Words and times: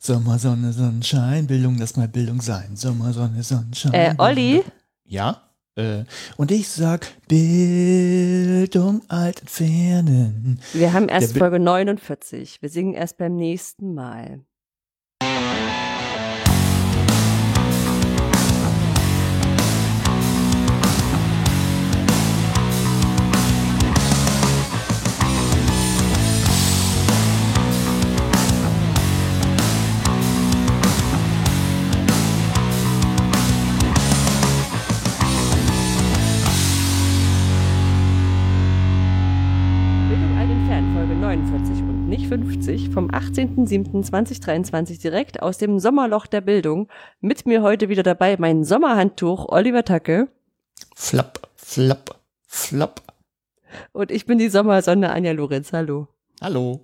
Sommer, 0.00 0.38
Sonne, 0.38 0.72
Sonnenschein, 0.72 1.48
Bildung, 1.48 1.76
lass 1.78 1.96
mal 1.96 2.06
Bildung 2.06 2.40
sein. 2.40 2.76
Sommer, 2.76 3.12
Sonne, 3.12 3.42
Sonnenschein. 3.42 3.92
Äh, 3.92 4.14
Olli? 4.18 4.62
Ja? 5.04 5.42
Äh, 5.74 6.04
und 6.36 6.52
ich 6.52 6.68
sag 6.68 7.06
Bildung 7.26 9.02
alt 9.08 9.40
entfernen. 9.40 10.60
Wir 10.72 10.92
haben 10.92 11.08
erst 11.08 11.34
Der 11.34 11.40
Folge 11.40 11.58
49. 11.58 12.62
Wir 12.62 12.68
singen 12.68 12.94
erst 12.94 13.18
beim 13.18 13.34
nächsten 13.34 13.92
Mal. 13.94 14.40
Vom 42.98 43.10
18.07.2023 43.12 45.00
direkt 45.00 45.40
aus 45.40 45.56
dem 45.58 45.78
Sommerloch 45.78 46.26
der 46.26 46.40
Bildung. 46.40 46.88
Mit 47.20 47.46
mir 47.46 47.62
heute 47.62 47.88
wieder 47.88 48.02
dabei 48.02 48.36
mein 48.40 48.64
Sommerhandtuch 48.64 49.46
Oliver 49.48 49.84
Tacke 49.84 50.26
Flapp, 50.96 51.48
flapp, 51.54 52.18
flapp. 52.48 53.02
und 53.92 54.10
ich 54.10 54.26
bin 54.26 54.38
die 54.38 54.48
Sommersonne 54.48 55.10
Anja 55.12 55.30
Lorenz. 55.30 55.72
Hallo. 55.72 56.08
Hallo. 56.40 56.82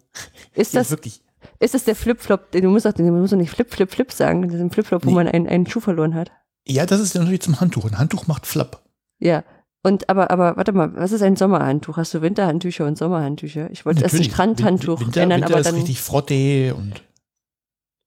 Ist 0.54 0.72
Ja, 0.74 0.80
das, 0.82 0.90
wirklich. 0.92 1.20
ist 1.58 1.74
das 1.74 1.82
der 1.82 1.96
Flip-Flop, 1.96 2.52
den 2.52 2.62
du 2.62 2.70
musst 2.70 2.86
doch, 2.86 2.92
du 2.92 3.02
musst 3.02 3.32
doch 3.32 3.36
nicht 3.36 3.50
Flip, 3.50 3.68
Flip, 3.68 3.90
Flip 3.90 4.12
sagen, 4.12 4.42
das 4.42 4.54
ist 4.54 4.60
ein 4.60 4.70
Flip-Flop, 4.70 5.04
wo 5.04 5.08
Nee. 5.10 5.14
man 5.16 5.26
einen, 5.26 5.48
einen 5.48 5.66
Schuh 5.66 5.80
verloren 5.80 6.14
hat. 6.14 6.30
Ja, 6.64 6.86
das 6.86 7.00
ist 7.00 7.14
ja 7.14 7.22
natürlich 7.22 7.42
zum 7.42 7.60
Handtuch. 7.60 7.86
Ein 7.86 7.98
Handtuch 7.98 8.28
macht 8.28 8.46
Flapp. 8.46 8.84
Ja. 9.18 9.42
Und 9.86 10.08
aber, 10.08 10.30
aber 10.30 10.56
warte 10.56 10.72
mal, 10.72 10.94
was 10.96 11.12
ist 11.12 11.20
ein 11.20 11.36
Sommerhandtuch? 11.36 11.98
Hast 11.98 12.14
du 12.14 12.22
Winterhandtücher 12.22 12.86
und 12.86 12.96
Sommerhandtücher? 12.96 13.70
Ich 13.70 13.84
wollte 13.84 14.02
erst 14.02 14.14
ein 14.14 14.18
Natürlich. 14.18 14.32
Strandhandtuch 14.32 15.00
Winter, 15.00 15.20
ändern, 15.20 15.40
Winter 15.42 15.52
aber 15.52 15.60
ist 15.60 15.66
dann. 15.66 15.74
richtig 15.74 16.00
Frotte 16.00 16.74
und 16.74 17.02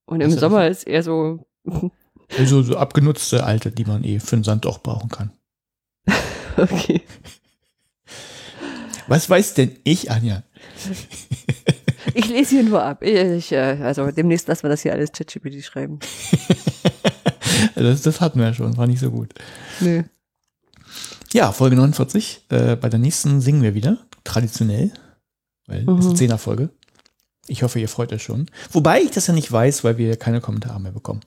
Und 0.08 0.20
das 0.20 0.30
im 0.30 0.33
ist 0.33 0.39
Sommer 0.39 0.67
ist 0.67 0.88
eher 0.88 1.03
so. 1.03 1.45
so, 2.45 2.64
so 2.64 2.78
abgenutzte 2.78 3.44
alte, 3.44 3.72
die 3.72 3.86
man 3.86 4.03
eh 4.03 4.20
für 4.20 4.38
den 4.38 4.44
Sand 4.44 4.66
auch 4.66 4.80
brauchen 4.80 5.09
kann. 5.09 5.31
Okay. 6.59 7.03
Was 9.08 9.30
weiß 9.30 9.53
denn 9.53 9.78
ich, 9.83 10.09
Anja? 10.09 10.42
Ich 12.14 12.30
lese 12.30 12.55
hier 12.55 12.64
nur 12.64 12.81
ab. 12.81 13.03
Ich, 13.03 13.52
äh, 13.52 13.78
also 13.83 14.09
demnächst 14.09 14.48
lassen 14.48 14.64
wir 14.64 14.70
das 14.70 14.81
hier 14.81 14.94
alles 14.94 15.11
ChatGPT 15.11 15.64
schreiben. 15.64 16.00
das, 17.75 18.02
das 18.02 18.22
hatten 18.22 18.39
wir 18.39 18.48
ja 18.48 18.53
schon, 18.55 18.75
war 18.75 18.88
nicht 18.88 19.02
so 19.02 19.11
gut. 19.11 19.36
Nö. 19.81 20.02
Ja, 21.38 21.52
Folge 21.52 21.75
49. 21.75 22.45
Äh, 22.49 22.75
bei 22.77 22.89
der 22.89 22.97
nächsten 22.99 23.41
singen 23.41 23.61
wir 23.61 23.75
wieder, 23.75 23.99
traditionell, 24.23 24.91
weil 25.67 25.81
es 25.81 25.85
Mhm. 25.85 25.99
ist 25.99 26.05
eine 26.07 26.16
Zehnerfolge. 26.16 26.69
Ich 27.47 27.61
hoffe, 27.61 27.80
ihr 27.80 27.88
freut 27.89 28.11
euch 28.11 28.23
schon. 28.23 28.47
Wobei 28.71 29.02
ich 29.02 29.11
das 29.11 29.27
ja 29.27 29.35
nicht 29.35 29.52
weiß, 29.52 29.83
weil 29.83 29.99
wir 29.99 30.15
keine 30.17 30.41
Kommentare 30.41 30.80
mehr 30.81 30.91
bekommen. 30.91 31.21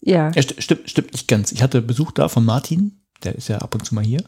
Ja. 0.00 0.30
Ja, 0.30 0.40
st 0.42 0.62
stimmt, 0.62 0.88
stimmt 0.88 1.12
nicht 1.12 1.26
ganz. 1.26 1.50
Ich 1.50 1.64
hatte 1.64 1.82
Besuch 1.82 2.12
da 2.12 2.28
von 2.28 2.44
Martin, 2.44 3.00
der 3.24 3.34
ist 3.34 3.48
ja 3.48 3.58
ab 3.58 3.74
und 3.74 3.84
zu 3.84 3.96
mal 3.96 4.04
hier, 4.04 4.22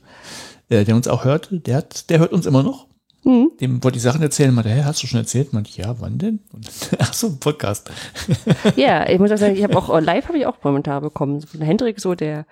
äh, 0.71 0.85
der 0.85 0.97
uns 0.97 1.07
auch 1.07 1.25
hört. 1.25 1.51
Der, 1.53 1.77
hat, 1.77 2.11
der 2.11 2.19
hört 2.19 2.33
uns 2.33 2.45
immer 2.45 2.65
noch. 2.65 2.89
Hm. 3.23 3.53
Dem 3.61 3.85
wollte 3.85 3.99
ich 3.99 4.03
Sachen 4.03 4.23
erzählen. 4.23 4.53
Meinte, 4.53 4.71
hä, 4.71 4.83
hast 4.83 5.01
du 5.05 5.07
schon 5.07 5.21
erzählt? 5.21 5.53
Meinte 5.53 5.71
ich, 5.71 5.77
ja, 5.77 6.01
wann 6.01 6.19
denn? 6.19 6.41
Und, 6.53 6.69
ach 6.99 7.13
so, 7.15 7.37
Podcast. 7.37 7.91
Ja, 8.77 9.09
ich 9.09 9.21
muss 9.21 9.31
auch 9.31 9.39
sagen, 9.39 9.55
ich 9.55 9.63
habe 9.63 9.77
auch 9.79 9.89
oh, 9.89 9.99
live 9.99 10.27
habe 10.27 10.39
ich 10.39 10.47
auch 10.47 10.61
Kommentare 10.61 11.01
bekommen. 11.03 11.43
Von 11.43 11.61
Hendrik 11.61 12.01
so, 12.01 12.17
der, 12.17 12.45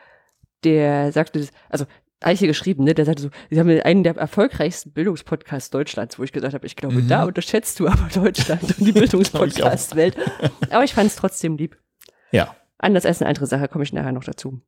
der 0.63 1.11
sagte, 1.11 1.41
das- 1.41 1.51
also 1.69 1.85
ich 2.33 2.39
hier 2.39 2.49
geschrieben, 2.49 2.85
ne? 2.85 2.95
Der 2.95 3.05
sagte 3.05 3.23
so, 3.23 3.31
sie 3.51 3.59
haben 3.61 3.69
einen 3.69 4.03
der 4.03 4.17
erfolgreichsten 4.17 4.93
Bildungspodcasts 4.93 5.71
Deutschlands, 5.71 6.19
wo 6.19 6.23
ich 6.25 6.33
gesagt 6.33 6.55
habe, 6.55 6.67
ich 6.67 6.77
glaube, 6.77 6.97
Mhm. 7.03 7.09
da 7.09 7.25
unterschätzt 7.25 7.79
du 7.81 7.87
aber 7.89 8.09
Deutschland 8.15 8.63
und 8.63 8.81
die 8.87 8.93
Bildungspodcast-Welt. 9.53 10.17
Aber 10.71 10.85
ich 10.85 10.95
fand 10.95 11.09
es 11.09 11.17
trotzdem 11.17 11.57
lieb. 11.57 11.77
Ja. 12.33 12.55
Anders 12.79 13.07
als 13.07 13.21
eine 13.21 13.29
andere 13.29 13.47
Sache 13.47 13.69
komme 13.69 13.85
ich 13.85 13.93
nachher 13.93 14.13
noch 14.13 14.25
dazu. 14.25 14.61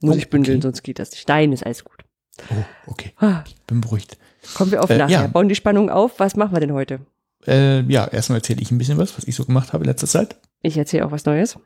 Muss 0.00 0.14
Oh, 0.14 0.18
ich 0.18 0.30
bündeln, 0.30 0.56
okay. 0.58 0.62
sonst 0.62 0.82
geht 0.82 0.98
das 0.98 1.10
nicht. 1.12 1.28
Nein, 1.28 1.52
ist 1.52 1.64
alles 1.64 1.84
gut. 1.84 2.04
Oh, 2.50 2.90
okay. 2.90 3.12
Ah, 3.18 3.44
Bin 3.66 3.80
beruhigt. 3.80 4.16
Kommen 4.54 4.70
wir 4.72 4.82
auf 4.82 4.90
Äh, 4.90 4.98
nachher. 4.98 5.22
ja. 5.22 5.26
Bauen 5.26 5.48
die 5.48 5.54
Spannung 5.54 5.90
auf. 5.90 6.18
Was 6.18 6.34
machen 6.36 6.52
wir 6.54 6.60
denn 6.60 6.72
heute? 6.72 7.00
Äh, 7.46 7.80
ja, 7.82 8.06
erstmal 8.06 8.38
erzähle 8.38 8.60
ich 8.62 8.70
ein 8.70 8.78
bisschen 8.78 8.98
was, 8.98 9.16
was 9.16 9.24
ich 9.28 9.34
so 9.36 9.44
gemacht 9.44 9.72
habe 9.72 9.84
in 9.84 9.90
letzter 9.90 10.06
Zeit. 10.06 10.36
Ich 10.62 10.76
erzähle 10.76 11.04
auch 11.06 11.10
was 11.10 11.24
Neues. 11.24 11.58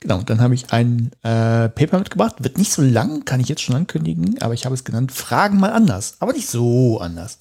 Genau, 0.00 0.20
dann 0.22 0.40
habe 0.40 0.54
ich 0.54 0.72
ein 0.72 1.10
äh, 1.22 1.68
Paper 1.68 1.98
mitgebracht. 1.98 2.36
Wird 2.44 2.58
nicht 2.58 2.72
so 2.72 2.82
lang, 2.82 3.24
kann 3.24 3.40
ich 3.40 3.48
jetzt 3.48 3.62
schon 3.62 3.76
ankündigen, 3.76 4.40
aber 4.42 4.54
ich 4.54 4.64
habe 4.64 4.74
es 4.74 4.84
genannt 4.84 5.10
Fragen 5.10 5.58
mal 5.58 5.72
anders. 5.72 6.16
Aber 6.20 6.32
nicht 6.32 6.48
so 6.48 6.98
anders. 7.00 7.38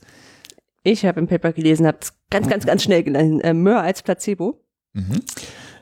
Ich 0.83 1.05
habe 1.05 1.19
im 1.19 1.27
Paper 1.27 1.51
gelesen, 1.51 1.85
habe 1.85 1.97
es 2.01 2.13
ganz, 2.29 2.47
ganz, 2.47 2.65
ganz 2.65 2.83
schnell 2.83 3.03
genannt. 3.03 3.43
Äh, 3.43 3.53
Möhr 3.53 3.81
als 3.81 4.03
Placebo. 4.03 4.61
Mhm. 4.93 5.21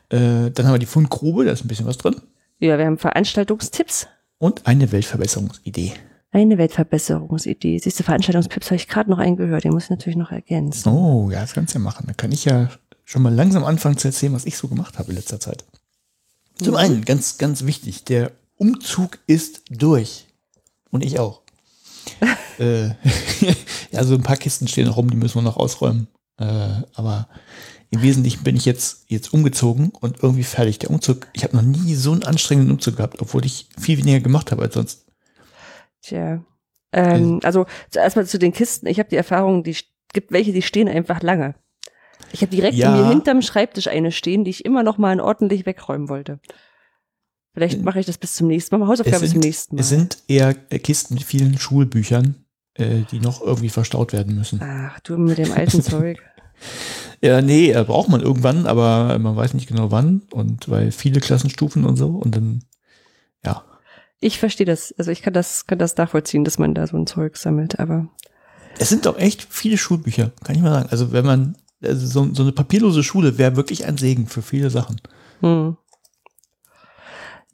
Äh, 0.08 0.50
dann 0.50 0.66
haben 0.66 0.74
wir 0.74 0.78
die 0.78 0.86
Fundgrube, 0.86 1.44
da 1.44 1.52
ist 1.52 1.64
ein 1.64 1.68
bisschen 1.68 1.86
was 1.86 1.98
drin. 1.98 2.16
Ja, 2.58 2.78
wir 2.78 2.86
haben 2.86 2.98
Veranstaltungstipps. 2.98 4.08
Und 4.38 4.66
eine 4.66 4.90
Weltverbesserungsidee. 4.90 5.92
Eine 6.32 6.58
Weltverbesserungsidee. 6.58 7.78
Siehst 7.78 8.00
du, 8.00 8.02
Veranstaltungstipps 8.02 8.66
habe 8.66 8.76
ich 8.76 8.88
gerade 8.88 9.10
noch 9.10 9.18
eingehört. 9.18 9.64
Den 9.64 9.72
muss 9.72 9.84
ich 9.84 9.90
natürlich 9.90 10.16
noch 10.16 10.32
ergänzen. 10.32 10.88
Oh, 10.88 11.30
ja, 11.30 11.40
das 11.40 11.52
kannst 11.52 11.74
du 11.74 11.78
ja 11.78 11.84
machen. 11.84 12.06
Da 12.08 12.12
kann 12.14 12.32
ich 12.32 12.44
ja 12.44 12.70
schon 13.04 13.22
mal 13.22 13.32
langsam 13.32 13.64
anfangen 13.64 13.98
zu 13.98 14.08
erzählen, 14.08 14.32
was 14.32 14.44
ich 14.44 14.56
so 14.56 14.66
gemacht 14.66 14.98
habe 14.98 15.10
in 15.10 15.16
letzter 15.16 15.38
Zeit. 15.38 15.64
Zum 16.62 16.76
einen, 16.76 17.04
ganz, 17.04 17.38
ganz 17.38 17.64
wichtig, 17.64 18.04
der 18.04 18.32
Umzug 18.56 19.18
ist 19.26 19.62
durch. 19.70 20.26
Und 20.90 21.04
ich 21.04 21.18
auch. 21.18 21.42
äh, 22.58 22.88
ja, 23.90 24.04
so 24.04 24.14
ein 24.14 24.22
paar 24.22 24.36
Kisten 24.36 24.68
stehen 24.68 24.86
noch 24.86 24.96
rum, 24.96 25.10
die 25.10 25.16
müssen 25.16 25.36
wir 25.36 25.42
noch 25.42 25.56
ausräumen. 25.56 26.08
Äh, 26.38 26.82
aber 26.94 27.28
im 27.90 28.02
Wesentlichen 28.02 28.42
bin 28.44 28.56
ich 28.56 28.64
jetzt, 28.64 29.04
jetzt 29.08 29.32
umgezogen 29.32 29.90
und 30.00 30.22
irgendwie 30.22 30.44
fertig. 30.44 30.78
Der 30.80 30.90
Umzug, 30.90 31.28
ich 31.32 31.44
habe 31.44 31.56
noch 31.56 31.62
nie 31.62 31.94
so 31.94 32.12
einen 32.12 32.24
anstrengenden 32.24 32.72
Umzug 32.72 32.96
gehabt, 32.96 33.20
obwohl 33.20 33.44
ich 33.44 33.68
viel 33.78 33.98
weniger 33.98 34.20
gemacht 34.20 34.52
habe 34.52 34.62
als 34.62 34.74
sonst. 34.74 35.06
Tja. 36.02 36.44
Ähm, 36.92 37.40
also 37.42 37.66
zuerst 37.90 38.16
mal 38.16 38.26
zu 38.26 38.38
den 38.38 38.52
Kisten. 38.52 38.86
Ich 38.86 38.98
habe 38.98 39.08
die 39.08 39.16
Erfahrung, 39.16 39.64
die 39.64 39.76
gibt 40.12 40.30
welche, 40.32 40.52
die 40.52 40.62
stehen 40.62 40.88
einfach 40.88 41.22
lange. 41.22 41.54
Ich 42.32 42.42
habe 42.42 42.50
direkt 42.50 42.76
Ja. 42.76 42.90
mir 42.90 43.08
hinterm 43.08 43.42
Schreibtisch 43.42 43.88
eine 43.88 44.12
stehen, 44.12 44.44
die 44.44 44.50
ich 44.50 44.64
immer 44.64 44.82
noch 44.82 44.98
mal 44.98 45.20
ordentlich 45.20 45.66
wegräumen 45.66 46.08
wollte. 46.08 46.40
Vielleicht 47.52 47.82
mache 47.82 48.00
ich 48.00 48.06
das 48.06 48.18
bis 48.18 48.34
zum 48.34 48.48
nächsten 48.48 48.76
Mal. 48.78 48.88
Hausaufgabe 48.88 49.20
bis 49.20 49.30
zum 49.30 49.40
nächsten 49.40 49.76
Mal. 49.76 49.80
es 49.82 49.88
sind 49.88 50.18
eher 50.26 50.56
äh, 50.70 50.78
Kisten 50.80 51.14
mit 51.14 51.22
vielen 51.22 51.56
Schulbüchern, 51.56 52.44
äh, 52.74 53.02
die 53.10 53.20
noch 53.20 53.40
irgendwie 53.40 53.68
verstaut 53.68 54.12
werden 54.12 54.34
müssen. 54.34 54.60
Ach, 54.62 54.98
du 55.00 55.16
mit 55.16 55.38
dem 55.38 55.52
alten 55.52 55.80
Zeug. 55.82 56.18
Ja, 57.20 57.40
nee, 57.42 57.70
äh, 57.70 57.84
braucht 57.84 58.08
man 58.08 58.20
irgendwann, 58.20 58.66
aber 58.66 59.18
man 59.20 59.36
weiß 59.36 59.54
nicht 59.54 59.68
genau 59.68 59.92
wann 59.92 60.22
und 60.32 60.68
weil 60.68 60.90
viele 60.90 61.20
Klassenstufen 61.20 61.84
und 61.84 61.96
so 61.96 62.08
und 62.08 62.34
dann, 62.34 62.64
ja. 63.44 63.64
Ich 64.20 64.38
verstehe 64.40 64.66
das. 64.66 64.92
Also 64.98 65.10
ich 65.12 65.22
kann 65.22 65.32
das, 65.32 65.66
kann 65.66 65.78
das 65.78 65.96
nachvollziehen, 65.96 66.44
dass 66.44 66.58
man 66.58 66.74
da 66.74 66.86
so 66.86 66.96
ein 66.96 67.06
Zeug 67.06 67.36
sammelt, 67.36 67.78
aber 67.78 68.08
Es 68.78 68.88
sind 68.88 69.06
doch 69.06 69.16
echt 69.18 69.46
viele 69.48 69.78
Schulbücher, 69.78 70.32
kann 70.42 70.56
ich 70.56 70.62
mal 70.62 70.72
sagen. 70.72 70.88
Also 70.90 71.12
wenn 71.12 71.24
man, 71.26 71.56
also 71.84 72.06
so, 72.06 72.34
so 72.34 72.42
eine 72.42 72.52
papierlose 72.52 73.02
Schule 73.02 73.38
wäre 73.38 73.56
wirklich 73.56 73.84
ein 73.86 73.96
Segen 73.98 74.26
für 74.26 74.42
viele 74.42 74.70
Sachen. 74.70 75.00
hm. 75.40 75.76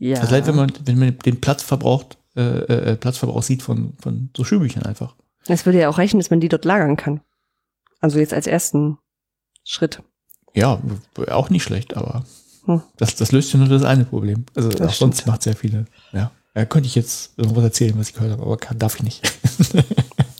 Ja. 0.02 0.18
Also 0.20 0.32
leid, 0.32 0.46
wenn 0.46 0.56
man, 0.56 0.72
wenn 0.86 0.98
man 0.98 1.18
den 1.18 1.42
Platzverbrauch, 1.42 2.04
äh, 2.34 2.40
äh, 2.40 2.96
Platzverbrauch 2.96 3.42
sieht 3.42 3.62
von, 3.62 3.92
von 4.00 4.30
so 4.34 4.44
Schulbüchern 4.44 4.84
einfach. 4.84 5.14
Es 5.46 5.66
würde 5.66 5.78
ja 5.78 5.90
auch 5.90 5.98
reichen, 5.98 6.18
dass 6.18 6.30
man 6.30 6.40
die 6.40 6.48
dort 6.48 6.64
lagern 6.64 6.96
kann. 6.96 7.20
Also 8.00 8.18
jetzt 8.18 8.32
als 8.32 8.46
ersten 8.46 8.96
Schritt. 9.62 10.02
Ja, 10.54 10.80
auch 11.30 11.50
nicht 11.50 11.62
schlecht, 11.64 11.96
aber 11.98 12.24
Hm. 12.64 12.80
das, 12.96 13.14
das 13.16 13.30
löst 13.32 13.52
ja 13.52 13.58
nur 13.58 13.68
das 13.68 13.82
eine 13.84 14.06
Problem. 14.06 14.46
Also 14.54 14.70
Das 14.70 14.80
auch 14.88 14.94
sonst 14.94 15.26
macht 15.26 15.42
sehr 15.42 15.54
viele, 15.56 15.84
ja. 16.12 16.30
Ja, 16.54 16.64
könnte 16.64 16.86
ich 16.88 16.94
jetzt 16.94 17.38
irgendwas 17.38 17.64
erzählen, 17.64 17.94
was 17.98 18.08
ich 18.08 18.14
gehört 18.14 18.32
habe, 18.32 18.42
aber 18.42 18.56
kann, 18.56 18.78
darf 18.78 18.96
ich 18.96 19.02
nicht. 19.02 19.22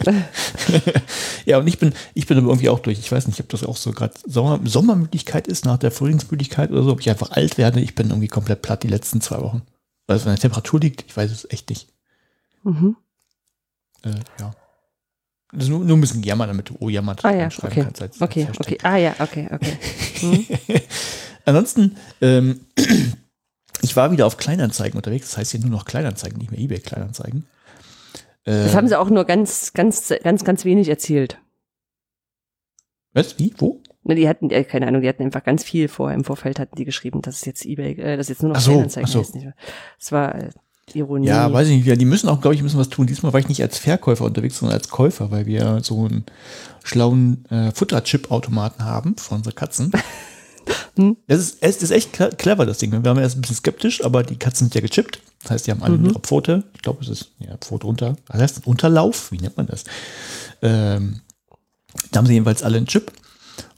ja, 1.45 1.59
und 1.59 1.67
ich 1.67 1.79
bin, 1.79 1.93
ich 2.15 2.27
bin 2.27 2.39
aber 2.39 2.49
irgendwie 2.49 2.69
auch 2.69 2.79
durch. 2.81 2.99
Ich 2.99 3.11
weiß 3.11 3.27
nicht, 3.27 3.41
ob 3.41 3.49
das 3.49 3.65
auch 3.65 3.77
so 3.77 3.93
gerade 3.93 4.15
Sommer, 4.27 4.61
Sommermüdigkeit 4.65 5.47
ist 5.47 5.65
nach 5.65 5.79
der 5.79 5.91
Frühlingsmüdigkeit 5.91 6.71
oder 6.71 6.83
so, 6.83 6.93
ob 6.93 7.01
ich 7.01 7.11
einfach 7.11 7.31
alt 7.33 7.59
werde. 7.59 7.81
Ich 7.81 7.95
bin 7.95 8.09
irgendwie 8.09 8.29
komplett 8.29 8.63
platt 8.63 8.83
die 8.83 8.89
letzten 8.89 9.21
zwei 9.21 9.41
Wochen. 9.41 9.63
Weil 10.07 10.17
es 10.17 10.23
an 10.25 10.31
der 10.33 10.39
Temperatur 10.41 10.81
liegt, 10.81 11.05
ich 11.07 11.17
weiß 11.17 11.31
es 11.31 11.49
echt 11.51 11.71
nicht. 11.71 11.89
Mhm. 12.65 12.97
Äh, 14.03 14.11
ja. 14.39 14.55
Das 15.53 15.65
ist 15.65 15.69
nur, 15.69 15.81
nur 15.85 15.97
ein 15.97 16.01
bisschen 16.01 16.23
jammern, 16.23 16.49
damit 16.49 16.69
du 16.71 16.77
oh 16.79 16.89
jammert 16.89 17.25
Ah 17.25 17.35
ja, 17.35 17.47
okay. 17.63 17.83
kannst 17.83 18.01
als- 18.03 18.21
als 18.21 18.23
Okay, 18.23 18.47
Hashtag. 18.47 18.67
okay. 18.67 18.79
Ah 18.83 18.97
ja, 18.97 19.15
okay, 19.19 19.49
okay. 19.51 19.79
Hm. 20.21 20.47
Ansonsten, 21.45 21.97
ähm, 22.21 22.61
ich 23.83 23.97
war 23.97 24.13
wieder 24.13 24.27
auf 24.27 24.37
Kleinanzeigen 24.37 24.97
unterwegs. 24.97 25.31
Das 25.31 25.39
heißt 25.39 25.53
ja 25.55 25.61
nur 25.61 25.71
noch 25.71 25.85
Kleinanzeigen, 25.85 26.39
nicht 26.39 26.51
mehr 26.53 26.61
eBay 26.61 26.79
Kleinanzeigen. 26.81 27.41
Äh, 27.41 27.60
Das 28.51 28.75
haben 28.75 28.89
sie 28.89 28.99
auch 28.99 29.11
nur 29.11 29.25
ganz, 29.25 29.73
ganz, 29.73 30.13
ganz, 30.23 30.45
ganz 30.45 30.65
wenig 30.65 30.89
erzählt. 30.89 31.39
Was? 33.13 33.39
Wie? 33.39 33.53
Wo? 33.59 33.83
Ne, 34.05 34.15
Die 34.15 34.29
hatten, 34.29 34.51
äh, 34.51 34.65
keine 34.65 34.87
Ahnung, 34.87 35.03
die 35.03 35.09
hatten 35.09 35.23
einfach 35.23 35.45
ganz 35.45 35.65
viel 35.65 35.89
vorher 35.89 36.17
im 36.17 36.25
Vorfeld 36.25 36.59
hatten 36.59 36.77
die 36.77 36.85
geschrieben, 36.85 37.23
dass 37.23 37.37
es 37.37 37.45
jetzt 37.45 37.65
eBay, 37.67 37.93
äh, 37.95 38.17
dass 38.17 38.29
jetzt 38.29 38.43
nur 38.43 38.51
noch 38.51 38.59
Ach 38.59 38.63
so, 38.63 38.73
Kleinanzeigen 38.73 39.09
ach 39.09 39.13
so. 39.13 39.21
heißt. 39.21 39.35
Nicht 39.35 39.45
mehr. 39.45 39.55
Das 39.99 40.13
war 40.13 40.35
äh, 40.35 40.51
Ironie. 40.95 41.27
Ja, 41.29 41.53
weiß 41.53 41.69
ich 41.69 41.77
nicht. 41.77 41.87
Ja, 41.87 41.97
die 41.97 42.05
müssen 42.05 42.29
auch, 42.29 42.41
glaube 42.41 42.55
ich, 42.55 42.63
müssen 42.63 42.79
was 42.79 42.89
tun. 42.89 43.07
Diesmal 43.07 43.33
war 43.33 43.41
ich 43.41 43.49
nicht 43.49 43.63
als 43.63 43.79
Verkäufer 43.79 44.25
unterwegs, 44.25 44.59
sondern 44.59 44.79
als 44.79 44.89
Käufer, 44.89 45.31
weil 45.31 45.47
wir 45.47 45.81
so 45.83 46.05
einen 46.05 46.25
schlauen 46.83 47.45
äh, 47.51 47.71
Futterchip-Automaten 47.73 48.85
haben 48.85 49.17
für 49.17 49.35
unsere 49.35 49.55
Katzen. 49.55 49.93
Das 51.29 51.39
ist, 51.39 51.59
es 51.61 51.83
ist 51.83 51.91
echt 51.91 52.15
cle- 52.17 52.35
clever, 52.37 52.67
das 52.67 52.79
Ding. 52.79 52.93
Wir 52.93 53.05
waren 53.05 53.19
erst 53.19 53.37
ein 53.37 53.41
bisschen 53.41 53.57
skeptisch, 53.57 54.05
aber 54.05 54.23
die 54.23 54.37
Katzen 54.37 54.67
sind 54.67 54.75
ja 54.75 54.81
gechippt. 54.81 55.21
Das 55.43 55.53
heißt, 55.53 55.67
die 55.67 55.71
haben 55.71 55.83
alle 55.83 55.97
ihre 56.09 56.21
Pfote. 56.21 56.65
Ich 56.75 56.83
glaube, 56.83 57.03
es 57.03 57.09
ist 57.09 57.31
ja, 57.39 57.57
Pfote 57.59 57.87
unter. 57.87 58.17
Was 58.27 58.41
heißt 58.41 58.57
das? 58.59 58.65
Unterlauf? 58.67 59.33
Wie 59.33 59.39
nennt 59.39 59.57
man 59.57 59.67
das? 59.67 59.85
Ähm, 60.63 61.21
da 62.11 62.19
haben 62.19 62.27
sie 62.27 62.35
jedenfalls 62.35 62.63
alle 62.63 62.77
einen 62.77 62.87
Chip. 62.87 63.13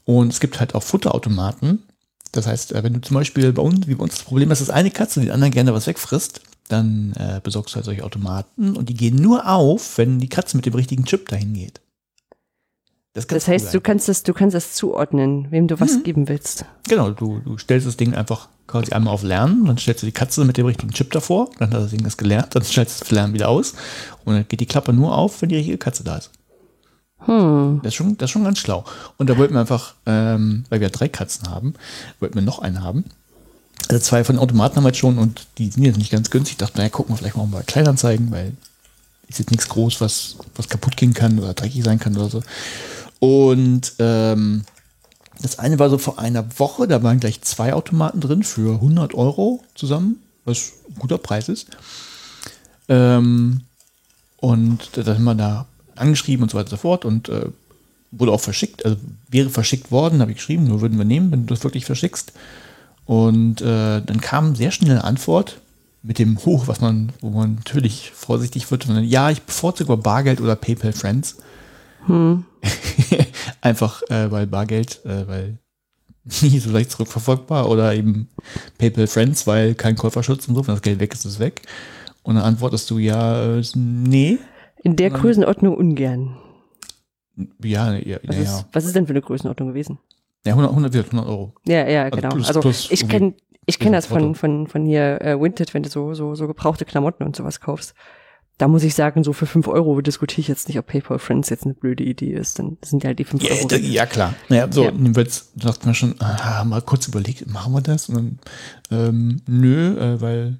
Und 0.05 0.33
es 0.33 0.39
gibt 0.39 0.59
halt 0.59 0.75
auch 0.75 0.83
Futterautomaten. 0.83 1.83
Das 2.33 2.47
heißt, 2.47 2.73
äh, 2.73 2.83
wenn 2.83 2.93
du 2.93 3.01
zum 3.01 3.15
Beispiel 3.15 3.53
bei 3.53 3.61
uns, 3.61 3.87
wie 3.87 3.95
bei 3.95 4.03
uns 4.03 4.15
das 4.15 4.23
Problem 4.23 4.49
hast, 4.49 4.59
dass 4.59 4.69
eine 4.69 4.91
Katze 4.91 5.21
die 5.21 5.31
anderen 5.31 5.53
gerne 5.53 5.73
was 5.73 5.87
wegfrisst, 5.87 6.41
dann 6.67 7.13
äh, 7.13 7.39
besorgst 7.43 7.73
du 7.73 7.75
halt 7.77 7.85
solche 7.85 8.03
Automaten 8.03 8.75
und 8.75 8.89
die 8.89 8.93
gehen 8.95 9.15
nur 9.17 9.47
auf, 9.47 9.97
wenn 9.97 10.19
die 10.19 10.29
Katze 10.29 10.57
mit 10.57 10.65
dem 10.65 10.73
richtigen 10.73 11.05
Chip 11.05 11.29
dahin 11.29 11.53
geht. 11.53 11.79
Das, 13.13 13.27
Das 13.27 13.47
heißt, 13.47 13.71
du 13.73 13.79
kannst 13.79 14.09
das, 14.09 14.23
du 14.23 14.33
kannst 14.33 14.55
das 14.55 14.73
zuordnen, 14.73 15.51
wem 15.51 15.67
du 15.67 15.79
was 15.79 16.01
geben 16.03 16.27
willst. 16.29 16.65
Genau, 16.89 17.11
du, 17.11 17.41
du 17.45 17.59
stellst 17.59 17.85
das 17.85 17.95
Ding 17.95 18.15
einfach 18.15 18.49
quasi 18.65 18.91
einmal 18.91 19.13
auf 19.13 19.21
Lernen, 19.21 19.65
dann 19.65 19.77
stellst 19.77 20.01
du 20.01 20.07
die 20.07 20.11
Katze 20.11 20.43
mit 20.45 20.57
dem 20.57 20.65
richtigen 20.65 20.91
Chip 20.93 21.11
davor, 21.11 21.51
dann 21.59 21.69
hat 21.71 21.79
das 21.79 21.91
Ding 21.91 22.03
das 22.03 22.17
gelernt, 22.17 22.55
dann 22.55 22.63
stellst 22.63 22.99
du 22.99 23.03
das 23.03 23.11
Lernen 23.11 23.35
wieder 23.35 23.49
aus 23.49 23.73
und 24.25 24.33
dann 24.33 24.47
geht 24.47 24.61
die 24.61 24.65
Klappe 24.65 24.93
nur 24.93 25.15
auf, 25.15 25.41
wenn 25.41 25.49
die 25.49 25.57
richtige 25.57 25.77
Katze 25.77 26.03
da 26.03 26.17
ist. 26.17 26.31
Hm. 27.19 27.81
Das 27.83 27.89
ist 27.89 27.95
schon, 27.95 28.17
das 28.17 28.29
ist 28.29 28.31
schon 28.31 28.43
ganz 28.45 28.57
schlau. 28.57 28.83
Und 29.17 29.29
da 29.29 29.37
wollten 29.37 29.53
wir 29.53 29.61
einfach, 29.61 29.93
ähm, 30.07 30.65
weil 30.69 30.81
wir 30.81 30.89
drei 30.89 31.07
Katzen 31.07 31.51
haben, 31.51 31.75
wollten 32.19 32.33
wir 32.33 32.41
noch 32.41 32.59
einen 32.59 32.81
haben. 32.81 33.05
Also 33.89 34.03
zwei 34.03 34.23
von 34.23 34.37
den 34.37 34.41
Automaten 34.41 34.77
haben 34.77 34.83
wir 34.83 34.89
jetzt 34.89 34.97
schon 34.97 35.19
und 35.19 35.45
die 35.59 35.69
sind 35.69 35.83
jetzt 35.83 35.97
nicht 35.97 36.11
ganz 36.11 36.31
günstig. 36.31 36.53
Ich 36.53 36.57
dachte, 36.57 36.77
naja, 36.77 36.89
gucken 36.89 37.13
wir 37.13 37.17
vielleicht 37.17 37.37
mal 37.37 37.45
bei 37.45 37.61
Kleinanzeigen, 37.61 38.31
weil 38.31 38.53
ist 39.27 39.39
jetzt 39.39 39.51
nichts 39.51 39.69
groß, 39.69 40.01
was, 40.01 40.37
was 40.55 40.69
kaputt 40.69 40.97
gehen 40.97 41.13
kann 41.13 41.39
oder 41.39 41.53
dreckig 41.53 41.83
sein 41.83 41.99
kann 41.99 42.15
oder 42.15 42.29
so. 42.29 42.41
Und 43.23 43.93
ähm, 43.99 44.65
das 45.41 45.57
eine 45.57 45.79
war 45.79 45.89
so 45.89 45.97
vor 45.97 46.19
einer 46.19 46.59
Woche, 46.59 46.89
da 46.89 47.03
waren 47.03 47.21
gleich 47.21 47.41
zwei 47.41 47.73
Automaten 47.73 48.19
drin 48.19 48.43
für 48.43 48.73
100 48.73 49.13
Euro 49.13 49.63
zusammen, 49.75 50.17
was 50.43 50.73
ein 50.89 50.99
guter 50.99 51.17
Preis 51.17 51.47
ist. 51.47 51.67
Ähm, 52.89 53.61
und 54.41 54.89
da 54.95 55.05
haben 55.05 55.23
wir 55.23 55.35
da 55.35 55.67
angeschrieben 55.95 56.43
und 56.43 56.51
so 56.51 56.57
weiter 56.57 56.65
und 56.65 56.71
so 56.71 56.81
fort 56.81 57.05
und 57.05 57.29
äh, 57.29 57.45
wurde 58.11 58.33
auch 58.33 58.41
verschickt, 58.41 58.83
also 58.83 58.97
wäre 59.29 59.49
verschickt 59.49 59.89
worden, 59.89 60.19
habe 60.19 60.31
ich 60.31 60.37
geschrieben, 60.37 60.65
nur 60.65 60.81
würden 60.81 60.97
wir 60.97 61.05
nehmen, 61.05 61.31
wenn 61.31 61.45
du 61.45 61.53
das 61.53 61.63
wirklich 61.63 61.85
verschickst. 61.85 62.33
Und 63.05 63.61
äh, 63.61 64.01
dann 64.01 64.19
kam 64.19 64.53
sehr 64.53 64.71
schnell 64.71 64.91
eine 64.91 65.05
Antwort 65.05 65.61
mit 66.01 66.19
dem 66.19 66.43
Hoch, 66.43 66.67
was 66.67 66.81
man, 66.81 67.13
wo 67.21 67.29
man 67.29 67.55
natürlich 67.55 68.11
vorsichtig 68.13 68.69
wird. 68.69 68.85
Und 68.89 68.95
dann, 68.95 69.05
ja, 69.05 69.29
ich 69.29 69.43
bevorzuge 69.43 69.95
Bargeld 69.95 70.41
oder 70.41 70.57
PayPal 70.57 70.91
Friends. 70.91 71.37
Einfach 73.61 74.01
äh, 74.09 74.29
weil 74.31 74.47
Bargeld, 74.47 75.03
äh, 75.05 75.27
weil 75.27 75.57
nie 76.41 76.59
so 76.59 76.71
leicht 76.71 76.91
zurückverfolgbar 76.91 77.69
oder 77.69 77.93
eben 77.93 78.29
PayPal 78.77 79.07
Friends, 79.07 79.45
weil 79.47 79.75
kein 79.75 79.95
Käuferschutz 79.95 80.47
und 80.47 80.55
so, 80.55 80.65
wenn 80.67 80.73
das 80.75 80.81
Geld 80.81 80.99
weg 80.99 81.13
ist, 81.13 81.25
ist 81.25 81.33
es 81.33 81.39
weg. 81.39 81.61
Und 82.23 82.35
dann 82.35 82.43
antwortest 82.45 82.89
du 82.89 82.97
ja, 82.97 83.57
äh, 83.57 83.63
nee. 83.75 84.37
In 84.83 84.95
der 84.95 85.09
Größenordnung 85.09 85.75
ungern. 85.75 86.37
Ja, 87.63 87.93
ja, 87.95 88.19
Was, 88.23 88.35
ja, 88.35 88.41
ist, 88.41 88.47
ja. 88.59 88.65
was 88.71 88.85
ist 88.85 88.95
denn 88.95 89.05
für 89.07 89.11
eine 89.13 89.21
Größenordnung 89.21 89.69
gewesen? 89.69 89.97
ja 90.45 90.51
100, 90.53 90.71
100, 90.71 90.95
100 90.95 91.25
Euro. 91.27 91.53
Ja, 91.65 91.87
ja, 91.87 92.03
Also 92.03 92.17
genau. 92.17 92.29
plus- 92.29 92.47
also 92.47 92.59
plus 92.59 92.91
ich 92.91 93.07
kenne 93.07 93.33
ich 93.65 93.79
kenn 93.79 93.93
das 93.93 94.05
von, 94.05 94.35
von, 94.35 94.67
von 94.67 94.85
hier 94.85 95.21
äh, 95.21 95.39
Vinted, 95.39 95.73
wenn 95.73 95.83
du 95.83 95.89
so, 95.89 96.13
so, 96.13 96.35
so 96.35 96.47
gebrauchte 96.47 96.83
Klamotten 96.83 97.23
und 97.23 97.33
sowas 97.35 97.61
kaufst. 97.61 97.93
Da 98.59 98.67
muss 98.67 98.83
ich 98.83 98.93
sagen, 98.93 99.23
so 99.23 99.33
für 99.33 99.47
5 99.47 99.67
Euro 99.67 99.99
diskutiere 100.01 100.41
ich 100.41 100.47
jetzt 100.47 100.67
nicht, 100.67 100.77
ob 100.77 100.85
PayPal 100.85 101.17
Friends 101.19 101.49
jetzt 101.49 101.63
eine 101.65 101.73
blöde 101.73 102.03
Idee 102.03 102.33
ist. 102.33 102.59
Dann 102.59 102.77
sind 102.83 103.03
ja 103.03 103.07
halt 103.07 103.19
die 103.19 103.23
5 103.25 103.43
Ja, 103.43 103.55
Euro. 103.55 103.67
da, 103.67 103.75
ja 103.77 104.05
klar. 104.05 104.35
Naja, 104.47 104.67
so, 104.71 104.85
Ja. 104.85 104.91
jetzt 105.17 105.51
dachten 105.55 105.87
wir 105.87 105.93
schon, 105.95 106.15
ah, 106.19 106.63
mal 106.63 106.81
kurz 106.81 107.07
überlegt, 107.07 107.47
machen 107.51 107.73
wir 107.73 107.81
das? 107.81 108.09
Und 108.09 108.15
dann, 108.15 108.39
ähm, 108.91 109.41
nö, 109.47 109.97
äh, 109.97 110.21
weil 110.21 110.59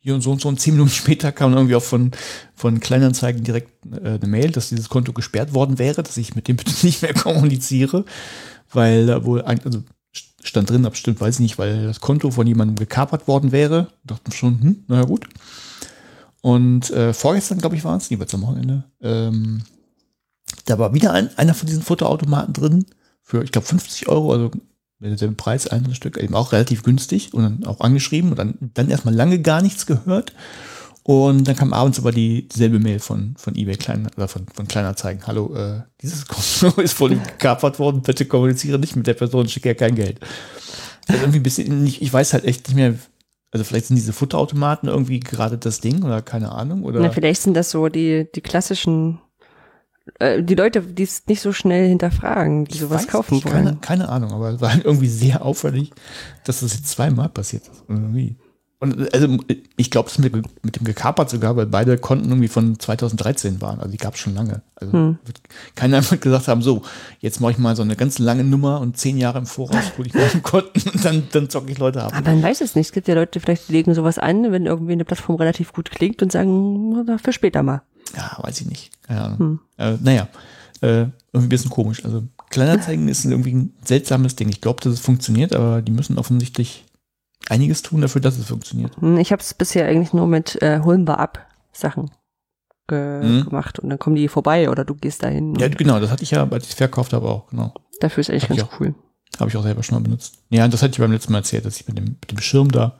hier 0.00 0.14
und 0.14 0.20
so 0.22 0.30
und 0.30 0.40
so 0.40 0.48
und 0.48 0.60
zehn 0.60 0.74
Minuten 0.74 0.90
später 0.94 1.32
kam 1.32 1.52
irgendwie 1.54 1.74
auch 1.74 1.82
von, 1.82 2.12
von 2.54 2.78
Kleinanzeigen 2.78 3.42
direkt 3.42 3.72
äh, 3.92 4.10
eine 4.10 4.26
Mail, 4.28 4.52
dass 4.52 4.68
dieses 4.68 4.88
Konto 4.88 5.12
gesperrt 5.12 5.52
worden 5.54 5.78
wäre, 5.78 6.04
dass 6.04 6.16
ich 6.16 6.36
mit 6.36 6.46
dem 6.46 6.56
bitte 6.56 6.86
nicht 6.86 7.02
mehr 7.02 7.14
kommuniziere, 7.14 8.04
weil 8.72 9.06
da 9.06 9.24
wohl, 9.24 9.42
ein, 9.42 9.60
also 9.64 9.82
stand 10.44 10.70
drin, 10.70 10.86
aber 10.86 10.94
stimmt, 10.94 11.20
weiß 11.20 11.34
ich 11.34 11.40
nicht, 11.40 11.58
weil 11.58 11.84
das 11.84 12.00
Konto 12.00 12.30
von 12.30 12.46
jemandem 12.46 12.76
gekapert 12.76 13.26
worden 13.26 13.50
wäre. 13.50 13.88
Dachten 14.04 14.30
schon, 14.30 14.60
hm, 14.62 14.84
naja 14.86 15.02
gut. 15.04 15.26
Und 16.48 16.88
äh, 16.92 17.12
vorgestern, 17.12 17.58
glaube 17.58 17.76
ich, 17.76 17.84
war 17.84 17.94
es, 17.98 18.08
lieber 18.08 18.24
am 18.32 18.40
Wochenende, 18.40 18.84
ähm, 19.02 19.64
da 20.64 20.78
war 20.78 20.94
wieder 20.94 21.12
ein, 21.12 21.28
einer 21.36 21.52
von 21.52 21.66
diesen 21.66 21.82
Fotoautomaten 21.82 22.54
drin 22.54 22.86
für, 23.22 23.42
ich 23.42 23.52
glaube, 23.52 23.66
50 23.66 24.08
Euro, 24.08 24.32
also 24.32 24.50
derselbe 24.98 25.34
Preis, 25.34 25.66
ein 25.66 25.94
Stück, 25.94 26.16
eben 26.16 26.34
auch 26.34 26.52
relativ 26.52 26.84
günstig 26.84 27.34
und 27.34 27.42
dann 27.42 27.64
auch 27.66 27.80
angeschrieben 27.80 28.30
und 28.30 28.38
dann, 28.38 28.54
dann 28.72 28.88
erstmal 28.88 29.14
lange 29.14 29.42
gar 29.42 29.60
nichts 29.60 29.84
gehört. 29.84 30.32
Und 31.02 31.46
dann 31.46 31.54
kam 31.54 31.74
abends 31.74 31.98
aber 31.98 32.12
die, 32.12 32.48
dieselbe 32.48 32.78
Mail 32.78 33.00
von, 33.00 33.34
von 33.36 33.54
eBay 33.54 33.76
Klein, 33.76 34.08
oder 34.16 34.26
von, 34.26 34.46
von 34.54 34.66
Kleinanzeigen. 34.66 35.26
Hallo, 35.26 35.54
äh, 35.54 35.82
dieses 36.00 36.26
Konto 36.28 36.80
ist 36.80 36.94
voll 36.94 37.10
gekapert 37.10 37.78
worden, 37.78 38.00
bitte 38.00 38.24
kommuniziere 38.24 38.78
nicht 38.78 38.96
mit 38.96 39.06
der 39.06 39.12
Person, 39.12 39.50
schicke 39.50 39.68
ja 39.68 39.74
kein 39.74 39.96
Geld. 39.96 40.18
Also 41.08 41.20
irgendwie 41.20 41.40
ein 41.40 41.42
bisschen, 41.42 41.86
ich, 41.86 42.00
ich 42.00 42.10
weiß 42.10 42.32
halt 42.32 42.46
echt 42.46 42.68
nicht 42.68 42.76
mehr, 42.76 42.94
also 43.50 43.64
vielleicht 43.64 43.86
sind 43.86 43.96
diese 43.96 44.12
Futterautomaten 44.12 44.88
irgendwie 44.88 45.20
gerade 45.20 45.56
das 45.56 45.80
Ding 45.80 46.02
oder 46.02 46.22
keine 46.22 46.52
Ahnung. 46.52 46.82
Oder 46.82 47.00
Na, 47.00 47.10
vielleicht 47.10 47.42
sind 47.42 47.54
das 47.54 47.70
so 47.70 47.88
die, 47.88 48.28
die 48.34 48.42
klassischen, 48.42 49.20
äh, 50.18 50.42
die 50.42 50.54
Leute, 50.54 50.82
die 50.82 51.02
es 51.02 51.26
nicht 51.26 51.40
so 51.40 51.52
schnell 51.52 51.88
hinterfragen, 51.88 52.66
die 52.66 52.78
sowas 52.78 53.04
weiß 53.04 53.08
kaufen 53.08 53.44
wollen. 53.44 53.52
Keine, 53.52 53.76
keine 53.76 54.08
Ahnung, 54.10 54.32
aber 54.32 54.50
es 54.50 54.60
war 54.60 54.72
halt 54.72 54.84
irgendwie 54.84 55.08
sehr 55.08 55.44
auffällig, 55.44 55.92
dass 56.44 56.60
das 56.60 56.74
jetzt 56.74 56.88
zweimal 56.88 57.30
passiert 57.30 57.68
ist. 57.68 57.84
Irgendwie. 57.88 58.36
Und 58.80 59.12
also 59.12 59.38
ich 59.76 59.90
glaube, 59.90 60.08
es 60.08 60.18
mit, 60.18 60.32
mit 60.64 60.76
dem 60.76 60.84
gekapert 60.84 61.28
sogar, 61.28 61.56
weil 61.56 61.66
beide 61.66 61.98
Konten 61.98 62.28
irgendwie 62.28 62.46
von 62.46 62.78
2013 62.78 63.60
waren. 63.60 63.80
Also 63.80 63.90
die 63.90 63.96
gab 63.96 64.14
es 64.14 64.20
schon 64.20 64.34
lange. 64.36 64.62
Also 64.76 64.92
Hm. 64.92 65.18
wird 65.24 65.40
keiner 65.74 65.96
einfach 65.98 66.20
gesagt 66.20 66.46
haben, 66.46 66.62
so, 66.62 66.82
jetzt 67.18 67.40
mache 67.40 67.52
ich 67.52 67.58
mal 67.58 67.74
so 67.74 67.82
eine 67.82 67.96
ganz 67.96 68.20
lange 68.20 68.44
Nummer 68.44 68.80
und 68.80 68.96
zehn 68.96 69.18
Jahre 69.18 69.38
im 69.38 69.46
Voraus 69.46 69.98
hole 69.98 70.06
ich 70.06 70.14
mal 70.14 70.28
Konten 70.42 70.88
und 70.90 71.04
dann, 71.04 71.26
dann 71.32 71.50
zocke 71.50 71.72
ich 71.72 71.78
Leute 71.78 72.04
ab. 72.04 72.12
Aber 72.14 72.30
man 72.30 72.42
weiß 72.42 72.60
es 72.60 72.76
nicht. 72.76 72.86
Es 72.86 72.92
gibt 72.92 73.08
ja 73.08 73.14
Leute, 73.14 73.40
vielleicht 73.40 73.68
legen 73.68 73.94
sowas 73.94 74.18
an, 74.18 74.52
wenn 74.52 74.66
irgendwie 74.66 74.92
eine 74.92 75.04
Plattform 75.04 75.36
relativ 75.36 75.72
gut 75.72 75.90
klingt 75.90 76.22
und 76.22 76.30
sagen, 76.30 77.18
für 77.22 77.32
später 77.32 77.64
mal. 77.64 77.82
Ja, 78.16 78.38
weiß 78.40 78.60
ich 78.60 78.68
nicht. 78.68 78.90
Keine 79.02 79.22
Ahnung. 79.22 79.60
Äh, 79.76 79.94
naja, 80.00 80.28
äh, 80.82 80.86
irgendwie 81.32 81.46
ein 81.46 81.48
bisschen 81.48 81.70
komisch. 81.70 82.04
Also 82.04 82.22
Kleinanzeigen 82.50 83.08
ist 83.08 83.24
irgendwie 83.24 83.54
ein 83.54 83.72
seltsames 83.84 84.36
Ding. 84.36 84.48
Ich 84.48 84.60
glaube, 84.60 84.80
dass 84.82 84.92
es 84.92 85.00
funktioniert, 85.00 85.52
aber 85.52 85.82
die 85.82 85.92
müssen 85.92 86.16
offensichtlich 86.16 86.84
einiges 87.48 87.82
tun 87.82 88.00
dafür, 88.00 88.20
dass 88.20 88.38
es 88.38 88.46
funktioniert. 88.48 88.96
Hm, 89.00 89.18
Ich 89.18 89.32
habe 89.32 89.42
es 89.42 89.54
bisher 89.54 89.86
eigentlich 89.86 90.12
nur 90.12 90.26
mit 90.26 90.60
äh, 90.62 90.80
holen 90.80 91.06
wir 91.06 91.18
ab 91.18 91.46
Sachen 91.72 92.10
ge 92.88 93.22
Mhm. 93.22 93.44
gemacht 93.44 93.78
und 93.78 93.90
dann 93.90 93.98
kommen 93.98 94.16
die 94.16 94.28
vorbei 94.28 94.70
oder 94.70 94.84
du 94.84 94.94
gehst 94.94 95.22
dahin. 95.22 95.54
Ja, 95.56 95.68
genau, 95.68 96.00
das 96.00 96.10
hatte 96.10 96.22
ich 96.22 96.30
ja, 96.30 96.48
als 96.48 96.64
ich 96.64 96.70
es 96.70 96.76
verkauft 96.76 97.12
habe, 97.12 97.28
auch, 97.28 97.48
genau. 97.48 97.74
Dafür 98.00 98.20
ist 98.22 98.30
eigentlich 98.30 98.48
hab 98.48 98.56
ganz 98.56 98.70
cool. 98.80 98.94
Habe 99.38 99.50
ich 99.50 99.56
auch 99.56 99.62
selber 99.62 99.82
schon 99.82 99.96
mal 99.96 100.02
benutzt. 100.02 100.38
Ja, 100.50 100.66
das 100.68 100.82
hatte 100.82 100.92
ich 100.92 100.98
beim 100.98 101.12
letzten 101.12 101.32
Mal 101.32 101.38
erzählt, 101.40 101.64
dass 101.66 101.78
ich 101.78 101.86
mit 101.86 101.98
dem, 101.98 102.04
mit 102.20 102.30
dem 102.30 102.38
Schirm 102.40 102.70
da, 102.72 102.98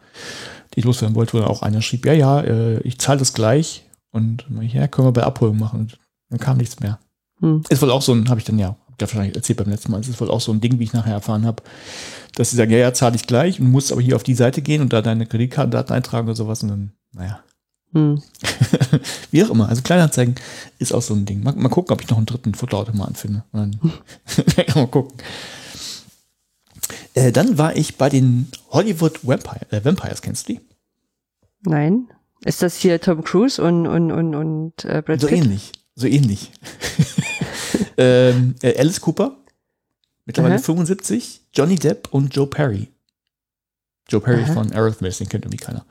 den 0.74 0.80
ich 0.80 0.84
loswerden 0.84 1.16
wollte, 1.16 1.32
wo 1.32 1.38
dann 1.38 1.48
auch 1.48 1.62
einer 1.62 1.80
schrieb, 1.82 2.04
ja, 2.04 2.12
ja, 2.12 2.40
äh, 2.42 2.80
ich 2.80 2.98
zahle 2.98 3.18
das 3.18 3.32
gleich 3.32 3.86
und 4.12 4.46
ich, 4.60 4.74
ja, 4.74 4.86
können 4.88 5.08
wir 5.08 5.12
bei 5.12 5.22
Abholung 5.24 5.58
machen. 5.58 5.80
Und 5.80 5.98
dann 6.28 6.38
kam 6.38 6.58
nichts 6.58 6.80
mehr. 6.80 6.98
Hm. 7.40 7.62
Ist 7.70 7.80
wohl 7.80 7.90
auch 7.90 8.02
so 8.02 8.12
ein, 8.12 8.28
habe 8.28 8.38
ich 8.40 8.44
dann 8.46 8.58
ja, 8.58 8.76
ich 8.90 9.00
wahrscheinlich 9.00 9.34
erzählt 9.36 9.58
beim 9.58 9.70
letzten 9.70 9.90
Mal, 9.92 10.00
es 10.00 10.08
ist 10.08 10.20
wohl 10.20 10.30
auch 10.30 10.40
so 10.40 10.52
ein 10.52 10.60
Ding, 10.60 10.78
wie 10.78 10.84
ich 10.84 10.92
nachher 10.92 11.14
erfahren 11.14 11.46
habe, 11.46 11.62
dass 12.38 12.50
sie 12.50 12.56
sagen, 12.56 12.70
ja, 12.70 12.78
ja, 12.78 12.94
zahle 12.94 13.16
ich 13.16 13.26
gleich 13.26 13.58
und 13.58 13.68
musst 13.68 13.90
aber 13.90 14.00
hier 14.00 14.14
auf 14.14 14.22
die 14.22 14.36
Seite 14.36 14.62
gehen 14.62 14.80
und 14.80 14.92
da 14.92 15.02
deine 15.02 15.26
Kreditkartendaten 15.26 15.92
eintragen 15.92 16.28
oder 16.28 16.36
sowas 16.36 16.62
und 16.62 16.68
dann, 16.68 16.92
naja. 17.12 17.42
Hm. 17.92 18.22
Wie 19.32 19.42
auch 19.42 19.50
immer. 19.50 19.68
Also 19.68 19.82
Kleinanzeigen 19.82 20.36
ist 20.78 20.92
auch 20.92 21.02
so 21.02 21.14
ein 21.14 21.24
Ding. 21.24 21.42
Mal, 21.42 21.56
mal 21.56 21.68
gucken, 21.68 21.92
ob 21.92 22.00
ich 22.00 22.08
noch 22.08 22.16
einen 22.16 22.26
dritten 22.26 22.54
Futterautomaten 22.54 23.16
finde. 23.16 23.42
Und 23.50 23.78
Dann 23.80 23.92
mal 24.76 24.86
gucken. 24.86 25.18
Äh, 27.14 27.32
dann 27.32 27.58
war 27.58 27.74
ich 27.76 27.96
bei 27.96 28.08
den 28.08 28.46
Hollywood 28.70 29.26
Vampire, 29.26 29.66
äh, 29.72 29.84
Vampires, 29.84 30.22
kennst 30.22 30.48
du 30.48 30.52
die? 30.52 30.60
Nein. 31.62 32.06
Ist 32.44 32.62
das 32.62 32.76
hier 32.76 33.00
Tom 33.00 33.24
Cruise 33.24 33.60
und, 33.60 33.88
und, 33.88 34.12
und, 34.12 34.36
und 34.36 34.84
äh, 34.84 35.02
Brad 35.04 35.20
So 35.20 35.26
Pitt? 35.26 35.38
ähnlich. 35.38 35.72
So 35.96 36.06
ähnlich. 36.06 36.52
ähm, 37.96 38.54
äh, 38.62 38.78
Alice 38.78 39.00
Cooper, 39.00 39.36
mittlerweile 40.24 40.54
Aha. 40.54 40.62
75, 40.62 41.47
Johnny 41.54 41.76
Depp 41.76 42.08
und 42.12 42.34
Joe 42.34 42.46
Perry. 42.46 42.88
Joe 44.08 44.20
Perry 44.20 44.42
Aha. 44.42 44.52
von 44.54 44.72
Aerosmith, 44.72 45.18
den 45.18 45.28
kennt 45.28 45.44
irgendwie 45.44 45.64
keiner. 45.64 45.84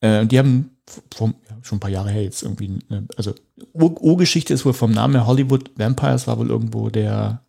Äh, 0.00 0.26
die 0.26 0.38
haben 0.38 0.70
vom, 1.14 1.34
ja, 1.48 1.56
schon 1.62 1.76
ein 1.76 1.80
paar 1.80 1.90
Jahre 1.90 2.10
her 2.10 2.22
jetzt 2.22 2.42
irgendwie, 2.42 2.78
eine, 2.88 3.06
also 3.16 3.34
Ur- 3.72 4.00
Urgeschichte 4.00 4.52
ist 4.54 4.64
wohl 4.64 4.72
vom 4.72 4.92
Namen 4.92 5.14
her 5.14 5.26
Hollywood 5.26 5.70
Vampires 5.76 6.26
war 6.26 6.38
wohl 6.38 6.50
irgendwo 6.50 6.90
der 6.90 7.42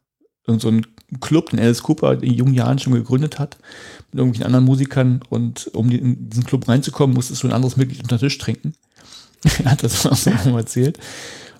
irgend 0.46 0.62
so 0.62 0.70
ein 0.70 0.86
Club, 1.22 1.52
den 1.52 1.60
Alice 1.60 1.84
Cooper 1.84 2.22
in 2.22 2.34
jungen 2.34 2.54
Jahren 2.54 2.80
schon 2.80 2.94
gegründet 2.94 3.38
hat, 3.40 3.58
mit 4.12 4.20
irgendwelchen 4.20 4.46
anderen 4.46 4.66
Musikern. 4.66 5.22
Und 5.30 5.68
um 5.74 5.90
in 5.92 6.30
diesen 6.30 6.44
Club 6.46 6.68
reinzukommen, 6.68 7.16
musstest 7.16 7.44
du 7.44 7.48
ein 7.48 7.54
anderes 7.54 7.78
Mitglied 7.78 8.02
unter 8.02 8.18
den 8.18 8.22
Tisch 8.22 8.38
trinken. 8.40 8.74
er 9.64 9.72
hat 9.72 9.84
das 9.84 10.06
auch 10.06 10.16
so 10.16 10.30
erzählt. 10.58 10.98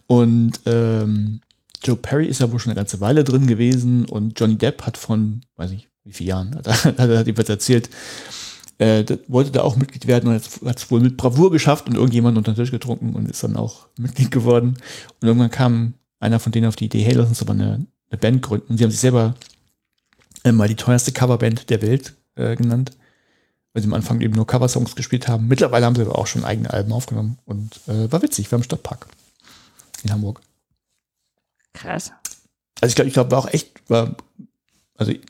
Und 0.08 0.60
ähm, 0.66 1.42
Joe 1.84 1.96
Perry 1.96 2.28
ist 2.28 2.42
ja 2.42 2.52
wohl 2.52 2.60
schon 2.60 2.72
eine 2.72 2.80
ganze 2.80 3.02
Weile 3.02 3.24
drin 3.24 3.48
gewesen 3.48 4.06
und 4.06 4.40
Johnny 4.40 4.58
Depp 4.58 4.84
hat 4.84 4.98
von, 4.98 5.42
weiß 5.56 5.72
ich, 5.72 5.90
wie 6.04 6.14
viele 6.14 6.30
Jahren, 6.30 6.56
hat 6.56 6.68
er, 6.68 6.84
hat 6.98 7.28
jedenfalls 7.28 7.50
erzählt, 7.50 7.90
äh, 8.78 9.06
wollte 9.28 9.52
da 9.52 9.62
auch 9.62 9.76
Mitglied 9.76 10.08
werden 10.08 10.30
und 10.30 10.36
hat 10.66 10.78
es 10.78 10.92
wohl 10.92 11.00
mit 11.00 11.18
Bravour 11.18 11.52
geschafft 11.52 11.88
und 11.88 11.96
irgendjemand 11.96 12.38
unter 12.38 12.52
den 12.52 12.58
Tisch 12.58 12.72
getrunken 12.72 13.14
und 13.16 13.30
ist 13.30 13.44
dann 13.44 13.56
auch 13.56 13.88
Mitglied 13.98 14.32
geworden. 14.32 14.78
Und 15.22 15.28
irgendwann 15.28 15.52
kam 15.52 15.94
einer 16.20 16.40
von 16.40 16.52
denen 16.52 16.68
auf 16.68 16.76
die 16.76 16.86
Idee, 16.86 17.04
hey, 17.04 17.14
lass 17.14 17.30
uns 17.30 17.42
aber 17.42 17.54
eine, 17.54 17.86
eine 18.10 18.20
Band 18.20 18.42
gründen. 18.42 18.68
Und 18.70 18.78
sie 18.78 18.84
haben 18.84 18.92
sich 18.92 19.00
selber 19.00 19.36
äh, 20.44 20.52
mal 20.52 20.68
die 20.68 20.76
teuerste 20.76 21.12
Coverband 21.12 21.70
der 21.70 21.82
Welt 21.82 22.16
äh, 22.36 22.56
genannt, 22.56 22.92
weil 23.74 23.84
sie 23.84 23.88
am 23.88 23.94
Anfang 23.94 24.22
eben 24.22 24.34
nur 24.34 24.48
Coversongs 24.48 24.96
gespielt 24.96 25.28
haben. 25.28 25.48
Mittlerweile 25.48 25.86
haben 25.86 25.96
sie 25.96 26.02
aber 26.02 26.18
auch 26.18 26.28
schon 26.28 26.46
eigene 26.46 26.72
Alben 26.72 26.92
aufgenommen 26.92 27.38
und 27.46 27.80
äh, 27.88 28.12
war 28.12 28.22
witzig, 28.22 28.52
wir 28.52 28.58
haben 28.58 28.64
Stadtpark 28.64 29.08
in 30.04 30.12
Hamburg. 30.12 30.42
Krass. 31.74 32.12
Also 32.82 32.92
ich 32.92 32.96
glaube, 32.96 33.08
ich 33.08 33.14
glaube, 33.14 33.32
war 33.32 33.40
auch 33.40 33.54
echt, 33.54 33.90
war, 33.90 34.16
also 34.98 35.12
ich, 35.12 35.22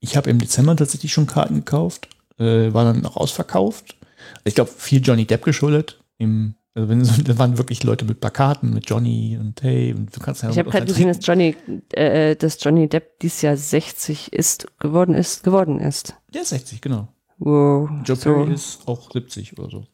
ich 0.00 0.16
habe 0.16 0.30
im 0.30 0.38
Dezember 0.38 0.76
tatsächlich 0.76 1.12
schon 1.12 1.26
Karten 1.26 1.56
gekauft, 1.56 2.08
äh, 2.38 2.72
war 2.72 2.84
dann 2.84 3.06
auch 3.06 3.16
ausverkauft. 3.16 3.96
Ich 4.44 4.54
glaube, 4.54 4.70
viel 4.70 5.02
Johnny 5.02 5.24
Depp 5.24 5.44
geschuldet. 5.44 6.00
Im, 6.18 6.54
also 6.74 6.88
wenn 6.88 7.02
da 7.24 7.38
waren 7.38 7.58
wirklich 7.58 7.84
Leute 7.84 8.04
mit 8.04 8.20
Plakaten, 8.20 8.72
mit 8.72 8.88
Johnny 8.88 9.38
und 9.40 9.62
hey, 9.62 9.92
und 9.92 10.14
du 10.14 10.20
kannst 10.20 10.42
ja 10.42 10.50
Ich 10.50 10.58
habe 10.58 10.70
gerade 10.70 10.86
gesehen, 10.86 11.08
dass 11.08 11.18
Johnny, 11.24 11.56
äh, 11.90 12.36
dass 12.36 12.62
Johnny 12.62 12.88
Depp 12.88 13.20
dieses 13.20 13.42
Jahr 13.42 13.56
60 13.56 14.32
ist, 14.32 14.66
geworden 14.78 15.14
ist, 15.14 15.44
geworden 15.44 15.80
ist. 15.80 16.14
Der 16.32 16.42
ist 16.42 16.50
60, 16.50 16.80
genau. 16.80 17.08
Wow. 17.38 17.90
Joe 18.04 18.16
so, 18.16 18.34
Perry 18.34 18.54
ist 18.54 18.86
auch 18.86 19.10
70 19.10 19.58
oder 19.58 19.70
so. 19.70 19.84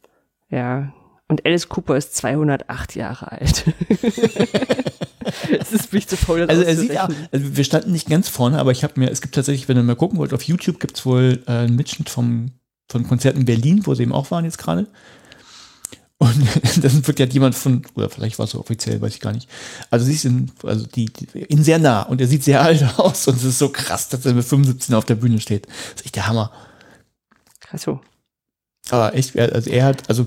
ja. 0.51 0.93
Und 1.29 1.45
Alice 1.45 1.69
Cooper 1.69 1.97
ist 1.97 2.17
208 2.17 2.97
Jahre 2.97 3.33
alt. 3.33 3.65
Es 5.61 5.73
ist 5.73 5.93
mich 5.93 6.09
zu 6.09 6.17
faul, 6.17 6.41
das 6.41 6.49
Also 6.49 6.63
er 6.63 6.77
sieht 6.77 6.99
auch, 6.99 7.11
also 7.33 7.57
wir 7.57 7.65
standen 7.65 7.93
nicht 7.93 8.09
ganz 8.09 8.29
vorne, 8.29 8.59
aber 8.59 8.73
ich 8.73 8.83
habe 8.83 8.99
mir, 8.99 9.11
es 9.11 9.21
gibt 9.21 9.35
tatsächlich, 9.35 9.69
wenn 9.69 9.77
ihr 9.77 9.83
mal 9.83 9.97
gucken 9.97 10.19
wollt, 10.19 10.33
auf 10.33 10.43
YouTube 10.43 10.81
gibt 10.81 10.97
es 10.97 11.07
wohl 11.07 11.43
äh, 11.47 11.53
einen 11.53 11.77
Mitschnitt 11.77 12.09
vom, 12.09 12.53
von 12.91 13.07
Konzerten 13.07 13.41
in 13.41 13.45
Berlin, 13.45 13.87
wo 13.87 13.95
sie 13.95 14.05
eben 14.05 14.13
auch 14.13 14.31
waren 14.31 14.45
jetzt 14.45 14.59
gerade. 14.59 14.87
Und 16.19 16.35
das 16.83 17.07
wird 17.07 17.19
ja 17.19 17.27
jemand 17.27 17.55
von, 17.55 17.83
oder 17.95 18.11
vielleicht 18.11 18.39
war 18.39 18.45
es 18.45 18.53
so 18.53 18.61
offiziell, 18.61 19.01
weiß 19.01 19.15
ich 19.15 19.21
gar 19.21 19.33
nicht. 19.33 19.49
Also 19.91 20.07
sie 20.07 20.15
ist 20.15 20.25
in, 20.25 20.51
also 20.63 20.87
die, 20.87 21.07
die, 21.07 21.27
in 21.43 21.63
sehr 21.63 21.79
nah 21.79 22.03
und 22.03 22.21
er 22.21 22.27
sieht 22.27 22.45
sehr 22.45 22.63
alt 22.63 22.99
aus 22.99 23.27
und 23.29 23.37
es 23.37 23.45
ist 23.45 23.59
so 23.59 23.69
krass, 23.69 24.09
dass 24.09 24.25
er 24.27 24.35
mit 24.35 24.45
75 24.45 24.95
auf 24.95 25.05
der 25.05 25.17
Bühne 25.17 25.41
steht. 25.41 25.67
Das 25.67 26.01
ist 26.01 26.07
echt 26.07 26.17
der 26.17 26.27
Hammer. 26.27 26.53
Krass 27.61 27.83
so. 27.83 28.01
Aber 28.91 29.15
echt, 29.15 29.39
also 29.39 29.71
er 29.71 29.85
hat, 29.85 30.09
also, 30.09 30.27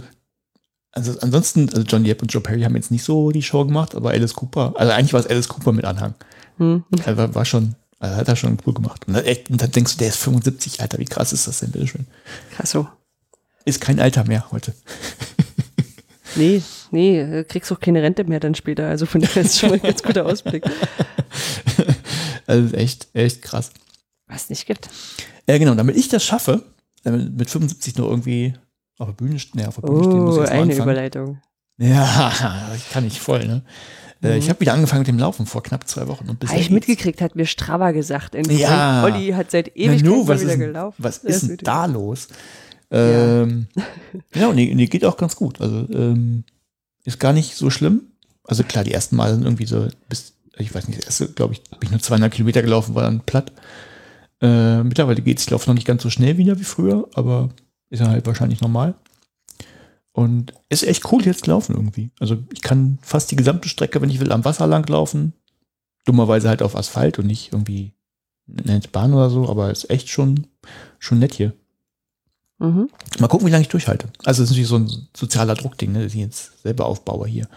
also 0.91 1.17
ansonsten, 1.19 1.69
also 1.69 1.83
Johnny 1.83 2.07
Depp 2.07 2.21
und 2.21 2.33
Joe 2.33 2.41
Perry 2.41 2.61
haben 2.61 2.75
jetzt 2.75 2.91
nicht 2.91 3.03
so 3.03 3.31
die 3.31 3.41
Show 3.41 3.65
gemacht, 3.65 3.95
aber 3.95 4.11
Alice 4.11 4.33
Cooper, 4.33 4.73
also 4.75 4.91
eigentlich 4.91 5.13
war 5.13 5.21
es 5.21 5.27
Alice 5.27 5.47
Cooper 5.47 5.71
mit 5.71 5.85
Anhang. 5.85 6.15
Hm. 6.57 6.83
Er 7.05 7.17
war, 7.17 7.33
war 7.33 7.45
schon, 7.45 7.75
also 7.99 8.15
hat 8.15 8.27
er 8.27 8.35
schon 8.35 8.57
cool 8.65 8.73
gemacht. 8.73 9.07
Und 9.07 9.13
dann, 9.13 9.25
echt, 9.25 9.49
und 9.49 9.61
dann 9.61 9.71
denkst 9.71 9.93
du, 9.93 9.99
der 9.99 10.09
ist 10.09 10.17
75, 10.17 10.81
Alter, 10.81 10.99
wie 10.99 11.05
krass 11.05 11.33
ist 11.33 11.47
das 11.47 11.59
denn, 11.59 11.71
bitteschön. 11.71 12.07
Krass 12.51 12.71
so. 12.71 12.87
Ist 13.63 13.79
kein 13.79 13.99
Alter 13.99 14.25
mehr 14.25 14.51
heute. 14.51 14.73
Nee, 16.35 16.61
nee, 16.91 17.43
kriegst 17.43 17.71
auch 17.73 17.79
keine 17.81 18.01
Rente 18.01 18.23
mehr 18.23 18.39
dann 18.39 18.55
später. 18.55 18.87
Also 18.87 19.05
von 19.05 19.19
daher 19.19 19.43
ist 19.43 19.59
schon 19.59 19.69
mal 19.69 19.75
ein 19.75 19.81
ganz 19.81 20.01
guter 20.01 20.25
Ausblick. 20.25 20.63
Also 22.47 22.75
echt, 22.75 23.07
echt 23.13 23.41
krass. 23.41 23.71
Was 24.27 24.43
es 24.43 24.49
nicht 24.49 24.65
gibt. 24.65 24.89
Ja, 25.47 25.57
genau, 25.57 25.73
damit 25.73 25.95
ich 25.95 26.09
das 26.09 26.23
schaffe, 26.23 26.65
mit 27.03 27.49
75 27.49 27.95
nur 27.95 28.09
irgendwie 28.09 28.55
auf 29.01 29.07
der 29.07 29.13
Bühne, 29.25 29.37
nee, 29.53 29.65
auf 29.65 29.75
der 29.75 29.81
Bühne 29.81 30.03
stehen 30.03 30.19
muss 30.23 30.37
Oh, 30.37 30.43
ich 30.43 30.49
jetzt 30.49 30.55
mal 30.57 30.61
eine. 30.63 30.75
Überleitung. 30.75 31.41
Ja, 31.77 32.69
ich 32.75 32.89
kann 32.91 33.03
nicht 33.03 33.19
voll, 33.19 33.45
ne? 33.45 33.63
Äh, 34.23 34.37
Ich 34.37 34.49
habe 34.49 34.59
wieder 34.59 34.73
angefangen 34.73 35.01
mit 35.01 35.07
dem 35.07 35.17
Laufen 35.19 35.45
vor 35.45 35.63
knapp 35.63 35.87
zwei 35.87 36.07
Wochen. 36.07 36.29
Und 36.29 36.39
bisher 36.39 36.53
Habe 36.55 36.61
ich 36.61 36.69
mitgekriegt, 36.69 37.21
hat 37.21 37.35
mir 37.35 37.45
Strava 37.47 37.91
gesagt. 37.91 38.35
Endlich. 38.35 38.59
Ja. 38.59 39.03
Olli 39.03 39.29
hat 39.31 39.49
seit 39.51 39.75
ewig 39.75 40.03
wieder 40.03 40.33
ist, 40.35 40.59
gelaufen. 40.59 40.95
was 41.03 41.17
ist 41.19 41.47
denn 41.49 41.57
da 41.63 41.85
los? 41.85 42.27
Ähm, 42.91 43.67
ja, 44.35 44.47
und 44.49 44.57
die, 44.57 44.75
die 44.75 44.89
geht 44.89 45.05
auch 45.05 45.17
ganz 45.17 45.35
gut. 45.35 45.59
Also 45.61 45.87
ähm, 45.91 46.43
ist 47.05 47.19
gar 47.19 47.33
nicht 47.33 47.55
so 47.55 47.69
schlimm. 47.69 48.03
Also 48.43 48.63
klar, 48.63 48.83
die 48.83 48.93
ersten 48.93 49.15
Mal 49.15 49.33
sind 49.33 49.43
irgendwie 49.43 49.65
so 49.65 49.87
bis, 50.09 50.33
ich 50.57 50.75
weiß 50.75 50.87
nicht, 50.87 50.99
das 50.99 51.05
erste, 51.05 51.29
glaube 51.33 51.53
ich, 51.53 51.63
bin 51.63 51.79
ich 51.83 51.91
nur 51.91 51.99
200 52.01 52.31
Kilometer 52.31 52.61
gelaufen, 52.61 52.93
war 52.95 53.03
dann 53.03 53.21
platt. 53.21 53.51
Äh, 54.41 54.83
mittlerweile 54.83 55.21
geht's, 55.21 55.43
ich 55.43 55.49
laufe 55.51 55.69
noch 55.69 55.75
nicht 55.75 55.87
ganz 55.87 56.03
so 56.03 56.09
schnell 56.09 56.37
wieder 56.37 56.59
wie 56.59 56.63
früher, 56.63 57.07
aber 57.13 57.49
ist 57.91 57.99
ja 57.99 58.07
halt 58.07 58.25
wahrscheinlich 58.25 58.61
normal. 58.61 58.95
Und 60.13 60.53
ist 60.69 60.83
echt 60.83 61.09
cool 61.11 61.23
jetzt 61.23 61.47
laufen 61.47 61.75
irgendwie. 61.75 62.11
Also 62.19 62.37
ich 62.51 62.61
kann 62.61 62.97
fast 63.01 63.31
die 63.31 63.35
gesamte 63.37 63.69
Strecke, 63.69 64.01
wenn 64.01 64.09
ich 64.09 64.19
will, 64.19 64.31
am 64.31 64.43
Wasser 64.43 64.67
lang 64.67 64.87
laufen. 64.89 65.33
Dummerweise 66.05 66.49
halt 66.49 66.61
auf 66.63 66.75
Asphalt 66.75 67.19
und 67.19 67.27
nicht 67.27 67.53
irgendwie 67.53 67.93
eine 68.65 68.81
Bahn 68.91 69.13
oder 69.13 69.29
so, 69.29 69.47
aber 69.47 69.71
ist 69.71 69.89
echt 69.89 70.09
schon, 70.09 70.47
schon 70.99 71.19
nett 71.19 71.33
hier. 71.35 71.53
Mhm. 72.59 72.89
Mal 73.19 73.27
gucken, 73.27 73.47
wie 73.47 73.51
lange 73.51 73.61
ich 73.61 73.69
durchhalte. 73.69 74.07
Also 74.25 74.43
es 74.43 74.49
ist 74.49 74.55
natürlich 74.55 74.67
so 74.67 74.77
ein 74.77 75.07
sozialer 75.15 75.55
Druckding, 75.55 75.93
ne, 75.93 76.03
das 76.03 76.13
ich 76.13 76.19
jetzt 76.19 76.61
selber 76.61 76.85
aufbaue 76.87 77.27
hier. 77.27 77.47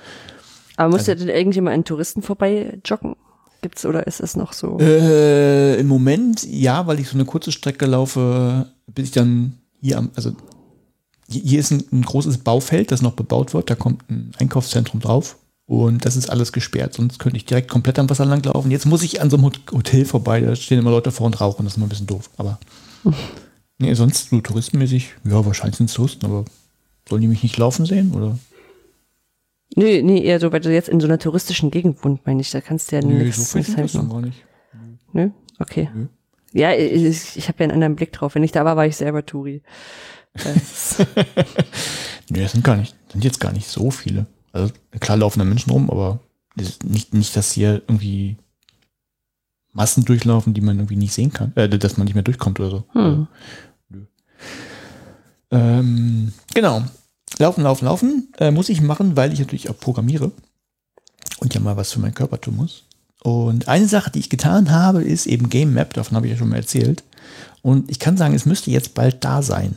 Aber 0.76 0.90
muss 0.90 1.00
Also- 1.00 1.12
ja 1.12 1.14
denn 1.16 1.28
irgendjemand 1.28 1.74
an 1.74 1.84
Touristen 1.84 2.22
vorbei 2.22 2.78
joggen? 2.84 3.16
Gibt's 3.62 3.86
oder 3.86 4.06
ist 4.06 4.20
es 4.20 4.36
noch 4.36 4.52
so? 4.52 4.78
Äh, 4.78 5.80
Im 5.80 5.88
Moment 5.88 6.44
ja, 6.44 6.86
weil 6.86 7.00
ich 7.00 7.08
so 7.08 7.14
eine 7.14 7.24
kurze 7.24 7.50
Strecke 7.50 7.86
laufe, 7.86 8.66
bis 8.86 9.06
ich 9.06 9.12
dann 9.12 9.58
hier 9.84 9.98
am, 9.98 10.10
also 10.16 10.32
hier 11.28 11.60
ist 11.60 11.70
ein, 11.70 11.84
ein 11.92 12.02
großes 12.02 12.38
Baufeld, 12.38 12.90
das 12.90 13.02
noch 13.02 13.12
bebaut 13.12 13.52
wird, 13.54 13.68
da 13.70 13.74
kommt 13.74 14.08
ein 14.10 14.32
Einkaufszentrum 14.38 15.00
drauf 15.00 15.36
und 15.66 16.04
das 16.06 16.16
ist 16.16 16.30
alles 16.30 16.52
gesperrt, 16.52 16.94
sonst 16.94 17.18
könnte 17.18 17.36
ich 17.36 17.44
direkt 17.44 17.70
komplett 17.70 17.98
am 17.98 18.08
Wasser 18.08 18.24
lang 18.24 18.42
laufen. 18.44 18.70
Jetzt 18.70 18.86
muss 18.86 19.02
ich 19.02 19.20
an 19.20 19.28
so 19.30 19.36
einem 19.36 19.46
Hot- 19.46 19.60
Hotel 19.72 20.04
vorbei, 20.06 20.40
da 20.40 20.56
stehen 20.56 20.78
immer 20.78 20.90
Leute 20.90 21.12
vor 21.12 21.26
und 21.26 21.40
rauchen, 21.40 21.64
das 21.64 21.74
ist 21.74 21.76
immer 21.76 21.86
ein 21.86 21.90
bisschen 21.90 22.06
doof, 22.06 22.30
aber 22.38 22.58
nee, 23.78 23.92
sonst 23.94 24.30
so 24.30 24.40
touristenmäßig, 24.40 25.14
ja, 25.24 25.44
wahrscheinlich 25.44 25.76
sind 25.76 25.90
es 25.90 25.94
Touristen, 25.96 26.24
aber 26.24 26.44
sollen 27.08 27.20
die 27.22 27.28
mich 27.28 27.42
nicht 27.42 27.58
laufen 27.58 27.84
sehen 27.84 28.12
oder? 28.14 28.38
Nee, 29.76 30.02
nee, 30.02 30.22
eher 30.22 30.40
so, 30.40 30.52
weil 30.52 30.60
du 30.60 30.72
jetzt 30.72 30.88
in 30.88 31.00
so 31.00 31.06
einer 31.06 31.18
touristischen 31.18 31.70
Gegend 31.70 32.02
wohnst, 32.04 32.24
meine 32.26 32.40
ich. 32.40 32.50
Da 32.50 32.60
kannst 32.60 32.90
du 32.92 32.96
ja 32.96 33.02
Nee, 33.02 33.24
nichts 33.24 33.36
so 33.38 33.44
viel 33.58 33.64
sind 33.64 33.80
das 33.80 33.92
dann 33.92 34.08
gar 34.08 34.20
nicht. 34.20 34.44
Nö? 35.12 35.30
Okay. 35.58 35.90
Nö. 35.92 36.06
Ja, 36.54 36.72
ich, 36.72 37.36
ich 37.36 37.48
habe 37.48 37.58
ja 37.58 37.64
einen 37.64 37.72
anderen 37.72 37.96
Blick 37.96 38.12
drauf. 38.12 38.34
Wenn 38.34 38.42
ich 38.42 38.52
da 38.52 38.64
war, 38.64 38.76
war 38.76 38.86
ich 38.86 38.96
selber 38.96 39.26
Touri. 39.26 39.62
Nee, 42.30 42.40
das 42.40 42.52
sind 42.52 42.64
gar 42.64 42.76
nicht, 42.76 42.94
sind 43.12 43.24
jetzt 43.24 43.40
gar 43.40 43.52
nicht 43.52 43.68
so 43.68 43.90
viele. 43.90 44.26
Also 44.52 44.72
klar 45.00 45.18
laufen 45.18 45.40
da 45.40 45.44
Menschen 45.44 45.70
rum, 45.70 45.90
aber 45.90 46.20
nicht, 46.56 47.12
nicht, 47.12 47.36
dass 47.36 47.52
hier 47.52 47.82
irgendwie 47.86 48.36
Massen 49.72 50.04
durchlaufen, 50.04 50.54
die 50.54 50.60
man 50.60 50.78
irgendwie 50.78 50.96
nicht 50.96 51.12
sehen 51.12 51.32
kann, 51.32 51.52
äh, 51.56 51.68
dass 51.68 51.96
man 51.96 52.06
nicht 52.06 52.14
mehr 52.14 52.22
durchkommt 52.22 52.60
oder 52.60 52.70
so. 52.70 52.84
hm. 52.92 53.26
Ähm, 55.50 56.32
genau. 56.54 56.82
Laufen, 57.38 57.62
laufen, 57.62 57.84
laufen 57.84 58.32
äh, 58.38 58.50
muss 58.50 58.68
ich 58.68 58.80
machen, 58.80 59.16
weil 59.16 59.32
ich 59.32 59.40
natürlich 59.40 59.68
auch 59.68 59.78
programmiere 59.78 60.32
und 61.40 61.54
ja 61.54 61.60
mal 61.60 61.76
was 61.76 61.92
für 61.92 62.00
meinen 62.00 62.14
Körper 62.14 62.40
tun 62.40 62.56
muss. 62.56 62.83
Und 63.24 63.68
eine 63.68 63.88
Sache, 63.88 64.10
die 64.10 64.18
ich 64.18 64.28
getan 64.28 64.70
habe, 64.70 65.02
ist 65.02 65.26
eben 65.26 65.48
Game 65.48 65.72
Map, 65.72 65.94
davon 65.94 66.14
habe 66.14 66.26
ich 66.26 66.32
ja 66.32 66.38
schon 66.38 66.50
mal 66.50 66.56
erzählt. 66.56 67.02
Und 67.62 67.90
ich 67.90 67.98
kann 67.98 68.18
sagen, 68.18 68.34
es 68.34 68.44
müsste 68.44 68.70
jetzt 68.70 68.92
bald 68.92 69.24
da 69.24 69.40
sein. 69.40 69.76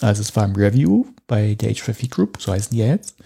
Also 0.00 0.22
es 0.22 0.34
war 0.34 0.46
im 0.46 0.56
Review 0.56 1.04
bei 1.26 1.56
der 1.56 1.70
H-Traffic 1.70 2.10
Group, 2.10 2.38
so 2.40 2.52
heißen 2.52 2.70
die 2.72 2.78
ja 2.78 2.86
jetzt. 2.86 3.16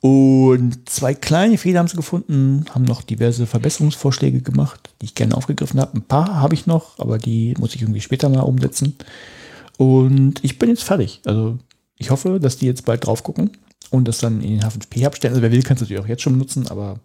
Und 0.00 0.88
zwei 0.90 1.14
kleine 1.14 1.58
Fehler 1.58 1.78
haben 1.78 1.86
sie 1.86 1.96
gefunden, 1.96 2.64
haben 2.74 2.82
noch 2.82 3.02
diverse 3.02 3.46
Verbesserungsvorschläge 3.46 4.40
gemacht, 4.40 4.90
die 5.00 5.06
ich 5.06 5.14
gerne 5.14 5.36
aufgegriffen 5.36 5.78
habe. 5.78 5.98
Ein 5.98 6.02
paar 6.02 6.40
habe 6.40 6.54
ich 6.54 6.66
noch, 6.66 6.98
aber 6.98 7.18
die 7.18 7.54
muss 7.60 7.76
ich 7.76 7.82
irgendwie 7.82 8.00
später 8.00 8.28
mal 8.28 8.40
umsetzen. 8.40 8.96
Und 9.78 10.42
ich 10.42 10.58
bin 10.58 10.70
jetzt 10.70 10.82
fertig. 10.82 11.20
Also 11.24 11.56
ich 11.98 12.10
hoffe, 12.10 12.40
dass 12.40 12.56
die 12.56 12.66
jetzt 12.66 12.84
bald 12.84 13.06
drauf 13.06 13.22
gucken 13.22 13.52
und 13.90 14.08
das 14.08 14.18
dann 14.18 14.40
in 14.40 14.58
den 14.58 14.62
H5P-Hub 14.62 15.14
stellen. 15.14 15.34
Also 15.34 15.42
wer 15.42 15.52
will, 15.52 15.62
kann 15.62 15.76
es 15.76 15.82
natürlich 15.82 16.02
auch 16.02 16.08
jetzt 16.08 16.22
schon 16.22 16.32
benutzen, 16.32 16.66
aber 16.66 16.98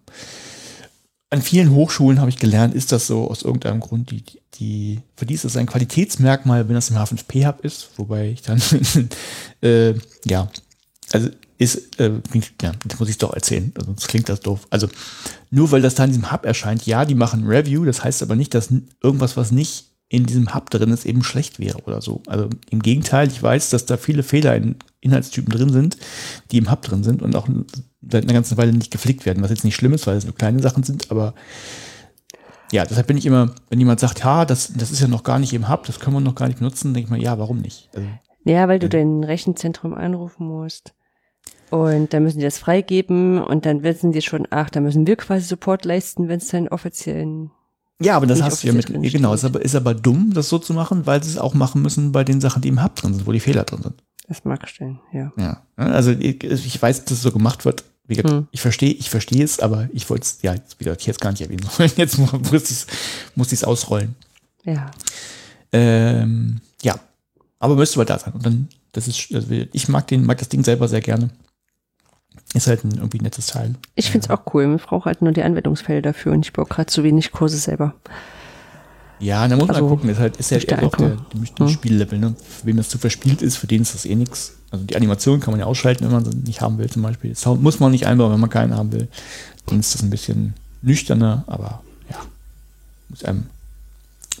an 1.30 1.42
vielen 1.42 1.72
Hochschulen 1.72 2.20
habe 2.20 2.30
ich 2.30 2.38
gelernt, 2.38 2.74
ist 2.74 2.92
das 2.92 3.06
so 3.06 3.28
aus 3.28 3.42
irgendeinem 3.42 3.80
Grund, 3.80 4.10
die, 4.10 4.24
die, 4.54 5.00
für 5.14 5.26
die 5.26 5.34
ist 5.34 5.44
das 5.44 5.56
ein 5.56 5.66
Qualitätsmerkmal, 5.66 6.68
wenn 6.68 6.74
das 6.74 6.90
im 6.90 6.96
H5P-Hub 6.96 7.60
ist, 7.60 7.90
wobei 7.96 8.30
ich 8.30 8.42
dann, 8.42 8.60
äh, 9.62 9.94
ja, 10.24 10.48
also 11.12 11.28
ist, 11.58 12.00
äh, 12.00 12.12
ja, 12.62 12.72
das 12.84 12.98
muss 12.98 13.08
ich 13.08 13.18
doch 13.18 13.34
erzählen, 13.34 13.72
sonst 13.84 14.08
klingt 14.08 14.28
das 14.28 14.40
doof. 14.40 14.66
Also 14.70 14.88
nur 15.50 15.70
weil 15.70 15.82
das 15.82 15.96
da 15.96 16.04
in 16.04 16.10
diesem 16.10 16.30
Hub 16.32 16.46
erscheint, 16.46 16.86
ja, 16.86 17.04
die 17.04 17.16
machen 17.16 17.46
Review, 17.46 17.84
das 17.84 18.04
heißt 18.04 18.22
aber 18.22 18.36
nicht, 18.36 18.54
dass 18.54 18.72
irgendwas, 19.02 19.36
was 19.36 19.50
nicht 19.50 19.86
in 20.08 20.24
diesem 20.24 20.54
Hub 20.54 20.70
drin 20.70 20.90
ist, 20.90 21.04
eben 21.04 21.22
schlecht 21.22 21.58
wäre 21.58 21.82
oder 21.82 22.00
so. 22.00 22.22
Also 22.26 22.48
im 22.70 22.80
Gegenteil, 22.80 23.28
ich 23.28 23.42
weiß, 23.42 23.70
dass 23.70 23.84
da 23.84 23.96
viele 23.96 24.22
Fehler 24.22 24.56
in 24.56 24.76
Inhaltstypen 25.00 25.52
drin 25.52 25.70
sind, 25.70 25.98
die 26.50 26.58
im 26.58 26.70
Hub 26.70 26.82
drin 26.82 27.04
sind 27.04 27.20
und 27.20 27.36
auch 27.36 27.48
seit 28.00 28.24
einer 28.24 28.32
ganzen 28.32 28.56
Weile 28.56 28.72
nicht 28.72 28.90
gepflegt 28.90 29.26
werden, 29.26 29.42
was 29.42 29.50
jetzt 29.50 29.64
nicht 29.64 29.74
schlimm 29.74 29.92
ist, 29.92 30.06
weil 30.06 30.16
es 30.16 30.24
nur 30.24 30.34
kleine 30.34 30.62
Sachen 30.62 30.82
sind, 30.82 31.10
aber 31.10 31.34
ja, 32.70 32.84
deshalb 32.84 33.06
bin 33.06 33.16
ich 33.16 33.26
immer, 33.26 33.54
wenn 33.70 33.78
jemand 33.78 34.00
sagt, 34.00 34.20
ja, 34.20 34.44
das, 34.44 34.72
das 34.74 34.90
ist 34.90 35.00
ja 35.00 35.08
noch 35.08 35.22
gar 35.22 35.38
nicht 35.38 35.52
im 35.54 35.68
Hub, 35.68 35.86
das 35.86 36.00
können 36.00 36.16
wir 36.16 36.20
noch 36.20 36.34
gar 36.34 36.48
nicht 36.48 36.58
benutzen, 36.58 36.92
denke 36.92 37.06
ich 37.06 37.10
mal, 37.10 37.22
ja, 37.22 37.38
warum 37.38 37.58
nicht? 37.58 37.88
Also, 37.94 38.06
Ja, 38.44 38.68
weil 38.68 38.78
du 38.78 38.88
dein 38.88 39.24
Rechenzentrum 39.24 39.94
anrufen 39.94 40.46
musst. 40.46 40.94
Und 41.70 42.12
dann 42.12 42.22
müssen 42.22 42.38
die 42.38 42.44
das 42.44 42.58
freigeben 42.58 43.42
und 43.42 43.66
dann 43.66 43.82
wissen 43.82 44.12
die 44.12 44.22
schon, 44.22 44.46
ach, 44.50 44.70
da 44.70 44.80
müssen 44.80 45.06
wir 45.06 45.16
quasi 45.16 45.46
Support 45.46 45.84
leisten, 45.84 46.28
wenn 46.28 46.38
es 46.38 46.48
dann 46.48 46.68
offiziellen. 46.68 47.50
ja, 48.00 48.16
aber 48.16 48.26
das 48.26 48.42
hast 48.42 48.62
du 48.62 48.68
ja 48.68 48.72
mit, 48.72 48.86
genau, 48.86 49.34
ist 49.34 49.44
aber, 49.44 49.62
ist 49.62 49.74
aber 49.74 49.94
dumm, 49.94 50.32
das 50.34 50.48
so 50.48 50.58
zu 50.58 50.72
machen, 50.72 51.06
weil 51.06 51.22
sie 51.22 51.30
es 51.30 51.38
auch 51.38 51.54
machen 51.54 51.82
müssen 51.82 52.12
bei 52.12 52.24
den 52.24 52.40
Sachen, 52.40 52.62
die 52.62 52.68
im 52.68 52.82
Hub 52.82 52.96
drin 52.96 53.14
sind, 53.14 53.26
wo 53.26 53.32
die 53.32 53.40
Fehler 53.40 53.64
drin 53.64 53.82
sind. 53.82 54.02
Das 54.28 54.44
mag 54.44 54.68
stellen, 54.68 55.00
ja. 55.12 55.32
Ja. 55.38 55.62
Also 55.76 56.10
ich, 56.12 56.44
ich 56.44 56.80
weiß, 56.82 57.04
dass 57.04 57.18
es 57.18 57.22
so 57.22 57.32
gemacht 57.32 57.64
wird. 57.64 57.84
Gesagt, 58.06 58.30
Hm. 58.30 58.48
ich 58.52 58.60
verstehe, 58.62 58.92
ich 58.92 59.10
verstehe 59.10 59.44
es, 59.44 59.60
aber 59.60 59.88
ich 59.92 60.08
wollte 60.08 60.22
es, 60.22 60.38
ja, 60.40 60.54
jetzt 60.54 60.80
wieder 60.80 60.96
jetzt 60.98 61.20
gar 61.20 61.30
nicht 61.30 61.42
erwähnen 61.42 61.66
sollen. 61.70 61.90
Jetzt 61.96 62.16
muss 62.18 62.30
ich 62.52 62.70
es 62.70 62.86
muss 63.34 63.52
ich's 63.52 63.64
ausrollen. 63.64 64.14
Ja. 64.64 64.90
Ähm, 65.72 66.60
ja. 66.82 66.98
Aber 67.58 67.74
müsste 67.74 67.98
mal 67.98 68.04
da 68.06 68.18
sein. 68.18 68.32
Und 68.32 68.46
dann, 68.46 68.68
das 68.92 69.08
ist, 69.08 69.34
also 69.34 69.48
ich 69.50 69.88
mag 69.88 70.06
den, 70.06 70.24
mag 70.24 70.38
das 70.38 70.48
Ding 70.48 70.64
selber 70.64 70.88
sehr 70.88 71.02
gerne. 71.02 71.28
Ist 72.54 72.66
halt 72.66 72.82
ein 72.84 72.92
irgendwie 72.96 73.18
nettes 73.20 73.48
Teil. 73.48 73.74
Ich 73.94 74.10
find's 74.10 74.30
auch 74.30 74.42
cool. 74.54 74.74
Ich 74.76 74.82
brauche 74.86 75.04
halt 75.06 75.20
nur 75.20 75.32
die 75.32 75.42
Anwendungsfälle 75.42 76.00
dafür 76.00 76.32
und 76.32 76.46
ich 76.46 76.52
brauche 76.54 76.68
gerade 76.68 76.86
zu 76.86 77.02
wenig 77.02 77.30
Kurse 77.32 77.58
selber. 77.58 77.94
Ja, 79.20 79.46
da 79.48 79.56
muss 79.56 79.66
man 79.66 79.76
Also, 79.76 79.88
gucken. 79.88 80.10
Ist 80.10 80.18
halt, 80.18 80.36
ist 80.36 80.50
ja 80.50 80.58
eher 80.58 80.82
auch 80.84 80.94
der, 80.94 81.08
der, 81.10 81.16
der 81.58 81.66
Hm. 81.66 81.72
Spiellevel, 81.72 82.18
ne? 82.18 82.34
Für 82.46 82.66
wen 82.66 82.76
das 82.76 82.88
zu 82.88 82.98
verspielt 82.98 83.42
ist, 83.42 83.56
für 83.56 83.66
den 83.66 83.82
ist 83.82 83.94
das 83.94 84.04
eh 84.04 84.14
nix. 84.14 84.54
Also 84.70 84.84
die 84.84 84.96
Animation 84.96 85.40
kann 85.40 85.52
man 85.52 85.60
ja 85.60 85.66
ausschalten, 85.66 86.04
wenn 86.04 86.12
man 86.12 86.24
sie 86.24 86.36
nicht 86.38 86.60
haben 86.60 86.78
will, 86.78 86.88
zum 86.90 87.02
Beispiel. 87.02 87.34
Sound 87.34 87.62
muss 87.62 87.80
man 87.80 87.90
nicht 87.90 88.06
einbauen, 88.06 88.32
wenn 88.32 88.40
man 88.40 88.50
keinen 88.50 88.74
haben 88.74 88.92
will. 88.92 89.08
Dann 89.66 89.80
ist 89.80 89.94
das 89.94 90.02
ein 90.02 90.10
bisschen 90.10 90.54
nüchterner, 90.82 91.44
aber 91.46 91.82
ja, 92.10 92.16
muss 93.08 93.24
einem, 93.24 93.46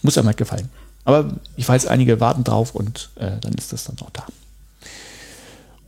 muss 0.02 0.16
einem 0.18 0.28
halt 0.28 0.36
gefallen. 0.36 0.68
Aber 1.04 1.34
ich 1.56 1.66
weiß, 1.68 1.86
einige 1.86 2.20
warten 2.20 2.44
drauf 2.44 2.74
und 2.74 3.08
äh, 3.16 3.32
dann 3.40 3.54
ist 3.54 3.72
das 3.72 3.84
dann 3.84 3.96
auch 4.02 4.10
da. 4.10 4.24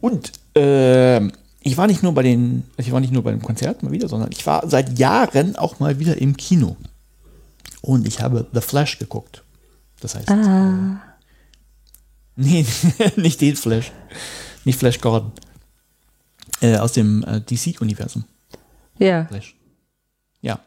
Und 0.00 0.32
ähm, 0.54 1.32
ich 1.62 1.76
war 1.76 1.86
nicht 1.86 2.02
nur 2.02 2.14
bei 2.14 2.22
den, 2.22 2.64
ich 2.78 2.90
war 2.90 3.00
nicht 3.00 3.12
nur 3.12 3.22
bei 3.22 3.30
dem 3.30 3.42
Konzert 3.42 3.82
mal 3.82 3.92
wieder, 3.92 4.08
sondern 4.08 4.32
ich 4.32 4.46
war 4.46 4.66
seit 4.68 4.98
Jahren 4.98 5.56
auch 5.56 5.78
mal 5.78 5.98
wieder 5.98 6.16
im 6.16 6.36
Kino. 6.36 6.76
Und 7.82 8.06
ich 8.06 8.20
habe 8.20 8.46
The 8.52 8.60
Flash 8.60 8.98
geguckt. 8.98 9.42
Das 10.00 10.14
heißt, 10.14 10.30
Ah. 10.30 11.00
nee, 12.36 12.64
nicht 13.16 13.40
den 13.40 13.56
Flash. 13.56 13.92
Nicht 14.64 14.78
Flash 14.78 15.00
Gordon. 15.00 15.32
Äh, 16.60 16.76
aus 16.76 16.92
dem 16.92 17.24
äh, 17.24 17.40
DC-Universum. 17.40 18.24
Ja. 18.98 19.24
Flash. 19.26 19.56
Ja. 20.42 20.60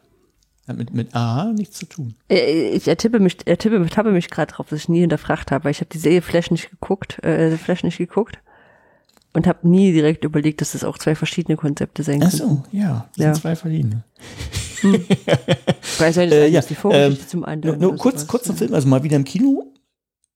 Hat 0.68 0.78
mit, 0.78 0.94
mit 0.94 1.14
A 1.16 1.52
nichts 1.54 1.78
zu 1.78 1.86
tun. 1.86 2.16
Äh, 2.30 2.70
Ich 2.76 2.88
ertippe 2.88 3.20
mich, 3.20 3.38
ertippe 3.46 3.80
mich, 3.80 3.92
tappe 3.92 4.12
mich 4.12 4.30
gerade 4.30 4.52
drauf, 4.54 4.68
dass 4.70 4.80
ich 4.80 4.90
nie 4.90 5.02
hinterfragt 5.02 5.52
habe, 5.52 5.66
weil 5.66 5.72
ich 5.72 5.80
habe 5.82 5.90
die 5.92 5.98
Serie 6.00 6.22
Flash 6.22 6.50
nicht 6.52 6.70
geguckt, 6.72 7.24
äh, 7.24 7.58
Flash 7.58 7.84
nicht 7.84 7.98
geguckt 7.98 8.38
und 9.34 9.48
habe 9.48 9.68
nie 9.68 9.92
direkt 9.92 10.24
überlegt, 10.26 10.62
dass 10.62 10.72
das 10.74 10.84
auch 10.84 10.98
zwei 10.98 11.16
verschiedene 11.16 11.58
Konzepte 11.58 12.04
sein 12.04 12.22
Ach 12.24 12.30
können. 12.30 12.38
so, 12.38 12.64
ja. 12.72 13.10
Das 13.16 13.24
Ja. 13.26 13.34
sind 13.34 13.42
zwei 13.42 13.56
verschiedene. 13.56 14.04
Weil 15.98 16.14
soll 16.14 16.30
das 16.30 16.38
Äh, 16.38 16.48
ja, 16.50 16.60
ist 16.60 16.70
die 16.70 16.76
Vorgeschichte 16.76 17.24
ähm, 17.24 17.28
zum 17.30 17.40
Nur, 17.42 17.48
anderen. 17.48 17.80
nur 17.80 17.90
oder 17.92 17.98
kurz, 18.00 18.28
kurz 18.28 18.44
zum 18.46 18.56
ja. 18.56 18.60
Film. 18.60 18.74
Also 18.74 18.88
mal 18.88 19.04
wieder 19.04 19.16
im 19.16 19.24
Kino. 19.24 19.66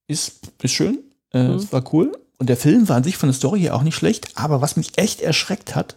Ist, 0.07 0.39
ist 0.61 0.71
schön. 0.71 0.99
Äh, 1.33 1.43
Mhm. 1.43 1.53
Es 1.55 1.71
war 1.73 1.83
cool. 1.93 2.11
Und 2.39 2.49
der 2.49 2.57
Film 2.57 2.87
war 2.87 2.95
an 2.97 3.03
sich 3.03 3.17
von 3.17 3.29
der 3.29 3.33
Story 3.33 3.61
her 3.61 3.75
auch 3.75 3.83
nicht 3.83 3.95
schlecht. 3.95 4.29
Aber 4.35 4.61
was 4.61 4.77
mich 4.77 4.97
echt 4.97 5.21
erschreckt 5.21 5.75
hat, 5.75 5.95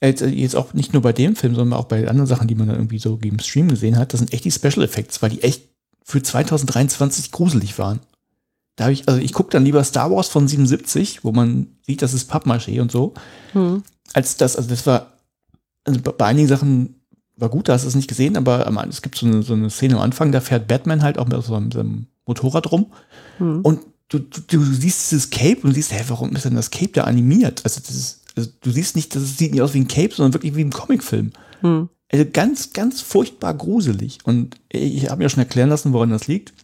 äh, 0.00 0.08
jetzt, 0.08 0.22
äh, 0.22 0.28
jetzt 0.28 0.54
auch 0.56 0.74
nicht 0.74 0.92
nur 0.92 1.02
bei 1.02 1.12
dem 1.12 1.34
Film, 1.36 1.54
sondern 1.54 1.78
auch 1.78 1.86
bei 1.86 2.06
anderen 2.06 2.26
Sachen, 2.26 2.46
die 2.48 2.54
man 2.54 2.68
dann 2.68 2.76
irgendwie 2.76 2.98
so 2.98 3.18
im 3.22 3.38
Stream 3.40 3.68
gesehen 3.68 3.96
hat, 3.98 4.12
das 4.12 4.20
sind 4.20 4.32
echt 4.32 4.44
die 4.44 4.52
Special 4.52 4.84
Effects, 4.84 5.20
weil 5.22 5.30
die 5.30 5.42
echt 5.42 5.62
für 6.04 6.22
2023 6.22 7.32
gruselig 7.32 7.78
waren. 7.78 8.00
Da 8.78 8.84
habe 8.84 8.92
ich, 8.92 9.08
also 9.08 9.20
ich 9.20 9.32
gucke 9.32 9.50
dann 9.50 9.64
lieber 9.64 9.82
Star 9.82 10.08
Wars 10.12 10.28
von 10.28 10.46
77, 10.46 11.24
wo 11.24 11.32
man 11.32 11.66
sieht, 11.84 12.00
das 12.00 12.14
ist 12.14 12.30
Pappmaché 12.32 12.80
und 12.80 12.92
so, 12.92 13.12
Hm. 13.52 13.82
als 14.14 14.36
das, 14.36 14.54
also 14.56 14.68
das 14.70 14.86
war, 14.86 15.14
also 15.84 16.00
bei 16.00 16.24
einigen 16.24 16.46
Sachen 16.46 16.94
war 17.36 17.48
gut, 17.48 17.68
da 17.68 17.72
hast 17.72 17.82
du 17.82 17.88
es 17.88 17.96
nicht 17.96 18.08
gesehen, 18.08 18.36
aber 18.36 18.70
es 18.88 19.02
gibt 19.02 19.16
so 19.18 19.26
eine, 19.26 19.42
so 19.42 19.52
eine 19.54 19.68
Szene 19.68 19.96
am 19.96 20.02
Anfang, 20.02 20.30
da 20.30 20.40
fährt 20.40 20.68
Batman 20.68 21.02
halt 21.02 21.18
auch 21.18 21.26
mit 21.26 21.42
so 21.42 21.56
einem, 21.56 21.72
so 21.72 21.80
einem 21.80 22.06
Motorrad 22.24 22.70
rum 22.70 22.86
Hm. 23.38 23.62
und 23.62 23.80
du, 24.08 24.20
du, 24.20 24.40
du 24.46 24.62
siehst 24.64 25.10
dieses 25.10 25.30
Cape 25.30 25.62
und 25.64 25.74
siehst, 25.74 25.92
hä, 25.92 26.04
warum 26.06 26.36
ist 26.36 26.44
denn 26.44 26.54
das 26.54 26.70
Cape 26.70 26.92
da 26.92 27.04
animiert? 27.04 27.62
Also, 27.64 27.80
das 27.84 27.94
ist, 27.94 28.20
also 28.36 28.48
du 28.60 28.70
siehst 28.70 28.94
nicht, 28.94 29.14
das 29.16 29.38
sieht 29.38 29.50
nicht 29.50 29.60
aus 29.60 29.74
wie 29.74 29.80
ein 29.80 29.88
Cape, 29.88 30.14
sondern 30.14 30.34
wirklich 30.34 30.54
wie 30.54 30.62
ein 30.64 30.70
Comicfilm. 30.70 31.32
Hm. 31.62 31.88
Also 32.10 32.24
ganz, 32.32 32.72
ganz 32.72 33.00
furchtbar 33.00 33.54
gruselig. 33.54 34.18
Und 34.24 34.54
ich 34.70 35.10
habe 35.10 35.22
mir 35.22 35.28
schon 35.28 35.40
erklären 35.42 35.68
lassen, 35.68 35.92
woran 35.92 36.10
das 36.10 36.26
liegt. 36.28 36.54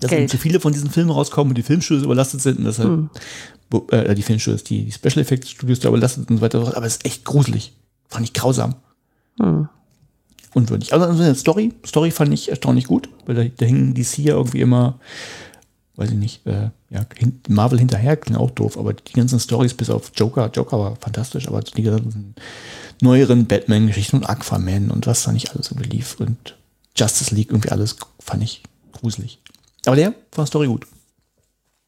Dass 0.00 0.10
Geld. 0.10 0.22
eben 0.22 0.28
zu 0.28 0.38
viele 0.38 0.60
von 0.60 0.72
diesen 0.72 0.90
Filmen 0.90 1.10
rauskommen 1.10 1.50
und 1.52 1.58
die 1.58 1.62
Filmstudios 1.62 2.04
überlastet 2.04 2.40
sind 2.42 2.58
und 2.58 2.64
deshalb, 2.64 2.88
Hm. 2.88 3.10
wo- 3.70 3.86
äh, 3.90 4.14
die 4.14 4.22
Filmstudios, 4.22 4.64
die, 4.64 4.84
die 4.84 4.92
Special 4.92 5.18
Effects 5.20 5.50
Studios 5.50 5.80
da 5.80 5.88
überlastet 5.88 6.28
und 6.30 6.36
so 6.38 6.42
weiter. 6.42 6.76
Aber 6.76 6.86
es 6.86 6.94
ist 6.96 7.04
echt 7.06 7.24
gruselig. 7.24 7.72
Fand 8.08 8.24
ich 8.26 8.32
grausam. 8.32 8.74
Hm. 9.40 9.68
Unwürdig. 10.52 10.92
Also, 10.92 11.06
also 11.06 11.34
Story, 11.34 11.72
Story 11.84 12.10
fand 12.12 12.32
ich 12.32 12.48
erstaunlich 12.48 12.86
gut, 12.86 13.08
weil 13.26 13.34
da, 13.34 13.44
da 13.44 13.66
hingen 13.66 13.92
DC 13.94 14.18
ja 14.18 14.34
irgendwie 14.34 14.60
immer, 14.60 15.00
weiß 15.96 16.10
ich 16.10 16.16
nicht, 16.16 16.46
äh, 16.46 16.70
ja, 16.90 17.04
Marvel 17.48 17.78
hinterher 17.80 18.16
klingt 18.16 18.38
auch 18.38 18.50
doof, 18.52 18.78
aber 18.78 18.92
die 18.94 19.12
ganzen 19.14 19.40
Stories 19.40 19.74
bis 19.74 19.90
auf 19.90 20.12
Joker, 20.16 20.48
Joker 20.54 20.78
war 20.78 20.96
fantastisch, 20.96 21.48
aber 21.48 21.60
die 21.60 21.82
ganzen 21.82 22.36
neueren 23.00 23.46
Batman-Geschichten 23.46 24.18
und 24.18 24.24
Aquaman 24.28 24.92
und 24.92 25.08
was 25.08 25.24
da 25.24 25.32
nicht 25.32 25.50
alles 25.52 25.72
irgendwie 25.72 25.90
lief 25.90 26.20
und 26.20 26.56
Justice 26.96 27.34
League 27.34 27.50
irgendwie 27.50 27.70
alles 27.70 27.96
fand 28.20 28.44
ich 28.44 28.62
gruselig. 28.92 29.40
Aber 29.86 29.96
der 29.96 30.14
war 30.32 30.46
Story 30.46 30.66
gut. 30.66 30.86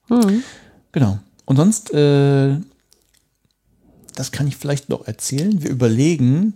Hm. 0.08 0.42
Genau. 0.92 1.18
Und 1.44 1.56
sonst, 1.56 1.92
äh, 1.92 2.56
das 4.14 4.32
kann 4.32 4.46
ich 4.46 4.56
vielleicht 4.56 4.88
noch 4.88 5.06
erzählen. 5.06 5.62
Wir 5.62 5.70
überlegen, 5.70 6.54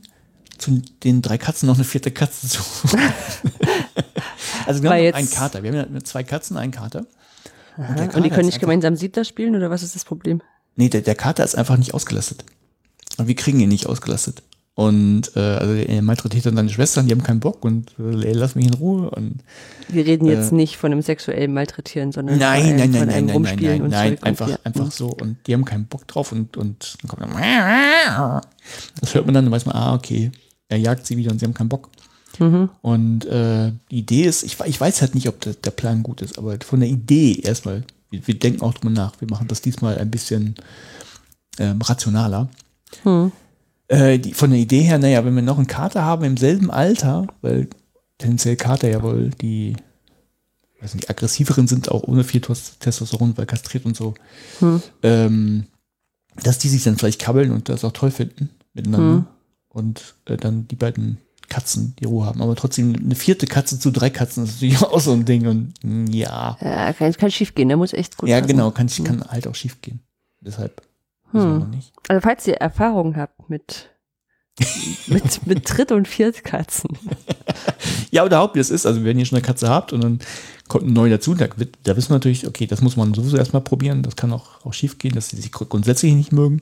zu 0.59 0.83
den 1.03 1.22
drei 1.22 1.38
Katzen 1.38 1.66
noch 1.66 1.76
eine 1.76 1.85
vierte 1.85 2.11
Katze 2.11 2.48
zu. 2.48 2.61
also 4.66 4.83
wir 4.83 4.90
Weil 4.90 5.09
haben 5.09 5.14
einen 5.14 5.31
Kater. 5.31 5.62
Wir 5.62 5.72
haben 5.72 5.94
ja 5.94 6.05
zwei 6.05 6.22
Katzen, 6.22 6.57
einen 6.57 6.72
Kater. 6.72 7.07
Und, 7.76 7.87
der 7.87 7.88
Und 7.88 8.00
die 8.00 8.12
Kater 8.12 8.29
können 8.31 8.46
nicht 8.46 8.61
gemeinsam 8.61 8.96
Siebter 8.96 9.24
spielen 9.24 9.57
oder 9.57 9.70
was 9.70 9.83
ist 9.83 9.94
das 9.94 10.05
Problem? 10.05 10.42
Nee, 10.76 10.88
der, 10.88 11.00
der 11.00 11.14
Kater 11.14 11.44
ist 11.44 11.55
einfach 11.55 11.76
nicht 11.76 11.94
ausgelastet. 11.94 12.44
Und 13.16 13.26
wir 13.26 13.35
kriegen 13.35 13.61
ihn 13.61 13.68
nicht 13.68 13.87
ausgelastet. 13.87 14.42
Und 14.74 15.37
äh, 15.37 15.40
also 15.40 15.74
er 15.74 16.00
malträtiert 16.00 16.46
dann 16.46 16.56
seine 16.56 16.70
Schwestern, 16.70 17.06
die 17.06 17.12
haben 17.12 17.22
keinen 17.22 17.40
Bock 17.40 17.64
und 17.64 17.90
äh, 17.98 18.33
lass 18.33 18.54
mich 18.54 18.66
in 18.66 18.74
Ruhe. 18.74 19.11
Und 19.11 19.40
Wir 19.88 20.06
reden 20.06 20.26
jetzt 20.26 20.52
Äh. 20.52 20.54
nicht 20.54 20.76
von 20.76 20.92
einem 20.92 21.02
sexuellen 21.02 21.52
Malträtieren, 21.52 22.12
sondern 22.12 22.38
Nein, 22.38 22.76
nein, 22.76 22.90
nein, 22.90 22.92
von 22.92 22.92
nein, 22.92 23.09
einem 23.09 23.09
nein, 23.11 23.26
nein, 23.26 23.37
Rumspielen 23.37 23.72
nein, 23.72 23.83
und 23.83 23.90
nein, 23.90 24.09
Zeug 24.11 24.20
und 24.20 24.26
einfach, 24.28 24.59
einfach 24.64 24.92
so. 24.92 25.09
Und 25.09 25.37
die 25.46 25.52
haben 25.54 25.64
keinen 25.64 25.87
Bock 25.87 26.06
drauf 26.06 26.33
und, 26.33 26.56
und 26.56 26.96
dann 27.02 27.09
kommt 27.09 27.22
dann, 27.22 27.30
das 29.00 29.14
hört 29.14 29.26
man 29.26 29.35
dann, 29.35 29.44
dann 29.44 29.52
weiß 29.52 29.66
man, 29.66 29.74
ah, 29.74 29.94
okay, 29.94 30.30
er 30.68 30.78
jagt 30.78 31.04
sie 31.06 31.16
wieder 31.16 31.30
und 31.33 31.40
sie 31.40 31.46
haben 31.46 31.54
keinen 31.54 31.68
Bock. 31.68 31.90
Mhm. 32.38 32.70
Und 32.80 33.26
äh, 33.26 33.72
die 33.90 33.98
Idee 33.98 34.22
ist, 34.22 34.44
ich, 34.44 34.59
ich 34.64 34.80
weiß 34.80 35.02
halt 35.02 35.14
nicht, 35.14 35.28
ob 35.28 35.40
der, 35.40 35.54
der 35.54 35.72
Plan 35.72 36.02
gut 36.02 36.22
ist, 36.22 36.38
aber 36.38 36.56
von 36.64 36.80
der 36.80 36.88
Idee 36.88 37.40
erstmal, 37.42 37.83
wir, 38.09 38.26
wir 38.26 38.38
denken 38.38 38.62
auch 38.62 38.72
drüber 38.72 38.90
nach, 38.90 39.20
wir 39.20 39.28
machen 39.28 39.48
das 39.48 39.61
diesmal 39.61 39.98
ein 39.98 40.11
bisschen 40.11 40.54
ähm, 41.59 41.83
rationaler. 41.83 42.48
Hm. 43.02 43.33
Äh, 43.90 44.18
die, 44.20 44.35
von 44.35 44.50
der 44.50 44.59
Idee 44.61 44.83
her, 44.83 44.98
naja, 44.98 45.24
wenn 45.24 45.35
wir 45.35 45.42
noch 45.42 45.59
einen 45.59 45.66
Kater 45.66 46.05
haben 46.05 46.24
im 46.24 46.37
selben 46.37 46.70
Alter, 46.70 47.26
weil 47.42 47.68
tendenziell 48.18 48.55
Kater 48.57 48.88
ja 48.88 49.03
wohl 49.03 49.31
die, 49.31 49.74
weiß 50.81 50.94
nicht, 50.94 51.07
die 51.07 51.11
aggressiveren 51.11 51.66
sind, 51.66 51.90
auch 51.90 52.05
ohne 52.05 52.22
viel 52.24 52.40
Tos- 52.40 52.79
Testosteron, 52.79 53.37
weil 53.37 53.46
kastriert 53.46 53.85
und 53.85 53.96
so, 53.96 54.14
Hm. 54.61 54.81
ähm, 55.03 55.64
dass 56.42 56.59
die 56.59 56.68
sich 56.68 56.85
dann 56.85 56.96
vielleicht 56.96 57.20
kabbeln 57.20 57.50
und 57.50 57.68
das 57.68 57.85
auch 57.85 57.92
toll 57.92 58.11
finden 58.12 58.50
miteinander 58.74 59.14
Hm. 59.16 59.26
und 59.70 60.14
äh, 60.26 60.37
dann 60.37 60.68
die 60.68 60.76
beiden 60.76 61.18
Katzen 61.48 61.94
die 61.98 62.05
Ruhe 62.05 62.26
haben. 62.26 62.40
Aber 62.42 62.55
trotzdem 62.55 62.94
eine 62.94 63.16
vierte 63.16 63.46
Katze 63.48 63.81
zu 63.81 63.90
drei 63.90 64.09
Katzen 64.11 64.44
ist 64.44 64.53
natürlich 64.55 64.81
auch 64.83 65.00
so 65.00 65.12
ein 65.12 65.24
Ding 65.24 65.48
und 65.48 65.74
ja. 66.14 66.57
Ja, 66.61 66.92
kann, 66.92 67.12
kann 67.14 67.31
schief 67.33 67.57
gehen, 67.57 67.66
der 67.66 67.76
muss 67.76 67.92
echt 67.92 68.16
gut 68.16 68.29
ja, 68.29 68.37
passen. 68.38 68.53
genau, 68.53 68.70
kann, 68.70 68.87
kann 69.03 69.24
halt 69.29 69.48
auch 69.48 69.57
schief 69.57 69.81
gehen. 69.83 69.98
Deshalb 70.40 70.81
Hm. 71.33 71.71
Also 72.09 72.21
falls 72.21 72.47
ihr 72.47 72.55
Erfahrung 72.55 73.16
habt 73.16 73.49
mit, 73.49 73.90
mit, 75.07 75.47
mit 75.47 75.62
Dritt- 75.79 75.93
und 75.93 76.09
Viertkatzen. 76.09 76.90
Ja, 78.12 78.23
oder 78.25 78.38
überhaupt, 78.38 78.57
wie 78.57 78.59
das 78.59 78.71
ist. 78.71 78.87
Also, 78.87 79.05
wenn 79.05 79.19
ihr 79.21 79.25
schon 79.25 79.38
eine 79.38 79.47
Katze 79.47 79.69
habt 79.69 79.93
und 79.93 80.03
dann 80.03 80.19
kommt 80.66 80.85
ein 80.85 80.93
neu 80.93 81.09
dazu, 81.09 81.35
da, 81.35 81.47
da 81.85 81.97
wissen 81.97 82.09
wir 82.11 82.14
natürlich, 82.14 82.45
okay, 82.45 82.66
das 82.66 82.81
muss 82.83 82.97
man 82.97 83.14
sowieso 83.14 83.37
erstmal 83.37 83.62
probieren. 83.62 84.03
Das 84.03 84.16
kann 84.16 84.33
auch, 84.33 84.64
auch 84.66 84.73
schief 84.73 84.99
gehen, 84.99 85.14
dass 85.14 85.29
sie 85.29 85.37
sich 85.37 85.53
grund- 85.53 85.71
grundsätzlich 85.71 86.12
nicht 86.14 86.33
mögen. 86.33 86.61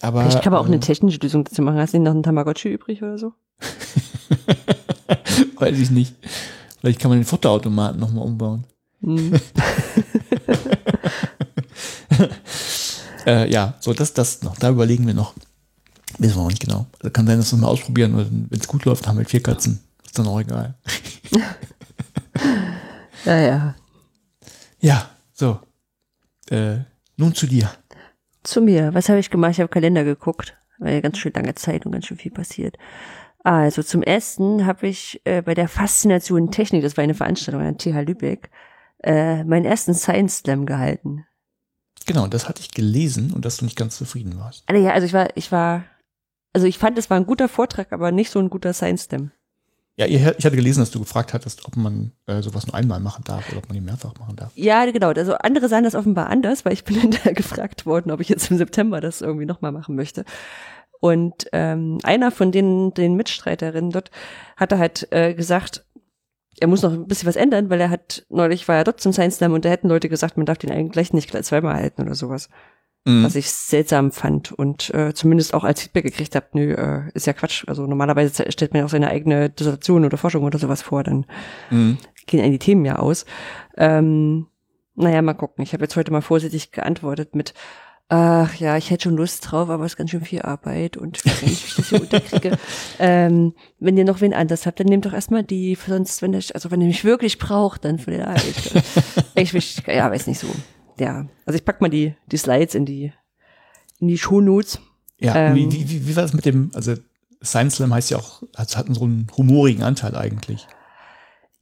Aber, 0.00 0.22
Vielleicht 0.22 0.42
kann 0.42 0.52
man 0.52 0.60
auch 0.60 0.64
äh, 0.66 0.72
eine 0.72 0.80
technische 0.80 1.20
Lösung 1.20 1.44
dazu 1.44 1.62
machen. 1.62 1.78
Hast 1.78 1.94
du 1.94 2.00
noch 2.00 2.10
einen 2.10 2.24
Tamagotchi 2.24 2.70
übrig 2.72 3.00
oder 3.04 3.18
so? 3.18 3.34
Weiß 5.58 5.78
ich 5.78 5.92
nicht. 5.92 6.16
Vielleicht 6.80 6.98
kann 6.98 7.10
man 7.10 7.20
den 7.20 7.24
Futterautomaten 7.24 8.00
nochmal 8.00 8.24
umbauen. 8.24 8.64
Hm. 9.02 9.32
Äh, 13.26 13.50
ja, 13.50 13.74
so 13.80 13.92
das, 13.92 14.14
das 14.14 14.42
noch. 14.42 14.56
Da 14.56 14.70
überlegen 14.70 15.06
wir 15.06 15.14
noch. 15.14 15.34
Wissen 16.18 16.36
wir 16.36 16.42
noch 16.42 16.50
nicht 16.50 16.62
genau. 16.62 16.86
Also 16.98 17.10
kann 17.10 17.26
sein, 17.26 17.38
dass 17.38 17.52
wir 17.52 17.56
es 17.56 17.62
mal 17.62 17.68
ausprobieren. 17.68 18.48
Wenn 18.50 18.60
es 18.60 18.68
gut 18.68 18.84
läuft, 18.84 19.06
haben 19.06 19.18
wir 19.18 19.24
vier 19.24 19.42
Katzen. 19.42 19.80
Ist 20.04 20.18
dann 20.18 20.26
auch 20.26 20.40
egal. 20.40 20.74
Ja, 23.24 23.38
ja. 23.38 23.74
Ja, 24.80 25.10
so. 25.32 25.60
Äh, 26.50 26.78
nun 27.16 27.34
zu 27.34 27.46
dir. 27.46 27.70
Zu 28.42 28.60
mir. 28.60 28.94
Was 28.94 29.08
habe 29.08 29.20
ich 29.20 29.30
gemacht? 29.30 29.52
Ich 29.52 29.60
habe 29.60 29.68
Kalender 29.68 30.04
geguckt. 30.04 30.56
War 30.78 30.90
ja 30.90 31.00
ganz 31.00 31.18
schön 31.18 31.32
lange 31.34 31.54
Zeit 31.54 31.86
und 31.86 31.92
ganz 31.92 32.06
schön 32.06 32.16
viel 32.16 32.32
passiert. 32.32 32.76
Also 33.44 33.82
zum 33.82 34.02
ersten 34.02 34.66
habe 34.66 34.88
ich 34.88 35.20
äh, 35.24 35.42
bei 35.42 35.54
der 35.54 35.68
Faszination 35.68 36.50
Technik, 36.50 36.82
das 36.82 36.96
war 36.96 37.04
eine 37.04 37.14
Veranstaltung 37.14 37.62
an 37.62 37.78
TH 37.78 38.06
Lübeck, 38.06 38.50
äh, 39.02 39.44
meinen 39.44 39.64
ersten 39.64 39.94
Science 39.94 40.38
Slam 40.38 40.66
gehalten. 40.66 41.24
Genau, 42.06 42.26
das 42.26 42.48
hatte 42.48 42.60
ich 42.60 42.70
gelesen 42.70 43.32
und 43.32 43.44
dass 43.44 43.58
du 43.58 43.64
nicht 43.64 43.76
ganz 43.76 43.96
zufrieden 43.96 44.38
warst. 44.38 44.64
Also 44.66 44.82
ja, 44.82 44.92
also 44.92 45.06
ich 45.06 45.12
war, 45.12 45.28
ich 45.36 45.52
war, 45.52 45.84
also 46.52 46.66
ich 46.66 46.78
fand, 46.78 46.98
es 46.98 47.10
war 47.10 47.16
ein 47.16 47.26
guter 47.26 47.48
Vortrag, 47.48 47.92
aber 47.92 48.12
nicht 48.12 48.30
so 48.30 48.38
ein 48.38 48.50
guter 48.50 48.72
Science 48.72 49.04
Slam. 49.04 49.30
Ja, 49.96 50.06
ich 50.06 50.24
hatte 50.24 50.56
gelesen, 50.56 50.80
dass 50.80 50.90
du 50.90 51.00
gefragt 51.00 51.34
hattest, 51.34 51.66
ob 51.66 51.76
man 51.76 52.12
äh, 52.26 52.40
sowas 52.40 52.66
nur 52.66 52.74
einmal 52.74 52.98
machen 52.98 53.24
darf 53.24 53.46
oder 53.50 53.58
ob 53.58 53.68
man 53.68 53.74
die 53.74 53.82
mehrfach 53.82 54.14
machen 54.18 54.36
darf. 54.36 54.50
Ja, 54.54 54.90
genau. 54.90 55.08
Also 55.08 55.34
andere 55.34 55.68
sahen 55.68 55.84
das 55.84 55.94
offenbar 55.94 56.28
anders, 56.28 56.64
weil 56.64 56.72
ich 56.72 56.84
bin 56.84 56.98
dann 57.10 57.18
da 57.22 57.32
gefragt 57.32 57.84
worden, 57.84 58.10
ob 58.10 58.20
ich 58.20 58.30
jetzt 58.30 58.50
im 58.50 58.56
September 58.56 59.02
das 59.02 59.20
irgendwie 59.20 59.44
nochmal 59.44 59.70
machen 59.70 59.94
möchte. 59.94 60.24
Und 60.98 61.46
ähm, 61.52 61.98
einer 62.04 62.30
von 62.30 62.52
den, 62.52 62.94
den 62.94 63.16
Mitstreiterinnen 63.16 63.90
dort 63.90 64.10
hatte 64.56 64.78
halt 64.78 65.08
äh, 65.10 65.34
gesagt, 65.34 65.84
er 66.62 66.68
muss 66.68 66.82
noch 66.82 66.92
ein 66.92 67.06
bisschen 67.06 67.28
was 67.28 67.36
ändern, 67.36 67.70
weil 67.70 67.80
er 67.80 67.90
hat, 67.90 68.24
neulich 68.30 68.68
war 68.68 68.76
er 68.76 68.84
dort 68.84 69.00
zum 69.00 69.12
Science 69.12 69.36
Slam 69.36 69.52
und 69.52 69.64
da 69.64 69.68
hätten 69.68 69.88
Leute 69.88 70.08
gesagt, 70.08 70.36
man 70.36 70.46
darf 70.46 70.58
den 70.58 70.70
eigentlich 70.70 71.12
nicht 71.12 71.30
gleich 71.30 71.44
zweimal 71.44 71.74
halten 71.74 72.02
oder 72.02 72.14
sowas. 72.14 72.48
Mhm. 73.04 73.24
Was 73.24 73.34
ich 73.34 73.50
seltsam 73.50 74.12
fand 74.12 74.52
und 74.52 74.94
äh, 74.94 75.12
zumindest 75.12 75.54
auch 75.54 75.64
als 75.64 75.82
Feedback 75.82 76.04
gekriegt 76.04 76.36
habe, 76.36 76.46
nö, 76.52 76.72
äh, 76.72 77.10
ist 77.14 77.26
ja 77.26 77.32
Quatsch. 77.32 77.64
Also 77.66 77.86
normalerweise 77.86 78.50
stellt 78.52 78.72
man 78.72 78.80
ja 78.80 78.84
auch 78.86 78.90
seine 78.90 79.08
eigene 79.08 79.50
Dissertation 79.50 80.04
oder 80.04 80.16
Forschung 80.16 80.44
oder 80.44 80.58
sowas 80.58 80.82
vor, 80.82 81.02
dann 81.02 81.26
Mhm. 81.70 81.98
gehen 82.26 82.40
eigentlich 82.40 82.60
die 82.60 82.66
Themen 82.66 82.84
ja 82.84 83.00
aus. 83.00 83.26
Ähm, 83.76 84.46
naja, 84.94 85.20
mal 85.20 85.34
gucken. 85.34 85.64
Ich 85.64 85.72
habe 85.72 85.82
jetzt 85.82 85.96
heute 85.96 86.12
mal 86.12 86.20
vorsichtig 86.22 86.70
geantwortet 86.70 87.34
mit, 87.34 87.54
ach 88.14 88.54
ja, 88.56 88.76
ich 88.76 88.90
hätte 88.90 89.04
schon 89.04 89.16
Lust 89.16 89.50
drauf, 89.50 89.70
aber 89.70 89.86
es 89.86 89.92
ist 89.92 89.96
ganz 89.96 90.10
schön 90.10 90.22
viel 90.22 90.42
Arbeit 90.42 90.98
und 90.98 91.24
wie 91.24 91.46
ich 91.46 91.74
das 91.74 91.88
hier 91.88 92.00
unterkriege. 92.00 92.58
Ähm, 92.98 93.54
wenn 93.80 93.96
ihr 93.96 94.04
noch 94.04 94.20
wen 94.20 94.34
anders 94.34 94.66
habt, 94.66 94.78
dann 94.78 94.86
nehmt 94.86 95.06
doch 95.06 95.14
erstmal 95.14 95.42
die, 95.42 95.76
sonst, 95.86 96.20
wenn 96.20 96.34
ich, 96.34 96.54
also 96.54 96.70
wenn 96.70 96.80
ihr 96.82 96.86
mich 96.86 97.04
wirklich 97.04 97.38
braucht, 97.38 97.84
dann 97.84 97.98
vielleicht. 97.98 98.74
ich, 99.34 99.54
ich, 99.54 99.82
ja, 99.86 100.10
weiß 100.10 100.26
nicht 100.26 100.38
so. 100.38 100.46
Ja, 101.00 101.26
also 101.46 101.56
ich 101.56 101.64
pack 101.64 101.80
mal 101.80 101.88
die, 101.88 102.14
die 102.30 102.36
Slides 102.36 102.74
in 102.74 102.84
die, 102.84 103.12
in 103.98 104.08
die 104.08 104.18
Shownotes. 104.18 104.78
Ja, 105.18 105.34
Ähm. 105.34 105.54
wie, 105.56 105.72
wie, 105.72 105.90
wie, 105.90 106.06
wie 106.06 106.16
war 106.16 106.22
das 106.22 106.34
mit 106.34 106.44
dem, 106.44 106.70
also 106.74 106.94
Science 107.42 107.76
Slam 107.76 107.94
heißt 107.94 108.10
ja 108.10 108.18
auch, 108.18 108.42
hat, 108.54 108.76
hat 108.76 108.94
so 108.94 109.04
einen 109.04 109.26
humorigen 109.36 109.82
Anteil 109.82 110.14
eigentlich. 110.16 110.66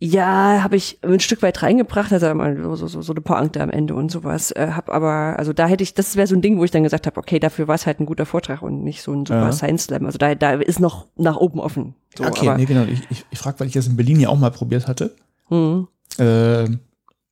Ja, 0.03 0.63
habe 0.63 0.77
ich 0.77 0.99
ein 1.03 1.21
Stück 1.21 1.43
weit 1.43 1.63
reingebracht, 1.63 2.11
also 2.11 2.75
so, 2.75 2.87
so, 2.87 3.03
so 3.03 3.13
eine 3.13 3.21
Pointe 3.21 3.61
am 3.61 3.69
Ende 3.69 3.95
und 3.95 4.11
sowas. 4.11 4.51
Äh, 4.51 4.71
hab 4.75 4.89
aber, 4.89 5.39
also 5.39 5.53
da 5.53 5.67
hätte 5.67 5.83
ich, 5.83 5.93
das 5.93 6.17
wäre 6.17 6.27
so 6.27 6.35
ein 6.35 6.41
Ding, 6.41 6.57
wo 6.59 6.65
ich 6.65 6.71
dann 6.71 6.83
gesagt 6.85 7.07
habe, 7.07 7.19
okay, 7.19 7.39
dafür 7.39 7.69
war 7.69 7.75
es 7.75 7.85
halt 7.85 8.01
ein 8.01 8.07
guter 8.07 8.25
Vortrag 8.25 8.63
und 8.63 8.83
nicht 8.83 9.03
so 9.03 9.13
ein 9.13 9.27
super 9.27 9.41
Ja. 9.43 9.53
Science 9.53 9.85
Slam. 9.85 10.07
Also 10.07 10.17
da, 10.17 10.35
da 10.35 10.53
ist 10.53 10.81
noch 10.81 11.07
nach 11.17 11.37
oben 11.37 11.61
offen. 11.61 11.95
So, 12.17 12.25
okay, 12.25 12.49
aber, 12.49 12.57
nee, 12.57 12.65
genau. 12.65 12.85
Ich, 12.85 13.03
ich, 13.11 13.27
ich 13.31 13.39
frage, 13.39 13.61
weil 13.61 13.67
ich 13.67 13.75
das 13.75 13.89
in 13.89 13.97
Berlin 13.97 14.19
ja 14.21 14.31
auch 14.31 14.39
mal 14.39 14.51
probiert 14.51 14.89
hatte. 14.89 15.15
hm, 15.49 15.87
Äh, 16.19 16.65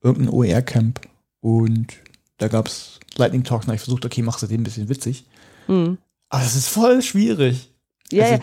irgendein 0.02 0.28
OER-Camp 0.28 1.00
und 1.40 1.94
da 2.36 2.48
gab's 2.48 3.00
Lightning 3.16 3.44
Talks 3.44 3.66
und 3.66 3.72
ich 3.74 3.80
versucht, 3.80 4.04
okay, 4.04 4.20
machst 4.20 4.42
du 4.42 4.46
den 4.46 4.60
ein 4.60 4.64
bisschen 4.64 4.90
witzig. 4.90 5.24
hm. 5.66 5.96
Aber 6.28 6.42
das 6.42 6.54
ist 6.54 6.68
voll 6.68 7.00
schwierig. 7.00 7.72
Ja, 8.12 8.24
Also, 8.24 8.34
ja. 8.36 8.40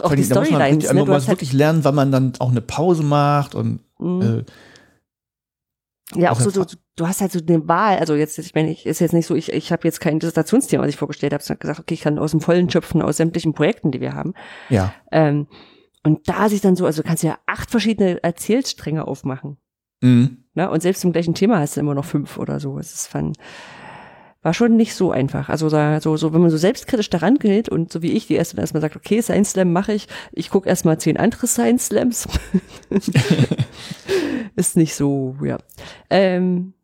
Auch, 0.00 0.04
auch 0.04 0.10
die 0.14 0.22
man, 0.22 0.24
Storylines, 0.24 0.84
wirklich, 0.84 0.88
ne? 0.90 0.94
man 0.94 1.06
Du 1.06 1.12
muss 1.12 1.28
halt, 1.28 1.38
wirklich 1.38 1.52
lernen, 1.52 1.84
wann 1.84 1.94
man 1.94 2.12
dann 2.12 2.32
auch 2.38 2.50
eine 2.50 2.60
Pause 2.60 3.02
macht 3.02 3.54
und 3.54 3.80
hm. 3.98 4.20
äh, 4.22 4.44
Ja, 6.20 6.30
auch 6.30 6.36
Auch 6.36 6.40
so, 6.40 6.60
einfach- 6.60 6.74
du 6.96 7.06
hast 7.08 7.20
halt 7.20 7.32
so 7.32 7.40
eine 7.46 7.66
Wahl, 7.66 7.98
also 7.98 8.14
jetzt, 8.14 8.38
ich 8.38 8.54
meine, 8.54 8.70
ich, 8.70 8.86
ist 8.86 9.00
jetzt 9.00 9.12
nicht 9.14 9.26
so, 9.26 9.34
ich, 9.34 9.52
ich 9.52 9.72
habe 9.72 9.82
jetzt 9.84 10.00
kein 10.00 10.18
Dissertationsthema, 10.20 10.82
was 10.82 10.90
ich 10.90 10.96
vorgestellt 10.96 11.32
habe, 11.32 11.42
sondern 11.42 11.60
gesagt, 11.60 11.80
okay, 11.80 11.94
ich 11.94 12.02
kann 12.02 12.18
aus 12.18 12.30
dem 12.32 12.40
Vollen 12.40 12.68
schöpfen, 12.70 13.02
aus 13.02 13.16
sämtlichen 13.16 13.54
Projekten, 13.54 13.90
die 13.90 14.00
wir 14.00 14.14
haben. 14.14 14.34
ja. 14.68 14.92
Ähm, 15.10 15.46
und 16.06 16.28
da 16.28 16.50
sich 16.50 16.60
dann 16.60 16.76
so, 16.76 16.84
also 16.84 17.00
du 17.00 17.08
kannst 17.08 17.22
ja 17.22 17.38
acht 17.46 17.70
verschiedene 17.70 18.22
Erzählstränge 18.22 19.08
aufmachen. 19.08 19.56
Mhm. 20.02 20.44
Ne? 20.52 20.70
Und 20.70 20.82
selbst 20.82 21.02
im 21.02 21.12
gleichen 21.12 21.32
Thema 21.34 21.58
hast 21.60 21.76
du 21.76 21.80
immer 21.80 21.94
noch 21.94 22.04
fünf 22.04 22.36
oder 22.36 22.60
so. 22.60 22.78
Es 22.78 22.92
ist 22.92 23.06
fun. 23.06 23.32
War 24.44 24.52
schon 24.52 24.76
nicht 24.76 24.94
so 24.94 25.10
einfach. 25.10 25.48
Also 25.48 25.70
da, 25.70 26.00
so, 26.02 26.18
so, 26.18 26.34
wenn 26.34 26.42
man 26.42 26.50
so 26.50 26.58
selbstkritisch 26.58 27.08
daran 27.08 27.36
geht 27.36 27.70
und 27.70 27.90
so 27.90 28.02
wie 28.02 28.12
ich, 28.12 28.26
die 28.26 28.34
erste 28.34 28.56
dann 28.56 28.62
erstmal 28.62 28.82
sagt, 28.82 28.94
okay, 28.94 29.22
Science 29.22 29.52
Slam 29.52 29.72
mache 29.72 29.94
ich, 29.94 30.06
ich 30.32 30.50
gucke 30.50 30.68
erstmal 30.68 30.98
zehn 30.98 31.16
andere 31.16 31.46
Science 31.46 31.86
Slams. 31.86 32.28
ist 34.54 34.76
nicht 34.76 34.94
so, 34.94 35.34
ja. 35.42 35.56
Ähm, 36.10 36.74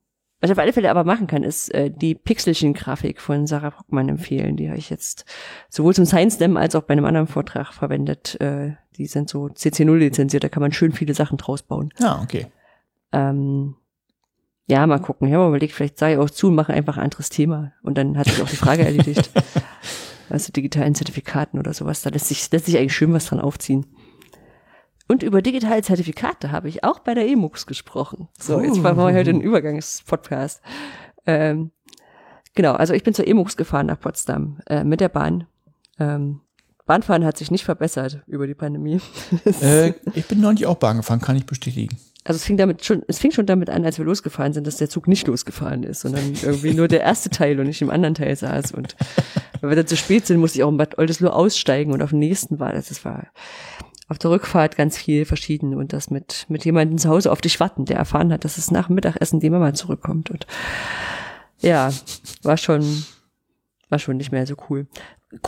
was 0.40 0.48
ich 0.48 0.52
auf 0.52 0.58
alle 0.58 0.72
Fälle 0.72 0.90
aber 0.90 1.04
machen 1.04 1.26
kann, 1.26 1.42
ist 1.42 1.68
äh, 1.74 1.90
die 1.90 2.14
Pixelchen-Grafik 2.14 3.20
von 3.20 3.46
Sarah 3.46 3.68
Brockmann 3.68 4.08
empfehlen. 4.08 4.56
Die 4.56 4.68
habe 4.68 4.78
ich 4.78 4.88
jetzt 4.88 5.26
sowohl 5.68 5.94
zum 5.94 6.06
Science 6.06 6.36
Slam 6.36 6.56
als 6.56 6.74
auch 6.74 6.84
bei 6.84 6.92
einem 6.92 7.04
anderen 7.04 7.26
Vortrag 7.26 7.74
verwendet. 7.74 8.40
Äh, 8.40 8.76
die 8.96 9.06
sind 9.06 9.28
so 9.28 9.48
CC0 9.48 9.96
lizenziert, 9.96 10.42
da 10.42 10.48
kann 10.48 10.62
man 10.62 10.72
schön 10.72 10.92
viele 10.92 11.12
Sachen 11.12 11.36
draus 11.36 11.62
bauen. 11.62 11.92
Ja, 11.98 12.22
okay. 12.22 12.46
Ähm, 13.12 13.76
ja, 14.70 14.86
mal 14.86 15.00
gucken. 15.00 15.26
Ich 15.26 15.34
habe 15.34 15.42
mir 15.42 15.48
überlegt, 15.48 15.74
vielleicht 15.74 15.98
sage 15.98 16.14
ich 16.14 16.18
auch 16.20 16.30
zu 16.30 16.46
und 16.46 16.54
mache 16.54 16.72
einfach 16.72 16.96
ein 16.96 17.02
anderes 17.02 17.28
Thema. 17.28 17.72
Und 17.82 17.98
dann 17.98 18.16
hat 18.16 18.28
sich 18.28 18.40
auch 18.40 18.48
die 18.48 18.56
Frage 18.56 18.84
erledigt. 18.84 19.30
Also 20.32 20.52
digitalen 20.52 20.94
Zertifikaten 20.94 21.58
oder 21.58 21.74
sowas. 21.74 22.02
Da 22.02 22.10
lässt 22.10 22.28
sich, 22.28 22.48
lässt 22.52 22.66
sich 22.66 22.78
eigentlich 22.78 22.94
schön 22.94 23.12
was 23.12 23.26
dran 23.26 23.40
aufziehen. 23.40 23.84
Und 25.08 25.24
über 25.24 25.42
digitale 25.42 25.82
Zertifikate 25.82 26.52
habe 26.52 26.68
ich 26.68 26.84
auch 26.84 27.00
bei 27.00 27.14
der 27.14 27.26
EMUX 27.26 27.66
gesprochen. 27.66 28.28
So, 28.38 28.60
jetzt 28.60 28.80
machen 28.80 28.96
wir 28.98 29.12
heute 29.12 29.30
einen 29.30 29.40
Übergangspodcast. 29.40 30.62
Ähm, 31.26 31.72
genau, 32.54 32.74
also 32.74 32.94
ich 32.94 33.02
bin 33.02 33.12
zur 33.12 33.26
EMUX 33.26 33.56
gefahren 33.56 33.86
nach 33.86 33.98
Potsdam 33.98 34.60
äh, 34.68 34.84
mit 34.84 35.00
der 35.00 35.08
Bahn. 35.08 35.48
Ähm, 35.98 36.42
Bahnfahren 36.86 37.24
hat 37.24 37.36
sich 37.36 37.50
nicht 37.50 37.64
verbessert 37.64 38.22
über 38.28 38.46
die 38.46 38.54
Pandemie. 38.54 39.00
Äh, 39.60 39.94
ich 40.14 40.28
bin 40.28 40.40
neulich 40.40 40.64
auch 40.66 40.76
Bahn 40.76 40.98
gefahren, 40.98 41.20
kann 41.20 41.34
ich 41.34 41.44
bestätigen. 41.44 41.98
Also 42.24 42.36
es 42.36 42.44
fing 42.44 42.58
damit 42.58 42.84
schon, 42.84 43.02
es 43.08 43.18
fing 43.18 43.30
schon 43.30 43.46
damit 43.46 43.70
an, 43.70 43.84
als 43.84 43.96
wir 43.96 44.04
losgefahren 44.04 44.52
sind, 44.52 44.66
dass 44.66 44.76
der 44.76 44.90
Zug 44.90 45.08
nicht 45.08 45.26
losgefahren 45.26 45.84
ist, 45.84 46.00
sondern 46.00 46.34
irgendwie 46.42 46.74
nur 46.74 46.86
der 46.86 47.00
erste 47.00 47.30
Teil 47.30 47.58
und 47.58 47.66
nicht 47.66 47.80
im 47.80 47.90
anderen 47.90 48.14
Teil 48.14 48.36
saß. 48.36 48.72
Und 48.72 48.94
weil 49.60 49.70
wir 49.70 49.76
dann 49.76 49.86
zu 49.86 49.96
spät 49.96 50.26
sind, 50.26 50.38
musste 50.38 50.58
ich 50.58 50.64
auch 50.64 50.68
in 50.68 50.76
Bad 50.76 50.98
Oldesloe 50.98 51.32
aussteigen 51.32 51.92
und 51.92 52.02
auf 52.02 52.10
dem 52.10 52.18
nächsten 52.18 52.60
war 52.60 52.72
das. 52.72 52.88
Das 52.88 53.04
war 53.06 53.28
auf 54.08 54.18
der 54.18 54.30
Rückfahrt 54.30 54.76
ganz 54.76 54.98
viel 54.98 55.24
verschieden 55.24 55.74
und 55.74 55.92
das 55.92 56.10
mit, 56.10 56.44
mit 56.48 56.64
jemandem 56.64 56.98
zu 56.98 57.08
Hause 57.08 57.30
auf 57.30 57.40
dich 57.40 57.60
warten, 57.60 57.84
der 57.84 57.96
erfahren 57.96 58.32
hat, 58.32 58.44
dass 58.44 58.58
es 58.58 58.70
nach 58.70 58.88
dem 58.88 58.96
Mittagessen 58.96 59.40
die 59.40 59.50
Mama 59.50 59.72
zurückkommt. 59.72 60.30
Und 60.30 60.46
ja, 61.60 61.90
war 62.42 62.56
schon, 62.56 63.04
war 63.88 63.98
schon 63.98 64.16
nicht 64.16 64.32
mehr 64.32 64.46
so 64.46 64.56
cool. 64.68 64.88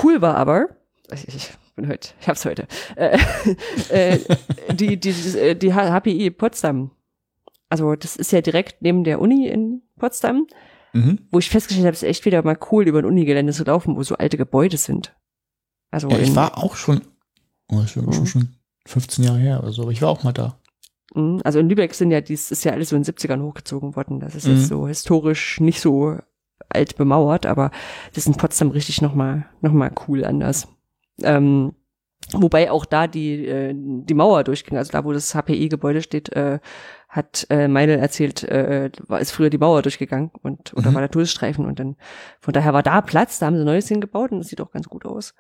Cool 0.00 0.22
war 0.22 0.37
aber, 0.37 0.68
ich, 1.12 1.26
ich 1.28 1.50
bin 1.82 1.90
heute, 1.90 2.08
ich 2.20 2.28
hab's 2.28 2.44
heute, 2.44 2.66
äh, 2.96 3.18
äh, 3.90 4.18
die, 4.74 4.98
die, 4.98 5.12
die, 5.12 5.58
die 5.58 5.72
HPI 5.74 6.30
Potsdam. 6.30 6.90
Also 7.68 7.94
das 7.96 8.16
ist 8.16 8.32
ja 8.32 8.40
direkt 8.40 8.82
neben 8.82 9.04
der 9.04 9.20
Uni 9.20 9.46
in 9.48 9.82
Potsdam, 9.98 10.46
Mhm. 10.94 11.20
wo 11.30 11.38
ich 11.38 11.48
festgestellt 11.48 11.86
habe, 11.86 11.94
es 11.94 12.02
ist 12.02 12.08
echt 12.08 12.24
wieder 12.26 12.42
mal 12.42 12.58
cool, 12.70 12.86
über 12.86 12.98
ein 12.98 13.06
Unigelände 13.06 13.54
zu 13.54 13.64
laufen, 13.64 13.96
wo 13.96 14.02
so 14.02 14.14
alte 14.16 14.36
Gebäude 14.36 14.76
sind. 14.76 15.16
Also 15.90 16.10
Ja, 16.10 16.18
ich 16.18 16.28
in- 16.28 16.36
war 16.36 16.58
auch 16.58 16.76
schon, 16.76 17.00
oh, 17.70 17.80
ist 17.80 17.92
schon, 17.92 18.04
Mhm. 18.04 18.26
schon 18.26 18.48
15 18.86 19.24
Jahre 19.24 19.38
her 19.38 19.60
oder 19.62 19.72
so, 19.72 19.82
aber 19.82 19.92
ich 19.92 20.02
war 20.02 20.10
auch 20.10 20.22
mal 20.22 20.32
da. 20.32 20.58
Mhm. 21.14 21.40
Also 21.44 21.60
in 21.60 21.68
Lübeck 21.70 21.94
sind 21.94 22.10
ja, 22.10 22.20
dies 22.20 22.50
ist 22.50 22.64
ja 22.64 22.72
alles 22.72 22.90
so 22.90 22.96
in 22.96 23.04
den 23.04 23.06
70ern 23.06 23.40
hochgezogen 23.42 23.96
worden. 23.96 24.20
Das 24.20 24.34
ist 24.34 24.46
Mhm. 24.46 24.56
jetzt 24.56 24.68
so 24.68 24.86
historisch 24.86 25.60
nicht 25.60 25.80
so 25.80 26.18
alt 26.68 26.96
bemauert, 26.96 27.46
aber 27.46 27.70
das 28.10 28.18
ist 28.18 28.26
in 28.26 28.34
Potsdam 28.36 28.70
richtig 28.70 29.00
nochmal 29.00 29.46
noch 29.62 29.72
mal 29.72 29.90
cool 30.08 30.26
anders. 30.26 30.68
Ähm, 31.22 31.75
wobei 32.33 32.70
auch 32.70 32.85
da 32.85 33.07
die, 33.07 33.46
äh, 33.46 33.72
die 33.75 34.14
Mauer 34.14 34.44
durchging, 34.44 34.79
also 34.79 34.92
da, 34.92 35.05
wo 35.05 35.12
das 35.12 35.35
HPI-Gebäude 35.35 36.03
steht, 36.03 36.31
äh, 36.33 36.61
hat 37.09 37.46
äh, 37.51 37.68
Meidel 37.68 37.98
erzählt, 37.98 38.42
äh, 38.44 38.90
war 39.07 39.20
ist 39.20 39.33
früher 39.33 39.51
die 39.51 39.59
Mauer 39.59 39.83
durchgegangen 39.83 40.31
und 40.42 40.72
oder 40.75 40.90
Mhm. 40.90 40.94
war 40.94 41.03
der 41.03 41.11
Todesstreifen 41.11 41.66
und 41.66 41.79
dann 41.79 41.96
von 42.40 42.55
daher 42.55 42.72
war 42.72 42.83
da 42.83 43.01
Platz, 43.03 43.38
da 43.38 43.46
haben 43.46 43.59
sie 43.59 43.64
Neues 43.64 43.88
hingebaut 43.88 44.33
und 44.33 44.38
das 44.38 44.48
sieht 44.48 44.61
auch 44.61 44.70
ganz 44.70 44.88
gut 44.88 45.05
aus. 45.05 45.35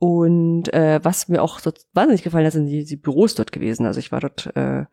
Und 0.00 0.72
äh, 0.72 1.00
was 1.02 1.28
mir 1.28 1.42
auch 1.42 1.58
so 1.58 1.72
wahnsinnig 1.92 2.22
gefallen 2.22 2.46
hat, 2.46 2.52
sind 2.52 2.66
die, 2.66 2.84
die 2.84 2.96
Büros 2.96 3.34
dort 3.34 3.50
gewesen. 3.52 3.84
Also 3.86 3.98
ich 3.98 4.12
war 4.12 4.20
dort, 4.20 4.54
äh, 4.56 4.84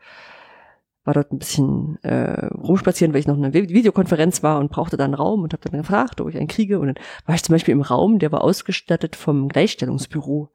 war 1.05 1.13
dort 1.13 1.31
ein 1.31 1.39
bisschen 1.39 1.97
äh, 2.03 2.47
rumspazieren, 2.47 3.13
weil 3.13 3.21
ich 3.21 3.27
noch 3.27 3.37
in 3.37 3.45
einer 3.45 3.53
Vi- 3.53 3.69
Videokonferenz 3.69 4.43
war 4.43 4.59
und 4.59 4.71
brauchte 4.71 4.97
dann 4.97 5.13
Raum 5.13 5.43
und 5.43 5.53
habe 5.53 5.69
dann 5.69 5.79
gefragt, 5.79 6.19
ob 6.19 6.29
ich 6.29 6.37
einen 6.37 6.47
kriege. 6.47 6.79
Und 6.79 6.87
dann 6.87 6.95
war 7.25 7.35
ich 7.35 7.43
zum 7.43 7.53
Beispiel 7.53 7.71
im 7.71 7.81
Raum, 7.81 8.19
der 8.19 8.31
war 8.31 8.43
ausgestattet 8.43 9.15
vom 9.15 9.47
Gleichstellungsbüro. 9.47 10.49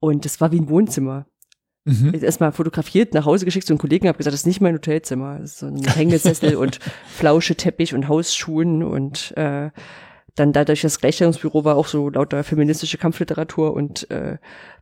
Und 0.00 0.24
das 0.24 0.40
war 0.40 0.50
wie 0.50 0.60
ein 0.60 0.68
Wohnzimmer. 0.68 1.26
Mhm. 1.84 2.14
Erstmal 2.14 2.52
fotografiert, 2.52 3.12
nach 3.12 3.26
Hause 3.26 3.44
geschickt 3.44 3.66
zu 3.66 3.74
einem 3.74 3.78
Kollegen, 3.78 4.08
habe 4.08 4.16
gesagt, 4.16 4.32
das 4.32 4.40
ist 4.40 4.46
nicht 4.46 4.62
mein 4.62 4.74
Hotelzimmer. 4.74 5.38
Das 5.38 5.52
ist 5.52 5.58
so 5.58 5.66
ein 5.66 5.84
Hängesessel 5.84 6.56
und 6.56 6.78
Flauscheteppich 7.08 7.94
und 7.94 8.08
Hausschuhen 8.08 8.82
und 8.82 9.36
äh, 9.36 9.70
dann 10.34 10.52
dadurch 10.52 10.82
das 10.82 10.98
Gleichstellungsbüro 11.00 11.64
war 11.64 11.76
auch 11.76 11.86
so 11.86 12.08
lauter 12.08 12.42
feministische 12.42 12.98
Kampfliteratur 12.98 13.72
und 13.72 14.10
äh, 14.10 14.38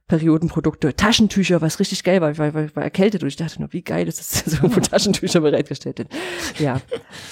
Periodenprodukte, 0.09 0.95
Taschentücher, 0.97 1.61
was 1.61 1.79
richtig 1.79 2.05
geil 2.05 2.21
war, 2.21 2.31
ich 2.31 2.39
war, 2.39 2.53
war, 2.55 2.75
war 2.75 2.83
erkältet 2.83 3.23
und 3.23 3.29
ich 3.29 3.37
dachte 3.37 3.61
nur, 3.61 3.73
wie 3.73 3.83
geil 3.83 4.09
ist 4.09 4.21
es, 4.21 4.45
dass 4.45 4.53
so 4.53 4.57
irgendwo 4.63 4.81
Taschentücher 4.81 5.41
bereitgestellt 5.41 5.99
sind. 5.99 6.11
Ja. 6.59 6.81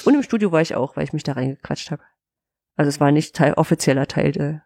Und 0.04 0.14
im 0.14 0.22
Studio 0.22 0.52
war 0.52 0.60
ich 0.60 0.74
auch, 0.74 0.96
weil 0.96 1.04
ich 1.04 1.12
mich 1.12 1.22
da 1.22 1.32
reingequatscht 1.32 1.90
habe. 1.90 2.02
Also 2.76 2.88
es 2.88 3.00
war 3.00 3.10
nicht 3.10 3.34
Teil, 3.34 3.54
offizieller 3.54 4.06
Teil 4.06 4.32
der, 4.32 4.62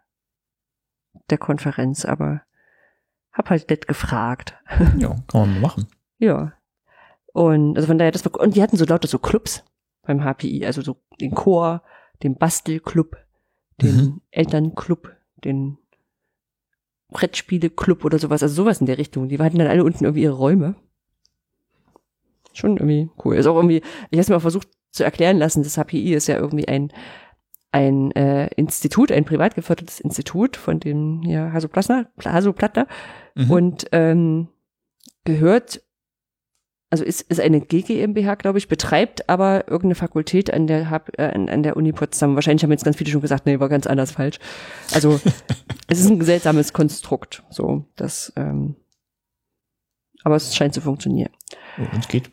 der 1.29 1.37
Konferenz, 1.37 2.05
aber 2.05 2.41
hab 3.31 3.49
halt 3.49 3.69
nett 3.69 3.87
gefragt. 3.87 4.57
Ja, 4.97 5.15
kann 5.27 5.41
man 5.41 5.53
mal 5.53 5.59
machen. 5.59 5.87
Ja. 6.17 6.53
Und 7.33 7.75
also 7.75 7.87
von 7.87 7.97
daher, 7.97 8.11
das 8.11 8.23
war, 8.23 8.39
und 8.39 8.55
die 8.55 8.61
hatten 8.61 8.77
so 8.77 8.85
lauter 8.85 9.07
so 9.07 9.19
Clubs 9.19 9.65
beim 10.03 10.23
HPI, 10.23 10.65
also 10.65 10.81
so 10.81 11.01
den 11.19 11.31
Chor, 11.31 11.83
den 12.23 12.37
Bastelclub, 12.37 13.17
den 13.81 13.95
Mhm. 13.95 14.21
Elternclub, 14.31 15.11
den 15.43 15.77
Brettspiele-Club 17.09 18.03
oder 18.03 18.19
sowas, 18.19 18.41
also 18.43 18.55
sowas 18.55 18.79
in 18.81 18.87
der 18.87 18.97
Richtung. 18.97 19.29
Die 19.29 19.37
hatten 19.39 19.59
dann 19.59 19.67
alle 19.67 19.83
unten 19.83 20.03
irgendwie 20.05 20.23
ihre 20.23 20.33
Räume. 20.33 20.75
Schon 22.53 22.77
irgendwie 22.77 23.09
cool. 23.23 23.35
Ist 23.35 23.47
auch 23.47 23.55
irgendwie, 23.55 23.81
ich 24.09 24.19
habe 24.19 24.31
mir 24.31 24.37
auch 24.37 24.41
versucht 24.41 24.69
zu 24.91 25.03
erklären 25.03 25.37
lassen, 25.37 25.63
das 25.63 25.77
HPI 25.77 26.13
ist 26.13 26.27
ja 26.27 26.37
irgendwie 26.37 26.67
ein 26.67 26.91
ein 27.71 28.11
äh, 28.13 28.47
Institut, 28.55 29.11
ein 29.11 29.25
privat 29.25 29.53
gefördertes 29.55 29.99
Institut 29.99 30.55
von 30.55 30.79
dem 30.79 31.23
ja, 31.23 31.51
Haso 31.51 31.67
Plattner, 31.67 32.09
Haso 32.23 32.53
Plattner 32.53 32.87
Mhm. 33.35 33.51
und 33.51 33.85
ähm, 33.91 34.47
gehört, 35.25 35.81
also 36.95 37.03
ist, 37.03 37.23
ist 37.23 37.41
eine 37.41 37.59
GGMBH, 37.59 38.35
glaube 38.35 38.57
ich, 38.57 38.69
betreibt 38.69 39.27
aber 39.27 39.67
irgendeine 39.67 39.95
Fakultät 39.95 40.53
an 40.53 40.65
der, 40.65 41.03
äh, 41.17 41.23
an, 41.23 41.49
an 41.49 41.61
der 41.61 41.75
Uni 41.75 41.91
Potsdam. 41.91 42.35
Wahrscheinlich 42.35 42.63
haben 42.63 42.71
jetzt 42.71 42.85
ganz 42.85 42.95
viele 42.95 43.11
schon 43.11 43.19
gesagt, 43.19 43.45
nee, 43.45 43.59
war 43.59 43.67
ganz 43.67 43.85
anders 43.85 44.11
falsch. 44.11 44.39
Also 44.93 45.19
es 45.87 45.99
ist 45.99 46.09
ein 46.09 46.21
seltsames 46.21 46.71
Konstrukt, 46.71 47.43
so 47.49 47.83
das, 47.97 48.31
ähm, 48.37 48.77
aber 50.23 50.37
es 50.37 50.55
scheint 50.55 50.73
zu 50.73 50.79
funktionieren. 50.79 51.31
Oh, 51.77 51.85
wenn's 51.91 52.07
geht. 52.07 52.31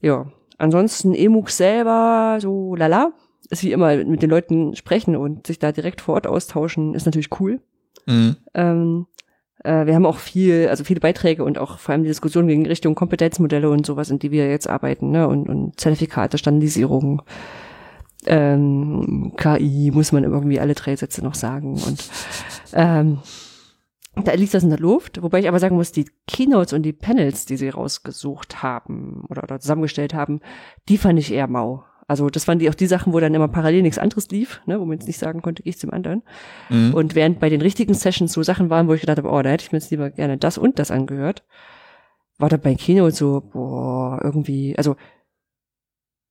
Ja, 0.00 0.32
ansonsten 0.56 1.14
EMUX 1.14 1.58
selber, 1.58 2.38
so 2.40 2.76
lala, 2.76 3.12
ist 3.50 3.62
wie 3.62 3.72
immer 3.72 3.94
mit 3.94 4.22
den 4.22 4.30
Leuten 4.30 4.74
sprechen 4.74 5.16
und 5.16 5.46
sich 5.46 5.58
da 5.58 5.70
direkt 5.70 6.00
vor 6.00 6.14
Ort 6.14 6.26
austauschen, 6.26 6.94
ist 6.94 7.04
natürlich 7.04 7.38
cool. 7.40 7.60
Mhm. 8.06 8.36
Ähm, 8.54 9.06
äh, 9.64 9.86
wir 9.86 9.94
haben 9.94 10.06
auch 10.06 10.18
viel, 10.18 10.68
also 10.68 10.84
viele 10.84 11.00
Beiträge 11.00 11.44
und 11.44 11.58
auch 11.58 11.78
vor 11.78 11.92
allem 11.92 12.02
die 12.02 12.08
Diskussion 12.08 12.46
gegen 12.46 12.66
Richtung 12.66 12.94
Kompetenzmodelle 12.94 13.68
und 13.68 13.84
sowas, 13.86 14.10
in 14.10 14.18
die 14.18 14.30
wir 14.30 14.48
jetzt 14.48 14.68
arbeiten, 14.68 15.10
ne? 15.10 15.28
Und, 15.28 15.48
und 15.48 15.80
Zertifikate, 15.80 16.38
Standardisierung, 16.38 17.22
ähm, 18.26 19.32
KI, 19.36 19.90
muss 19.92 20.12
man 20.12 20.24
irgendwie 20.24 20.60
alle 20.60 20.74
drei 20.74 20.96
Sätze 20.96 21.22
noch 21.22 21.34
sagen. 21.34 21.72
Und 21.74 22.08
ähm, 22.72 23.18
da 24.24 24.32
liegt 24.32 24.54
das 24.54 24.64
in 24.64 24.70
der 24.70 24.78
Luft, 24.78 25.22
wobei 25.22 25.40
ich 25.40 25.48
aber 25.48 25.60
sagen 25.60 25.76
muss, 25.76 25.92
die 25.92 26.10
Keynotes 26.26 26.72
und 26.72 26.82
die 26.82 26.92
Panels, 26.92 27.46
die 27.46 27.56
sie 27.56 27.68
rausgesucht 27.68 28.62
haben 28.62 29.24
oder, 29.28 29.42
oder 29.44 29.60
zusammengestellt 29.60 30.14
haben, 30.14 30.40
die 30.88 30.98
fand 30.98 31.18
ich 31.18 31.32
eher 31.32 31.46
mau. 31.46 31.84
Also 32.08 32.30
das 32.30 32.48
waren 32.48 32.58
die 32.58 32.70
auch 32.70 32.74
die 32.74 32.86
Sachen, 32.86 33.12
wo 33.12 33.20
dann 33.20 33.34
immer 33.34 33.48
parallel 33.48 33.82
nichts 33.82 33.98
anderes 33.98 34.28
lief, 34.30 34.62
ne, 34.64 34.80
wo 34.80 34.86
man 34.86 34.96
jetzt 34.96 35.06
nicht 35.06 35.18
sagen 35.18 35.42
konnte, 35.42 35.62
gehe 35.62 35.70
ich 35.70 35.78
zum 35.78 35.92
anderen. 35.92 36.22
Mhm. 36.70 36.94
Und 36.94 37.14
während 37.14 37.38
bei 37.38 37.50
den 37.50 37.60
richtigen 37.60 37.92
Sessions 37.92 38.32
so 38.32 38.42
Sachen 38.42 38.70
waren, 38.70 38.88
wo 38.88 38.94
ich 38.94 39.02
gedacht 39.02 39.18
habe, 39.18 39.30
oh, 39.30 39.42
da 39.42 39.50
hätte 39.50 39.64
ich 39.64 39.72
mir 39.72 39.78
jetzt 39.78 39.90
lieber 39.90 40.10
gerne 40.10 40.38
das 40.38 40.56
und 40.56 40.78
das 40.78 40.90
angehört, 40.90 41.44
war 42.38 42.48
da 42.48 42.56
bei 42.56 42.74
Keynote 42.74 43.14
so, 43.14 43.42
boah, 43.52 44.20
irgendwie, 44.24 44.74
also 44.78 44.96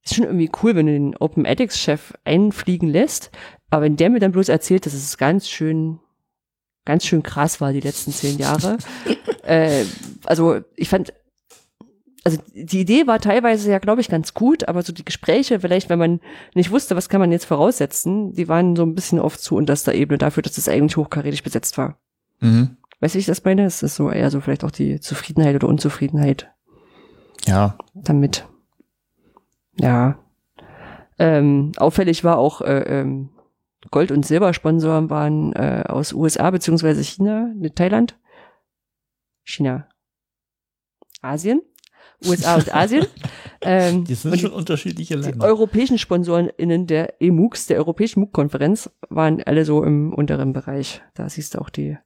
ist 0.03 0.15
schon 0.15 0.25
irgendwie 0.25 0.49
cool, 0.63 0.75
wenn 0.75 0.87
du 0.87 0.93
den 0.93 1.15
Open 1.17 1.45
Ethics 1.45 1.79
Chef 1.79 2.13
einfliegen 2.23 2.89
lässt, 2.89 3.29
aber 3.69 3.83
wenn 3.83 3.97
der 3.97 4.09
mir 4.09 4.19
dann 4.19 4.31
bloß 4.31 4.49
erzählt, 4.49 4.87
dass 4.87 4.95
es 4.95 5.17
ganz 5.19 5.47
schön, 5.47 5.99
ganz 6.85 7.05
schön 7.05 7.21
krass 7.21 7.61
war 7.61 7.71
die 7.71 7.81
letzten 7.81 8.11
zehn 8.11 8.39
Jahre, 8.39 8.79
äh, 9.43 9.83
also 10.25 10.61
ich 10.75 10.89
fand, 10.89 11.13
also 12.27 12.41
die 12.53 12.81
Idee 12.81 13.07
war 13.07 13.19
teilweise 13.19 13.71
ja, 13.71 13.79
glaube 13.79 14.01
ich, 14.01 14.09
ganz 14.09 14.33
gut, 14.33 14.67
aber 14.67 14.81
so 14.83 14.91
die 14.91 15.05
Gespräche, 15.05 15.61
vielleicht, 15.61 15.87
wenn 15.89 15.97
man 15.97 16.19
nicht 16.55 16.71
wusste, 16.71 16.95
was 16.97 17.07
kann 17.07 17.21
man 17.21 17.31
jetzt 17.31 17.45
voraussetzen, 17.45 18.33
die 18.33 18.49
waren 18.49 18.75
so 18.75 18.83
ein 18.83 18.95
bisschen 18.95 19.19
oft 19.19 19.39
zu 19.39 19.55
unterster 19.55 19.93
Ebene 19.93 20.17
dafür, 20.17 20.43
dass 20.43 20.55
das 20.55 20.67
eigentlich 20.67 20.97
hochkarätig 20.97 21.43
besetzt 21.43 21.77
war. 21.77 21.97
Mhm. 22.41 22.75
Weißt 22.99 23.15
du, 23.15 23.19
ich 23.19 23.25
das 23.27 23.43
meine? 23.45 23.63
Es 23.63 23.81
ist 23.81 23.95
so 23.95 24.09
eher 24.11 24.29
so 24.29 24.41
vielleicht 24.41 24.65
auch 24.65 24.71
die 24.71 24.99
Zufriedenheit 24.99 25.55
oder 25.55 25.69
Unzufriedenheit 25.69 26.51
Ja. 27.45 27.77
damit. 27.93 28.45
Ja. 29.79 30.19
Ähm, 31.19 31.71
auffällig 31.77 32.23
war 32.25 32.37
auch 32.37 32.59
äh, 32.61 32.99
ähm, 33.01 33.29
Gold- 33.89 34.11
und 34.11 34.25
Silbersponsoren 34.25 35.09
waren 35.09 35.53
äh, 35.53 35.83
aus 35.87 36.11
USA 36.11 36.51
beziehungsweise 36.51 37.01
China, 37.03 37.51
ne, 37.55 37.73
Thailand, 37.73 38.17
China, 39.45 39.87
Asien, 41.21 41.61
USA 42.25 42.55
und 42.55 42.73
Asien. 42.73 43.05
ähm, 43.61 44.05
Die 44.05 44.15
sind 44.15 44.39
schon 44.39 44.51
unterschiedliche 44.51 45.15
die 45.17 45.21
Länder. 45.29 45.45
europäischen 45.45 45.97
SponsorenInnen 45.97 46.87
der 46.87 47.21
EMUX, 47.21 47.67
der 47.67 47.77
Europäischen 47.77 48.21
MOOC-Konferenz, 48.21 48.89
waren 49.09 49.41
alle 49.43 49.65
so 49.65 49.83
im 49.83 50.13
unteren 50.13 50.53
Bereich. 50.53 51.01
Da 51.13 51.29
siehst 51.29 51.53
du 51.55 51.59
auch 51.59 51.69
die, 51.69 51.97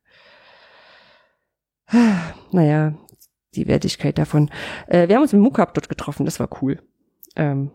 naja, 2.52 2.94
die 3.56 3.68
Wertigkeit 3.68 4.18
davon. 4.18 4.50
Äh, 4.88 5.08
wir 5.08 5.16
haben 5.16 5.24
uns 5.24 5.34
im 5.34 5.40
MOOC 5.42 5.58
Hub 5.60 5.74
dort 5.74 5.90
getroffen, 5.90 6.26
das 6.26 6.40
war 6.40 6.50
cool. 6.62 6.80
Ähm, 7.36 7.72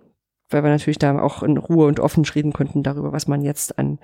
weil 0.51 0.63
wir 0.63 0.71
natürlich 0.71 0.99
da 0.99 1.19
auch 1.21 1.43
in 1.43 1.57
Ruhe 1.57 1.87
und 1.87 1.99
offen 2.01 2.25
reden 2.25 2.53
konnten 2.53 2.83
darüber, 2.83 3.13
was 3.13 3.27
man 3.27 3.43
jetzt 3.43 3.79
an 3.79 3.99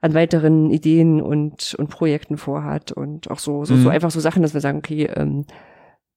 an 0.00 0.12
weiteren 0.12 0.68
Ideen 0.68 1.22
und, 1.22 1.74
und 1.78 1.88
Projekten 1.88 2.36
vorhat 2.36 2.92
und 2.92 3.30
auch 3.30 3.38
so, 3.38 3.64
so, 3.64 3.74
so 3.74 3.84
Mhm. 3.88 3.94
einfach 3.94 4.10
so 4.10 4.20
Sachen, 4.20 4.42
dass 4.42 4.52
wir 4.52 4.60
sagen, 4.60 4.76
okay, 4.76 5.04
ähm, 5.06 5.46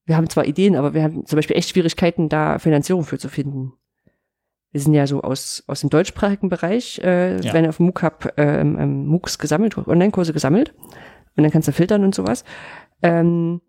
wir 0.08 0.18
haben 0.18 0.30
zwar 0.30 0.46
Ideen, 0.46 0.76
aber 0.76 0.94
wir 0.96 1.04
haben 1.04 1.26
zum 1.26 1.36
Beispiel 1.38 1.56
echt 1.58 1.70
Schwierigkeiten, 1.70 2.30
da 2.30 2.58
Finanzierung 2.60 3.04
für 3.04 3.20
zu 3.20 3.30
finden. 3.30 3.74
Wir 4.72 4.82
sind 4.82 4.94
ja 4.94 5.06
so 5.08 5.22
aus, 5.22 5.64
aus 5.68 5.82
dem 5.82 5.90
deutschsprachigen 5.90 6.50
Bereich, 6.50 7.00
äh, 7.04 7.38
Ja. 7.42 7.54
werden 7.54 7.68
auf 7.68 7.80
MOOC 7.80 8.02
Hub 8.04 8.34
ähm, 8.38 8.78
ähm, 8.80 9.06
MOOCs 9.08 9.38
gesammelt, 9.38 9.78
Online-Kurse 9.78 10.34
gesammelt 10.34 10.74
und 11.36 11.44
dann 11.44 11.52
kannst 11.52 11.68
du 11.68 11.72
filtern 11.72 12.04
und 12.04 12.16
sowas. 12.16 12.44
Ähm, 13.04 13.62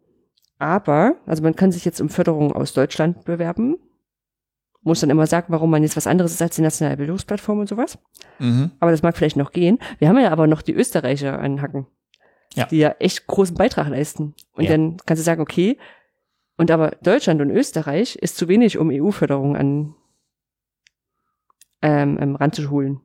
aber, 0.59 1.16
also 1.27 1.42
man 1.42 1.55
kann 1.55 1.70
sich 1.72 1.85
jetzt 1.85 2.01
um 2.01 2.09
Förderung 2.09 2.53
aus 2.53 2.72
Deutschland 2.72 3.24
bewerben, 3.24 3.77
muss 4.83 5.01
dann 5.01 5.11
immer 5.11 5.27
sagen, 5.27 5.46
warum 5.51 5.70
man 5.70 5.83
jetzt 5.83 5.96
was 5.96 6.07
anderes 6.07 6.33
ist 6.33 6.42
als 6.42 6.57
die 6.57 6.62
nationale 6.62 6.96
Bildungsplattform 6.96 7.61
und 7.61 7.68
sowas. 7.68 7.98
Mhm. 8.38 8.70
Aber 8.81 8.90
das 8.90 9.03
mag 9.03 9.16
vielleicht 9.16 9.37
noch 9.37 9.53
gehen. 9.53 9.79
Wir 9.98 10.09
haben 10.09 10.18
ja 10.18 10.31
aber 10.31 10.46
noch 10.46 10.62
die 10.62 10.72
Österreicher 10.74 11.38
anhacken, 11.38 11.87
Ja. 12.55 12.66
die 12.66 12.79
ja 12.79 12.90
echt 12.98 13.27
großen 13.27 13.57
Beitrag 13.57 13.88
leisten. 13.88 14.35
Und 14.53 14.64
Ja. 14.64 14.70
dann 14.70 14.96
kannst 15.05 15.20
du 15.20 15.24
sagen, 15.24 15.40
okay, 15.42 15.79
und 16.59 16.71
aber 16.71 16.90
Deutschland 17.03 17.40
und 17.40 17.51
Österreich 17.51 18.16
ist 18.16 18.37
zu 18.37 18.49
wenig, 18.49 18.77
um 18.77 18.90
EU-Förderung 18.90 19.57
an 19.57 19.94
ähm, 21.81 22.18
ähm, 22.21 22.37
ranzuholen. 22.37 23.01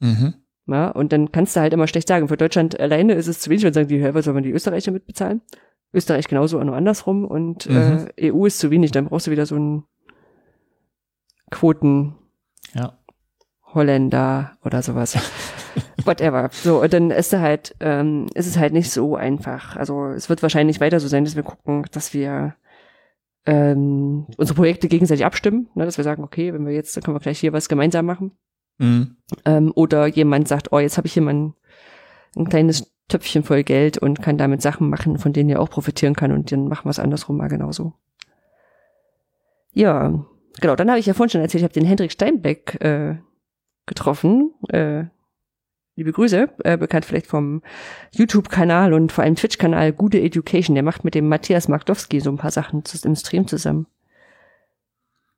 Mhm. 0.00 0.34
Ja, 0.66 0.88
und 0.90 1.12
dann 1.12 1.30
kannst 1.30 1.54
du 1.54 1.60
halt 1.60 1.74
immer 1.74 1.86
schlecht 1.86 2.08
sagen, 2.08 2.26
für 2.28 2.38
Deutschland 2.38 2.80
alleine 2.80 3.12
ist 3.12 3.28
es 3.28 3.40
zu 3.40 3.50
wenig, 3.50 3.66
und 3.66 3.74
sagen 3.74 3.88
die, 3.88 4.02
hä, 4.02 4.10
was 4.14 4.24
soll 4.24 4.34
man 4.34 4.42
die 4.42 4.50
Österreicher 4.50 4.90
mitbezahlen? 4.92 5.42
Österreich 5.92 6.26
genauso 6.26 6.62
nur 6.64 6.74
andersrum 6.74 7.24
und 7.26 7.66
Mhm. 7.68 8.08
äh, 8.16 8.32
EU 8.32 8.46
ist 8.46 8.58
zu 8.58 8.70
wenig, 8.70 8.90
dann 8.90 9.04
brauchst 9.06 9.26
du 9.26 9.30
wieder 9.30 9.46
so 9.46 9.54
einen 9.56 9.84
Quoten 11.50 12.14
Ja. 12.72 12.98
Holländer 13.74 14.56
oder 14.64 14.82
sowas. 14.82 15.16
Whatever. 16.04 16.48
So, 16.52 16.80
und 16.82 16.92
dann 16.92 17.10
ist 17.10 17.32
er 17.32 17.40
halt, 17.40 17.74
ähm, 17.80 18.26
ist 18.34 18.46
es 18.46 18.56
halt 18.56 18.72
nicht 18.72 18.90
so 18.90 19.16
einfach. 19.16 19.76
Also 19.76 20.06
es 20.08 20.28
wird 20.28 20.42
wahrscheinlich 20.42 20.80
weiter 20.80 21.00
so 21.00 21.08
sein, 21.08 21.24
dass 21.24 21.36
wir 21.36 21.42
gucken, 21.42 21.84
dass 21.92 22.14
wir 22.14 22.54
ähm, 23.46 24.26
unsere 24.36 24.56
Projekte 24.56 24.88
gegenseitig 24.88 25.24
abstimmen, 25.24 25.68
ne, 25.74 25.84
dass 25.84 25.96
wir 25.96 26.04
sagen, 26.04 26.24
okay, 26.24 26.52
wenn 26.52 26.66
wir 26.66 26.72
jetzt, 26.72 26.96
dann 26.96 27.02
können 27.02 27.16
wir 27.16 27.20
gleich 27.20 27.40
hier 27.40 27.52
was 27.52 27.68
gemeinsam 27.68 28.06
machen. 28.06 28.32
Mhm. 28.78 29.16
Ähm, 29.44 29.72
oder 29.74 30.06
jemand 30.06 30.48
sagt, 30.48 30.72
oh, 30.72 30.78
jetzt 30.78 30.96
habe 30.96 31.06
ich 31.06 31.12
hier 31.12 31.22
mal 31.22 31.34
ein, 31.34 31.54
ein 32.36 32.48
kleines 32.48 32.92
Töpfchen 33.08 33.42
voll 33.42 33.62
Geld 33.62 33.98
und 33.98 34.22
kann 34.22 34.38
damit 34.38 34.62
Sachen 34.62 34.88
machen, 34.88 35.18
von 35.18 35.32
denen 35.32 35.50
ihr 35.50 35.60
auch 35.60 35.70
profitieren 35.70 36.14
kann 36.14 36.32
und 36.32 36.50
dann 36.50 36.68
machen 36.68 36.86
wir 36.86 36.90
es 36.90 36.98
andersrum 36.98 37.36
mal 37.36 37.48
genauso. 37.48 37.92
Ja, 39.72 40.24
genau, 40.60 40.76
dann 40.76 40.88
habe 40.88 41.00
ich 41.00 41.06
ja 41.06 41.14
vorhin 41.14 41.30
schon 41.30 41.40
erzählt, 41.40 41.60
ich 41.60 41.64
habe 41.64 41.74
den 41.74 41.86
Hendrik 41.86 42.12
Steinbeck 42.12 42.80
äh, 42.80 43.16
getroffen. 43.86 44.54
Äh, 44.68 45.04
liebe 45.96 46.12
Grüße, 46.12 46.48
äh, 46.64 46.76
bekannt 46.76 47.04
vielleicht 47.04 47.26
vom 47.26 47.62
YouTube-Kanal 48.12 48.92
und 48.92 49.12
vor 49.12 49.24
allem 49.24 49.36
Twitch-Kanal 49.36 49.92
Gute 49.92 50.20
Education. 50.20 50.74
Der 50.74 50.82
macht 50.82 51.04
mit 51.04 51.14
dem 51.14 51.28
Matthias 51.28 51.68
Magdowski 51.68 52.20
so 52.20 52.30
ein 52.30 52.36
paar 52.36 52.50
Sachen 52.50 52.84
zu, 52.84 52.98
im 53.06 53.14
Stream 53.14 53.46
zusammen. 53.46 53.86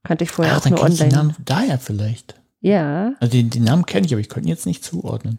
Kannte 0.05 0.25
ich 0.25 0.31
vorher 0.31 0.55
Ach, 0.55 0.59
auch 0.59 0.63
dann 0.63 0.75
nur 0.75 0.85
du 0.85 0.95
den 0.95 1.03
online. 1.03 1.15
Namen 1.15 1.37
daher 1.45 1.79
vielleicht. 1.79 2.41
Ja, 2.61 3.15
Also 3.21 3.33
den, 3.33 3.51
den 3.51 3.65
Namen 3.65 3.87
kenne 3.87 4.07
ich, 4.07 4.13
aber 4.13 4.21
ich 4.21 4.29
könnte 4.29 4.49
ihn 4.49 4.53
jetzt 4.53 4.67
nicht 4.67 4.83
zuordnen. 4.85 5.39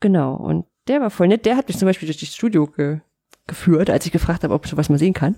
Genau, 0.00 0.34
und 0.34 0.66
der 0.88 1.00
war 1.00 1.10
voll 1.10 1.28
nett. 1.28 1.46
Der 1.46 1.56
hat 1.56 1.68
mich 1.68 1.78
zum 1.78 1.86
Beispiel 1.86 2.06
durch 2.06 2.18
das 2.18 2.34
Studio 2.34 2.66
ge 2.66 3.00
geführt, 3.48 3.90
als 3.90 4.04
ich 4.04 4.10
gefragt 4.10 4.42
habe, 4.42 4.52
ob 4.54 4.66
ich 4.66 4.76
was 4.76 4.88
mal 4.88 4.98
sehen 4.98 5.14
kann. 5.14 5.36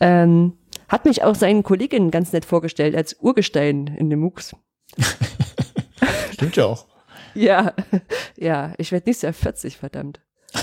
Ähm, 0.00 0.54
hat 0.88 1.04
mich 1.04 1.22
auch 1.22 1.36
seinen 1.36 1.62
Kolleginnen 1.62 2.10
ganz 2.10 2.32
nett 2.32 2.44
vorgestellt 2.44 2.96
als 2.96 3.16
Urgestein 3.20 3.86
in 3.86 4.10
den 4.10 4.18
MOOCs. 4.18 4.56
Stimmt 6.32 6.56
ja 6.56 6.64
auch. 6.64 6.86
Ja, 7.38 7.72
ja, 8.36 8.72
ich 8.78 8.90
werde 8.90 9.06
nächstes 9.06 9.22
Jahr 9.22 9.32
40, 9.32 9.76
verdammt. 9.76 10.20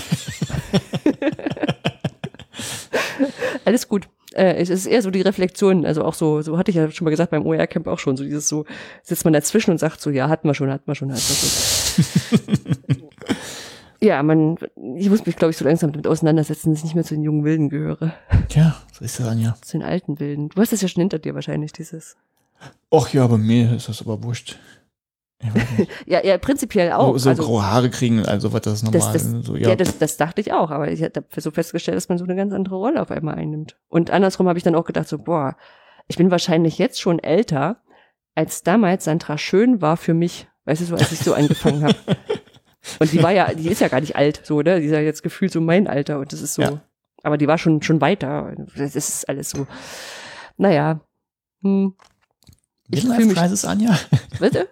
Alles 3.64 3.88
gut. 3.88 4.08
Äh, 4.34 4.56
es 4.56 4.68
ist 4.68 4.84
eher 4.84 5.00
so 5.00 5.10
die 5.10 5.22
Reflexion, 5.22 5.86
also 5.86 6.04
auch 6.04 6.12
so, 6.12 6.42
so 6.42 6.58
hatte 6.58 6.70
ich 6.70 6.76
ja 6.76 6.90
schon 6.90 7.06
mal 7.06 7.10
gesagt 7.10 7.30
beim 7.30 7.46
OER-Camp 7.46 7.86
auch 7.86 7.98
schon, 7.98 8.18
so 8.18 8.24
dieses 8.24 8.46
so, 8.46 8.66
sitzt 9.02 9.24
man 9.24 9.32
dazwischen 9.32 9.70
und 9.70 9.78
sagt 9.78 10.02
so, 10.02 10.10
ja, 10.10 10.28
hatten 10.28 10.46
wir 10.46 10.52
schon, 10.54 10.70
hatten 10.70 10.86
wir 10.86 10.94
schon, 10.94 11.10
hatten 11.10 11.22
wir 11.22 11.34
schon. 11.34 13.08
ja, 14.00 14.22
man, 14.22 14.58
ich 14.96 15.08
muss 15.08 15.24
mich, 15.24 15.36
glaube 15.36 15.52
ich, 15.52 15.56
so 15.56 15.64
langsam 15.64 15.92
damit 15.92 16.06
auseinandersetzen, 16.06 16.72
dass 16.72 16.80
ich 16.80 16.84
nicht 16.84 16.94
mehr 16.94 17.04
zu 17.04 17.14
den 17.14 17.22
jungen 17.22 17.44
Wilden 17.44 17.70
gehöre. 17.70 18.12
Tja, 18.50 18.76
so 18.92 19.02
ist 19.02 19.18
das, 19.18 19.26
Anja. 19.26 19.56
Zu 19.62 19.78
den 19.78 19.86
alten 19.86 20.20
Wilden. 20.20 20.50
Du 20.50 20.60
hast 20.60 20.74
das 20.74 20.82
ja 20.82 20.88
schon 20.88 21.00
hinter 21.00 21.18
dir 21.18 21.34
wahrscheinlich, 21.34 21.72
dieses. 21.72 22.18
Och 22.92 23.14
ja, 23.14 23.26
bei 23.26 23.38
mir 23.38 23.76
ist 23.76 23.88
das 23.88 24.02
aber 24.02 24.22
wurscht. 24.22 24.58
Ja, 26.06 26.24
ja, 26.24 26.38
prinzipiell 26.38 26.92
auch. 26.92 27.12
so 27.12 27.18
so 27.18 27.28
also, 27.30 27.42
graue 27.42 27.62
Haare 27.64 27.90
kriegen, 27.90 28.24
also 28.24 28.52
was 28.52 28.62
das 28.62 28.82
normal. 28.82 29.12
das, 29.12 29.22
so, 29.42 29.56
ja, 29.56 29.70
ja. 29.70 29.76
das, 29.76 29.98
das 29.98 30.16
dachte 30.16 30.40
ich 30.40 30.52
auch, 30.52 30.70
aber 30.70 30.90
ich 30.90 31.02
habe 31.02 31.24
so 31.36 31.50
festgestellt, 31.50 31.96
dass 31.96 32.08
man 32.08 32.18
so 32.18 32.24
eine 32.24 32.36
ganz 32.36 32.52
andere 32.52 32.76
Rolle 32.76 33.02
auf 33.02 33.10
einmal 33.10 33.34
einnimmt. 33.34 33.76
Und 33.88 34.10
andersrum 34.10 34.48
habe 34.48 34.58
ich 34.58 34.64
dann 34.64 34.74
auch 34.74 34.84
gedacht, 34.84 35.08
so, 35.08 35.18
boah, 35.18 35.56
ich 36.08 36.16
bin 36.16 36.30
wahrscheinlich 36.30 36.78
jetzt 36.78 37.00
schon 37.00 37.18
älter, 37.18 37.82
als 38.34 38.62
damals 38.62 39.04
Sandra 39.04 39.36
Schön 39.38 39.80
war 39.82 39.96
für 39.96 40.14
mich, 40.14 40.48
weißt 40.64 40.80
du, 40.82 40.84
so, 40.86 40.94
als 40.94 41.12
ich 41.12 41.18
so 41.20 41.34
angefangen 41.34 41.82
habe. 41.84 41.96
Und 43.00 43.12
die 43.12 43.22
war 43.22 43.32
ja, 43.32 43.52
die 43.52 43.68
ist 43.68 43.80
ja 43.80 43.88
gar 43.88 44.00
nicht 44.00 44.14
alt, 44.16 44.40
so, 44.44 44.62
ne? 44.62 44.80
Die 44.80 44.86
ist 44.86 44.92
ja 44.92 45.00
jetzt 45.00 45.22
gefühlt 45.22 45.52
so 45.52 45.60
mein 45.60 45.88
Alter 45.88 46.20
und 46.20 46.32
das 46.32 46.40
ist 46.40 46.54
so, 46.54 46.62
Ja. 46.62 46.80
aber 47.24 47.36
die 47.36 47.48
war 47.48 47.58
schon, 47.58 47.82
schon 47.82 48.00
weiter. 48.00 48.54
Das 48.76 48.94
ist 48.94 49.28
alles 49.28 49.50
so, 49.50 49.66
naja. 50.56 51.00
Hm, 51.62 51.94
ich 52.88 53.00
fühl 53.00 53.26
Midlife 53.26 53.50
mich- 53.50 53.64
Anja? 53.64 53.98
bitte? 54.38 54.68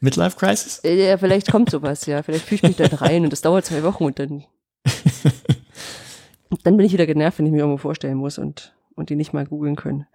Midlife 0.00 0.36
Crisis? 0.36 0.80
Ja, 0.84 1.16
vielleicht 1.18 1.50
kommt 1.50 1.70
sowas, 1.70 2.06
ja. 2.06 2.22
Vielleicht 2.22 2.44
fühle 2.44 2.70
ich 2.70 2.78
mich 2.78 2.90
da 2.90 2.96
rein 2.96 3.24
und 3.24 3.32
das 3.32 3.40
dauert 3.40 3.64
zwei 3.64 3.82
Wochen 3.82 4.04
und 4.04 4.18
dann, 4.18 4.44
dann 6.64 6.76
bin 6.76 6.86
ich 6.86 6.92
wieder 6.92 7.06
genervt, 7.06 7.38
wenn 7.38 7.46
ich 7.46 7.52
mir 7.52 7.58
irgendwo 7.58 7.78
vorstellen 7.78 8.16
muss 8.16 8.38
und, 8.38 8.74
und 8.94 9.10
die 9.10 9.16
nicht 9.16 9.32
mal 9.32 9.46
googeln 9.46 9.76
können. 9.76 10.06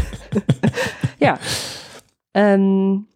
ja. 1.18 1.38
Ähm, 2.34 3.06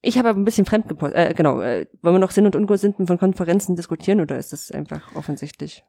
ich 0.00 0.16
habe 0.16 0.28
aber 0.28 0.38
ein 0.38 0.44
bisschen 0.44 0.66
fremd 0.66 0.88
gepostet. 0.88 1.18
Äh, 1.18 1.34
genau. 1.34 1.60
Äh, 1.60 1.86
wollen 2.02 2.14
wir 2.14 2.20
noch 2.20 2.30
Sinn 2.30 2.46
und 2.46 2.54
Unsinnen 2.54 3.06
von 3.06 3.18
Konferenzen 3.18 3.76
diskutieren 3.76 4.20
oder 4.20 4.38
ist 4.38 4.52
das 4.52 4.70
einfach 4.70 5.14
offensichtlich? 5.14 5.84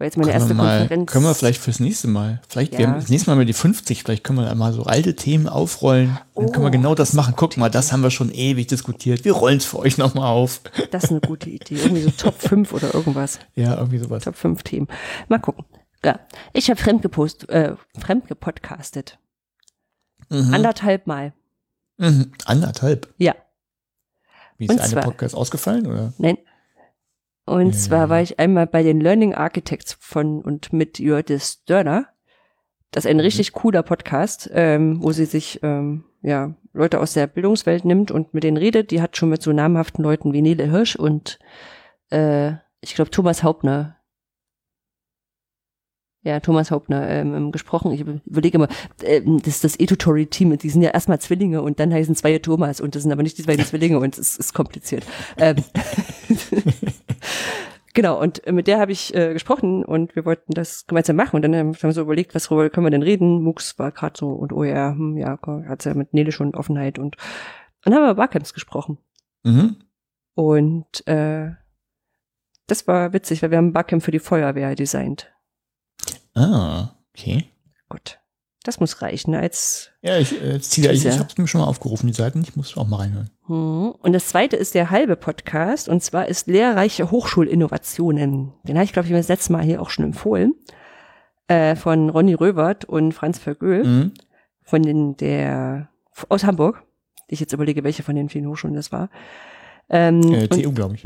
War 0.00 0.06
jetzt 0.06 0.16
meine 0.16 0.28
Können 0.32 0.40
erste 0.40 0.48
wir, 0.50 0.54
mal, 0.56 0.78
Konferenz. 0.78 1.12
können 1.12 1.24
wir 1.26 1.34
vielleicht 1.34 1.60
fürs 1.60 1.78
nächste 1.78 2.08
Mal, 2.08 2.40
vielleicht, 2.48 2.72
wir 2.72 2.80
Ja. 2.80 2.86
haben 2.88 2.94
das 3.00 3.10
nächste 3.10 3.28
Mal 3.30 3.36
mit 3.36 3.48
die 3.50 3.52
50, 3.52 4.02
vielleicht 4.02 4.24
können 4.24 4.38
wir 4.38 4.46
da 4.46 4.54
mal 4.54 4.72
so 4.72 4.84
alte 4.84 5.14
Themen 5.14 5.46
aufrollen. 5.46 6.18
Dann 6.34 6.46
können 6.52 6.64
wir 6.64 6.68
Oh, 6.68 6.70
genau 6.72 6.94
das 6.94 7.12
machen. 7.12 7.34
Guck 7.36 7.58
mal, 7.58 7.68
das 7.68 7.92
haben 7.92 8.00
wir 8.02 8.10
schon 8.10 8.30
ewig 8.32 8.66
diskutiert. 8.66 9.26
Wir 9.26 9.32
rollen 9.32 9.58
es 9.58 9.66
für 9.66 9.78
euch 9.78 9.98
nochmal 9.98 10.26
auf. 10.32 10.62
Das 10.90 11.04
ist 11.04 11.10
eine 11.10 11.20
gute 11.20 11.50
Idee. 11.50 11.74
Irgendwie 11.76 12.00
so 12.02 12.10
Top 12.12 12.40
5 12.40 12.72
oder 12.72 12.94
irgendwas. 12.94 13.38
Ja, 13.54 13.76
irgendwie 13.76 13.98
sowas. 13.98 14.24
Top 14.24 14.36
5 14.36 14.62
Themen. 14.62 14.88
Mal 15.28 15.38
gucken. 15.38 15.66
Ja. 16.02 16.18
Ich 16.54 16.70
habe 16.70 16.80
fremd 16.80 17.02
gepost, 17.02 17.46
äh, 17.50 17.74
fremd 17.98 18.26
gepodcastet. 18.26 19.18
Mhm. 20.30 20.54
Anderthalb 20.54 21.06
Mal. 21.06 21.34
Mhm. 21.98 22.32
Anderthalb. 22.46 23.12
Ja. 23.18 23.34
Wie 24.56 24.64
ist 24.64 24.70
Und 24.70 24.76
der 24.78 24.84
eine 24.84 24.92
zwar- 24.94 25.02
Podcast 25.04 25.34
ausgefallen? 25.34 25.86
Oder? 25.86 26.14
Nein. 26.16 26.38
Und 27.46 27.72
Ja. 27.74 27.78
zwar 27.78 28.08
war 28.08 28.20
ich 28.22 28.38
einmal 28.38 28.66
bei 28.66 28.82
den 28.82 29.00
Learning 29.00 29.34
Architects 29.34 29.96
von 30.00 30.42
und 30.42 30.72
mit 30.72 30.98
Jördes 30.98 31.60
Störner. 31.62 32.06
Das 32.90 33.04
ist 33.04 33.10
ein 33.10 33.16
Mhm. 33.16 33.20
richtig 33.22 33.52
cooler 33.52 33.82
Podcast, 33.82 34.50
ähm, 34.52 35.02
wo 35.02 35.12
sie 35.12 35.24
sich 35.24 35.60
ähm, 35.62 36.04
ja 36.22 36.54
Leute 36.72 37.00
aus 37.00 37.12
der 37.14 37.26
Bildungswelt 37.26 37.84
nimmt 37.84 38.10
und 38.10 38.34
mit 38.34 38.44
denen 38.44 38.56
redet. 38.56 38.90
Die 38.90 39.00
hat 39.02 39.16
schon 39.16 39.30
mit 39.30 39.42
so 39.42 39.52
namhaften 39.52 40.02
Leuten 40.04 40.32
wie 40.32 40.42
Nele 40.42 40.70
Hirsch 40.70 40.96
und 40.96 41.38
äh, 42.10 42.52
ich 42.80 42.94
glaube 42.94 43.10
Thomas 43.10 43.42
Hauptner. 43.42 43.96
Ja, 46.22 46.38
Thomas 46.40 46.70
Hauptner 46.70 47.08
ähm, 47.08 47.34
ähm, 47.34 47.52
gesprochen. 47.52 47.92
Ich 47.92 48.00
überlege 48.00 48.58
mal, 48.58 48.68
ähm, 49.02 49.38
das 49.38 49.54
ist 49.54 49.64
das 49.64 49.80
E-Tutorial-Team. 49.80 50.58
Die 50.58 50.68
sind 50.68 50.82
ja 50.82 50.90
erstmal 50.90 51.18
Zwillinge 51.18 51.62
und 51.62 51.80
dann 51.80 51.92
heißen 51.92 52.14
zwei 52.14 52.38
Thomas 52.38 52.80
und 52.80 52.94
das 52.94 53.02
sind 53.02 53.12
aber 53.12 53.22
nicht 53.22 53.38
die 53.38 53.42
beiden 53.42 53.64
Zwillinge 53.64 53.98
und 53.98 54.18
es 54.18 54.36
ist, 54.36 54.52
kompliziert. 54.52 55.06
Ähm, 55.38 55.56
Genau, 57.92 58.20
und 58.20 58.46
mit 58.46 58.68
der 58.68 58.78
habe 58.78 58.92
ich 58.92 59.14
äh, 59.16 59.32
gesprochen 59.32 59.84
und 59.84 60.14
wir 60.14 60.24
wollten 60.24 60.52
das 60.52 60.86
gemeinsam 60.86 61.16
machen. 61.16 61.34
Und 61.34 61.42
dann 61.42 61.56
haben 61.56 61.76
wir 61.76 61.92
so 61.92 62.02
überlegt, 62.02 62.36
was 62.36 62.48
worüber 62.48 62.70
können 62.70 62.86
wir 62.86 62.90
denn 62.90 63.02
reden? 63.02 63.42
MOOCs 63.42 63.80
war 63.80 63.90
gerade 63.90 64.16
so 64.16 64.28
und 64.28 64.52
OER, 64.52 64.94
hm, 64.96 65.16
ja, 65.16 65.38
hat 65.68 65.84
ja 65.84 65.94
mit 65.94 66.14
Nele 66.14 66.30
schon 66.30 66.54
Offenheit 66.54 67.00
und 67.00 67.16
dann 67.82 67.94
haben 67.94 68.02
wir 68.02 68.10
über 68.10 68.22
Barcamps 68.22 68.54
gesprochen. 68.54 68.98
Mhm. 69.42 69.76
Und 70.34 71.06
äh, 71.08 71.50
das 72.68 72.86
war 72.86 73.12
witzig, 73.12 73.42
weil 73.42 73.50
wir 73.50 73.58
haben 73.58 73.72
Barcamp 73.72 74.04
für 74.04 74.12
die 74.12 74.20
Feuerwehr 74.20 74.74
designt. 74.76 75.32
Ah, 76.34 76.90
okay. 77.14 77.46
Gut. 77.88 78.18
Das 78.62 78.78
muss 78.78 79.00
reichen 79.00 79.34
als 79.34 79.90
Ja, 80.02 80.18
ich, 80.18 80.32
äh, 80.40 80.56
ich, 80.56 80.78
ich 80.78 81.18
habe 81.18 81.28
es 81.30 81.38
mir 81.38 81.48
schon 81.48 81.62
mal 81.62 81.66
aufgerufen, 81.66 82.06
die 82.06 82.12
Seiten. 82.12 82.42
Ich 82.42 82.56
muss 82.56 82.76
auch 82.76 82.86
mal 82.86 82.98
reinhören. 82.98 83.30
hm. 83.46 83.92
Und 84.02 84.12
das 84.12 84.28
zweite 84.28 84.56
ist 84.56 84.74
der 84.74 84.90
halbe 84.90 85.16
Podcast 85.16 85.88
und 85.88 86.02
zwar 86.02 86.26
ist 86.28 86.46
lehrreiche 86.46 87.10
Hochschulinnovationen. 87.10 88.52
Den 88.64 88.76
habe 88.76 88.84
ich, 88.84 88.92
glaube 88.92 89.08
ich, 89.08 89.14
das 89.14 89.28
letzte 89.28 89.52
Mal 89.52 89.62
hier 89.64 89.80
auch 89.80 89.88
schon 89.90 90.04
empfohlen. 90.04 90.54
Äh, 91.48 91.74
von 91.74 92.10
Ronny 92.10 92.34
Röwert 92.34 92.84
und 92.84 93.12
Franz 93.12 93.38
Vergöhl. 93.38 93.84
Mhm. 93.84 94.12
von 94.62 94.82
den 94.82 95.16
der 95.16 95.88
aus 96.28 96.44
Hamburg. 96.44 96.82
Ich 97.28 97.40
jetzt 97.40 97.52
überlege, 97.52 97.82
welche 97.82 98.02
von 98.02 98.14
den 98.14 98.28
vielen 98.28 98.46
Hochschulen 98.46 98.76
das 98.76 98.92
war. 98.92 99.08
Ähm, 99.88 100.20
Äh, 100.34 100.48
TU, 100.48 100.72
glaube 100.72 100.94
ich. 100.96 101.04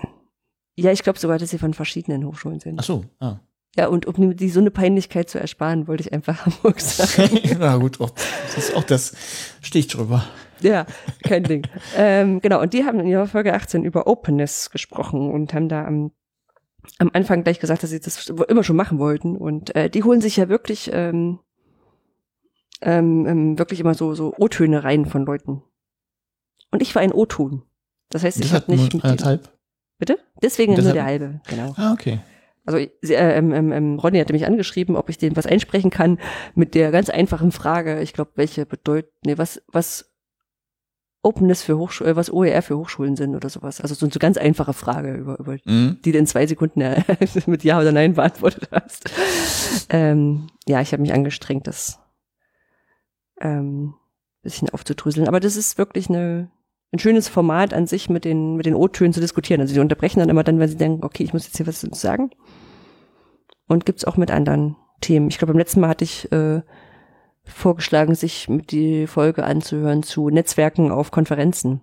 ja, 0.76 0.90
ich 0.90 1.02
glaube 1.02 1.18
sogar, 1.18 1.38
dass 1.38 1.50
sie 1.50 1.58
von 1.58 1.72
verschiedenen 1.72 2.26
Hochschulen 2.26 2.60
sind. 2.60 2.78
Ach 2.80 2.84
so, 2.84 3.04
ah. 3.20 3.36
Ja, 3.76 3.88
und 3.88 4.06
um 4.06 4.36
die 4.36 4.50
so 4.50 4.60
eine 4.60 4.70
Peinlichkeit 4.70 5.28
zu 5.28 5.38
ersparen, 5.38 5.88
wollte 5.88 6.02
ich 6.02 6.12
einfach 6.12 6.46
Hamburg 6.46 6.80
sagen. 6.80 7.40
Na 7.58 7.76
gut, 7.76 8.00
auch, 8.00 8.10
das 8.10 8.56
ist 8.56 8.76
auch 8.76 8.84
das 8.84 9.14
Stich 9.62 9.88
drüber. 9.88 10.24
ja, 10.60 10.86
kein 11.24 11.42
Ding. 11.44 11.66
ähm, 11.96 12.40
genau, 12.40 12.60
und 12.60 12.72
die 12.72 12.84
haben 12.84 13.00
in 13.00 13.06
ihrer 13.06 13.26
Folge 13.26 13.54
18 13.54 13.84
über 13.84 14.06
Openness 14.06 14.70
gesprochen 14.70 15.30
und 15.30 15.52
haben 15.54 15.68
da 15.68 15.84
am, 15.84 16.12
am 16.98 17.10
Anfang 17.12 17.42
gleich 17.42 17.58
gesagt, 17.58 17.82
dass 17.82 17.90
sie 17.90 18.00
das 18.00 18.28
immer 18.28 18.62
schon 18.62 18.76
machen 18.76 18.98
wollten. 18.98 19.36
Und 19.36 19.74
äh, 19.74 19.90
die 19.90 20.04
holen 20.04 20.20
sich 20.20 20.36
ja 20.36 20.48
wirklich, 20.48 20.90
ähm, 20.92 21.40
ähm, 22.80 23.26
ähm, 23.26 23.58
wirklich 23.58 23.80
immer 23.80 23.94
so, 23.94 24.14
so 24.14 24.34
O-Töne 24.38 24.84
rein 24.84 25.06
von 25.06 25.26
Leuten. 25.26 25.62
Und 26.70 26.80
ich 26.80 26.94
war 26.94 27.02
ein 27.02 27.12
O-Ton. 27.12 27.62
Das 28.10 28.22
heißt, 28.22 28.44
ich 28.44 28.52
habe 28.52 28.70
nicht 28.70 28.92
nur 28.92 29.10
mit. 29.10 29.50
Bitte? 29.98 30.18
Deswegen 30.42 30.74
nur 30.74 30.92
der 30.92 31.04
halbe, 31.04 31.40
genau. 31.48 31.72
Ah, 31.76 31.92
okay. 31.92 32.20
Also 32.66 32.78
äh, 32.78 32.88
ähm, 33.02 33.52
ähm, 33.52 33.72
ähm, 33.72 33.98
Ronny 33.98 34.18
hatte 34.18 34.32
mich 34.32 34.46
angeschrieben, 34.46 34.96
ob 34.96 35.08
ich 35.10 35.18
denen 35.18 35.36
was 35.36 35.46
einsprechen 35.46 35.90
kann 35.90 36.18
mit 36.54 36.74
der 36.74 36.90
ganz 36.90 37.10
einfachen 37.10 37.52
Frage, 37.52 38.00
ich 38.00 38.12
glaube, 38.12 38.32
welche 38.36 38.64
bedeutet, 38.66 39.12
nee, 39.24 39.36
was, 39.36 39.62
was 39.68 40.10
Openness 41.22 41.62
für 41.62 41.78
Hochschulen, 41.78 42.12
äh, 42.12 42.16
was 42.16 42.30
OER 42.32 42.62
für 42.62 42.76
Hochschulen 42.78 43.16
sind 43.16 43.34
oder 43.34 43.48
sowas. 43.48 43.80
Also 43.80 43.94
so 43.94 44.06
eine 44.06 44.12
ganz 44.18 44.36
einfache 44.36 44.72
Frage, 44.74 45.14
über, 45.14 45.38
über 45.38 45.56
Mhm. 45.64 45.98
die 46.04 46.12
du 46.12 46.18
in 46.18 46.26
zwei 46.26 46.46
Sekunden 46.46 46.80
äh, 46.80 47.02
mit 47.46 47.64
Ja 47.64 47.80
oder 47.80 47.92
Nein 47.92 48.14
beantwortet 48.14 48.68
hast. 48.70 49.10
ähm, 49.90 50.48
ja, 50.66 50.80
ich 50.80 50.92
habe 50.92 51.02
mich 51.02 51.12
angestrengt, 51.14 51.66
das 51.66 51.98
ähm, 53.40 53.94
bisschen 54.42 54.68
aufzudröseln. 54.70 55.26
Aber 55.28 55.40
das 55.40 55.56
ist 55.56 55.78
wirklich 55.78 56.08
eine, 56.10 56.50
ein 56.94 56.98
schönes 57.00 57.28
Format 57.28 57.74
an 57.74 57.86
sich, 57.86 58.08
mit 58.08 58.24
den, 58.24 58.56
mit 58.56 58.66
den 58.66 58.74
O-Tönen 58.74 59.12
zu 59.12 59.20
diskutieren. 59.20 59.60
Also 59.60 59.74
sie 59.74 59.80
unterbrechen 59.80 60.20
dann 60.20 60.28
immer 60.28 60.44
dann, 60.44 60.60
wenn 60.60 60.68
sie 60.68 60.76
denken, 60.76 61.04
okay, 61.04 61.24
ich 61.24 61.32
muss 61.32 61.44
jetzt 61.44 61.56
hier 61.56 61.66
was 61.66 61.80
dazu 61.80 61.98
sagen. 61.98 62.30
Und 63.66 63.84
gibt's 63.84 64.04
auch 64.04 64.16
mit 64.16 64.30
anderen 64.30 64.76
Themen. 65.00 65.28
Ich 65.28 65.38
glaube, 65.38 65.52
beim 65.52 65.58
letzten 65.58 65.80
Mal 65.80 65.88
hatte 65.88 66.04
ich 66.04 66.30
äh, 66.30 66.62
vorgeschlagen, 67.42 68.14
sich 68.14 68.48
mit 68.48 68.70
die 68.70 69.08
Folge 69.08 69.44
anzuhören 69.44 70.04
zu 70.04 70.30
Netzwerken 70.30 70.92
auf 70.92 71.10
Konferenzen 71.10 71.80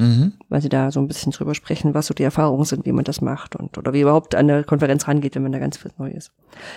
Mhm. 0.00 0.32
weil 0.48 0.62
sie 0.62 0.70
da 0.70 0.90
so 0.90 0.98
ein 0.98 1.08
bisschen 1.08 1.32
drüber 1.32 1.54
sprechen, 1.54 1.92
was 1.92 2.06
so 2.06 2.14
die 2.14 2.22
Erfahrungen 2.22 2.64
sind, 2.64 2.86
wie 2.86 2.92
man 2.92 3.04
das 3.04 3.20
macht 3.20 3.54
und 3.54 3.76
oder 3.76 3.92
wie 3.92 4.00
überhaupt 4.00 4.34
an 4.34 4.48
der 4.48 4.64
Konferenz 4.64 5.06
rangeht, 5.06 5.34
wenn 5.34 5.42
man 5.42 5.52
da 5.52 5.58
ganz 5.58 5.78
neu 5.98 6.10
ist. 6.10 6.32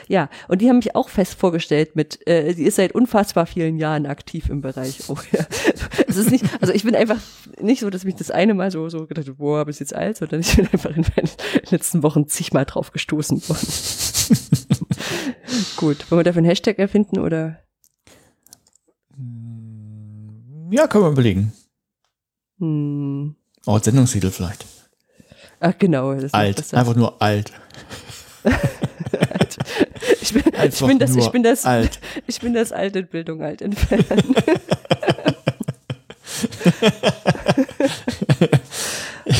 Ja, 0.07 0.29
und 0.49 0.61
die 0.61 0.69
haben 0.69 0.75
mich 0.75 0.95
auch 0.95 1.07
fest 1.07 1.35
vorgestellt 1.35 1.95
mit, 1.95 2.19
äh, 2.27 2.53
sie 2.53 2.65
ist 2.65 2.75
seit 2.75 2.93
unfassbar 2.93 3.45
vielen 3.45 3.77
Jahren 3.77 4.05
aktiv 4.05 4.49
im 4.49 4.61
Bereich. 4.61 5.03
Oh, 5.07 5.17
ja. 5.31 5.45
Es 6.07 6.17
ist 6.17 6.31
nicht, 6.31 6.45
also 6.61 6.73
ich 6.73 6.83
bin 6.83 6.95
einfach 6.95 7.17
nicht 7.61 7.79
so, 7.79 7.89
dass 7.89 8.03
mich 8.03 8.15
das 8.15 8.29
eine 8.29 8.53
Mal 8.53 8.71
so, 8.71 8.89
so 8.89 9.07
gedacht, 9.07 9.27
habe, 9.27 9.37
boah, 9.37 9.65
bist 9.65 9.79
jetzt 9.79 9.95
alt, 9.95 10.17
sondern 10.17 10.41
ich 10.41 10.55
bin 10.55 10.67
einfach 10.67 10.95
in 10.95 11.03
den 11.03 11.29
letzten 11.69 12.03
Wochen 12.03 12.27
zigmal 12.27 12.65
drauf 12.65 12.91
gestoßen 12.91 13.41
worden. 13.47 13.67
Gut, 15.77 16.11
wollen 16.11 16.19
wir 16.19 16.23
dafür 16.23 16.39
einen 16.39 16.47
Hashtag 16.47 16.77
erfinden 16.77 17.19
oder? 17.19 17.59
Ja, 20.71 20.87
können 20.87 21.05
wir 21.05 21.11
überlegen. 21.11 21.53
Hm, 22.63 23.35
Oh, 23.65 23.77
Sendungstitel 23.79 24.29
vielleicht. 24.31 24.65
ach 25.59 25.73
genau. 25.79 26.09
Alt. 26.31 26.73
Einfach 26.73 26.95
nur 26.95 27.21
alt. 27.21 27.51
Ich 30.21 30.33
bin, 30.33 30.43
ich 30.67 30.79
bin 30.85 30.99
das, 30.99 31.15
ich 31.15 31.29
bin 31.29 31.43
das, 31.43 31.65
alt. 31.65 31.99
ich 32.27 32.39
bin 32.41 32.53
das 32.53 32.71
alte 32.71 32.99
in 32.99 33.07
Bildung, 33.07 33.41
alt 33.41 33.61
entfernt. 33.61 34.05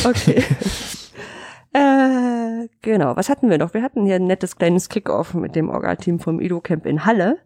Okay. 0.04 0.42
äh, 1.72 2.68
genau, 2.82 3.16
was 3.16 3.28
hatten 3.28 3.50
wir 3.50 3.58
noch? 3.58 3.74
Wir 3.74 3.82
hatten 3.82 4.04
hier 4.06 4.16
ein 4.16 4.26
nettes 4.26 4.56
kleines 4.56 4.88
Kick-Off 4.88 5.34
mit 5.34 5.54
dem 5.56 5.68
Orga-Team 5.68 6.20
vom 6.20 6.40
Ido-Camp 6.40 6.86
in 6.86 7.04
Halle. 7.04 7.38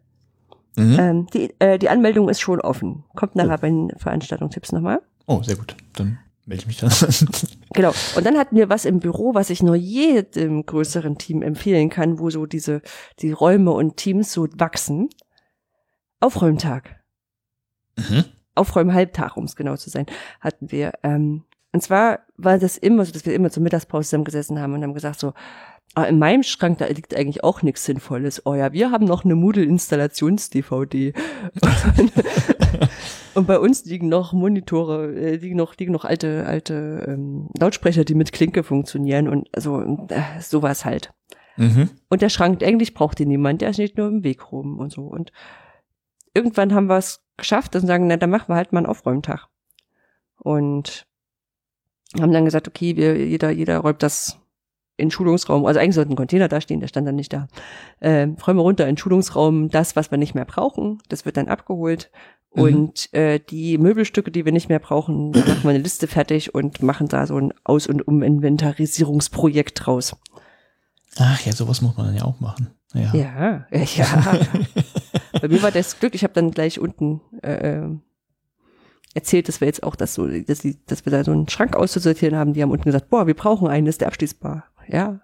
Mhm. 0.77 0.97
Ähm, 0.99 1.27
die, 1.33 1.55
äh, 1.59 1.79
die 1.79 1.89
Anmeldung 1.89 2.29
ist 2.29 2.41
schon 2.41 2.61
offen. 2.61 3.05
Kommt 3.17 3.35
nachher 3.37 3.55
Oh. 3.59 3.61
bei 3.63 3.69
den 3.69 3.91
Veranstaltungstipps 3.97 4.73
nochmal. 4.73 5.01
Oh, 5.29 5.43
sehr 5.43 5.57
gut. 5.57 5.77
Dann 5.93 6.19
melde 6.47 6.63
ich 6.63 6.67
mich 6.67 6.79
dann. 6.79 6.91
Genau. 7.75 7.93
Und 8.17 8.25
dann 8.25 8.39
hatten 8.39 8.57
wir 8.57 8.71
was 8.71 8.87
im 8.87 8.99
Büro, 8.99 9.35
was 9.35 9.51
ich 9.51 9.63
nur 9.63 9.77
jedem 9.77 10.65
größeren 10.65 11.19
Team 11.19 11.43
empfehlen 11.43 11.91
kann, 11.91 12.19
wo 12.19 12.31
so 12.31 12.47
diese, 12.47 12.81
die 13.21 13.31
Räume 13.31 13.73
und 13.73 13.99
Teams 13.99 14.33
so 14.33 14.49
wachsen. 14.57 15.11
Aufräumtag. 16.19 16.99
mhm. 17.97 18.25
Aufräumhalbtag, 18.55 19.37
um 19.37 19.45
es 19.45 19.55
genau 19.55 19.77
zu 19.77 19.91
sein, 19.91 20.07
hatten 20.41 20.73
wir. 20.73 20.95
Ähm, 21.05 21.45
und 21.73 21.83
zwar 21.83 22.21
war 22.37 22.59
das 22.59 22.79
immer 22.79 23.05
so, 23.05 23.13
dass 23.13 23.27
wir 23.27 23.35
immer 23.35 23.51
zur 23.51 23.63
Mittagspause 23.63 24.09
zusammengesessen 24.09 24.59
haben 24.59 24.73
und 24.73 24.83
haben 24.83 24.95
gesagt 24.95 25.21
so, 25.21 25.35
ah, 25.95 26.05
in 26.05 26.19
meinem 26.19 26.43
Schrank, 26.43 26.79
da 26.79 26.87
liegt 26.87 27.15
eigentlich 27.15 27.45
auch 27.45 27.63
nichts 27.63 27.85
Sinnvolles. 27.85 28.47
Oh 28.47 28.55
ja, 28.55 28.73
wir 28.73 28.91
haben 28.91 29.05
noch 29.05 29.25
eine 29.25 29.37
Moodle-Installations-DVD. 29.37 31.13
und 33.39 33.47
bei 33.47 33.59
uns 33.59 33.85
liegen 33.85 34.09
noch 34.09 34.33
Monitore, 34.33 35.15
äh, 35.15 35.37
liegen 35.37 35.57
noch, 35.57 35.77
liegen 35.77 35.93
noch 35.93 36.05
alte, 36.05 36.45
alte 36.47 37.05
ähm, 37.07 37.49
Lautsprecher, 37.59 38.05
die 38.05 38.15
mit 38.15 38.33
Klinke 38.33 38.65
funktionieren 38.65 39.29
und 39.29 39.49
also 39.53 39.81
äh, 40.09 40.41
sowas 40.41 40.85
halt. 40.85 41.13
Mhm. 41.57 41.91
Und 42.09 42.21
der 42.21 42.29
Schrank, 42.29 42.63
eigentlich 42.63 42.95
braucht 42.95 43.21
ihn 43.21 43.29
niemand, 43.29 43.61
der 43.61 43.73
steht 43.73 43.97
nur 43.97 44.09
im 44.09 44.25
Weg 44.25 44.53
rum 44.53 44.79
und 44.79 44.93
so. 44.93 45.03
Und 45.03 45.33
irgendwann 46.35 46.75
haben 46.75 46.89
wir 46.89 46.99
es 46.99 47.25
geschafft 47.37 47.77
und 47.77 47.87
sagen, 47.87 48.09
na, 48.09 48.17
dann 48.17 48.31
machen 48.31 48.49
wir 48.49 48.57
halt 48.57 48.73
mal 48.73 48.81
einen 48.81 48.87
Aufräumtag. 48.87 49.47
Und 50.37 51.07
haben 52.21 52.33
dann 52.33 52.45
gesagt, 52.45 52.69
okay, 52.69 52.97
wir, 52.97 53.25
jeder, 53.25 53.51
jeder 53.51 53.79
räumt 53.79 54.03
das 54.03 54.41
in 54.97 55.11
Schulungsraum. 55.11 55.65
Also 55.65 55.81
eigentlich 55.81 55.95
sollte 55.95 56.13
ein 56.13 56.17
Container 56.17 56.49
da 56.49 56.61
stehen, 56.61 56.81
der 56.81 56.89
stand 56.89 57.07
dann 57.07 57.15
nicht 57.15 57.33
da. 57.33 57.47
Ähm, 58.01 58.37
räumen 58.45 58.59
wir 58.59 58.65
runter 58.65 58.89
in 58.89 58.97
Schulungsraum 58.97 59.69
das, 59.69 59.97
was 59.97 60.11
wir 60.11 60.19
nicht 60.19 60.35
mehr 60.35 60.45
brauchen. 60.45 61.01
Das 61.09 61.25
wird 61.25 61.37
dann 61.37 61.49
abgeholt. 61.49 62.11
Mhm. 62.55 62.63
Und 62.63 63.13
äh, 63.15 63.39
die 63.41 63.79
Möbelstücke, 63.79 64.31
die 64.31 64.45
wir 64.45 64.53
nicht 64.53 64.69
mehr 64.69 64.79
brauchen, 64.79 65.31
machen 65.33 65.63
wir 65.63 65.71
eine 65.71 65.79
Liste 65.79 66.07
fertig 66.07 66.55
und 66.55 66.83
machen 66.83 67.09
da 67.09 67.27
so 67.27 67.37
ein 67.37 67.53
Aus- 67.65 67.87
und 67.87 68.07
Uminventarisierungsprojekt 68.09 69.87
draus. 69.87 70.17
Ach 71.19 71.41
ja, 71.45 71.53
sowas 71.53 71.81
muss 71.83 71.97
man 71.97 72.07
dann 72.07 72.17
ja 72.17 72.25
auch 72.25 72.41
machen. 72.41 72.69
Ja. 72.95 73.13
Ja, 73.15 73.67
ja. 73.73 74.39
Bei 75.41 75.49
mir 75.49 75.63
war 75.63 75.71
das 75.71 75.99
Glück, 76.01 76.15
ich 76.15 76.23
habe 76.25 76.33
dann 76.35 76.51
gleich 76.53 76.79
unten 76.81 77.21
äh, 77.43 77.77
ähm, 77.77 78.01
erzählt, 79.15 79.49
dass 79.49 79.61
wir 79.61 79.67
jetzt 79.67 79.83
auch 79.83 79.95
das 79.97 80.15
so, 80.15 80.27
dass, 80.27 80.61
die, 80.61 80.79
dass 80.87 81.05
wir 81.05 81.11
da 81.11 81.23
so 81.25 81.33
einen 81.33 81.49
Schrank 81.49 81.77
auszusortieren 81.77 82.37
haben. 82.37 82.55
Die 82.55 82.63
haben 82.63 82.71
unten 82.71 82.85
gesagt, 82.85 83.11
boah, 83.11 83.27
wir 83.27 83.35
brauchen 83.35 83.69
einen, 83.69 83.87
ist 83.87 84.01
der 84.01 84.09
abschließbar. 84.09 84.65
Ja. 84.89 85.21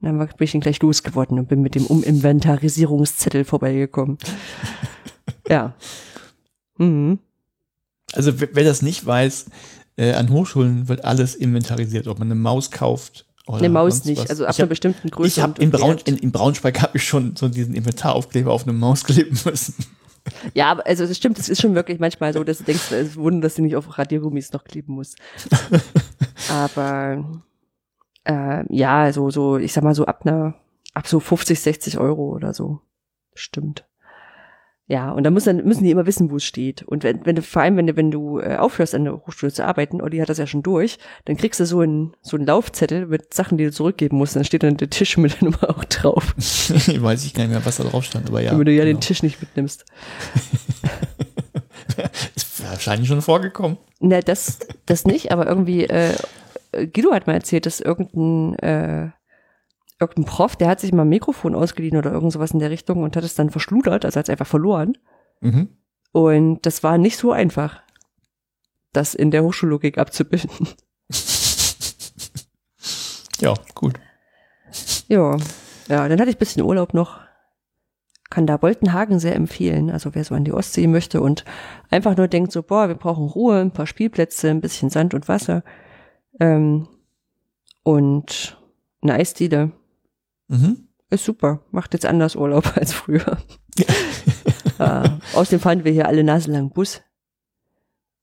Dann 0.00 0.18
war- 0.18 0.26
bin 0.26 0.44
ich 0.44 0.52
dann 0.52 0.60
gleich 0.60 0.80
losgeworden 0.82 1.38
und 1.38 1.48
bin 1.48 1.62
mit 1.62 1.74
dem 1.74 1.86
Uminventarisierungszettel 1.86 3.44
vorbeigekommen. 3.44 4.18
ja. 5.48 5.74
Mhm. 6.78 7.18
Also 8.12 8.40
wer, 8.40 8.64
das 8.64 8.82
nicht 8.82 9.04
weiß, 9.04 9.46
äh, 9.96 10.12
an 10.12 10.30
Hochschulen 10.30 10.88
wird 10.88 11.04
alles 11.04 11.34
inventarisiert, 11.34 12.08
ob 12.08 12.18
man 12.18 12.28
eine 12.28 12.34
Maus 12.34 12.70
kauft 12.70 13.26
oder 13.46 13.58
Eine 13.58 13.70
Maus 13.70 14.04
nicht, 14.04 14.20
was. 14.20 14.30
also 14.30 14.46
ab 14.46 14.58
einer 14.58 14.68
bestimmten 14.68 15.10
Größe. 15.10 15.28
ich 15.28 15.42
habe 15.42 15.60
in, 15.60 15.70
Braun, 15.70 15.98
in, 16.04 16.16
in 16.16 16.30
Braunschweig 16.30 16.80
habe 16.80 16.96
ich 16.98 17.04
schon 17.04 17.34
so 17.36 17.48
diesen 17.48 17.74
Inventaraufkleber 17.74 18.52
auf 18.52 18.64
eine 18.64 18.72
Maus 18.72 19.04
kleben 19.04 19.38
müssen. 19.44 19.74
Ja, 20.54 20.70
aber 20.70 20.86
also 20.86 21.06
das 21.06 21.16
stimmt, 21.16 21.38
es 21.38 21.48
ist 21.48 21.60
schon 21.60 21.74
wirklich 21.74 21.98
manchmal 21.98 22.32
so, 22.32 22.44
dass 22.44 22.58
du 22.58 22.64
denkst, 22.64 22.92
es 22.92 23.08
ist 23.08 23.16
Wunder, 23.16 23.40
dass 23.40 23.56
du 23.56 23.62
nicht 23.62 23.74
auf 23.74 23.98
Radiergummis 23.98 24.52
noch 24.52 24.62
kleben 24.62 24.94
musst. 24.94 25.16
aber 26.50 27.42
äh, 28.24 28.64
ja, 28.68 29.12
so, 29.12 29.30
so, 29.30 29.56
ich 29.56 29.72
sag 29.72 29.82
mal 29.82 29.96
so 29.96 30.06
ab 30.06 30.24
einer, 30.24 30.54
ab 30.94 31.08
so 31.08 31.18
50, 31.18 31.58
60 31.58 31.98
Euro 31.98 32.30
oder 32.30 32.54
so. 32.54 32.80
Stimmt. 33.34 33.84
Ja, 34.88 35.12
und 35.12 35.22
dann, 35.22 35.32
müssen 35.32 35.84
die 35.84 35.90
immer 35.90 36.06
wissen, 36.06 36.30
wo 36.30 36.36
es 36.36 36.44
steht. 36.44 36.82
Und 36.82 37.04
wenn, 37.04 37.24
wenn 37.24 37.36
du, 37.36 37.42
vor 37.42 37.62
allem, 37.62 37.76
wenn 37.76 37.86
du, 37.86 37.96
wenn 37.96 38.10
du 38.10 38.40
äh, 38.40 38.56
aufhörst, 38.56 38.94
an 38.94 39.04
der 39.04 39.14
Hochschule 39.14 39.52
zu 39.52 39.64
arbeiten, 39.64 40.02
Olli 40.02 40.18
hat 40.18 40.28
das 40.28 40.38
ja 40.38 40.46
schon 40.46 40.62
durch, 40.62 40.98
dann 41.24 41.36
kriegst 41.36 41.60
du 41.60 41.66
so 41.66 41.80
einen, 41.80 42.14
so 42.20 42.36
einen 42.36 42.46
Laufzettel 42.46 43.06
mit 43.06 43.32
Sachen, 43.32 43.58
die 43.58 43.64
du 43.64 43.70
zurückgeben 43.70 44.18
musst. 44.18 44.34
Dann 44.34 44.44
steht 44.44 44.64
dann 44.64 44.76
der 44.76 44.90
Tisch 44.90 45.16
mit 45.16 45.40
der 45.40 45.44
Nummer 45.44 45.70
auch 45.70 45.84
drauf, 45.84 46.34
Weiß 46.36 47.24
ich 47.24 47.32
gar 47.32 47.44
nicht 47.44 47.52
mehr, 47.52 47.64
was 47.64 47.76
da 47.76 47.84
drauf 47.84 48.04
stand, 48.04 48.28
aber 48.28 48.42
ja. 48.42 48.50
damit 48.50 48.66
du 48.66 48.72
ja 48.72 48.84
genau. 48.84 48.98
den 48.98 49.00
Tisch 49.00 49.22
nicht 49.22 49.40
mitnimmst. 49.40 49.84
Ist 52.34 52.64
wahrscheinlich 52.64 53.08
schon 53.08 53.22
vorgekommen. 53.22 53.78
Na, 54.00 54.20
das, 54.20 54.58
das 54.86 55.04
nicht, 55.04 55.30
aber 55.30 55.46
irgendwie, 55.46 55.84
äh, 55.84 56.14
Guido 56.72 57.12
hat 57.12 57.26
mal 57.26 57.34
erzählt, 57.34 57.66
dass 57.66 57.80
irgendein, 57.80 58.58
äh, 58.58 59.10
irgendein 60.02 60.26
Prof, 60.26 60.56
der 60.56 60.68
hat 60.68 60.80
sich 60.80 60.92
mal 60.92 61.02
ein 61.02 61.08
Mikrofon 61.08 61.54
ausgeliehen 61.54 61.96
oder 61.96 62.12
irgend 62.12 62.32
sowas 62.32 62.50
in 62.50 62.58
der 62.58 62.70
Richtung 62.70 63.02
und 63.02 63.16
hat 63.16 63.24
es 63.24 63.34
dann 63.34 63.50
verschludert, 63.50 64.04
also 64.04 64.18
hat 64.18 64.26
es 64.26 64.30
einfach 64.30 64.46
verloren. 64.46 64.98
Mhm. 65.40 65.68
Und 66.12 66.66
das 66.66 66.82
war 66.82 66.98
nicht 66.98 67.16
so 67.16 67.32
einfach, 67.32 67.80
das 68.92 69.14
in 69.14 69.30
der 69.30 69.42
Hochschullogik 69.42 69.98
abzubilden. 69.98 70.50
Ja, 73.42 73.54
gut. 73.74 73.94
ja, 75.08 75.36
ja, 75.88 76.08
dann 76.08 76.20
hatte 76.20 76.30
ich 76.30 76.36
ein 76.36 76.38
bisschen 76.38 76.62
Urlaub 76.62 76.94
noch. 76.94 77.18
Kann 78.30 78.46
da 78.46 78.56
Boltenhagen 78.56 79.18
sehr 79.18 79.34
empfehlen. 79.34 79.90
Also 79.90 80.14
wer 80.14 80.22
so 80.24 80.36
an 80.36 80.44
die 80.44 80.52
Ostsee 80.52 80.86
möchte 80.86 81.20
und 81.20 81.44
einfach 81.90 82.16
nur 82.16 82.28
denkt 82.28 82.52
so, 82.52 82.62
boah, 82.62 82.86
wir 82.86 82.94
brauchen 82.94 83.26
Ruhe, 83.26 83.58
ein 83.60 83.72
paar 83.72 83.88
Spielplätze, 83.88 84.48
ein 84.48 84.60
bisschen 84.60 84.90
Sand 84.90 85.12
und 85.12 85.26
Wasser. 85.26 85.64
Ähm, 86.38 86.86
und 87.82 88.56
eine 89.02 89.14
Eisdiele. 89.14 89.72
Mhm. 90.52 90.88
Ist 91.10 91.24
super. 91.24 91.60
Macht 91.70 91.94
jetzt 91.94 92.06
anders 92.06 92.36
Urlaub 92.36 92.76
als 92.76 92.92
früher. 92.92 93.38
äh, 94.78 95.08
außerdem 95.34 95.60
fahren 95.60 95.84
wir 95.84 95.92
hier 95.92 96.06
alle 96.06 96.24
naselang 96.24 96.70
Bus. 96.70 97.02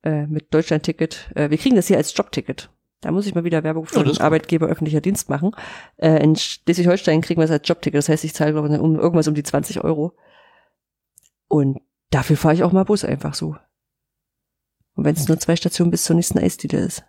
Äh, 0.04 0.28
mit 0.28 0.54
Deutschlandticket. 0.54 1.32
Äh, 1.36 1.50
wir 1.50 1.58
kriegen 1.58 1.76
das 1.76 1.88
hier 1.88 1.98
als 1.98 2.16
Jobticket. 2.16 2.70
Da 3.02 3.12
muss 3.12 3.26
ich 3.26 3.36
mal 3.36 3.44
wieder 3.44 3.64
Werbung 3.64 3.86
für 3.86 3.98
Ja, 3.98 4.04
den. 4.04 4.18
Arbeitgeber 4.20 4.68
öffentlicher 4.68 5.02
Dienst 5.02 5.30
machen. 5.30 5.52
Äh, 5.98 6.24
in 6.24 6.36
Schleswig-Holstein 6.36 7.22
kriegen 7.22 7.40
wir 7.40 7.46
es 7.46 7.52
als 7.52 7.68
Jobticket. 7.68 7.98
Das 7.98 8.10
heißt, 8.10 8.24
ich 8.24 8.34
zahle, 8.34 8.54
glaube 8.54 8.74
ich, 8.74 8.80
um, 8.80 8.98
irgendwas 8.98 9.28
um 9.28 9.34
die 9.34 9.44
20 9.44 9.84
Euro. 9.84 10.14
Und 11.48 11.82
dafür 12.12 12.38
fahre 12.38 12.54
ich 12.54 12.64
auch 12.64 12.72
mal 12.72 12.86
Bus 12.86 13.04
einfach 13.04 13.34
so. 13.34 13.56
Und 14.96 15.06
wenn 15.06 15.16
es 15.16 15.28
nur 15.28 15.40
zwei 15.40 15.56
Stationen 15.56 15.92
bis 15.92 16.04
zur 16.04 16.16
nächsten 16.16 16.40
Eisdiele 16.40 16.80
ist. 16.80 17.04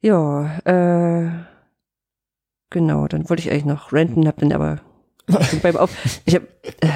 Ja, 0.00 0.58
äh, 0.64 1.30
genau, 2.74 3.08
dann 3.08 3.30
wollte 3.30 3.42
ich 3.42 3.50
eigentlich 3.50 3.64
noch 3.64 3.92
renten, 3.92 4.28
hab 4.28 4.36
dann 4.38 4.52
aber 4.52 4.80
beim 5.62 5.76
Auf, 5.76 5.90
ich 6.26 6.34
habe 6.34 6.46
äh, 6.80 6.88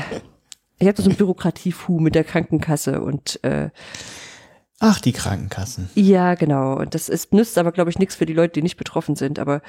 ich 0.78 0.86
habe 0.86 1.00
so 1.00 1.08
ein 1.10 1.16
Bürokratiefu 1.16 1.98
mit 1.98 2.14
der 2.14 2.24
Krankenkasse 2.24 3.00
und 3.00 3.42
äh, 3.42 3.70
Ach, 4.80 5.00
die 5.00 5.12
Krankenkassen. 5.12 5.90
ja, 5.94 6.34
genau. 6.34 6.76
Und 6.76 6.94
das 6.94 7.08
ist, 7.08 7.32
nützt 7.32 7.58
aber, 7.58 7.72
glaube 7.72 7.90
ich, 7.90 7.98
nichts 7.98 8.14
für 8.14 8.26
die 8.26 8.32
Leute, 8.32 8.54
die 8.54 8.62
nicht 8.62 8.76
betroffen 8.76 9.16
sind. 9.16 9.40
Aber 9.40 9.60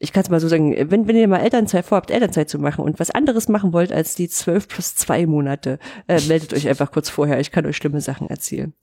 ich 0.00 0.12
kann 0.12 0.24
es 0.24 0.30
mal 0.30 0.40
so 0.40 0.48
sagen, 0.48 0.74
wenn, 0.90 1.06
wenn 1.06 1.14
ihr 1.14 1.28
mal 1.28 1.38
Elternzeit 1.38 1.84
vorhabt, 1.84 2.10
Elternzeit 2.10 2.48
zu 2.48 2.58
machen 2.58 2.84
und 2.84 2.98
was 2.98 3.10
anderes 3.12 3.48
machen 3.48 3.72
wollt 3.72 3.92
als 3.92 4.16
die 4.16 4.28
zwölf 4.28 4.66
plus 4.66 4.96
zwei 4.96 5.26
Monate, 5.26 5.78
äh, 6.08 6.20
meldet 6.22 6.52
euch 6.54 6.68
einfach 6.68 6.90
kurz 6.90 7.08
vorher. 7.08 7.38
Ich 7.38 7.52
kann 7.52 7.66
euch 7.66 7.76
schlimme 7.76 8.00
Sachen 8.00 8.28
erzählen. 8.28 8.74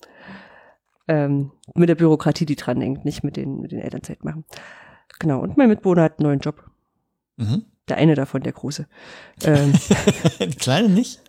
Ähm, 1.10 1.52
mit 1.74 1.90
der 1.90 1.96
Bürokratie, 1.96 2.46
die 2.46 2.56
dran 2.56 2.80
hängt, 2.80 3.04
nicht 3.04 3.24
mit 3.26 3.36
den, 3.36 3.60
mit 3.60 3.74
den 3.74 3.80
Elternzeit 3.80 4.24
machen. 4.24 4.46
Genau. 5.20 5.40
Und 5.40 5.58
mein 5.58 5.70
Mitbewohner 5.70 6.04
hat 6.04 6.20
einen 6.20 6.28
neuen 6.28 6.40
Job. 6.40 6.64
Mhm. 7.38 7.66
Der 7.88 7.98
eine 7.98 8.16
davon, 8.16 8.42
der 8.44 8.54
große. 8.54 8.88
Ähm, 9.44 9.74
die 10.40 10.56
Kleine 10.56 10.90
nicht? 10.90 11.22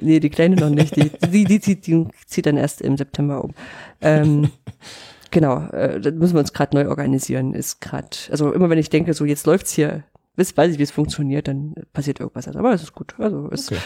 Nee, 0.00 0.20
die 0.20 0.30
Kleine 0.30 0.56
noch 0.56 0.70
nicht. 0.70 0.96
Die, 0.96 1.10
die, 1.30 1.44
die, 1.44 1.60
zieht, 1.60 1.86
die 1.86 2.06
zieht 2.26 2.46
dann 2.46 2.56
erst 2.56 2.82
im 2.82 2.96
September 2.96 3.42
um. 3.44 3.54
Ähm, 4.00 4.50
genau, 5.30 5.66
äh, 5.68 6.00
da 6.00 6.10
müssen 6.10 6.34
wir 6.34 6.40
uns 6.40 6.52
gerade 6.52 6.76
neu 6.76 6.88
organisieren. 6.88 7.54
Ist 7.54 7.80
gerade, 7.80 8.08
also 8.30 8.52
immer 8.52 8.68
wenn 8.68 8.78
ich 8.78 8.90
denke, 8.90 9.14
so 9.14 9.24
jetzt 9.24 9.46
läuft's 9.46 9.72
hier, 9.72 10.04
wisst, 10.34 10.56
weiß 10.56 10.72
ich, 10.72 10.78
wie 10.78 10.82
es 10.82 10.90
funktioniert, 10.90 11.48
dann 11.48 11.74
passiert 11.92 12.20
irgendwas. 12.20 12.48
Aber 12.48 12.72
es 12.72 12.82
ist 12.82 12.92
gut. 12.92 13.14
Also 13.18 13.48
ist, 13.48 13.72
Okay. 13.72 13.80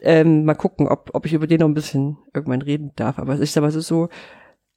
ähm, 0.00 0.44
mal 0.44 0.54
gucken, 0.54 0.86
ob, 0.86 1.10
ob 1.14 1.26
ich 1.26 1.32
über 1.32 1.46
den 1.46 1.60
noch 1.60 1.68
ein 1.68 1.74
bisschen 1.74 2.18
irgendwann 2.34 2.62
reden 2.62 2.92
darf. 2.94 3.18
Aber 3.18 3.40
ich 3.40 3.50
sag 3.50 3.62
mal, 3.62 3.68
es 3.68 3.74
ist 3.74 3.88
so 3.88 4.08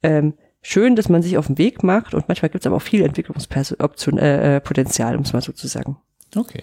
ähm, 0.02 0.34
schön, 0.62 0.96
dass 0.96 1.08
man 1.08 1.22
sich 1.22 1.36
auf 1.36 1.48
den 1.48 1.58
Weg 1.58 1.82
macht 1.82 2.14
und 2.14 2.28
manchmal 2.28 2.48
gibt's 2.50 2.66
aber 2.66 2.76
auch 2.76 2.82
viel 2.82 3.02
Entwicklungspotenzial, 3.02 4.18
äh, 4.18 5.14
äh, 5.14 5.16
um 5.16 5.22
es 5.22 5.32
mal 5.32 5.42
so 5.42 5.52
zu 5.52 5.66
sagen. 5.66 5.96
Okay. 6.34 6.62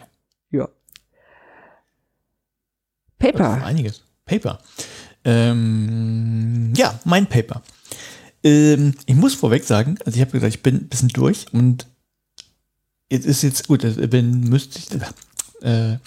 Ja. 0.52 0.68
Paper. 3.20 3.64
einiges. 3.64 4.04
Paper. 4.26 4.60
Ähm, 5.26 6.74
ja, 6.76 7.00
mein 7.04 7.28
Paper. 7.28 7.62
Ähm, 8.44 8.96
ich 9.06 9.16
muss 9.16 9.36
vorweg 9.36 9.66
sagen, 9.66 9.98
also 10.06 10.16
ich 10.16 10.22
habe 10.22 10.32
gesagt, 10.32 10.56
ich 10.56 10.64
bin 10.64 10.76
ein 10.76 10.88
bisschen 10.88 11.10
durch 11.10 11.48
und 11.52 11.88
jetzt 13.12 13.26
ist 13.26 13.42
jetzt 13.42 13.68
gut, 13.68 13.84
also 13.84 14.08
bin, 14.08 14.42
müsste 14.42 14.80
ich, 14.80 14.88
äh, 15.62 15.98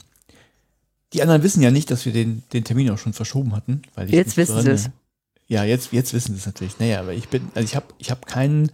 die 1.13 1.21
anderen 1.21 1.43
wissen 1.43 1.63
ja 1.63 1.71
nicht, 1.71 1.91
dass 1.91 2.07
wir 2.07 2.13
den, 2.13 2.43
den 2.53 2.65
Termin 2.65 2.91
auch 2.91 2.99
schon 2.99 3.13
verschoben 3.13 3.55
hatten. 3.55 3.83
Weil 3.95 4.07
ich 4.07 4.15
Jetzt 4.15 4.39
wissen 4.39 4.63
sie 4.63 4.71
es. 4.71 4.91
Ja, 5.53 5.65
jetzt, 5.65 5.93
jetzt 5.93 6.15
wissen 6.15 6.33
sie 6.35 6.39
es 6.41 6.47
natürlich. 6.47 6.79
Naja, 6.79 7.01
aber 7.01 7.13
ich 7.13 7.29
bin, 7.29 7.43
also 7.55 7.65
ich 7.65 7.77
habe 7.77 7.87
ich 7.99 8.11
hab 8.11 8.25
keinen 8.27 8.71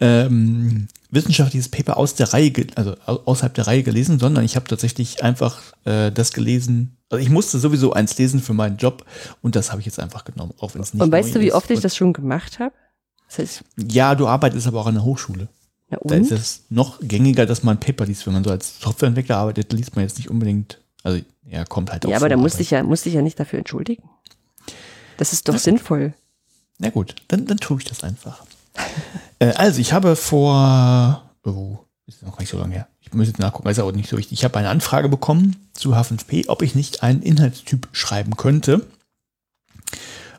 ähm, 0.00 0.88
wissenschaftliches 1.10 1.68
Paper 1.68 1.96
aus 1.96 2.14
der 2.14 2.32
Reihe, 2.32 2.52
also 2.74 2.96
außerhalb 3.04 3.54
der 3.54 3.66
Reihe 3.66 3.82
gelesen, 3.82 4.18
sondern 4.18 4.44
ich 4.44 4.56
habe 4.56 4.66
tatsächlich 4.66 5.22
einfach 5.22 5.60
äh, 5.84 6.10
das 6.10 6.32
gelesen. 6.32 6.96
Also 7.10 7.22
ich 7.22 7.30
musste 7.30 7.58
sowieso 7.58 7.92
eins 7.92 8.16
lesen 8.18 8.40
für 8.40 8.54
meinen 8.54 8.76
Job 8.76 9.04
und 9.42 9.56
das 9.56 9.70
habe 9.70 9.80
ich 9.80 9.86
jetzt 9.86 10.00
einfach 10.00 10.24
genommen, 10.24 10.52
auch 10.58 10.74
wenn 10.74 10.82
es 10.82 10.94
nicht 10.94 11.02
Und 11.02 11.12
weißt 11.12 11.34
du, 11.34 11.40
wie 11.40 11.48
ist. 11.48 11.54
oft 11.54 11.70
ich 11.70 11.76
Und- 11.76 11.84
das 11.84 11.96
schon 11.96 12.12
gemacht 12.12 12.58
habe? 12.58 12.74
Das 13.28 13.38
heißt, 13.38 13.64
Ja, 13.90 14.14
du 14.16 14.26
arbeitest 14.26 14.66
aber 14.66 14.80
auch 14.80 14.86
an 14.86 14.94
der 14.94 15.04
Hochschule. 15.04 15.48
na 15.90 15.98
Da 16.02 16.16
ist 16.16 16.32
es 16.32 16.64
noch 16.70 16.98
gängiger, 17.00 17.46
dass 17.46 17.62
man 17.62 17.76
ein 17.76 17.80
Paper 17.80 18.06
liest. 18.06 18.26
Wenn 18.26 18.32
man 18.34 18.42
so 18.44 18.50
als 18.50 18.80
Softwareentwickler 18.80 19.36
arbeitet, 19.36 19.72
liest 19.72 19.94
man 19.94 20.04
jetzt 20.04 20.18
nicht 20.18 20.28
unbedingt. 20.30 20.80
Also, 21.02 21.22
ja, 21.48 21.64
kommt 21.64 21.90
halt 21.92 22.04
auch 22.04 22.10
Ja, 22.10 22.16
aber 22.16 22.28
da 22.28 22.36
musste 22.36 22.60
ich 22.62 22.70
ja, 22.72 22.82
musste 22.82 23.08
ich 23.08 23.14
ja 23.14 23.22
nicht 23.22 23.38
dafür 23.40 23.58
entschuldigen. 23.60 24.02
Das 25.20 25.34
ist 25.34 25.50
doch 25.50 25.58
sinnvoll. 25.58 26.14
Na 26.78 26.88
gut, 26.88 27.14
dann, 27.28 27.44
dann 27.44 27.58
tue 27.58 27.76
ich 27.78 27.84
das 27.84 28.02
einfach. 28.02 28.42
äh, 29.38 29.52
also, 29.52 29.78
ich 29.78 29.92
habe 29.92 30.16
vor, 30.16 31.30
oh, 31.44 31.76
ist 32.06 32.22
noch 32.22 32.38
nicht 32.38 32.48
so 32.48 32.56
lange 32.56 32.72
her. 32.72 32.88
Ich 33.00 33.12
muss 33.12 33.26
jetzt 33.26 33.38
nachgucken, 33.38 33.68
ist 33.68 33.78
aber 33.78 33.92
nicht 33.92 34.08
so 34.08 34.16
wichtig. 34.16 34.38
Ich 34.38 34.44
habe 34.44 34.58
eine 34.58 34.70
Anfrage 34.70 35.10
bekommen 35.10 35.56
zu 35.74 35.94
H5P, 35.94 36.48
ob 36.48 36.62
ich 36.62 36.74
nicht 36.74 37.02
einen 37.02 37.20
Inhaltstyp 37.20 37.88
schreiben 37.92 38.38
könnte. 38.38 38.86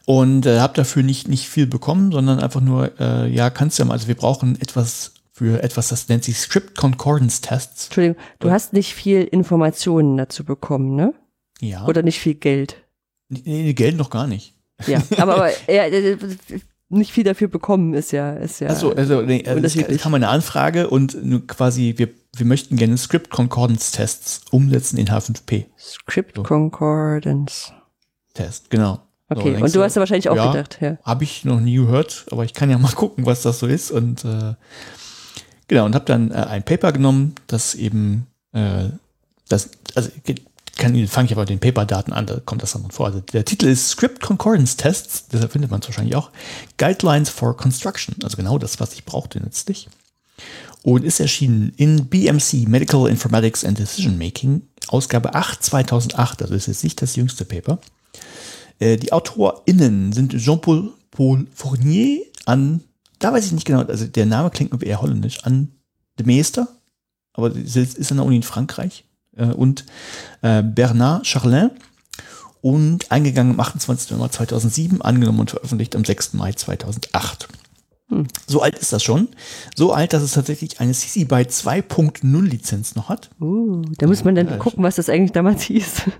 Und 0.06 0.48
äh, 0.48 0.60
habe 0.60 0.74
dafür 0.74 1.04
nicht, 1.04 1.28
nicht 1.28 1.48
viel 1.48 1.68
bekommen, 1.68 2.12
sondern 2.12 2.40
einfach 2.40 2.62
nur, 2.62 3.00
äh, 3.00 3.32
ja, 3.32 3.52
kannst 3.52 3.78
du 3.78 3.84
ja 3.84 3.86
mal, 3.86 3.94
also 3.94 4.08
wir 4.08 4.16
brauchen 4.16 4.60
etwas 4.60 5.14
für 5.32 5.62
etwas, 5.62 5.90
das 5.90 6.10
nennt 6.10 6.24
sich 6.24 6.40
Script 6.40 6.76
Concordance 6.76 7.42
Tests. 7.42 7.86
Entschuldigung, 7.86 8.18
du 8.40 8.50
hast 8.50 8.74
nicht 8.74 8.96
viel 8.96 9.26
Informationen 9.26 10.18
dazu 10.18 10.44
bekommen, 10.44 10.96
ne? 10.96 11.14
Ja. 11.60 11.86
Oder 11.86 12.02
nicht 12.02 12.20
viel 12.20 12.34
Geld. 12.34 12.78
Nee, 13.30 13.42
nee, 13.46 13.74
Geld 13.74 13.96
noch 13.96 14.10
gar 14.10 14.26
nicht. 14.26 14.56
Ja, 14.88 15.02
aber, 15.18 15.36
aber 15.36 15.50
ja, 15.72 15.86
äh, 15.86 16.18
nicht 16.90 17.12
viel 17.14 17.24
dafür 17.24 17.48
bekommen 17.48 17.94
ist 17.94 18.12
ja, 18.12 18.34
ist 18.34 18.60
ja. 18.60 18.68
Also, 18.68 18.94
also 18.94 19.22
nee, 19.22 19.44
also 19.48 19.80
es 19.80 20.02
kam 20.02 20.14
eine 20.14 20.28
Anfrage 20.28 20.90
und 20.90 21.18
quasi, 21.48 21.94
wir, 21.98 22.10
wir 22.36 22.46
möchten 22.46 22.76
gerne 22.76 22.98
Script 22.98 23.30
Concordance 23.30 23.92
Tests 23.92 24.42
umsetzen 24.52 24.98
in 24.98 25.08
H5P. 25.08 25.66
Script 25.78 26.44
Concordance. 26.44 27.72
Test, 28.34 28.70
genau. 28.70 29.02
Okay, 29.30 29.56
und 29.56 29.74
du 29.74 29.82
hast 29.82 29.96
ja 29.96 30.02
wahrscheinlich 30.02 30.30
auch 30.30 30.36
ja, 30.36 30.52
gedacht, 30.52 30.80
ja. 30.82 30.98
Habe 31.04 31.24
ich 31.24 31.46
noch 31.46 31.62
nie 31.62 31.76
gehört, 31.76 32.26
aber 32.32 32.44
ich 32.44 32.54
kann 32.54 32.70
ja 32.70 32.78
mal 32.78 32.92
gucken, 32.96 33.26
was 33.26 33.42
das 33.42 33.60
so 33.60 33.68
ist. 33.68 33.90
Und 33.92 34.26
äh, 34.26 34.56
genau, 35.68 35.86
und 35.86 35.96
habe 35.96 36.06
dann 36.06 36.32
äh, 36.32 36.36
ein 36.36 36.64
Paper 36.64 36.92
genommen, 36.92 37.36
das 37.48 37.74
eben 37.76 38.28
äh, 38.52 38.90
das, 39.48 39.70
also 39.96 40.10
kann, 40.82 41.08
fange 41.08 41.28
ich 41.28 41.32
aber 41.32 41.46
den 41.46 41.60
Paper-Daten 41.60 42.12
an, 42.12 42.26
da 42.26 42.40
kommt 42.40 42.64
das 42.64 42.74
dann 42.74 42.90
vor. 42.90 43.06
Also 43.06 43.20
der 43.22 43.46
Titel 43.46 43.68
ist 43.68 43.90
Script 43.90 44.20
Concordance 44.20 44.76
Tests, 44.76 45.28
deshalb 45.32 45.52
findet 45.52 45.70
man 45.70 45.80
es 45.80 45.88
wahrscheinlich 45.88 46.16
auch. 46.16 46.32
Guidelines 46.78 47.30
for 47.30 47.56
Construction, 47.56 48.16
also 48.24 48.36
genau 48.36 48.58
das, 48.58 48.80
was 48.80 48.94
ich 48.94 49.06
brauchte 49.06 49.40
letztlich. 49.40 49.90
Und 50.84 51.06
ist 51.06 51.20
erschienen 51.20 51.72
in 51.78 52.08
BMC 52.08 52.68
Medical 52.68 53.08
Informatics 53.08 53.64
and 53.64 53.78
Decision 53.78 54.18
Making, 54.18 54.64
Ausgabe 54.88 55.36
8 55.36 55.64
2008, 55.64 56.42
also 56.42 56.56
ist 56.56 56.68
jetzt 56.68 56.84
nicht 56.84 57.00
das 57.00 57.16
jüngste 57.16 57.46
Paper. 57.46 57.78
Äh, 58.80 58.98
die 58.98 59.14
AutorInnen 59.14 60.12
sind 60.12 60.36
Jean-Paul 60.36 60.92
Paul 61.12 61.46
Fournier 61.54 62.22
an, 62.46 62.82
da 63.20 63.32
weiß 63.32 63.46
ich 63.46 63.52
nicht 63.52 63.66
genau, 63.66 63.82
also 63.82 64.08
der 64.08 64.26
Name 64.26 64.50
klingt 64.50 64.82
eher 64.82 65.02
holländisch, 65.02 65.44
an 65.44 65.70
de 66.18 66.26
Meester, 66.26 66.68
aber 67.34 67.56
ist 67.56 68.12
an 68.12 68.18
der 68.18 68.26
Uni 68.26 68.38
in 68.38 68.44
Frankreich, 68.44 69.04
und 69.38 69.86
äh, 70.42 70.62
Bernard 70.64 71.26
Charlin 71.26 71.72
und 72.62 73.12
eingegangen 73.12 73.54
am 73.54 73.60
28. 73.60 74.12
November 74.12 74.32
2007, 74.32 75.02
angenommen 75.02 75.40
und 75.40 75.52
veröffentlicht 75.52 75.96
am 75.96 76.06
6. 76.06 76.34
Mai 76.34 76.54
2008. 76.54 77.48
Hm. 78.10 78.28
So 78.46 78.62
alt 78.62 78.78
ist 78.78 78.94
das 78.94 79.04
schon. 79.04 79.30
So 79.76 79.94
alt, 79.94 80.14
dass 80.14 80.22
es 80.22 80.34
tatsächlich 80.34 80.80
eine 80.80 80.92
CC 80.92 81.24
BY 81.26 81.44
2.0 81.44 82.42
Lizenz 82.42 82.96
noch 82.96 83.10
hat. 83.10 83.30
Uh, 83.40 83.82
da 83.98 84.08
muss 84.08 84.24
man 84.24 84.36
dann 84.36 84.48
Ja, 84.48 84.58
gucken, 84.58 84.84
was 84.84 84.96
das 84.96 85.10
eigentlich 85.10 85.32
damals 85.32 85.64
hieß. 85.64 86.04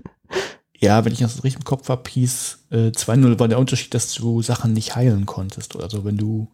Ja, 0.82 1.04
wenn 1.04 1.12
ich 1.12 1.20
das 1.20 1.44
richtig 1.44 1.60
im 1.60 1.64
Kopf 1.64 1.88
habe, 1.88 2.10
hieß 2.10 2.58
äh, 2.70 2.88
2.0 2.88 3.38
war 3.38 3.46
der 3.46 3.60
Unterschied, 3.60 3.94
dass 3.94 4.12
du 4.14 4.42
Sachen 4.42 4.72
nicht 4.72 4.96
heilen 4.96 5.26
konntest. 5.26 5.76
Oder 5.76 5.88
so, 5.88 6.04
wenn 6.04 6.16
du. 6.16 6.48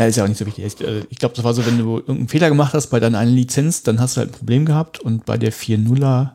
Ja, 0.00 0.06
ist 0.06 0.16
ja 0.16 0.24
auch 0.24 0.28
nicht 0.28 0.38
so 0.38 0.46
wichtig. 0.46 0.64
Ich, 0.64 0.80
äh, 0.80 1.04
ich 1.10 1.18
glaube, 1.18 1.34
das 1.34 1.44
war 1.44 1.52
so, 1.52 1.66
wenn 1.66 1.76
du 1.76 1.98
irgendeinen 1.98 2.28
Fehler 2.28 2.48
gemacht 2.48 2.72
hast 2.72 2.86
bei 2.86 3.00
deiner 3.00 3.18
einen 3.18 3.34
Lizenz, 3.34 3.82
dann 3.82 4.00
hast 4.00 4.16
du 4.16 4.20
halt 4.20 4.30
ein 4.30 4.32
Problem 4.32 4.64
gehabt 4.64 4.98
und 4.98 5.26
bei 5.26 5.36
der 5.36 5.52
4.0er 5.52 6.30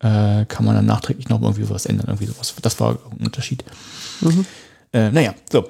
äh, 0.00 0.44
kann 0.46 0.64
man 0.64 0.74
dann 0.74 0.86
nachträglich 0.86 1.28
noch 1.28 1.40
irgendwie 1.40 1.70
was 1.70 1.86
ändern. 1.86 2.06
Irgendwie 2.08 2.26
sowas. 2.26 2.52
Das 2.62 2.80
war 2.80 2.98
ein 3.12 3.24
Unterschied. 3.26 3.62
Mhm. 4.22 4.44
Äh, 4.92 5.12
naja, 5.12 5.36
so. 5.52 5.68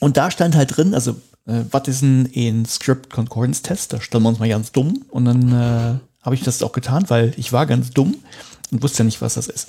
Und 0.00 0.18
da 0.18 0.30
stand 0.30 0.56
halt 0.56 0.76
drin, 0.76 0.92
also, 0.92 1.12
äh, 1.46 1.62
was 1.70 1.88
ist 1.88 2.02
ein, 2.02 2.30
ein 2.36 2.66
Script 2.66 3.08
Concordance 3.08 3.62
Test? 3.62 3.94
Da 3.94 4.02
stellen 4.02 4.22
wir 4.22 4.28
uns 4.28 4.38
mal 4.38 4.48
ganz 4.50 4.72
dumm. 4.72 5.06
Und 5.08 5.24
dann 5.24 5.48
äh, 5.50 5.98
habe 6.20 6.34
ich 6.34 6.42
das 6.42 6.62
auch 6.62 6.72
getan, 6.72 7.08
weil 7.08 7.32
ich 7.38 7.54
war 7.54 7.64
ganz 7.64 7.92
dumm 7.92 8.14
und 8.70 8.82
wusste 8.82 8.98
ja 8.98 9.04
nicht, 9.04 9.22
was 9.22 9.34
das 9.34 9.46
ist. 9.46 9.68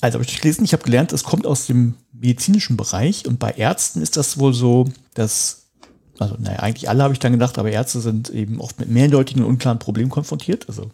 Also 0.00 0.16
habe 0.16 0.24
ich 0.24 0.30
durchgelesen, 0.30 0.64
ich 0.64 0.72
habe 0.72 0.82
gelernt, 0.82 1.12
es 1.12 1.22
kommt 1.22 1.46
aus 1.46 1.66
dem 1.66 1.94
medizinischen 2.12 2.76
Bereich 2.76 3.26
und 3.26 3.38
bei 3.38 3.52
Ärzten 3.52 4.02
ist 4.02 4.16
das 4.16 4.38
wohl 4.38 4.52
so, 4.52 4.88
dass, 5.14 5.65
also 6.18 6.36
naja, 6.38 6.60
eigentlich 6.60 6.88
alle 6.88 7.02
habe 7.02 7.12
ich 7.12 7.20
dann 7.20 7.32
gedacht, 7.32 7.58
aber 7.58 7.70
Ärzte 7.70 8.00
sind 8.00 8.30
eben 8.30 8.60
oft 8.60 8.78
mit 8.78 8.88
mehrdeutigen 8.88 9.42
und 9.42 9.50
unklaren 9.50 9.78
Problemen 9.78 10.10
konfrontiert. 10.10 10.68
Also 10.68 10.90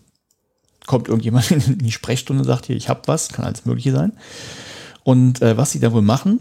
kommt 0.86 1.08
irgendjemand 1.08 1.50
in 1.50 1.78
die 1.78 1.92
Sprechstunde 1.92 2.42
und 2.42 2.46
sagt 2.46 2.66
hier, 2.66 2.76
ich 2.76 2.88
habe 2.88 3.02
was, 3.06 3.28
kann 3.28 3.44
alles 3.44 3.64
Mögliche 3.64 3.92
sein. 3.92 4.12
Und 5.04 5.42
äh, 5.42 5.56
was 5.56 5.72
sie 5.72 5.80
da 5.80 5.92
wohl 5.92 6.02
machen, 6.02 6.40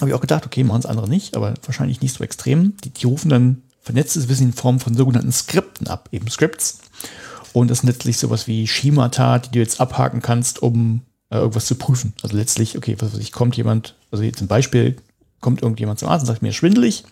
habe 0.00 0.10
ich 0.10 0.14
auch 0.14 0.20
gedacht, 0.20 0.46
okay, 0.46 0.64
machen 0.64 0.80
es 0.80 0.86
andere 0.86 1.08
nicht, 1.08 1.36
aber 1.36 1.54
wahrscheinlich 1.64 2.00
nicht 2.00 2.14
so 2.14 2.24
extrem. 2.24 2.76
Die, 2.84 2.90
die 2.90 3.06
rufen 3.06 3.28
dann 3.28 3.62
vernetztes 3.80 4.28
Wissen 4.28 4.48
in 4.48 4.52
Form 4.52 4.80
von 4.80 4.94
sogenannten 4.94 5.32
Skripten 5.32 5.86
ab, 5.86 6.08
eben 6.12 6.28
Scripts. 6.28 6.78
Und 7.52 7.70
das 7.70 7.78
sind 7.78 7.88
letztlich 7.88 8.16
sowas 8.16 8.46
wie 8.46 8.66
Schemata, 8.66 9.38
die 9.38 9.50
du 9.50 9.58
jetzt 9.58 9.80
abhaken 9.80 10.22
kannst, 10.22 10.62
um 10.62 11.02
äh, 11.30 11.36
irgendwas 11.36 11.66
zu 11.66 11.74
prüfen. 11.74 12.14
Also 12.22 12.36
letztlich, 12.36 12.78
okay, 12.78 12.96
was 12.98 13.12
weiß 13.12 13.20
ich, 13.20 13.32
kommt 13.32 13.56
jemand, 13.56 13.94
also 14.10 14.24
jetzt 14.24 14.38
zum 14.38 14.48
Beispiel, 14.48 14.96
kommt 15.40 15.62
irgendjemand 15.62 15.98
zum 15.98 16.08
Arzt 16.08 16.22
und 16.22 16.28
sagt 16.28 16.42
mir 16.42 16.52
schwindelig. 16.52 17.04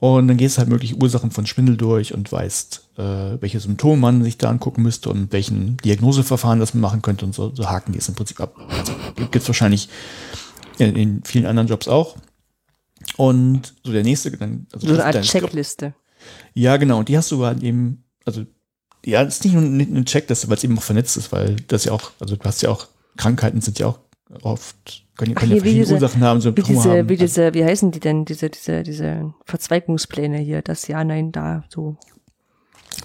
Und 0.00 0.28
dann 0.28 0.36
gehst 0.36 0.56
du 0.56 0.58
halt 0.58 0.68
mögliche 0.68 0.96
Ursachen 0.96 1.30
von 1.30 1.46
Schwindel 1.46 1.76
durch 1.76 2.12
und 2.12 2.30
weißt, 2.30 2.88
äh, 2.98 3.02
welche 3.40 3.60
Symptome 3.60 3.96
man 3.96 4.22
sich 4.22 4.36
da 4.36 4.50
angucken 4.50 4.82
müsste 4.82 5.08
und 5.08 5.32
welchen 5.32 5.76
Diagnoseverfahren 5.78 6.60
das 6.60 6.74
man 6.74 6.82
machen 6.82 7.00
könnte 7.00 7.24
und 7.24 7.34
so, 7.34 7.54
so 7.54 7.70
haken 7.70 7.92
die 7.92 7.98
es 7.98 8.08
im 8.08 8.14
Prinzip 8.14 8.40
ab. 8.40 8.54
Also 8.68 8.92
gibt 9.14 9.36
es 9.36 9.46
wahrscheinlich 9.48 9.88
in, 10.78 10.94
in 10.96 11.24
vielen 11.24 11.46
anderen 11.46 11.68
Jobs 11.68 11.88
auch. 11.88 12.16
Und 13.16 13.74
so 13.82 13.92
der 13.92 14.02
nächste, 14.02 14.30
dann, 14.32 14.66
also 14.72 14.86
So 14.86 14.94
eine 14.94 15.04
Art. 15.04 15.22
Checkliste. 15.22 15.94
Ja, 16.54 16.76
genau. 16.76 16.98
Und 16.98 17.08
die 17.08 17.16
hast 17.16 17.30
du 17.30 17.44
halt 17.44 17.62
eben, 17.62 18.04
also, 18.24 18.44
ja, 19.04 19.24
das 19.24 19.36
ist 19.36 19.44
nicht 19.44 19.54
nur 19.54 19.62
ein 19.62 19.80
ein 19.80 20.04
Checkliste, 20.06 20.48
weil 20.48 20.56
es 20.56 20.64
eben 20.64 20.76
auch 20.78 20.82
vernetzt 20.82 21.16
ist, 21.16 21.32
weil 21.32 21.56
das 21.68 21.84
ja 21.84 21.92
auch, 21.92 22.12
also 22.18 22.36
du 22.36 22.44
hast 22.44 22.62
ja 22.62 22.70
auch, 22.70 22.86
Krankheiten 23.16 23.60
sind 23.60 23.78
ja 23.78 23.86
auch 23.86 23.98
oft, 24.42 25.03
können, 25.16 25.34
können 25.34 25.36
Ach, 25.36 25.44
ja 25.56 25.56
wie 25.56 25.60
verschiedene 25.60 25.84
diese- 25.84 25.94
Ursachen 25.94 26.22
haben, 26.22 26.38
Wie 26.38 26.42
Symptome 26.42 26.68
diese, 26.68 26.90
haben. 26.90 27.08
wie 27.08 27.16
diese, 27.16 27.54
wie 27.54 27.64
heißen 27.64 27.90
die 27.92 28.00
denn, 28.00 28.24
diese, 28.24 28.50
diese, 28.50 28.82
diese 28.82 29.34
Verzweigungspläne 29.44 30.38
hier, 30.38 30.62
das 30.62 30.86
Ja, 30.88 31.04
Nein, 31.04 31.32
Da, 31.32 31.64
so. 31.68 31.96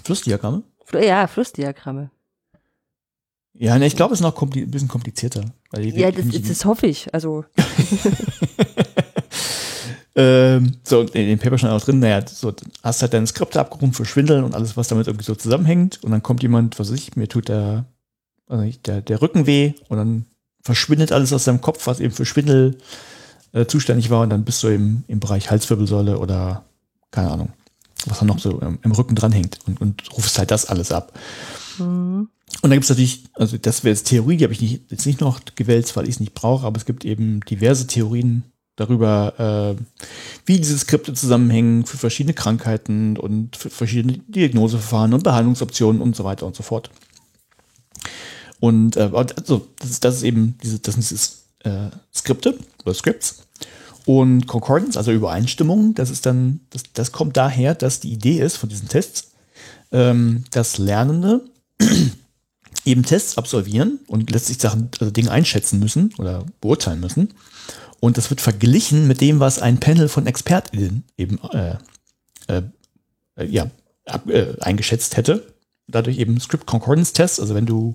Flussdiagramme? 0.04 0.62
Fl- 0.88 1.04
Ja, 1.04 1.26
Flussdiagramme. 1.26 2.10
Ja, 3.54 3.78
ne, 3.78 3.86
ich 3.86 3.96
glaube, 3.96 4.14
es 4.14 4.20
ist 4.20 4.24
noch 4.24 4.34
kompli 4.34 4.62
ein 4.62 4.70
bisschen 4.70 4.88
komplizierter. 4.88 5.44
Ja, 5.76 6.10
das, 6.10 6.24
das 6.48 6.64
hoffe 6.64 6.86
ich. 6.86 7.12
Also, 7.12 7.44
ähm, 10.16 10.72
so, 10.82 11.02
in 11.02 11.28
dem 11.28 11.38
Paper 11.38 11.58
stand 11.58 11.72
auch 11.72 11.84
drin, 11.84 12.00
naja, 12.00 12.26
so, 12.26 12.52
hast 12.82 13.02
halt 13.02 13.12
deine 13.12 13.26
Skripte 13.26 13.60
abgerufen 13.60 13.92
für 13.92 14.04
Schwindeln 14.04 14.44
und 14.44 14.54
alles, 14.54 14.76
was 14.76 14.88
damit 14.88 15.06
irgendwie 15.06 15.24
so 15.24 15.34
zusammenhängt. 15.34 16.02
Und 16.02 16.10
dann 16.10 16.22
kommt 16.22 16.42
jemand, 16.42 16.78
was 16.78 16.90
weiß 16.90 16.98
ich, 16.98 17.16
mir 17.16 17.28
tut 17.28 17.48
der, 17.48 17.84
also 18.46 18.68
der, 18.86 19.02
der 19.02 19.22
Rücken 19.22 19.46
weh 19.46 19.74
und 19.88 19.96
dann 19.98 20.26
verschwindet 20.62 21.12
alles 21.12 21.32
aus 21.32 21.44
deinem 21.44 21.60
Kopf, 21.60 21.86
was 21.86 22.00
eben 22.00 22.14
für 22.14 22.26
Schwindel 22.26 22.78
äh, 23.52 23.66
zuständig 23.66 24.10
war. 24.10 24.22
Und 24.22 24.30
dann 24.30 24.44
bist 24.44 24.62
du 24.62 24.68
eben 24.68 25.04
im 25.08 25.20
Bereich 25.20 25.50
Halswirbelsäule 25.50 26.18
oder 26.18 26.64
keine 27.10 27.30
Ahnung, 27.30 27.52
was 28.06 28.18
dann 28.18 28.28
noch 28.28 28.38
so 28.38 28.60
im, 28.60 28.78
im 28.82 28.92
Rücken 28.92 29.14
dranhängt 29.14 29.58
und, 29.66 29.80
und 29.80 30.02
rufst 30.16 30.38
halt 30.38 30.50
das 30.50 30.66
alles 30.66 30.92
ab. 30.92 31.18
hm, 31.76 32.28
Und 32.62 32.70
da 32.70 32.74
gibt 32.76 32.84
es 32.84 32.90
natürlich, 32.90 33.24
also 33.34 33.56
das 33.56 33.84
wäre 33.84 33.94
jetzt 33.94 34.06
Theorie, 34.06 34.36
die 34.36 34.44
habe 34.44 34.52
ich 34.52 34.60
nicht, 34.60 34.90
jetzt 34.90 35.06
nicht 35.06 35.20
noch 35.20 35.40
gewählt, 35.56 35.94
weil 35.96 36.04
ich 36.04 36.16
es 36.16 36.20
nicht 36.20 36.34
brauche, 36.34 36.66
aber 36.66 36.76
es 36.76 36.84
gibt 36.84 37.04
eben 37.04 37.40
diverse 37.40 37.86
Theorien 37.86 38.44
darüber, 38.76 39.76
äh, 39.78 39.82
wie 40.46 40.56
diese 40.56 40.78
Skripte 40.78 41.12
zusammenhängen 41.12 41.84
für 41.84 41.98
verschiedene 41.98 42.34
Krankheiten 42.34 43.16
und 43.16 43.56
für 43.56 43.70
verschiedene 43.70 44.18
Diagnoseverfahren 44.28 45.12
und 45.12 45.22
Behandlungsoptionen 45.22 46.00
und 46.00 46.16
so 46.16 46.24
weiter 46.24 46.46
und 46.46 46.56
so 46.56 46.62
fort. 46.62 46.90
Und 48.60 48.96
äh, 48.96 49.10
also, 49.12 49.66
das, 49.78 49.90
ist, 49.90 50.04
das 50.04 50.16
ist 50.16 50.22
eben 50.22 50.56
diese, 50.62 50.78
das 50.78 50.94
sind 50.94 51.10
diese 51.10 51.30
äh, 51.64 51.90
Skripte 52.14 52.58
oder 52.84 52.94
Scripts. 52.94 53.46
Und 54.06 54.46
Concordance, 54.46 54.98
also 54.98 55.12
Übereinstimmung, 55.12 55.94
das 55.94 56.10
ist 56.10 56.26
dann, 56.26 56.60
das, 56.70 56.82
das 56.94 57.12
kommt 57.12 57.36
daher, 57.36 57.74
dass 57.74 58.00
die 58.00 58.12
Idee 58.12 58.40
ist 58.40 58.56
von 58.56 58.68
diesen 58.68 58.88
Tests, 58.88 59.32
ähm, 59.92 60.44
dass 60.50 60.78
Lernende 60.78 61.44
eben 62.84 63.02
Tests 63.02 63.38
absolvieren 63.38 64.00
und 64.06 64.30
letztlich 64.30 64.58
Sachen, 64.58 64.90
also 64.98 65.10
Dinge 65.10 65.30
einschätzen 65.30 65.78
müssen 65.78 66.14
oder 66.18 66.44
beurteilen 66.60 67.00
müssen. 67.00 67.34
Und 68.00 68.16
das 68.16 68.30
wird 68.30 68.40
verglichen 68.40 69.06
mit 69.06 69.20
dem, 69.20 69.40
was 69.40 69.58
ein 69.58 69.78
Panel 69.78 70.08
von 70.08 70.26
ExpertInnen 70.26 71.04
eben 71.18 71.38
äh, 71.52 71.76
äh, 72.48 72.62
äh 73.36 73.44
ja, 73.44 73.70
ab, 74.06 74.28
äh, 74.28 74.56
eingeschätzt 74.60 75.16
hätte. 75.16 75.54
Dadurch 75.86 76.18
eben 76.18 76.40
Script 76.40 76.66
Concordance 76.66 77.12
Tests, 77.12 77.40
also 77.40 77.54
wenn 77.54 77.66
du 77.66 77.94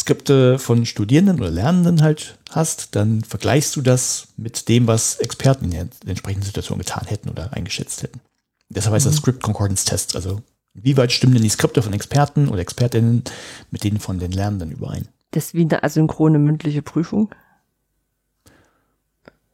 Skripte 0.00 0.58
von 0.58 0.86
Studierenden 0.86 1.40
oder 1.40 1.50
Lernenden 1.50 2.02
halt 2.02 2.38
hast, 2.50 2.96
dann 2.96 3.22
vergleichst 3.22 3.76
du 3.76 3.82
das 3.82 4.28
mit 4.36 4.68
dem, 4.68 4.86
was 4.86 5.16
Experten 5.16 5.66
in 5.66 5.70
der 5.70 5.88
entsprechenden 6.06 6.46
Situation 6.46 6.78
getan 6.78 7.06
hätten 7.06 7.28
oder 7.28 7.52
eingeschätzt 7.52 8.02
hätten. 8.02 8.20
Deshalb 8.68 8.94
heißt 8.94 9.06
mhm. 9.06 9.10
das 9.10 9.18
Script 9.18 9.42
Concordance 9.42 9.84
Test. 9.84 10.16
Also 10.16 10.42
wie 10.74 10.96
weit 10.96 11.12
stimmen 11.12 11.34
denn 11.34 11.42
die 11.42 11.48
Skripte 11.48 11.82
von 11.82 11.92
Experten 11.92 12.48
oder 12.48 12.60
Expertinnen 12.60 13.24
mit 13.70 13.84
denen 13.84 14.00
von 14.00 14.18
den 14.18 14.32
Lernenden 14.32 14.70
überein? 14.70 15.08
Das 15.32 15.46
ist 15.46 15.54
wie 15.54 15.62
eine 15.62 15.82
asynchrone 15.82 16.38
mündliche 16.38 16.82
Prüfung? 16.82 17.34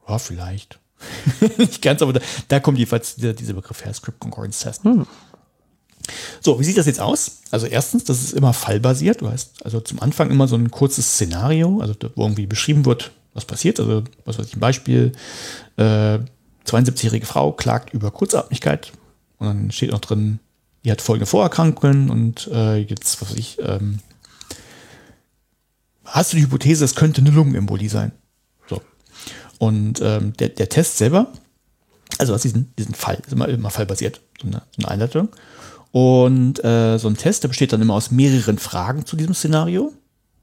Ja, 0.09 0.19
vielleicht. 0.19 0.79
Nicht 1.59 1.83
ganz, 1.83 2.01
aber 2.03 2.15
da, 2.15 2.21
da 2.49 2.61
kommt 2.61 2.79
jedenfalls 2.79 3.17
dieser, 3.17 3.35
dieser 3.35 3.55
Begriff 3.55 3.85
her, 3.85 3.93
Script 3.93 4.21
Concordance 4.21 4.61
Test. 4.61 4.85
Hm. 4.85 5.07
So, 6.41 6.61
wie 6.61 6.65
sieht 6.65 6.79
das 6.79 6.87
jetzt 6.87 7.01
aus? 7.01 7.39
Also 7.51 7.67
erstens, 7.67 8.05
das 8.05 8.23
ist 8.23 8.33
immer 8.33 8.53
fallbasiert. 8.53 9.21
Du 9.21 9.29
hast 9.31 9.65
also 9.65 9.81
zum 9.81 10.01
Anfang 10.01 10.31
immer 10.31 10.49
so 10.49 10.57
ein 10.57 10.71
kurzes 10.71 11.15
Szenario, 11.15 11.81
also 11.81 11.95
wo 12.15 12.23
irgendwie 12.23 12.47
beschrieben 12.47 12.85
wird, 12.85 13.11
was 13.35 13.45
passiert. 13.45 13.81
Also 13.81 14.05
was 14.25 14.39
weiß 14.39 14.47
ich, 14.47 14.57
ein 14.57 14.61
Beispiel, 14.61 15.13
äh, 15.77 16.19
72-jährige 16.67 17.27
Frau 17.27 17.53
klagt 17.53 17.95
über 17.95 18.11
Kurzatmigkeit 18.11 18.93
und 19.39 19.47
dann 19.47 19.71
steht 19.71 19.93
noch 19.93 20.01
drin, 20.01 20.41
die 20.85 20.91
hat 20.91 21.01
folgende 21.01 21.27
Vorerkrankungen 21.27 22.11
und 22.11 22.49
äh, 22.53 22.77
jetzt, 22.77 23.21
was 23.21 23.31
weiß 23.31 23.39
ich, 23.39 23.59
ähm, 23.61 24.01
hast 26.05 26.33
du 26.33 26.37
die 26.37 26.45
Hypothese, 26.45 26.85
es 26.85 26.95
könnte 26.95 27.21
eine 27.21 27.31
Lungenembolie 27.31 27.89
sein. 27.89 28.13
So. 28.69 28.81
Und 29.59 30.01
ähm, 30.01 30.33
der, 30.35 30.51
der 30.51 30.69
Test 30.69 30.99
selber, 30.99 31.33
also 32.19 32.35
hast 32.35 32.43
diesen, 32.43 32.75
diesen 32.77 32.95
Fall, 32.95 33.19
ist 33.27 33.33
immer, 33.33 33.49
immer 33.49 33.71
fallbasiert, 33.71 34.21
so 34.41 34.47
eine, 34.47 34.63
so 34.77 34.83
eine 34.83 34.89
Einleitung. 34.89 35.29
Und 35.93 36.63
äh, 36.65 36.99
so 36.99 37.09
ein 37.09 37.17
Test, 37.17 37.43
der 37.43 37.49
besteht 37.49 37.73
dann 37.73 37.83
immer 37.83 37.95
aus 37.95 38.11
mehreren 38.11 38.59
Fragen 38.59 39.07
zu 39.07 39.17
diesem 39.17 39.35
Szenario. 39.35 39.93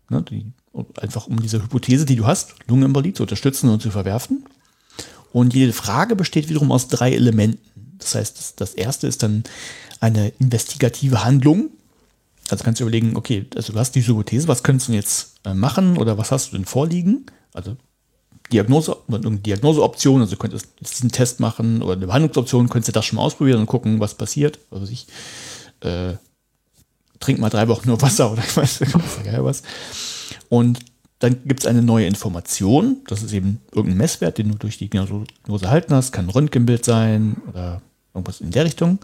Ne, 0.10 0.24
die, 0.24 0.52
einfach 1.00 1.28
um 1.28 1.42
diese 1.42 1.62
Hypothese, 1.62 2.06
die 2.06 2.16
du 2.16 2.26
hast, 2.26 2.56
Lungenembolie 2.68 3.14
zu 3.14 3.24
unterstützen 3.24 3.70
und 3.70 3.82
zu 3.82 3.92
verwerfen. 3.92 4.46
Und 5.32 5.54
jede 5.54 5.74
Frage 5.74 6.16
besteht 6.16 6.50
wiederum 6.50 6.72
aus 6.72 6.88
drei 6.88 7.14
Elementen. 7.14 7.60
Das 7.98 8.16
heißt, 8.16 8.38
das, 8.38 8.56
das 8.56 8.74
erste 8.74 9.08
ist 9.08 9.24
dann 9.24 9.44
eine 10.00 10.30
investigative 10.40 11.24
Handlung. 11.24 11.70
Also 12.50 12.64
kannst 12.64 12.80
du 12.80 12.84
überlegen, 12.84 13.16
okay, 13.16 13.46
also 13.56 13.74
du 13.74 13.80
hast 13.80 13.94
diese 13.96 14.10
Hypothese, 14.10 14.48
was 14.48 14.64
könntest 14.64 14.90
du 14.90 14.94
jetzt 14.94 15.36
äh, 15.46 15.54
machen 15.54 15.98
oder 15.98 16.18
was 16.18 16.32
hast 16.32 16.52
du 16.52 16.58
denn 16.58 16.66
vorliegen? 16.66 17.26
Also 17.54 17.78
Diagnose, 18.54 18.96
Diagnoseoption, 19.08 20.22
also 20.22 20.36
du 20.36 20.38
könntest 20.38 20.68
diesen 20.80 21.12
Test 21.12 21.40
machen 21.40 21.82
oder 21.82 21.94
eine 21.94 22.06
Behandlungsoption, 22.06 22.70
könntest 22.70 22.90
du 22.90 22.92
das 22.94 23.06
schon 23.06 23.18
mal 23.18 23.24
ausprobieren 23.24 23.60
und 23.60 23.66
gucken, 23.66 24.00
was 24.00 24.14
passiert. 24.14 24.60
Also 24.70 24.92
ich 24.92 25.08
äh, 25.82 26.14
trink 27.20 27.40
mal 27.40 27.50
drei 27.50 27.68
Wochen 27.68 27.88
nur 27.88 28.02
Wasser 28.02 28.32
oder 28.32 28.44
ich 28.48 28.56
weiß 28.56 28.82
nicht 28.82 28.94
was. 28.94 29.64
Und 30.50 30.80
dann 31.20 31.42
gibt 31.46 31.62
es 31.62 31.66
eine 31.66 31.82
neue 31.82 32.06
Information, 32.06 32.98
das 33.08 33.24
ist 33.24 33.34
eben 33.34 33.62
irgendein 33.72 33.98
Messwert, 33.98 34.38
den 34.38 34.52
du 34.52 34.58
durch 34.58 34.78
die 34.78 34.90
Diagnose 34.90 35.26
erhalten 35.66 35.96
hast, 35.96 36.12
kann 36.12 36.26
ein 36.26 36.30
Röntgenbild 36.30 36.86
sein 36.86 37.38
oder 37.50 37.82
irgendwas 38.14 38.42
in 38.42 38.52
der 38.52 38.66
Richtung. 38.66 39.00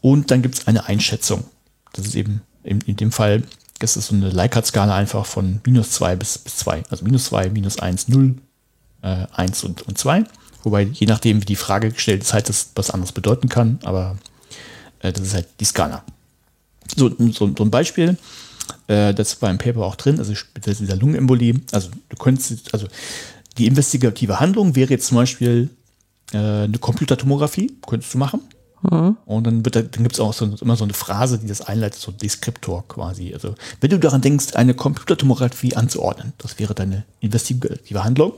Und 0.00 0.30
dann 0.30 0.42
gibt 0.42 0.56
es 0.56 0.66
eine 0.66 0.86
Einschätzung. 0.86 1.44
Das 1.92 2.06
ist 2.06 2.14
eben 2.14 2.40
in, 2.64 2.80
in 2.80 2.96
dem 2.96 3.12
Fall, 3.12 3.42
das 3.78 3.96
ist 3.96 4.08
so 4.08 4.14
eine 4.14 4.30
Likert-Skala 4.30 4.96
einfach 4.96 5.26
von 5.26 5.60
minus 5.64 5.92
2 5.92 6.16
bis, 6.16 6.38
bis 6.38 6.56
2. 6.56 6.84
Also 6.88 7.04
minus 7.04 7.26
2, 7.26 7.50
minus 7.50 7.78
1, 7.78 8.08
0, 8.08 8.36
äh, 9.02 9.26
1 9.32 9.64
und, 9.64 9.82
und 9.82 9.98
2. 9.98 10.24
Wobei, 10.62 10.82
je 10.82 11.06
nachdem, 11.06 11.40
wie 11.40 11.46
die 11.46 11.56
Frage 11.56 11.90
gestellt 11.90 12.22
ist, 12.22 12.32
halt 12.32 12.48
das 12.48 12.70
was 12.74 12.90
anderes 12.90 13.12
bedeuten 13.12 13.48
kann, 13.48 13.78
aber 13.82 14.18
äh, 15.00 15.12
das 15.12 15.22
ist 15.22 15.34
halt 15.34 15.48
die 15.58 15.64
Skala. 15.64 16.04
So, 16.96 17.10
so, 17.18 17.52
so 17.56 17.64
ein 17.64 17.70
Beispiel, 17.70 18.18
äh, 18.88 19.14
das 19.14 19.40
war 19.40 19.50
im 19.50 19.58
Paper 19.58 19.82
auch 19.82 19.96
drin, 19.96 20.18
also 20.18 20.34
speziell 20.34 20.74
dieser 20.74 20.96
Lungenembolie. 20.96 21.60
Also 21.72 21.90
du 22.08 22.16
könntest, 22.16 22.72
also 22.74 22.88
die 23.58 23.66
investigative 23.66 24.40
Handlung 24.40 24.74
wäre 24.76 24.90
jetzt 24.90 25.06
zum 25.06 25.16
Beispiel 25.16 25.70
äh, 26.32 26.36
eine 26.36 26.78
Computertomographie, 26.78 27.72
könntest 27.86 28.14
du 28.14 28.18
machen. 28.18 28.40
Mhm. 28.82 29.16
Und 29.26 29.46
dann, 29.46 29.62
dann 29.62 29.90
gibt 29.90 30.12
es 30.12 30.20
auch 30.20 30.32
so, 30.32 30.46
immer 30.60 30.76
so 30.76 30.84
eine 30.84 30.94
Phrase, 30.94 31.38
die 31.38 31.46
das 31.46 31.60
einleitet, 31.60 32.00
so 32.00 32.12
Deskriptor 32.12 32.86
quasi. 32.88 33.34
Also, 33.34 33.54
wenn 33.80 33.90
du 33.90 33.98
daran 33.98 34.22
denkst, 34.22 34.54
eine 34.54 34.74
Computertomographie 34.74 35.76
anzuordnen, 35.76 36.32
das 36.38 36.58
wäre 36.58 36.74
deine 36.74 37.04
investigative 37.20 38.04
Handlung. 38.04 38.32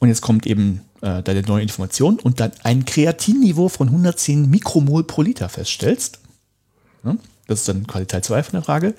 Und 0.00 0.08
jetzt 0.08 0.22
kommt 0.22 0.46
eben 0.46 0.82
äh, 1.02 1.22
deine 1.22 1.42
neue 1.42 1.62
Information 1.62 2.18
und 2.20 2.40
dann 2.40 2.52
ein 2.62 2.84
Kreatinniveau 2.84 3.68
von 3.68 3.88
110 3.88 4.48
Mikromol 4.48 5.04
pro 5.04 5.22
Liter 5.22 5.48
feststellst. 5.48 6.20
Ja, 7.04 7.16
das 7.46 7.60
ist 7.60 7.68
dann 7.68 7.86
quasi 7.86 8.06
Teil 8.06 8.22
2 8.22 8.42
von 8.44 8.52
der 8.52 8.62
Frage. 8.62 8.94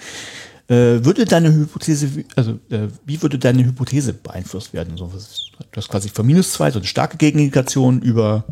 Äh, 0.67 1.03
würde 1.03 1.25
deine 1.25 1.51
Hypothese, 1.51 2.25
also 2.35 2.59
äh, 2.69 2.89
wie 3.05 3.21
würde 3.23 3.39
deine 3.39 3.65
Hypothese 3.65 4.13
beeinflusst 4.13 4.71
werden? 4.71 4.97
So, 4.97 5.07
du 5.07 5.77
hast 5.77 5.89
quasi 5.89 6.09
von 6.09 6.27
minus 6.27 6.53
2 6.53 6.71
so 6.71 6.79
eine 6.79 6.87
starke 6.87 7.17
Gegenindikation 7.17 8.01
über 8.01 8.45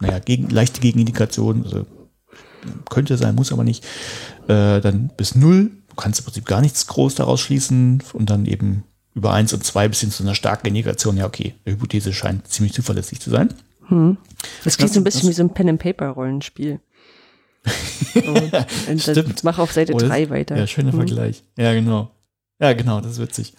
naja, 0.00 0.18
gegen, 0.18 0.50
leichte 0.50 0.80
Gegenindikation, 0.80 1.64
also 1.64 1.86
könnte 2.88 3.16
sein, 3.16 3.34
muss 3.34 3.52
aber 3.52 3.64
nicht, 3.64 3.84
äh, 4.48 4.80
dann 4.80 5.10
bis 5.16 5.34
null. 5.34 5.70
Du 5.88 5.94
kannst 5.96 6.20
im 6.20 6.24
Prinzip 6.24 6.46
gar 6.46 6.60
nichts 6.60 6.86
groß 6.86 7.14
daraus 7.14 7.40
schließen 7.40 8.02
und 8.12 8.30
dann 8.30 8.46
eben 8.46 8.84
über 9.14 9.32
eins 9.32 9.52
und 9.52 9.64
zwei 9.64 9.88
bis 9.88 10.00
hin 10.00 10.10
zu 10.10 10.22
einer 10.22 10.34
starken 10.34 10.66
Indikation, 10.66 11.16
ja, 11.16 11.26
okay, 11.26 11.54
die 11.66 11.72
Hypothese 11.72 12.12
scheint 12.12 12.48
ziemlich 12.48 12.72
zuverlässig 12.72 13.20
zu 13.20 13.30
sein. 13.30 13.54
Hm. 13.86 14.16
Das 14.64 14.76
klingt 14.76 14.92
so 14.92 15.00
ein 15.00 15.04
bisschen 15.04 15.28
wie 15.28 15.34
so 15.34 15.42
ein 15.42 15.54
Pen-and-Paper-Rollenspiel. 15.54 16.80
und 18.88 19.00
Stimmt. 19.00 19.44
Mach 19.44 19.58
auf 19.58 19.72
Seite 19.72 19.94
3 19.94 20.30
weiter. 20.30 20.56
Ja, 20.56 20.66
schöner 20.66 20.92
hm. 20.92 20.98
Vergleich. 20.98 21.44
Ja, 21.56 21.72
genau. 21.72 22.10
Ja, 22.60 22.72
genau, 22.72 23.00
das 23.00 23.12
ist 23.12 23.20
witzig. 23.20 23.54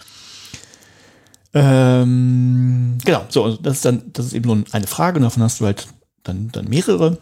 Ähm, 1.54 2.98
genau, 3.06 3.26
so, 3.30 3.46
also 3.46 3.58
das 3.58 3.78
ist 3.78 3.86
dann, 3.86 4.12
das 4.12 4.26
ist 4.26 4.34
eben 4.34 4.48
nur 4.48 4.64
eine 4.72 4.88
Frage 4.88 5.18
und 5.18 5.24
davon 5.24 5.42
hast 5.42 5.62
du 5.62 5.66
halt 5.66 5.88
dann, 6.26 6.52
dann 6.52 6.68
mehrere. 6.68 7.18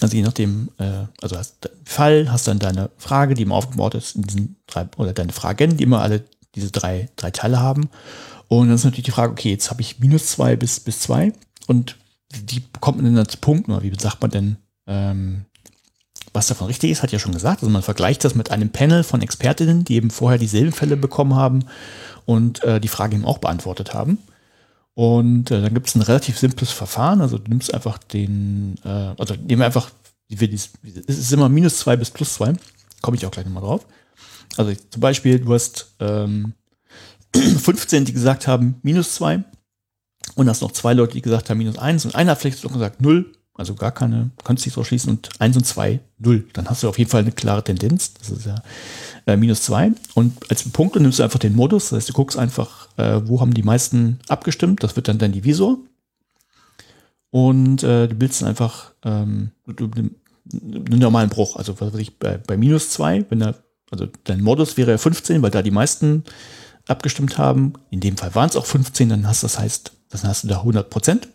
Also 0.00 0.16
je 0.16 0.22
nachdem, 0.22 0.70
äh, 0.78 1.04
also 1.20 1.36
hast 1.36 1.64
du 1.64 1.68
Fall, 1.84 2.30
hast 2.30 2.46
dann 2.48 2.58
deine 2.58 2.90
Frage, 2.98 3.34
die 3.34 3.42
immer 3.42 3.54
aufgebaut 3.54 3.94
ist 3.94 4.16
in 4.16 4.22
diesen 4.22 4.56
drei, 4.66 4.86
oder 4.96 5.12
deine 5.12 5.32
Fragen, 5.32 5.76
die 5.76 5.84
immer 5.84 6.00
alle 6.00 6.24
diese 6.54 6.70
drei, 6.70 7.08
drei 7.16 7.30
Teile 7.30 7.60
haben. 7.60 7.88
Und 8.48 8.68
dann 8.68 8.76
ist 8.76 8.84
natürlich 8.84 9.04
die 9.04 9.12
Frage, 9.12 9.32
okay, 9.32 9.50
jetzt 9.50 9.70
habe 9.70 9.82
ich 9.82 9.98
minus 9.98 10.26
zwei 10.26 10.56
bis, 10.56 10.80
bis 10.80 11.00
zwei 11.00 11.32
und 11.66 11.96
wie 12.46 12.60
bekommt 12.60 13.00
man 13.00 13.14
dann 13.14 13.28
zu 13.28 13.38
Punkten 13.38 13.72
oder 13.72 13.82
wie 13.82 13.92
sagt 13.98 14.20
man 14.20 14.30
denn, 14.30 14.56
ähm, 14.86 15.44
was 16.32 16.46
davon 16.46 16.66
richtig 16.66 16.90
ist, 16.90 17.02
hat 17.02 17.12
ja 17.12 17.18
schon 17.18 17.32
gesagt. 17.32 17.62
Also 17.62 17.70
man 17.70 17.82
vergleicht 17.82 18.24
das 18.24 18.34
mit 18.34 18.50
einem 18.50 18.70
Panel 18.70 19.02
von 19.02 19.22
Expertinnen, 19.22 19.84
die 19.84 19.96
eben 19.96 20.10
vorher 20.10 20.38
dieselben 20.38 20.72
Fälle 20.72 20.96
bekommen 20.96 21.34
haben 21.34 21.64
und 22.26 22.62
äh, 22.64 22.80
die 22.80 22.88
Frage 22.88 23.16
eben 23.16 23.24
auch 23.24 23.38
beantwortet 23.38 23.94
haben. 23.94 24.18
Und 24.98 25.52
äh, 25.52 25.62
dann 25.62 25.74
gibt 25.74 25.86
es 25.86 25.94
ein 25.94 26.02
relativ 26.02 26.40
simples 26.40 26.72
Verfahren. 26.72 27.20
Also 27.20 27.38
du 27.38 27.48
nimmst 27.48 27.72
einfach 27.72 27.98
den, 27.98 28.74
äh, 28.84 29.14
also 29.16 29.34
nehmen 29.34 29.60
wir 29.60 29.66
einfach, 29.66 29.92
es 30.28 30.70
ist 31.06 31.32
immer 31.32 31.48
minus 31.48 31.78
zwei 31.78 31.94
bis 31.94 32.10
plus 32.10 32.34
zwei. 32.34 32.54
Komme 33.00 33.16
ich 33.16 33.24
auch 33.24 33.30
gleich 33.30 33.46
nochmal 33.46 33.62
drauf. 33.62 33.86
Also 34.56 34.72
zum 34.90 35.00
Beispiel, 35.00 35.38
du 35.38 35.54
hast 35.54 35.94
ähm, 36.00 36.52
15, 37.32 38.06
die 38.06 38.12
gesagt 38.12 38.48
haben 38.48 38.80
minus 38.82 39.14
zwei 39.14 39.44
und 40.34 40.48
hast 40.48 40.62
noch 40.62 40.72
zwei 40.72 40.94
Leute, 40.94 41.12
die 41.12 41.22
gesagt 41.22 41.48
haben 41.48 41.58
minus 41.58 41.78
eins 41.78 42.04
und 42.04 42.16
einer 42.16 42.32
hat 42.32 42.40
vielleicht 42.40 42.64
noch 42.64 42.72
gesagt 42.72 43.00
null, 43.00 43.32
also 43.58 43.74
gar 43.74 43.90
keine, 43.90 44.30
kannst 44.44 44.64
nicht 44.64 44.76
draus 44.76 44.86
schließen 44.86 45.10
und 45.10 45.28
eins 45.40 45.56
und 45.56 45.64
zwei 45.64 45.98
null. 46.18 46.46
Dann 46.52 46.70
hast 46.70 46.82
du 46.82 46.88
auf 46.88 46.96
jeden 46.96 47.10
Fall 47.10 47.22
eine 47.22 47.32
klare 47.32 47.64
Tendenz. 47.64 48.14
Das 48.14 48.30
ist 48.30 48.46
ja 48.46 48.62
äh, 49.26 49.36
minus 49.36 49.62
zwei. 49.62 49.90
Und 50.14 50.48
als 50.48 50.68
Punkt 50.70 50.94
nimmst 50.94 51.18
du 51.18 51.24
einfach 51.24 51.40
den 51.40 51.56
Modus. 51.56 51.90
Das 51.90 51.96
heißt, 51.96 52.08
du 52.08 52.12
guckst 52.12 52.38
einfach, 52.38 52.88
äh, 52.96 53.20
wo 53.26 53.40
haben 53.40 53.52
die 53.52 53.64
meisten 53.64 54.20
abgestimmt. 54.28 54.84
Das 54.84 54.94
wird 54.94 55.08
dann 55.08 55.18
dein 55.18 55.32
Divisor. 55.32 55.76
Und 57.30 57.82
äh, 57.82 58.06
du 58.06 58.14
bildest 58.14 58.44
einfach 58.44 58.92
ähm, 59.04 59.50
einen 59.66 60.14
normalen 60.86 61.28
Bruch. 61.28 61.56
Also 61.56 61.78
was 61.80 61.92
weiß 61.92 62.00
ich, 62.00 62.16
bei, 62.16 62.38
bei 62.38 62.56
minus 62.56 62.90
zwei, 62.90 63.26
wenn 63.28 63.42
er, 63.42 63.56
also 63.90 64.06
dein 64.22 64.40
Modus 64.40 64.76
wäre 64.76 64.92
ja 64.92 64.98
15, 64.98 65.42
weil 65.42 65.50
da 65.50 65.62
die 65.62 65.72
meisten 65.72 66.22
abgestimmt 66.86 67.38
haben. 67.38 67.72
In 67.90 67.98
dem 67.98 68.16
Fall 68.16 68.36
waren 68.36 68.48
es 68.48 68.56
auch 68.56 68.66
15, 68.66 69.08
dann 69.08 69.26
hast 69.26 69.42
das 69.42 69.58
heißt, 69.58 69.92
dann 70.10 70.22
hast 70.22 70.44
du 70.44 70.48
da 70.48 70.58
100 70.58 70.88
Prozent, 70.88 71.28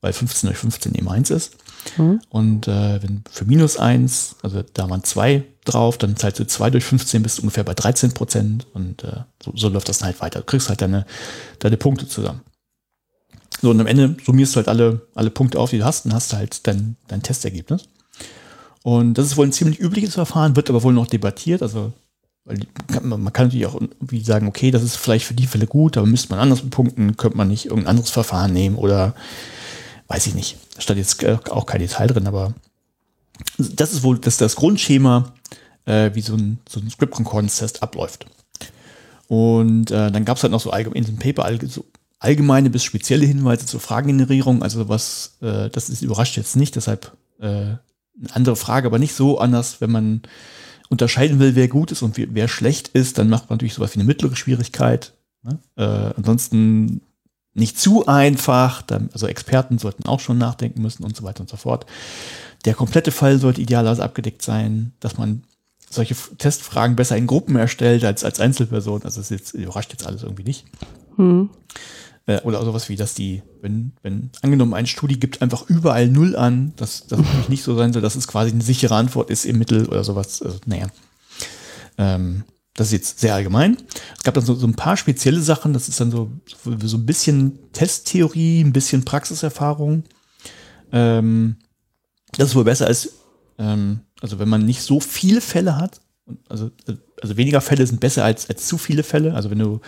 weil 0.00 0.12
15 0.12 0.48
durch 0.48 0.58
15 0.58 0.94
eben 0.94 1.08
1 1.08 1.30
ist. 1.30 1.56
Mhm. 1.96 2.20
Und 2.28 2.68
äh, 2.68 3.02
wenn 3.02 3.22
für 3.30 3.44
minus 3.44 3.76
1, 3.76 4.36
also 4.42 4.62
da 4.74 4.88
waren 4.90 5.04
zwei 5.04 5.44
drauf, 5.64 5.98
dann 5.98 6.16
zahlst 6.16 6.38
du 6.38 6.46
2 6.46 6.70
durch 6.70 6.84
15, 6.84 7.22
bist 7.22 7.38
du 7.38 7.42
ungefähr 7.42 7.64
bei 7.64 7.74
13 7.74 8.12
Prozent 8.12 8.66
und 8.74 9.04
äh, 9.04 9.22
so, 9.42 9.52
so, 9.54 9.68
läuft 9.68 9.88
das 9.88 9.98
dann 9.98 10.06
halt 10.06 10.20
weiter. 10.20 10.40
Du 10.40 10.46
kriegst 10.46 10.68
halt 10.68 10.80
deine, 10.80 11.06
deine 11.58 11.76
Punkte 11.76 12.08
zusammen. 12.08 12.42
So, 13.60 13.70
und 13.70 13.80
am 13.80 13.86
Ende 13.86 14.16
summierst 14.24 14.54
du 14.54 14.58
halt 14.58 14.68
alle, 14.68 15.06
alle 15.14 15.30
Punkte 15.30 15.58
auf, 15.58 15.70
die 15.70 15.78
du 15.78 15.84
hast, 15.84 16.06
und 16.06 16.14
hast 16.14 16.32
halt 16.32 16.66
dein, 16.66 16.96
dein 17.08 17.22
Testergebnis. 17.22 17.88
Und 18.84 19.14
das 19.14 19.26
ist 19.26 19.36
wohl 19.36 19.46
ein 19.46 19.52
ziemlich 19.52 19.80
übliches 19.80 20.14
Verfahren, 20.14 20.54
wird 20.54 20.70
aber 20.70 20.82
wohl 20.82 20.92
noch 20.92 21.08
debattiert. 21.08 21.62
Also 21.62 21.92
man 23.02 23.32
kann 23.32 23.46
natürlich 23.46 23.66
auch 23.66 23.74
irgendwie 23.74 24.20
sagen, 24.20 24.46
okay, 24.46 24.70
das 24.70 24.82
ist 24.82 24.96
vielleicht 24.96 25.26
für 25.26 25.34
die 25.34 25.46
Fälle 25.46 25.66
gut, 25.66 25.96
aber 25.96 26.06
müsste 26.06 26.30
man 26.30 26.38
anders 26.38 26.62
punkten, 26.70 27.16
könnte 27.16 27.36
man 27.36 27.48
nicht 27.48 27.66
irgendein 27.66 27.90
anderes 27.90 28.10
Verfahren 28.10 28.52
nehmen 28.52 28.76
oder 28.76 29.14
weiß 30.08 30.26
ich 30.26 30.34
nicht. 30.34 30.56
Da 30.74 30.80
stand 30.80 30.98
jetzt 30.98 31.24
auch 31.50 31.66
kein 31.66 31.80
Detail 31.80 32.08
drin, 32.08 32.26
aber 32.26 32.54
das 33.58 33.92
ist 33.92 34.02
wohl 34.02 34.18
das, 34.18 34.36
das 34.36 34.56
Grundschema, 34.56 35.32
äh, 35.84 36.10
wie 36.14 36.20
so 36.20 36.34
ein, 36.34 36.58
so 36.68 36.80
ein 36.80 36.90
Script 36.90 37.14
Concordance 37.14 37.58
Test 37.58 37.82
abläuft. 37.82 38.26
Und 39.28 39.90
äh, 39.90 40.10
dann 40.10 40.24
gab 40.24 40.38
es 40.38 40.42
halt 40.42 40.52
noch 40.52 40.60
so 40.60 40.72
in 40.72 41.04
dem 41.04 41.18
Paper 41.18 41.56
so 41.66 41.84
allgemeine 42.18 42.70
bis 42.70 42.82
spezielle 42.82 43.26
Hinweise 43.26 43.66
zur 43.66 43.80
Fragengenerierung. 43.80 44.62
Also 44.62 44.88
was, 44.88 45.36
äh, 45.40 45.68
das 45.70 45.90
ist 45.90 46.02
überrascht 46.02 46.36
jetzt 46.36 46.56
nicht, 46.56 46.76
deshalb 46.76 47.12
äh, 47.38 47.46
eine 47.46 47.78
andere 48.32 48.56
Frage, 48.56 48.86
aber 48.86 48.98
nicht 48.98 49.14
so 49.14 49.38
anders, 49.38 49.80
wenn 49.80 49.92
man 49.92 50.22
unterscheiden 50.88 51.38
will, 51.38 51.54
wer 51.54 51.68
gut 51.68 51.92
ist 51.92 52.02
und 52.02 52.16
wer 52.16 52.48
schlecht 52.48 52.88
ist, 52.88 53.18
dann 53.18 53.28
macht 53.28 53.48
man 53.48 53.56
natürlich 53.56 53.74
sowas 53.74 53.94
wie 53.94 54.00
eine 54.00 54.06
mittlere 54.06 54.34
Schwierigkeit. 54.34 55.12
Ne? 55.42 55.58
Äh, 55.76 56.14
ansonsten 56.16 57.02
nicht 57.58 57.78
zu 57.78 58.06
einfach, 58.06 58.84
also 59.12 59.26
Experten 59.26 59.78
sollten 59.78 60.06
auch 60.06 60.20
schon 60.20 60.38
nachdenken 60.38 60.82
müssen 60.82 61.04
und 61.04 61.16
so 61.16 61.24
weiter 61.24 61.40
und 61.40 61.50
so 61.50 61.56
fort. 61.56 61.86
Der 62.64 62.74
komplette 62.74 63.12
Fall 63.12 63.38
sollte 63.38 63.60
idealerweise 63.60 64.02
abgedeckt 64.02 64.42
sein, 64.42 64.92
dass 65.00 65.18
man 65.18 65.42
solche 65.90 66.14
Testfragen 66.38 66.96
besser 66.96 67.16
in 67.16 67.26
Gruppen 67.26 67.56
erstellt 67.56 68.04
als 68.04 68.24
als 68.24 68.40
Einzelperson. 68.40 69.02
Also 69.02 69.20
das 69.20 69.30
jetzt, 69.30 69.54
überrascht 69.54 69.92
jetzt 69.92 70.06
alles 70.06 70.22
irgendwie 70.22 70.44
nicht. 70.44 70.66
Hm. 71.16 71.50
Äh, 72.26 72.40
oder 72.42 72.62
sowas 72.64 72.88
wie, 72.88 72.96
dass 72.96 73.14
die, 73.14 73.42
wenn, 73.62 73.92
wenn 74.02 74.30
angenommen 74.42 74.74
ein 74.74 74.86
Studie 74.86 75.18
gibt 75.18 75.40
einfach 75.40 75.68
überall 75.68 76.08
Null 76.08 76.36
an, 76.36 76.72
dass 76.76 77.06
das 77.06 77.18
natürlich 77.18 77.48
nicht 77.48 77.62
so 77.62 77.74
sein 77.74 77.92
soll, 77.92 78.02
dass 78.02 78.16
es 78.16 78.28
quasi 78.28 78.52
eine 78.52 78.62
sichere 78.62 78.94
Antwort 78.94 79.30
ist 79.30 79.46
im 79.46 79.58
Mittel 79.58 79.86
oder 79.86 80.04
sowas. 80.04 80.42
Also, 80.42 80.58
naja. 80.66 80.86
Ähm, 81.96 82.44
das 82.78 82.88
ist 82.88 82.92
jetzt 82.92 83.20
sehr 83.20 83.34
allgemein. 83.34 83.76
Es 84.16 84.22
gab 84.22 84.34
dann 84.34 84.44
so, 84.44 84.54
so 84.54 84.66
ein 84.66 84.76
paar 84.76 84.96
spezielle 84.96 85.40
Sachen. 85.40 85.72
Das 85.72 85.88
ist 85.88 86.00
dann 86.00 86.12
so, 86.12 86.30
so, 86.64 86.96
ein 86.96 87.06
bisschen 87.06 87.58
Testtheorie, 87.72 88.60
ein 88.60 88.72
bisschen 88.72 89.04
Praxiserfahrung. 89.04 90.04
Ähm, 90.92 91.56
das 92.36 92.50
ist 92.50 92.54
wohl 92.54 92.62
besser 92.62 92.86
als, 92.86 93.14
ähm, 93.58 94.00
also 94.20 94.38
wenn 94.38 94.48
man 94.48 94.64
nicht 94.64 94.82
so 94.82 95.00
viele 95.00 95.40
Fälle 95.40 95.76
hat, 95.76 96.00
also, 96.48 96.70
also 97.20 97.36
weniger 97.36 97.60
Fälle 97.60 97.84
sind 97.84 97.98
besser 97.98 98.24
als, 98.24 98.48
als 98.48 98.68
zu 98.68 98.78
viele 98.78 99.02
Fälle. 99.02 99.34
Also 99.34 99.50
wenn 99.50 99.58
du, 99.58 99.80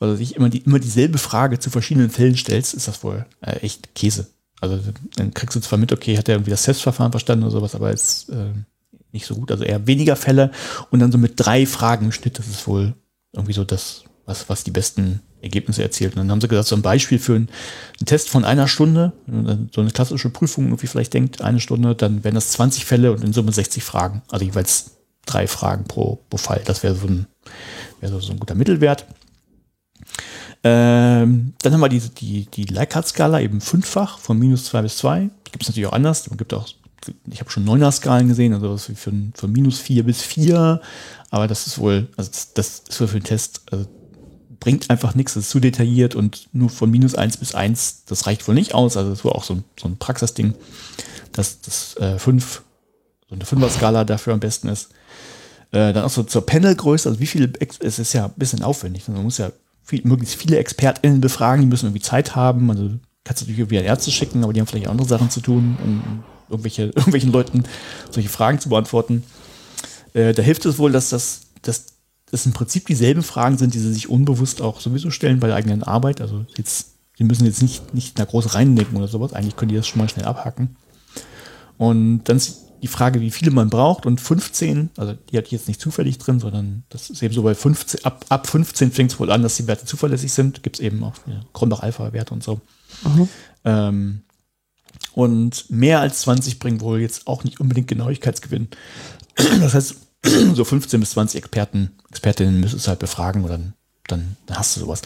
also 0.00 0.16
dich 0.16 0.34
immer, 0.34 0.48
die, 0.48 0.62
immer 0.62 0.80
dieselbe 0.80 1.18
Frage 1.18 1.60
zu 1.60 1.70
verschiedenen 1.70 2.10
Fällen 2.10 2.36
stellst, 2.36 2.74
ist 2.74 2.88
das 2.88 3.04
wohl 3.04 3.24
äh, 3.40 3.58
echt 3.58 3.94
Käse. 3.94 4.26
Also 4.60 4.80
dann 5.14 5.32
kriegst 5.32 5.54
du 5.54 5.60
zwar 5.60 5.78
mit, 5.78 5.92
okay, 5.92 6.18
hat 6.18 6.28
er 6.28 6.34
irgendwie 6.34 6.50
das 6.50 6.64
Testverfahren 6.64 7.12
verstanden 7.12 7.44
oder 7.44 7.52
sowas, 7.52 7.76
aber 7.76 7.92
ist 7.92 8.30
äh, 8.30 8.52
nicht 9.12 9.26
so 9.26 9.34
gut. 9.34 9.50
Also 9.50 9.64
eher 9.64 9.86
weniger 9.86 10.16
Fälle 10.16 10.50
und 10.90 11.00
dann 11.00 11.12
so 11.12 11.18
mit 11.18 11.34
drei 11.36 11.66
Fragen 11.66 12.06
im 12.06 12.12
Schnitt, 12.12 12.38
das 12.38 12.48
ist 12.48 12.66
wohl 12.66 12.94
irgendwie 13.32 13.52
so 13.52 13.64
das, 13.64 14.04
was, 14.26 14.48
was 14.48 14.64
die 14.64 14.70
besten 14.70 15.20
Ergebnisse 15.40 15.82
erzielt. 15.82 16.14
Und 16.14 16.18
dann 16.18 16.30
haben 16.30 16.40
sie 16.40 16.48
gesagt, 16.48 16.68
so 16.68 16.76
ein 16.76 16.82
Beispiel 16.82 17.18
für 17.18 17.34
einen, 17.34 17.48
Test 18.04 18.30
von 18.30 18.44
einer 18.44 18.68
Stunde, 18.68 19.12
so 19.74 19.80
eine 19.80 19.90
klassische 19.90 20.30
Prüfung 20.30 20.66
irgendwie 20.66 20.86
vielleicht 20.86 21.14
denkt, 21.14 21.42
eine 21.42 21.60
Stunde, 21.60 21.94
dann 21.94 22.24
wären 22.24 22.34
das 22.34 22.52
20 22.52 22.84
Fälle 22.84 23.12
und 23.12 23.24
in 23.24 23.32
Summe 23.32 23.52
60 23.52 23.82
Fragen. 23.82 24.22
Also 24.30 24.44
jeweils 24.44 24.92
drei 25.26 25.46
Fragen 25.46 25.84
pro, 25.84 26.20
pro 26.30 26.36
Fall. 26.36 26.62
Das 26.64 26.82
wäre 26.82 26.94
so 26.94 27.06
ein, 27.06 27.26
wäre 28.00 28.20
so 28.20 28.32
ein 28.32 28.38
guter 28.38 28.54
Mittelwert. 28.54 29.06
Ähm, 30.64 31.54
dann 31.60 31.72
haben 31.72 31.80
wir 31.80 31.88
die, 31.88 32.00
die, 32.00 32.46
die 32.46 32.64
Likert-Skala 32.64 33.40
eben 33.40 33.60
fünffach 33.60 34.18
von 34.18 34.38
minus 34.38 34.66
zwei 34.66 34.82
bis 34.82 34.96
zwei. 34.96 35.30
Gibt 35.44 35.62
es 35.62 35.68
natürlich 35.68 35.88
auch 35.88 35.92
anders. 35.92 36.28
Man 36.30 36.36
gibt 36.36 36.54
auch, 36.54 36.68
ich 37.30 37.40
habe 37.40 37.50
schon 37.50 37.64
Neuner-Skalen 37.64 38.28
gesehen, 38.28 38.52
also 38.54 38.76
von, 38.76 39.32
von 39.34 39.52
minus 39.52 39.78
vier 39.78 40.04
bis 40.04 40.22
vier. 40.22 40.80
Aber 41.30 41.48
das 41.48 41.66
ist 41.66 41.78
wohl, 41.78 42.08
also 42.16 42.30
das, 42.30 42.54
das 42.54 42.82
ist 42.88 43.00
wohl 43.00 43.08
für 43.08 43.18
den 43.18 43.24
Test, 43.24 43.62
also 43.70 43.86
bringt 44.60 44.90
einfach 44.90 45.14
nichts, 45.16 45.34
das 45.34 45.44
ist 45.44 45.50
zu 45.50 45.58
detailliert 45.58 46.14
und 46.14 46.48
nur 46.52 46.70
von 46.70 46.90
minus 46.90 47.16
eins 47.16 47.36
bis 47.36 47.54
eins, 47.54 48.04
das 48.06 48.26
reicht 48.26 48.46
wohl 48.46 48.54
nicht 48.54 48.74
aus. 48.74 48.96
Also 48.96 49.10
das 49.10 49.24
war 49.24 49.34
auch 49.34 49.42
so, 49.42 49.62
so 49.80 49.88
ein 49.88 49.96
Praxisding, 49.96 50.54
dass 51.32 51.60
das 51.62 51.96
äh, 51.96 52.18
fünf, 52.18 52.62
so 53.28 53.34
eine 53.34 53.44
Fünfer-Skala 53.44 54.04
dafür 54.04 54.34
am 54.34 54.40
besten 54.40 54.68
ist. 54.68 54.90
Äh, 55.72 55.92
dann 55.92 56.04
auch 56.04 56.10
so 56.10 56.22
zur 56.22 56.46
Panelgröße, 56.46 57.08
also 57.08 57.18
wie 57.18 57.26
viele, 57.26 57.52
es 57.80 57.98
ist 57.98 58.12
ja 58.12 58.26
ein 58.26 58.34
bisschen 58.36 58.62
aufwendig, 58.62 59.08
man 59.08 59.24
muss 59.24 59.38
ja 59.38 59.50
viel, 59.82 60.02
möglichst 60.04 60.36
viele 60.36 60.58
ExpertInnen 60.58 61.20
befragen, 61.20 61.62
die 61.62 61.66
müssen 61.66 61.86
irgendwie 61.86 62.02
Zeit 62.02 62.36
haben, 62.36 62.70
also 62.70 62.90
kannst 63.24 63.42
du 63.42 63.50
natürlich 63.50 63.80
an 63.80 63.86
Ärzte 63.86 64.10
schicken, 64.10 64.44
aber 64.44 64.52
die 64.52 64.60
haben 64.60 64.66
vielleicht 64.66 64.88
andere 64.88 65.08
Sachen 65.08 65.30
zu 65.30 65.40
tun, 65.40 65.76
um 65.82 66.22
irgendwelche, 66.52 66.82
irgendwelchen 66.94 67.32
Leuten 67.32 67.64
solche 68.10 68.28
Fragen 68.28 68.60
zu 68.60 68.68
beantworten. 68.68 69.24
Äh, 70.14 70.32
da 70.32 70.42
hilft 70.42 70.64
es 70.66 70.78
wohl, 70.78 70.92
dass 70.92 71.08
das, 71.08 71.40
dass 71.62 71.86
das 72.30 72.46
im 72.46 72.52
Prinzip 72.52 72.86
dieselben 72.86 73.22
Fragen 73.22 73.58
sind, 73.58 73.74
die 73.74 73.78
sie 73.78 73.92
sich 73.92 74.08
unbewusst 74.08 74.62
auch 74.62 74.80
sowieso 74.80 75.10
stellen 75.10 75.40
bei 75.40 75.48
der 75.48 75.56
eigenen 75.56 75.82
Arbeit. 75.82 76.20
Also 76.20 76.46
jetzt, 76.56 76.92
sie 77.18 77.24
müssen 77.24 77.44
jetzt 77.44 77.62
nicht, 77.62 77.94
nicht 77.94 78.18
da 78.18 78.24
groß 78.24 78.54
reindenken 78.54 78.96
oder 78.96 79.08
sowas. 79.08 79.32
Eigentlich 79.32 79.56
können 79.56 79.70
die 79.70 79.76
das 79.76 79.86
schon 79.86 79.98
mal 79.98 80.08
schnell 80.08 80.24
abhacken. 80.24 80.76
Und 81.76 82.24
dann 82.24 82.36
ist 82.36 82.62
die 82.82 82.88
Frage, 82.88 83.20
wie 83.20 83.30
viele 83.30 83.52
man 83.52 83.70
braucht 83.70 84.06
und 84.06 84.20
15, 84.20 84.90
also 84.96 85.12
die 85.12 85.36
hatte 85.36 85.46
ich 85.46 85.52
jetzt 85.52 85.68
nicht 85.68 85.80
zufällig 85.80 86.18
drin, 86.18 86.40
sondern 86.40 86.82
das 86.88 87.10
ist 87.10 87.22
eben 87.22 87.32
so 87.32 87.42
bei 87.42 87.54
15, 87.54 88.04
ab, 88.04 88.24
ab 88.28 88.48
15 88.48 88.90
fängt 88.90 89.12
es 89.12 89.20
wohl 89.20 89.30
an, 89.30 89.42
dass 89.42 89.56
die 89.56 89.68
Werte 89.68 89.84
zuverlässig 89.84 90.32
sind. 90.32 90.64
Gibt 90.64 90.76
es 90.76 90.80
eben 90.80 91.04
auch 91.04 91.14
ja, 91.26 91.40
Kronbach-Alpha-Werte 91.52 92.34
und 92.34 92.42
so. 92.42 92.60
Mhm. 93.04 93.28
Ähm, 93.64 94.22
und 95.12 95.70
mehr 95.70 96.00
als 96.00 96.20
20 96.22 96.58
bringen 96.58 96.80
wohl 96.80 97.00
jetzt 97.00 97.26
auch 97.26 97.44
nicht 97.44 97.60
unbedingt 97.60 97.88
Genauigkeitsgewinn. 97.88 98.68
Das 99.60 99.74
heißt, 99.74 99.96
so 100.54 100.64
15 100.64 101.00
bis 101.00 101.10
20 101.10 101.38
Experten, 101.38 101.90
Expertinnen 102.10 102.60
müssen 102.60 102.76
es 102.76 102.88
halt 102.88 102.98
befragen 102.98 103.46
dann, 103.46 103.72
dann, 104.06 104.36
dann 104.46 104.58
hast 104.58 104.76
du 104.76 104.80
sowas. 104.80 105.02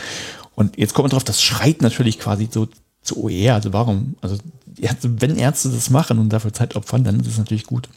Und 0.55 0.76
jetzt 0.78 0.94
kommt 0.94 1.05
man 1.05 1.11
drauf, 1.11 1.24
das 1.24 1.42
schreit 1.42 1.82
natürlich 1.82 2.18
quasi 2.18 2.49
so 2.51 2.68
zu 3.03 3.22
OER. 3.22 3.55
Also 3.55 3.72
warum, 3.72 4.16
also 4.20 4.36
wenn 4.76 5.36
Ärzte 5.36 5.70
das 5.70 5.90
machen 5.90 6.18
und 6.18 6.30
dafür 6.30 6.53
Zeit 6.53 6.76
opfern, 6.76 7.05
dann 7.05 7.20
ist 7.20 7.28
es 7.28 7.38
natürlich 7.38 7.64
gut, 7.64 7.88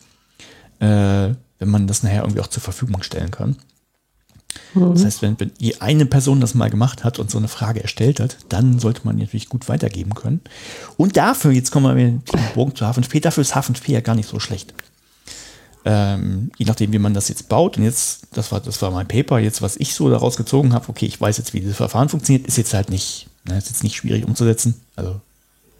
äh, 0.79 0.85
wenn 1.59 1.69
man 1.69 1.87
das 1.87 2.03
nachher 2.03 2.21
irgendwie 2.21 2.41
auch 2.41 2.47
zur 2.47 2.61
Verfügung 2.61 3.01
stellen 3.03 3.31
kann. 3.31 3.57
Mhm. 4.73 4.93
Das 4.93 5.05
heißt, 5.05 5.21
wenn, 5.21 5.39
wenn 5.39 5.51
eine 5.79 6.05
Person 6.05 6.41
das 6.41 6.53
mal 6.53 6.69
gemacht 6.69 7.03
hat 7.03 7.19
und 7.19 7.31
so 7.31 7.37
eine 7.37 7.47
Frage 7.47 7.81
erstellt 7.81 8.19
hat, 8.19 8.37
dann 8.49 8.79
sollte 8.79 9.01
man 9.03 9.17
natürlich 9.17 9.49
gut 9.49 9.69
weitergeben 9.69 10.13
können. 10.13 10.41
Und 10.97 11.17
dafür, 11.17 11.51
jetzt 11.51 11.71
kommen 11.71 11.85
wir 11.85 11.95
mit 11.95 12.33
dem 12.33 12.39
Bogen 12.55 12.75
zu 12.75 12.85
H5P, 12.85 13.21
dafür 13.21 13.41
ist 13.41 13.55
H5P 13.55 13.91
ja 13.91 14.01
gar 14.01 14.15
nicht 14.15 14.29
so 14.29 14.39
schlecht. 14.39 14.73
Ähm, 15.85 16.51
je 16.57 16.65
nachdem, 16.65 16.91
wie 16.91 16.99
man 16.99 17.13
das 17.13 17.29
jetzt 17.29 17.47
baut. 17.47 17.77
Und 17.77 17.83
jetzt, 17.83 18.27
das 18.33 18.51
war, 18.51 18.59
das 18.59 18.81
war 18.81 18.91
mein 18.91 19.07
Paper, 19.07 19.39
jetzt, 19.39 19.61
was 19.61 19.77
ich 19.77 19.93
so 19.93 20.09
daraus 20.09 20.35
gezogen 20.35 20.73
habe, 20.73 20.89
okay, 20.89 21.05
ich 21.05 21.19
weiß 21.19 21.37
jetzt, 21.37 21.53
wie 21.53 21.61
dieses 21.61 21.77
Verfahren 21.77 22.09
funktioniert, 22.09 22.47
ist 22.47 22.57
jetzt 22.57 22.73
halt 22.73 22.89
nicht, 22.89 23.27
ne, 23.47 23.57
ist 23.57 23.69
jetzt 23.69 23.83
nicht 23.83 23.95
schwierig 23.95 24.25
umzusetzen. 24.25 24.75
Also 24.95 25.21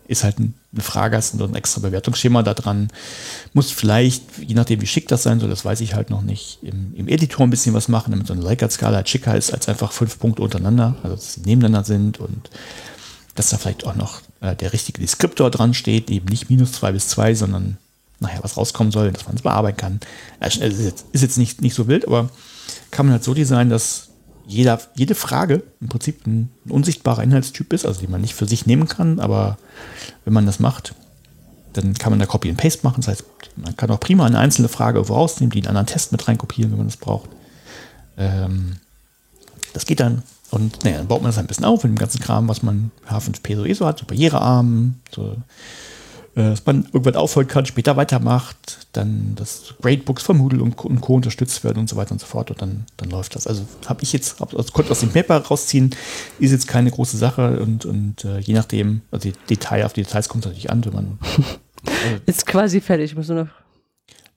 ist 0.09 0.23
halt 0.23 0.37
eine 0.37 0.81
Frage, 0.81 1.15
hast 1.15 1.39
du 1.39 1.43
ein 1.43 1.55
extra 1.55 1.81
Bewertungsschema 1.81 2.41
da 2.41 2.55
dran. 2.55 2.89
Muss 3.53 3.69
vielleicht, 3.69 4.23
je 4.39 4.55
nachdem 4.55 4.81
wie 4.81 4.87
schick 4.87 5.07
das 5.07 5.21
sein 5.21 5.39
soll, 5.39 5.49
das 5.49 5.63
weiß 5.63 5.81
ich 5.81 5.93
halt 5.93 6.09
noch 6.09 6.23
nicht, 6.23 6.57
im, 6.63 6.95
im 6.95 7.07
Editor 7.07 7.45
ein 7.45 7.51
bisschen 7.51 7.75
was 7.75 7.87
machen, 7.89 8.11
damit 8.11 8.25
so 8.25 8.33
eine 8.33 8.41
Likert-Skala 8.41 8.97
halt 8.97 9.09
schicker 9.09 9.35
ist 9.35 9.53
als 9.53 9.69
einfach 9.69 9.91
fünf 9.91 10.17
Punkte 10.17 10.41
untereinander, 10.41 10.95
also 11.03 11.15
dass 11.15 11.35
sie 11.35 11.41
nebeneinander 11.41 11.85
sind 11.85 12.19
und 12.19 12.49
dass 13.35 13.49
da 13.49 13.57
vielleicht 13.57 13.85
auch 13.85 13.95
noch 13.95 14.21
äh, 14.41 14.55
der 14.55 14.73
richtige 14.73 14.99
Deskriptor 14.99 15.51
dran 15.51 15.75
steht, 15.75 16.09
eben 16.09 16.25
nicht 16.25 16.49
minus 16.49 16.71
zwei 16.71 16.91
bis 16.91 17.07
zwei, 17.07 17.35
sondern 17.35 17.77
nachher 18.19 18.43
was 18.43 18.57
rauskommen 18.57 18.91
soll, 18.91 19.11
dass 19.11 19.27
man 19.27 19.35
es 19.35 19.43
bearbeiten 19.43 19.77
kann. 19.77 19.99
Also, 20.39 20.61
ist 20.61 20.81
jetzt, 20.81 21.05
ist 21.11 21.21
jetzt 21.21 21.37
nicht, 21.37 21.61
nicht 21.61 21.75
so 21.75 21.87
wild, 21.87 22.07
aber 22.07 22.31
kann 22.89 23.05
man 23.05 23.13
halt 23.13 23.23
so 23.23 23.35
designen, 23.35 23.69
dass 23.69 24.08
jeder, 24.49 24.79
jede 24.95 25.13
Frage 25.13 25.63
im 25.79 25.89
Prinzip 25.89 26.25
ein, 26.25 26.49
unsichtbarer 26.67 27.21
Inhaltstyp 27.21 27.71
ist, 27.71 27.85
also 27.85 28.01
die 28.01 28.07
man 28.07 28.21
nicht 28.21 28.33
für 28.33 28.47
sich 28.47 28.65
nehmen 28.65 28.87
kann, 28.87 29.19
aber 29.19 29.57
wenn 30.25 30.33
man 30.33 30.47
das 30.47 30.59
macht, 30.59 30.95
dann 31.73 31.93
kann 31.93 32.11
man 32.11 32.19
da 32.19 32.25
Copy 32.25 32.49
and 32.49 32.57
Paste 32.57 32.81
machen. 32.83 33.01
Das 33.01 33.09
heißt, 33.09 33.23
man 33.57 33.77
kann 33.77 33.91
auch 33.91 33.99
prima 33.99 34.25
eine 34.25 34.39
einzelne 34.39 34.67
Frage 34.67 34.99
rausnehmen, 34.99 35.51
die 35.51 35.59
in 35.59 35.67
einen 35.67 35.77
anderen 35.77 35.93
Test 35.93 36.11
mit 36.11 36.27
reinkopieren, 36.27 36.71
wenn 36.71 36.79
man 36.79 36.87
das 36.87 36.97
braucht. 36.97 37.29
Ähm, 38.17 38.77
das 39.73 39.85
geht 39.85 39.99
dann. 39.99 40.23
Und 40.49 40.83
naja, 40.83 40.97
dann 40.97 41.07
baut 41.07 41.21
man 41.21 41.29
das 41.29 41.37
ein 41.37 41.45
bisschen 41.45 41.65
auf 41.65 41.83
mit 41.83 41.91
dem 41.91 41.99
ganzen 41.99 42.19
Kram, 42.19 42.47
was 42.47 42.63
man 42.63 42.89
H5P 43.07 43.55
sowieso 43.55 43.85
hat, 43.85 43.99
so 43.99 44.05
barrierearm, 44.07 44.95
so 45.11 45.35
dass 46.43 46.65
man 46.65 46.85
irgendwann 46.85 47.15
aufholen 47.15 47.47
kann, 47.47 47.65
später 47.65 47.97
weitermacht, 47.97 48.87
dann 48.93 49.33
das 49.35 49.73
Gradebooks 49.81 50.23
von 50.23 50.37
Moodle 50.37 50.61
und, 50.61 50.79
und 50.83 51.01
Co. 51.01 51.15
unterstützt 51.15 51.63
werden 51.63 51.79
und 51.79 51.89
so 51.89 51.95
weiter 51.95 52.11
und 52.11 52.19
so 52.19 52.27
fort 52.27 52.51
und 52.51 52.61
dann, 52.61 52.85
dann 52.97 53.09
läuft 53.09 53.35
das. 53.35 53.47
Also 53.47 53.65
habe 53.87 54.03
ich 54.03 54.13
jetzt, 54.13 54.41
also 54.41 54.71
konnte 54.71 54.91
aus 54.91 54.99
dem 54.99 55.09
Paper 55.09 55.37
rausziehen, 55.37 55.95
ist 56.39 56.51
jetzt 56.51 56.67
keine 56.67 56.91
große 56.91 57.17
Sache 57.17 57.59
und, 57.59 57.85
und 57.85 58.25
äh, 58.25 58.39
je 58.39 58.53
nachdem, 58.53 59.01
also 59.11 59.29
die 59.29 59.35
Detail, 59.49 59.85
auf 59.85 59.93
die 59.93 60.03
Details 60.03 60.29
kommt 60.29 60.45
es 60.45 60.49
natürlich 60.49 60.71
an, 60.71 60.85
wenn 60.85 60.93
man. 60.93 61.19
Äh, 61.85 62.19
ist 62.29 62.45
quasi 62.45 62.81
fertig, 62.81 63.15
muss 63.15 63.29
nur 63.29 63.45
noch. 63.45 63.49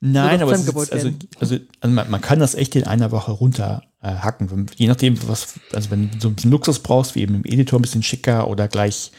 Nein, 0.04 0.42
aber 0.42 0.52
ist, 0.52 0.68
also, 0.68 0.88
also, 0.90 1.10
also 1.38 1.56
man, 1.88 2.10
man, 2.10 2.20
kann 2.20 2.40
das 2.40 2.54
echt 2.56 2.74
in 2.74 2.84
einer 2.84 3.12
Woche 3.12 3.30
runter 3.30 3.82
äh, 4.00 4.08
hacken. 4.08 4.66
Je 4.74 4.88
nachdem, 4.88 5.16
was, 5.28 5.54
also 5.72 5.90
wenn 5.92 6.10
du 6.10 6.20
so 6.20 6.28
ein 6.28 6.34
bisschen 6.34 6.50
Luxus 6.50 6.80
brauchst, 6.80 7.14
wie 7.14 7.20
eben 7.20 7.36
im 7.36 7.44
Editor 7.44 7.78
ein 7.78 7.82
bisschen 7.82 8.02
schicker 8.02 8.48
oder 8.48 8.66
gleich 8.66 9.12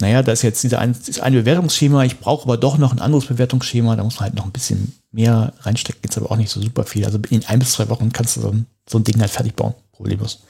naja, 0.00 0.22
da 0.22 0.32
ist 0.32 0.42
jetzt 0.42 0.62
dieser 0.62 0.78
ein, 0.78 0.92
ist 0.92 1.20
ein 1.20 1.32
Bewertungsschema, 1.32 2.04
ich 2.04 2.18
brauche 2.18 2.44
aber 2.44 2.56
doch 2.56 2.78
noch 2.78 2.92
ein 2.92 3.00
anderes 3.00 3.26
Bewertungsschema, 3.26 3.96
da 3.96 4.04
muss 4.04 4.14
man 4.16 4.24
halt 4.24 4.34
noch 4.34 4.44
ein 4.46 4.52
bisschen 4.52 4.92
mehr 5.12 5.52
reinstecken, 5.60 6.00
jetzt 6.04 6.16
aber 6.16 6.30
auch 6.30 6.36
nicht 6.36 6.50
so 6.50 6.60
super 6.60 6.84
viel. 6.84 7.04
Also 7.04 7.18
in 7.30 7.44
ein 7.46 7.58
bis 7.58 7.72
zwei 7.72 7.88
Wochen 7.88 8.12
kannst 8.12 8.36
du 8.36 8.40
so 8.40 8.48
ein, 8.50 8.66
so 8.88 8.98
ein 8.98 9.04
Ding 9.04 9.20
halt 9.20 9.30
fertig 9.30 9.54
bauen, 9.54 9.74
problemlos. 9.92 10.42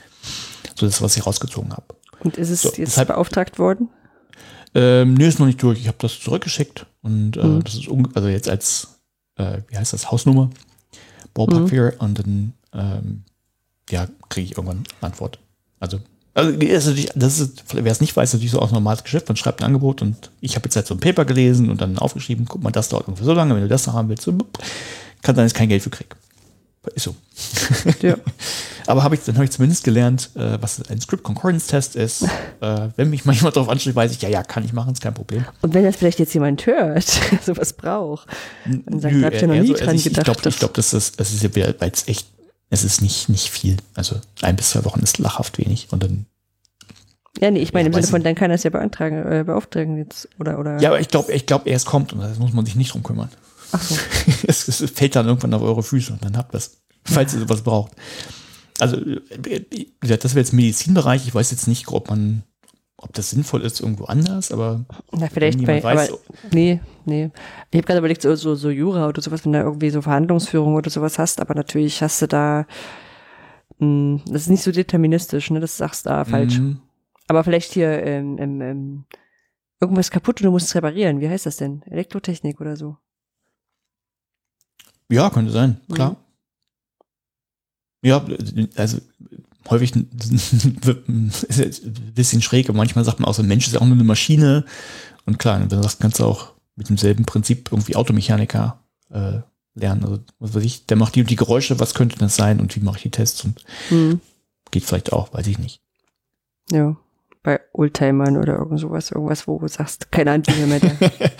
So 0.78 0.86
das, 0.86 1.00
was 1.02 1.16
ich 1.16 1.26
rausgezogen 1.26 1.72
habe. 1.72 1.84
Und 2.20 2.36
ist 2.36 2.50
es 2.50 2.62
So, 2.62 2.68
jetzt 2.68 2.78
deshalb- 2.78 3.08
beauftragt 3.08 3.58
worden? 3.58 3.88
Ähm, 4.74 5.14
nee, 5.14 5.26
ist 5.26 5.38
noch 5.40 5.46
nicht 5.46 5.62
durch. 5.62 5.80
Ich 5.80 5.88
habe 5.88 5.96
das 6.00 6.20
zurückgeschickt 6.20 6.86
und 7.02 7.36
äh, 7.36 7.44
Mhm. 7.44 7.64
das 7.64 7.74
ist 7.74 7.88
also 8.14 8.28
jetzt 8.28 8.48
als, 8.48 9.00
äh, 9.36 9.58
wie 9.68 9.76
heißt 9.76 9.92
das, 9.92 10.10
Hausnummer, 10.10 10.50
Ballpark 11.34 11.72
Mhm. 11.72 11.90
Und 11.98 12.18
dann, 12.18 12.52
ähm, 12.72 13.22
ja, 13.90 14.06
kriege 14.28 14.44
ich 14.46 14.56
irgendwann 14.56 14.84
eine 15.00 15.10
Antwort. 15.10 15.38
Also, 15.80 15.98
also 16.34 16.52
das 16.52 16.68
ist 16.68 16.86
natürlich, 16.86 17.10
das 17.14 17.40
ist, 17.40 17.64
wer 17.72 17.92
es 17.92 18.00
nicht 18.00 18.16
weiß, 18.16 18.32
natürlich 18.32 18.52
so 18.52 18.60
auch 18.60 18.68
ein 18.68 18.74
normales 18.74 19.02
Geschäft. 19.02 19.28
Man 19.28 19.36
schreibt 19.36 19.60
ein 19.60 19.66
Angebot 19.66 20.02
und 20.02 20.30
ich 20.40 20.54
habe 20.56 20.64
jetzt 20.66 20.76
halt 20.76 20.86
so 20.86 20.94
ein 20.94 21.00
Paper 21.00 21.24
gelesen 21.24 21.70
und 21.70 21.80
dann 21.80 21.98
aufgeschrieben, 21.98 22.46
guck 22.48 22.62
mal, 22.62 22.70
das 22.70 22.88
dauert 22.88 23.08
ungefähr 23.08 23.26
so 23.26 23.32
lange, 23.32 23.54
wenn 23.54 23.62
du 23.62 23.68
das 23.68 23.86
haben 23.88 24.08
willst, 24.08 24.26
kann 24.26 25.36
sein, 25.36 25.44
dass 25.44 25.52
ich 25.52 25.58
kein 25.58 25.68
Geld 25.68 25.82
für 25.82 25.90
krieg. 25.90 26.14
Ist 26.94 27.04
so. 27.04 27.14
Ja. 28.00 28.16
Aber 28.86 29.02
habe 29.04 29.14
ich, 29.14 29.20
dann 29.22 29.36
habe 29.36 29.44
ich 29.44 29.50
zumindest 29.50 29.84
gelernt, 29.84 30.30
äh, 30.34 30.58
was 30.60 30.82
ein 30.88 31.00
Script 31.00 31.22
Concordance 31.22 31.66
Test 31.66 31.94
ist. 31.94 32.22
äh, 32.60 32.88
wenn 32.96 33.10
mich 33.10 33.24
mal 33.24 33.34
jemand 33.34 33.54
darauf 33.54 33.68
anspricht, 33.68 33.94
weiß 33.94 34.12
ich, 34.12 34.22
ja, 34.22 34.28
ja, 34.28 34.42
kann 34.42 34.64
ich 34.64 34.72
machen, 34.72 34.92
ist 34.92 35.02
kein 35.02 35.14
Problem. 35.14 35.44
Und 35.60 35.74
wenn 35.74 35.84
das 35.84 35.96
vielleicht 35.96 36.18
jetzt 36.18 36.32
jemand 36.32 36.64
hört, 36.66 37.04
sowas 37.44 37.74
braucht, 37.74 38.26
dann 38.64 39.00
sagt, 39.00 39.14
Nö, 39.14 39.20
da 39.20 39.26
hab 39.26 39.34
ich 39.34 39.40
ja 39.42 39.46
noch 39.46 39.54
nie 39.54 39.66
so, 39.68 39.74
dran 39.74 39.88
also 39.90 39.98
ich, 39.98 40.04
gedacht. 40.04 40.28
Ich 40.28 40.42
glaube, 40.42 40.56
glaub, 40.58 40.74
das 40.74 40.92
ist, 40.94 41.20
das 41.20 41.32
ist 41.32 41.42
ja 41.42 41.54
wieder, 41.54 41.74
weil 41.78 41.90
es 41.90 42.08
echt, 42.08 42.26
es 42.70 42.84
ist 42.84 43.02
nicht, 43.02 43.28
nicht 43.28 43.50
viel. 43.50 43.76
Also 43.94 44.16
ein 44.40 44.56
bis 44.56 44.70
zwei 44.70 44.84
Wochen 44.84 45.00
ist 45.00 45.18
lachhaft 45.18 45.58
wenig. 45.58 45.88
Und 45.90 46.02
dann, 46.02 46.26
ja, 47.40 47.50
nee, 47.50 47.60
ich 47.60 47.72
meine 47.72 47.88
Ja, 47.88 47.88
im 47.88 47.94
Sinne 47.94 48.06
von, 48.06 48.22
dann 48.22 48.34
kann 48.34 48.50
er 48.50 48.54
es 48.54 48.62
ja 48.62 48.70
beantragen, 48.70 49.18
äh, 49.30 49.44
beauftragen 49.44 49.98
jetzt, 49.98 50.28
oder, 50.38 50.58
oder. 50.58 50.80
ja, 50.80 50.88
aber 50.88 51.00
ich 51.00 51.08
glaube, 51.08 51.32
ich 51.32 51.46
glaube, 51.46 51.68
erst 51.68 51.86
kommt 51.86 52.12
und 52.12 52.20
das 52.20 52.38
muss 52.38 52.52
man 52.52 52.64
sich 52.64 52.76
nicht 52.76 52.94
drum 52.94 53.02
kümmern. 53.02 53.28
Ach 53.72 53.82
so. 53.82 53.96
es, 54.46 54.68
es 54.68 54.90
fällt 54.90 55.16
dann 55.16 55.26
irgendwann 55.26 55.54
auf 55.54 55.62
eure 55.62 55.82
Füße 55.82 56.12
und 56.12 56.24
dann 56.24 56.36
habt 56.36 56.54
ihr 56.54 56.58
es, 56.58 56.80
falls 57.04 57.34
ihr 57.34 57.40
sowas 57.40 57.62
braucht. 57.62 57.92
Also, 58.78 58.96
äh, 58.96 59.64
wie 59.70 59.92
gesagt, 60.00 60.24
das 60.24 60.34
wäre 60.34 60.44
jetzt 60.44 60.52
Medizinbereich. 60.52 61.26
Ich 61.26 61.34
weiß 61.34 61.50
jetzt 61.50 61.66
nicht, 61.66 61.88
ob 61.88 62.08
man, 62.08 62.44
ob 63.02 63.12
das 63.14 63.30
sinnvoll 63.30 63.62
ist 63.62 63.80
irgendwo 63.80 64.04
anders, 64.04 64.52
aber 64.52 64.84
Na, 65.12 65.28
vielleicht 65.28 65.64
bei, 65.64 65.82
weiß, 65.82 66.10
aber, 66.10 66.18
nee, 66.52 66.80
nee. 67.06 67.30
Ich 67.70 67.78
habe 67.78 67.86
gerade 67.86 67.98
überlegt, 67.98 68.22
so, 68.22 68.34
so, 68.34 68.54
so 68.54 68.70
Jura 68.70 69.08
oder 69.08 69.22
sowas, 69.22 69.44
wenn 69.44 69.52
du 69.52 69.58
irgendwie 69.60 69.90
so 69.90 70.02
Verhandlungsführung 70.02 70.74
oder 70.74 70.90
sowas 70.90 71.18
hast, 71.18 71.40
aber 71.40 71.54
natürlich 71.54 72.02
hast 72.02 72.20
du 72.22 72.26
da, 72.28 72.66
mh, 73.78 74.20
das 74.26 74.42
ist 74.42 74.50
nicht 74.50 74.62
so 74.62 74.70
deterministisch, 74.72 75.50
ne, 75.50 75.60
das 75.60 75.76
sagst 75.76 76.04
du 76.06 76.10
da 76.10 76.24
falsch. 76.24 76.58
Mhm. 76.58 76.80
Aber 77.26 77.42
vielleicht 77.44 77.72
hier, 77.72 78.02
ähm, 78.04 78.36
ähm, 78.38 78.60
ähm, 78.60 79.04
irgendwas 79.80 80.10
kaputt 80.10 80.40
und 80.40 80.44
du 80.46 80.50
musst 80.50 80.66
es 80.66 80.74
reparieren. 80.74 81.20
Wie 81.20 81.28
heißt 81.28 81.46
das 81.46 81.56
denn? 81.56 81.82
Elektrotechnik 81.86 82.60
oder 82.60 82.76
so? 82.76 82.96
Ja, 85.08 85.30
könnte 85.30 85.50
sein, 85.52 85.80
Mhm. 85.88 85.94
klar. 85.94 86.16
Ja, 88.02 88.24
also 88.76 88.98
häufig 89.70 89.92
ist 91.48 91.84
ein 91.84 92.12
bisschen 92.14 92.42
schräg, 92.42 92.68
aber 92.68 92.76
manchmal 92.78 93.04
sagt 93.04 93.20
man 93.20 93.28
auch 93.28 93.34
so, 93.34 93.42
ein 93.42 93.48
Mensch 93.48 93.66
ist 93.66 93.74
ja 93.74 93.80
auch 93.80 93.86
nur 93.86 93.94
eine 93.94 94.04
Maschine. 94.04 94.64
Und 95.26 95.38
klar, 95.38 95.60
wenn 95.60 95.68
du 95.68 95.80
sagst, 95.82 96.00
kannst 96.00 96.18
du 96.18 96.24
auch 96.24 96.52
mit 96.76 96.88
demselben 96.88 97.24
Prinzip 97.24 97.68
irgendwie 97.70 97.96
Automechaniker 97.96 98.80
äh, 99.10 99.40
lernen. 99.74 100.04
Also, 100.04 100.18
was 100.38 100.54
weiß 100.54 100.64
ich, 100.64 100.86
der 100.86 100.96
macht 100.96 101.14
die 101.14 101.20
und 101.20 101.30
die 101.30 101.36
Geräusche, 101.36 101.78
was 101.78 101.94
könnte 101.94 102.18
das 102.18 102.36
sein 102.36 102.58
und 102.60 102.74
wie 102.76 102.80
mache 102.80 102.96
ich 102.96 103.02
die 103.04 103.10
Tests 103.10 103.44
und 103.44 103.64
Hm. 103.88 104.20
geht 104.70 104.84
vielleicht 104.84 105.12
auch, 105.12 105.32
weiß 105.34 105.46
ich 105.46 105.58
nicht. 105.58 105.80
Ja. 106.70 106.96
Bei 107.42 107.58
Oldtimern 107.72 108.36
oder 108.36 108.58
irgend 108.58 108.80
sowas, 108.80 109.10
irgendwas, 109.10 109.46
wo 109.48 109.58
du 109.58 109.66
sagst, 109.68 110.12
keine 110.12 110.32
Ahnung, 110.32 110.44
wie 110.48 110.66
mehr 110.66 110.80
da. 110.80 110.90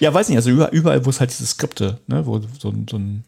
Ja, 0.00 0.12
weiß 0.12 0.28
nicht, 0.28 0.36
also 0.36 0.50
überall, 0.50 0.74
überall 0.74 1.06
wo 1.06 1.10
es 1.10 1.20
halt 1.20 1.30
diese 1.30 1.46
Skripte, 1.46 2.00
ne, 2.08 2.26
wo 2.26 2.40
so, 2.58 2.70
ein- 2.70 2.86
so 2.90 2.96
ein 2.96 3.24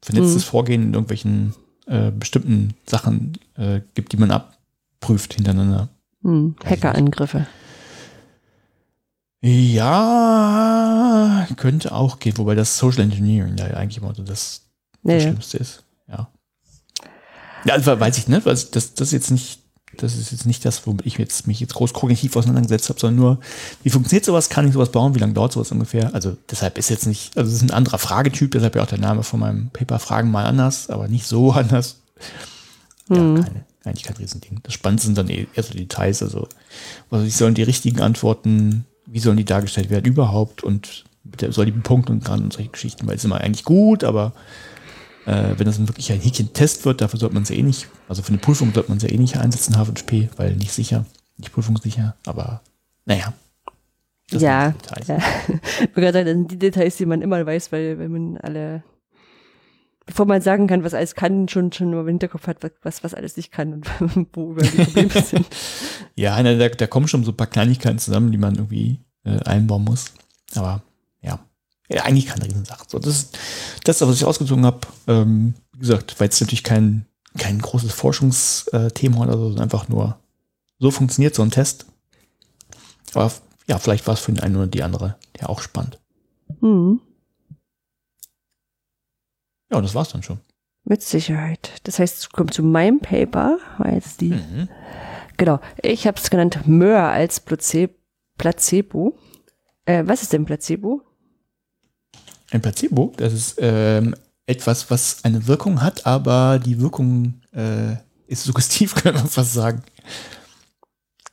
vernetztes 0.00 0.44
Mhm. 0.44 0.48
Vorgehen 0.48 0.82
in 0.84 0.94
irgendwelchen 0.94 1.54
äh, 1.86 2.10
bestimmten 2.10 2.74
Sachen 2.86 3.38
äh, 3.56 3.80
gibt, 3.94 4.12
die 4.12 4.16
man 4.16 4.30
abprüft 4.30 5.34
hintereinander. 5.34 5.88
Hm. 6.22 6.56
Hackerangriffe. 6.64 7.46
Ja, 9.42 11.46
könnte 11.56 11.92
auch 11.92 12.18
gehen, 12.18 12.38
wobei 12.38 12.54
das 12.54 12.78
Social 12.78 13.02
Engineering 13.02 13.56
ja 13.56 13.66
eigentlich 13.66 13.98
immer 13.98 14.14
so 14.14 14.22
das, 14.22 14.62
Ja, 15.02 15.14
das 15.14 15.22
ja. 15.22 15.28
Schlimmste 15.30 15.58
ist. 15.58 15.84
Ja. 16.08 16.28
Ja, 17.64 17.74
also 17.74 18.00
weiß 18.00 18.18
ich 18.18 18.28
nicht, 18.28 18.46
weil 18.46 18.54
das, 18.54 18.94
das 18.94 19.12
jetzt 19.12 19.30
nicht, 19.30 19.60
das 20.02 20.16
ist 20.16 20.32
jetzt 20.32 20.46
nicht 20.46 20.64
das, 20.64 20.86
womit 20.86 21.06
ich 21.06 21.18
jetzt, 21.18 21.46
mich 21.46 21.60
jetzt 21.60 21.74
groß 21.74 21.92
kognitiv 21.92 22.36
auseinandergesetzt 22.36 22.88
habe, 22.88 23.00
sondern 23.00 23.16
nur, 23.16 23.38
wie 23.82 23.90
funktioniert 23.90 24.24
sowas, 24.24 24.48
kann 24.48 24.66
ich 24.66 24.72
sowas 24.72 24.92
bauen, 24.92 25.14
wie 25.14 25.18
lange 25.18 25.32
dauert 25.34 25.52
sowas 25.52 25.72
ungefähr? 25.72 26.14
Also 26.14 26.36
deshalb 26.50 26.78
ist 26.78 26.88
jetzt 26.90 27.06
nicht, 27.06 27.36
also 27.36 27.48
es 27.50 27.56
ist 27.56 27.62
ein 27.62 27.70
anderer 27.70 27.98
Fragetyp, 27.98 28.50
deshalb 28.52 28.76
ja 28.76 28.82
auch 28.82 28.86
der 28.88 28.98
Name 28.98 29.22
von 29.22 29.40
meinem 29.40 29.70
Paper 29.70 29.98
Fragen 29.98 30.30
mal 30.30 30.44
anders, 30.46 30.90
aber 30.90 31.08
nicht 31.08 31.26
so 31.26 31.50
anders. 31.52 32.00
Ja, 33.08 33.16
Mhm. 33.20 33.44
keine, 33.44 33.64
eigentlich 33.84 34.02
kein 34.04 34.16
Riesending. 34.16 34.58
Das 34.64 34.74
Spannendste 34.74 35.06
sind 35.06 35.18
dann 35.18 35.28
eh 35.28 35.46
eher 35.54 35.62
so 35.62 35.72
die 35.72 35.78
Details, 35.86 36.22
also 36.22 36.48
was 37.10 37.22
ich 37.24 37.36
sollen 37.36 37.54
die 37.54 37.62
richtigen 37.62 38.00
Antworten, 38.00 38.84
wie 39.06 39.20
sollen 39.20 39.36
die 39.36 39.44
dargestellt 39.44 39.90
werden 39.90 40.06
überhaupt 40.06 40.64
und 40.64 41.04
soll 41.50 41.66
die 41.66 41.72
bepunkten 41.72 42.16
und 42.16 42.24
gerade 42.24 42.42
und 42.42 42.52
solche 42.52 42.70
Geschichten, 42.70 43.06
weil 43.06 43.14
es 43.14 43.20
ist 43.20 43.26
immer 43.26 43.40
eigentlich 43.40 43.64
gut, 43.64 44.02
aber 44.04 44.32
äh, 45.26 45.58
wenn 45.58 45.66
das 45.66 45.78
ein 45.78 45.88
wirklich 45.88 46.10
ein 46.12 46.20
Häkchen-Test 46.20 46.84
wird, 46.84 47.00
dafür 47.00 47.18
sollte 47.18 47.34
man 47.34 47.42
es 47.42 47.48
ja 47.48 47.56
eh 47.56 47.62
nicht, 47.62 47.88
also 48.08 48.22
für 48.22 48.28
eine 48.28 48.38
Prüfung 48.38 48.72
sollte 48.72 48.88
man 48.88 48.98
es 48.98 49.02
ja 49.04 49.10
eh 49.10 49.18
nicht 49.18 49.36
einsetzen, 49.36 49.76
HFP, 49.76 50.30
weil 50.36 50.54
nicht 50.56 50.72
sicher, 50.72 51.04
nicht 51.36 51.52
prüfungssicher, 51.52 52.16
aber 52.24 52.62
naja. 53.04 53.32
Das 54.30 54.42
Ja, 54.42 54.74
ja. 55.06 55.18
Ich 55.78 55.94
sagen, 55.94 56.12
das 56.12 56.24
sind 56.24 56.50
die 56.50 56.58
Details, 56.58 56.96
die 56.96 57.06
man 57.06 57.22
immer 57.22 57.44
weiß, 57.44 57.70
weil 57.70 57.98
wenn 57.98 58.10
man 58.10 58.36
alle, 58.38 58.82
bevor 60.04 60.26
man 60.26 60.40
sagen 60.40 60.66
kann, 60.66 60.82
was 60.82 60.94
alles 60.94 61.14
kann, 61.14 61.48
schon 61.48 61.72
schon 61.72 61.92
im 61.92 62.06
Hinterkopf 62.06 62.46
hat, 62.48 62.58
was 62.82 63.04
was 63.04 63.14
alles 63.14 63.36
nicht 63.36 63.52
kann 63.52 63.72
und 63.72 63.86
wo 64.32 64.52
über 64.52 64.62
die 64.62 64.82
Probleme 64.82 65.10
sind. 65.22 65.46
Ja, 66.16 66.42
na, 66.42 66.56
da, 66.56 66.68
da 66.68 66.86
kommen 66.88 67.06
schon 67.06 67.22
so 67.22 67.30
ein 67.30 67.36
paar 67.36 67.46
Kleinigkeiten 67.46 68.00
zusammen, 68.00 68.32
die 68.32 68.38
man 68.38 68.56
irgendwie 68.56 68.98
äh, 69.24 69.38
einbauen 69.44 69.84
muss. 69.84 70.12
Aber 70.56 70.82
ja, 71.88 72.02
eigentlich 72.02 72.26
keine 72.26 72.44
Riesensache. 72.44 72.84
So, 72.88 72.98
das 72.98 73.16
ist 73.16 73.38
das, 73.84 74.00
was 74.00 74.16
ich 74.16 74.24
ausgezogen 74.24 74.64
habe. 74.64 74.80
Ähm, 75.06 75.54
wie 75.72 75.80
gesagt, 75.80 76.18
weil 76.18 76.28
es 76.28 76.40
natürlich 76.40 76.64
kein, 76.64 77.06
kein 77.38 77.58
großes 77.60 77.92
Forschungsthema 77.92 79.22
oder 79.22 79.36
so, 79.36 79.44
sondern 79.48 79.64
einfach 79.64 79.88
nur 79.88 80.18
so 80.78 80.90
funktioniert 80.90 81.34
so 81.34 81.42
ein 81.42 81.50
Test. 81.50 81.86
Aber 83.14 83.32
ja, 83.68 83.78
vielleicht 83.78 84.06
war 84.06 84.14
es 84.14 84.20
für 84.20 84.32
den 84.32 84.42
einen 84.42 84.56
oder 84.56 84.66
die 84.66 84.82
andere 84.82 85.16
ja 85.40 85.48
auch 85.48 85.60
spannend. 85.60 85.98
Hm. 86.60 87.00
Ja, 89.70 89.78
und 89.78 89.82
das 89.84 89.94
war's 89.94 90.10
dann 90.10 90.22
schon. 90.22 90.40
Mit 90.84 91.02
Sicherheit. 91.02 91.72
Das 91.82 91.98
heißt, 91.98 92.18
es 92.18 92.28
kommt 92.30 92.54
zu 92.54 92.62
meinem 92.62 93.00
Paper, 93.00 93.58
war 93.78 93.92
jetzt 93.92 94.20
die. 94.20 94.30
Mhm. 94.30 94.68
Genau. 95.36 95.60
Ich 95.82 96.06
habe 96.06 96.18
es 96.18 96.30
genannt 96.30 96.66
Möhr 96.66 97.02
als 97.02 97.40
Place- 97.40 97.90
Placebo. 98.38 99.18
Äh, 99.84 100.04
was 100.06 100.22
ist 100.22 100.32
denn 100.32 100.44
Placebo? 100.44 101.02
Ein 102.50 102.62
Placebo, 102.62 103.12
das 103.16 103.32
ist 103.32 103.56
ähm, 103.58 104.14
etwas, 104.46 104.90
was 104.90 105.24
eine 105.24 105.46
Wirkung 105.46 105.82
hat, 105.82 106.06
aber 106.06 106.58
die 106.58 106.80
Wirkung 106.80 107.40
äh, 107.52 107.96
ist 108.26 108.44
suggestiv, 108.44 108.94
kann 109.02 109.14
man 109.14 109.26
fast 109.28 109.52
sagen. 109.54 109.82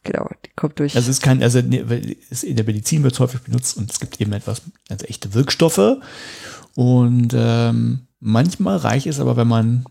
Genau, 0.03 0.27
die 0.45 0.49
kommt 0.55 0.79
durch. 0.79 0.95
Also 0.95 1.09
es 1.09 1.17
ist 1.17 1.21
kein, 1.23 1.41
also 1.41 1.59
in 1.59 1.71
der 1.71 2.65
Medizin 2.65 3.03
wird 3.03 3.13
es 3.13 3.19
häufig 3.19 3.41
benutzt 3.41 3.77
und 3.77 3.89
es 3.89 3.99
gibt 4.01 4.19
eben 4.19 4.33
etwas, 4.33 4.61
also 4.89 5.05
echte 5.05 5.33
Wirkstoffe. 5.33 5.97
Und 6.75 7.33
ähm, 7.33 8.07
manchmal 8.19 8.77
reicht 8.77 9.05
es 9.07 9.19
aber, 9.19 9.37
wenn 9.37 9.47
man 9.47 9.85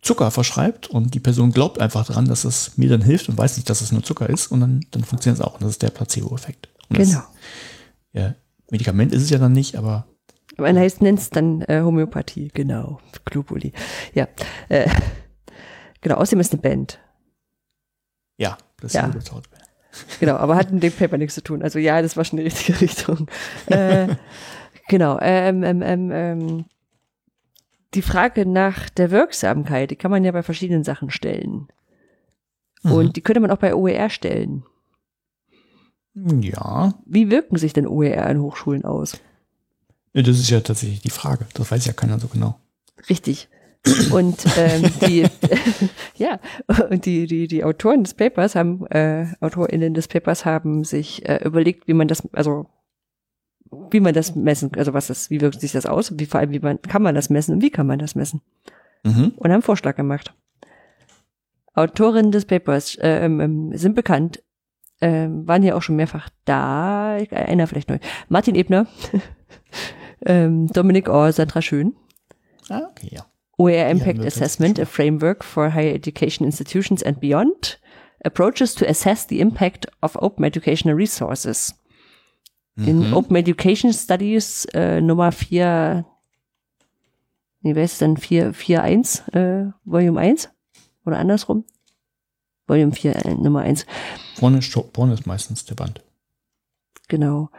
Zucker 0.00 0.30
verschreibt 0.30 0.86
und 0.88 1.12
die 1.12 1.20
Person 1.20 1.52
glaubt 1.52 1.80
einfach 1.80 2.06
daran, 2.06 2.26
dass 2.26 2.44
es 2.44 2.78
mir 2.78 2.88
dann 2.88 3.02
hilft 3.02 3.28
und 3.28 3.36
weiß 3.36 3.56
nicht, 3.56 3.68
dass 3.68 3.80
es 3.82 3.92
nur 3.92 4.02
Zucker 4.02 4.30
ist 4.30 4.46
und 4.46 4.60
dann, 4.60 4.80
dann 4.92 5.04
funktioniert 5.04 5.40
es 5.40 5.44
auch. 5.46 5.54
Und 5.54 5.62
das 5.64 5.70
ist 5.72 5.82
der 5.82 5.90
Placebo-Effekt. 5.90 6.68
Und 6.88 6.98
das- 6.98 7.08
genau. 7.08 7.24
Ja, 8.14 8.34
Medikament 8.70 9.12
ist 9.12 9.22
es 9.24 9.30
ja 9.30 9.38
dann 9.38 9.52
nicht, 9.52 9.76
aber 9.76 10.06
Man 10.58 10.76
heißt, 10.78 11.02
nennt 11.02 11.18
es 11.20 11.30
dann 11.30 11.62
äh, 11.62 11.82
Homöopathie, 11.82 12.48
genau. 12.52 13.00
Globuli. 13.24 13.72
Ja. 14.14 14.26
Äh, 14.68 14.88
genau, 16.00 16.16
außerdem 16.16 16.40
ist 16.40 16.52
eine 16.52 16.62
Band. 16.62 16.98
ja, 18.36 18.58
Placebo 18.76 19.06
Ja. 19.06 19.12
bedeutet- 19.12 19.50
Genau, 20.20 20.36
aber 20.36 20.56
hat 20.56 20.70
mit 20.70 20.82
dem 20.82 20.92
Paper 20.92 21.16
nichts 21.18 21.34
zu 21.34 21.42
tun. 21.42 21.62
Also 21.62 21.78
ja, 21.78 22.02
das 22.02 22.16
war 22.16 22.24
schon 22.24 22.36
die 22.36 22.44
richtige 22.44 22.80
Richtung. 22.80 23.28
Äh, 23.66 24.08
genau. 24.88 25.18
Ähm, 25.20 25.62
ähm, 25.64 25.82
ähm, 25.82 26.10
ähm, 26.12 26.64
die 27.94 28.02
Frage 28.02 28.44
nach 28.44 28.90
der 28.90 29.10
Wirksamkeit, 29.10 29.90
die 29.90 29.96
kann 29.96 30.10
man 30.10 30.22
ja 30.24 30.32
bei 30.32 30.42
verschiedenen 30.42 30.84
Sachen 30.84 31.10
stellen. 31.10 31.68
Mhm. 32.82 32.92
Und 32.92 33.16
die 33.16 33.22
könnte 33.22 33.40
man 33.40 33.50
auch 33.50 33.56
bei 33.58 33.74
OER 33.74 34.10
stellen. 34.10 34.64
Ja, 36.14 36.94
Wie 37.06 37.30
wirken 37.30 37.56
sich 37.56 37.72
denn 37.72 37.86
OER 37.86 38.26
an 38.26 38.40
Hochschulen 38.40 38.84
aus? 38.84 39.20
Das 40.22 40.38
ist 40.38 40.50
ja 40.50 40.60
tatsächlich 40.60 41.00
die 41.00 41.10
Frage. 41.10 41.46
Das 41.54 41.70
weiß 41.70 41.86
ja 41.86 41.92
keiner 41.92 42.18
so 42.18 42.28
genau. 42.28 42.58
Richtig. 43.08 43.48
Und 44.10 44.44
ähm, 44.56 44.90
die, 45.06 45.26
ja, 46.16 46.40
und 46.90 47.06
die, 47.06 47.26
die, 47.26 47.46
die 47.46 47.64
Autoren 47.64 48.04
des 48.04 48.14
Papers 48.14 48.54
haben, 48.54 48.86
äh, 48.86 49.26
AutorInnen 49.40 49.94
des 49.94 50.08
Papers 50.08 50.44
haben 50.44 50.84
sich 50.84 51.28
äh, 51.28 51.44
überlegt, 51.44 51.88
wie 51.88 51.94
man 51.94 52.08
das, 52.08 52.28
also 52.32 52.66
wie 53.90 54.00
man 54.00 54.14
das 54.14 54.34
messen, 54.34 54.72
also 54.76 54.94
was 54.94 55.08
das, 55.08 55.30
wie 55.30 55.40
wirkt 55.40 55.60
sich 55.60 55.72
das 55.72 55.86
aus, 55.86 56.18
wie 56.18 56.26
vor 56.26 56.40
allem, 56.40 56.52
wie 56.52 56.60
man, 56.60 56.80
kann 56.82 57.02
man 57.02 57.14
das 57.14 57.30
messen 57.30 57.54
und 57.54 57.62
wie 57.62 57.70
kann 57.70 57.86
man 57.86 57.98
das 57.98 58.14
messen? 58.14 58.40
Mhm. 59.04 59.32
Und 59.36 59.44
haben 59.44 59.52
einen 59.52 59.62
Vorschlag 59.62 59.96
gemacht. 59.96 60.34
Autorinnen 61.74 62.32
des 62.32 62.44
Papers 62.44 62.96
äh, 62.96 63.24
ähm, 63.24 63.70
sind 63.76 63.94
bekannt, 63.94 64.42
äh, 65.00 65.28
waren 65.28 65.62
hier 65.62 65.76
auch 65.76 65.82
schon 65.82 65.96
mehrfach 65.96 66.28
da, 66.44 67.18
einer 67.30 67.66
vielleicht 67.66 67.88
neu. 67.88 67.98
Martin 68.28 68.56
Ebner, 68.56 68.86
ähm, 70.26 70.66
Dominik 70.68 71.08
Orr, 71.08 71.32
Sandra 71.32 71.62
Schön. 71.62 71.96
Ah, 72.68 72.82
okay, 72.90 73.08
ja. 73.12 73.26
OER 73.56 73.88
Impact 73.88 74.24
Assessment, 74.24 74.78
a 74.78 74.86
framework 74.86 75.42
for 75.42 75.74
higher 75.74 75.92
education 75.92 76.46
institutions 76.46 77.02
and 77.02 77.18
beyond, 77.18 77.80
approaches 78.24 78.74
to 78.74 78.86
assess 78.86 79.26
the 79.26 79.40
impact 79.40 79.86
of 80.00 80.16
open 80.22 80.44
educational 80.44 80.94
resources. 80.96 81.74
In 82.76 83.08
Mhm. 83.08 83.14
Open 83.14 83.34
Education 83.34 83.92
Studies 83.92 84.64
äh, 84.66 85.00
Nummer 85.00 85.32
4, 85.32 86.04
nee, 87.62 87.74
wer 87.74 87.82
ist 87.82 88.00
denn 88.00 88.16
4, 88.16 88.54
4 88.54 88.82
1, 88.84 89.26
äh, 89.32 89.64
Volume 89.84 90.20
1? 90.20 90.48
Oder 91.04 91.18
andersrum? 91.18 91.64
Volume 92.68 92.92
4, 92.92 93.16
äh, 93.16 93.34
Nummer 93.34 93.62
1. 93.62 93.84
Vorne, 94.36 94.62
vorne 94.62 95.14
ist 95.14 95.26
meistens 95.26 95.64
der 95.64 95.74
Band. 95.74 96.04
Genau. 97.08 97.50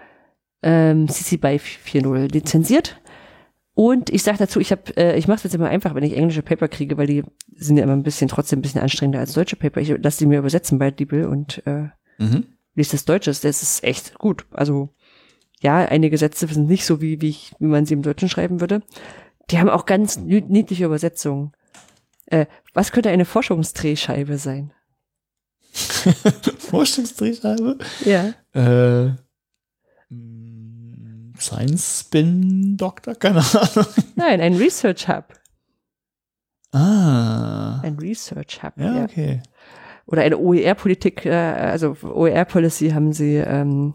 Ähm, 0.62 1.08
CC 1.08 1.38
by 1.38 1.58
4.0 1.58 2.32
lizenziert. 2.32 3.00
Und 3.74 4.10
ich 4.10 4.24
sage 4.24 4.38
dazu, 4.38 4.60
ich 4.60 4.72
habe, 4.72 4.96
äh, 4.98 5.18
ich 5.18 5.28
mache 5.28 5.38
es 5.38 5.44
jetzt 5.44 5.56
immer 5.56 5.70
einfach, 5.70 5.96
wenn 5.96 6.04
ich 6.04 6.18
englische 6.18 6.42
Paper 6.42 6.68
kriege, 6.68 6.98
weil 6.98 7.08
die 7.08 7.24
sind 7.56 7.78
ja 7.78 7.84
immer 7.84 7.94
ein 7.94 8.04
bisschen 8.04 8.28
trotzdem 8.28 8.60
ein 8.60 8.62
bisschen 8.62 8.82
anstrengender 8.82 9.20
als 9.20 9.32
deutsche 9.34 9.56
Paper. 9.56 9.80
Ich 9.80 9.88
lasse 10.02 10.20
die 10.20 10.26
mir 10.26 10.40
übersetzen 10.40 10.80
bei 10.80 10.92
Diebel 10.92 11.26
und 11.26 11.66
äh, 11.66 11.88
Mhm. 12.18 12.46
liest 12.76 12.92
das 12.94 13.06
Deutsches. 13.06 13.40
Das 13.40 13.64
ist 13.64 13.82
echt 13.86 14.16
gut. 14.20 14.46
Also 14.52 14.90
ja, 15.62 15.78
einige 15.86 16.18
Sätze 16.18 16.46
sind 16.48 16.68
nicht 16.68 16.84
so 16.86 17.00
wie 17.02 17.22
wie, 17.22 17.30
ich, 17.30 17.54
wie 17.60 17.68
man 17.68 17.86
sie 17.86 17.94
im 17.94 18.02
Deutschen 18.02 18.28
schreiben 18.28 18.60
würde. 18.60 18.82
Die 19.50 19.60
haben 19.60 19.70
auch 19.70 19.86
ganz 19.86 20.18
niedliche 20.18 20.84
Übersetzungen. 20.86 21.54
Äh, 22.26 22.48
was 22.74 22.92
könnte 22.92 23.10
eine 23.10 23.24
Forschungsdrehscheibe 23.26 24.38
sein? 24.38 24.74
Vorstellungsdrehscheibe. 26.60 27.78
Ja. 28.06 28.34
Äh, 28.54 29.16
Science 31.40 32.02
Spin 32.02 32.78
Doctor? 32.78 33.16
Keine 33.16 33.40
Ahnung. 33.40 33.86
Nein, 34.16 34.42
ein 34.42 34.56
Research 34.56 35.08
Hub. 35.08 35.26
Ah. 36.72 37.80
Ein 37.82 37.98
Research 38.00 38.62
Hub. 38.64 38.74
Ja, 38.78 38.96
ja. 38.98 39.04
okay. 39.06 39.42
oder 40.06 40.22
eine 40.24 40.38
OER-Politik, 40.38 41.26
äh, 41.26 41.32
also 41.34 41.96
OER-Policy 42.04 42.90
haben 42.92 43.14
sie 43.14 43.36
ähm, 43.38 43.94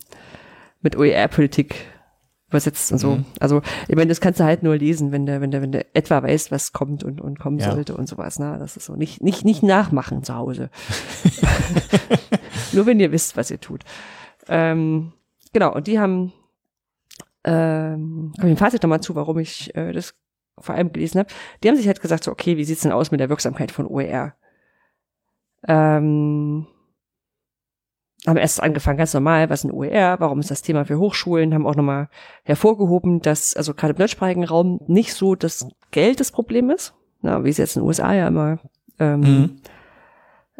mit 0.80 0.96
OER-Politik 0.96 1.76
übersetzt 2.48 2.92
und 2.92 2.98
so. 2.98 3.10
Mhm. 3.16 3.24
Also 3.40 3.62
ich 3.88 3.96
meine, 3.96 4.08
das 4.08 4.20
kannst 4.20 4.38
du 4.38 4.44
halt 4.44 4.62
nur 4.62 4.76
lesen, 4.76 5.12
wenn 5.12 5.26
du, 5.26 5.40
wenn 5.40 5.50
du, 5.50 5.60
wenn 5.60 5.72
du 5.72 5.84
etwa 5.94 6.22
weißt, 6.22 6.50
was 6.52 6.72
kommt 6.72 7.02
und, 7.02 7.20
und 7.20 7.38
kommen 7.38 7.58
Ja. 7.58 7.72
sollte 7.72 7.96
und 7.96 8.08
sowas. 8.08 8.38
Ne? 8.38 8.56
Das 8.58 8.76
ist 8.76 8.86
so 8.86 8.94
nicht, 8.94 9.22
nicht, 9.22 9.44
nicht 9.44 9.62
nachmachen 9.62 10.22
zu 10.22 10.34
Hause. 10.34 10.70
nur 12.72 12.86
wenn 12.86 13.00
ihr 13.00 13.12
wisst, 13.12 13.36
was 13.36 13.50
ihr 13.50 13.60
tut. 13.60 13.82
Ähm, 14.48 15.12
genau, 15.52 15.74
und 15.74 15.86
die 15.86 15.98
haben 15.98 16.32
ähm, 17.44 18.32
komme 18.36 18.52
ich 18.52 18.54
ein 18.54 18.56
Fazit 18.56 18.82
nochmal 18.82 19.00
zu, 19.00 19.14
warum 19.14 19.38
ich 19.38 19.74
äh, 19.76 19.92
das 19.92 20.14
vor 20.58 20.74
allem 20.74 20.92
gelesen 20.92 21.18
habe. 21.20 21.28
Die 21.62 21.68
haben 21.68 21.76
sich 21.76 21.86
halt 21.86 22.00
gesagt, 22.00 22.24
so, 22.24 22.30
okay, 22.30 22.56
wie 22.56 22.64
sieht's 22.64 22.82
denn 22.82 22.92
aus 22.92 23.10
mit 23.10 23.20
der 23.20 23.28
Wirksamkeit 23.28 23.72
von 23.72 23.86
OER? 23.86 24.34
Ähm, 25.66 26.66
haben 28.26 28.36
erst 28.36 28.62
angefangen 28.62 28.98
ganz 28.98 29.12
normal, 29.12 29.50
was 29.50 29.64
ist 29.64 29.70
ein 29.70 29.74
OER, 29.74 30.16
warum 30.20 30.40
ist 30.40 30.50
das 30.50 30.62
Thema 30.62 30.84
für 30.84 30.98
Hochschulen, 30.98 31.52
haben 31.52 31.66
auch 31.66 31.74
nochmal 31.74 32.08
hervorgehoben, 32.44 33.20
dass 33.20 33.54
also 33.54 33.74
gerade 33.74 33.92
im 33.92 33.98
deutschsprachigen 33.98 34.44
Raum 34.44 34.80
nicht 34.86 35.12
so 35.14 35.34
das 35.34 35.68
Geld 35.90 36.20
das 36.20 36.32
Problem 36.32 36.70
ist, 36.70 36.94
na, 37.20 37.44
wie 37.44 37.50
es 37.50 37.58
jetzt 37.58 37.76
in 37.76 37.82
den 37.82 37.88
USA 37.88 38.12
ja 38.14 38.28
immer 38.28 38.58
ähm, 38.98 39.20
Mhm. 39.20 39.56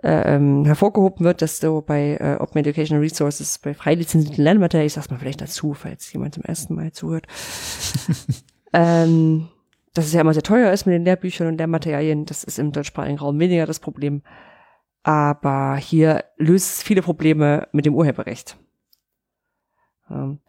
Äh, 0.03 0.35
ähm, 0.35 0.65
hervorgehoben 0.65 1.25
wird, 1.25 1.41
dass 1.41 1.59
so 1.59 1.81
bei 1.81 2.17
äh, 2.21 2.37
Open 2.41 2.61
Educational 2.61 3.03
Resources, 3.03 3.59
bei 3.59 3.75
frei 3.75 3.95
lizenzierten 3.95 4.43
Lernmaterialien, 4.43 4.87
ich 4.89 4.95
sag's 4.95 5.11
mal 5.11 5.19
vielleicht 5.19 5.41
dazu, 5.41 5.75
falls 5.75 6.13
jemand 6.13 6.35
zum 6.35 6.45
ersten 6.45 6.75
Mal 6.75 6.93
zuhört, 6.93 7.27
ähm, 8.73 9.49
dass 9.95 10.07
es 10.07 10.13
ja 10.13 10.21
immer 10.21 10.35
sehr 10.35 10.43
teuer 10.43 10.73
ist 10.73 10.87
mit 10.87 10.95
den 10.95 11.05
Lehrbüchern 11.05 11.47
und 11.47 11.59
Lehrmaterialien, 11.59 12.27
das 12.27 12.43
ist 12.43 12.59
im 12.59 12.73
deutschsprachigen 12.73 13.19
Raum 13.19 13.39
weniger 13.39 13.67
das 13.67 13.79
Problem. 13.79 14.23
Aber 15.05 15.77
hier 15.77 16.25
löst 16.39 16.79
es 16.79 16.83
viele 16.83 17.03
Probleme 17.03 17.69
mit 17.73 17.87
dem 17.87 17.95
Urheberrecht. 17.95 18.57
Ähm, 20.11 20.41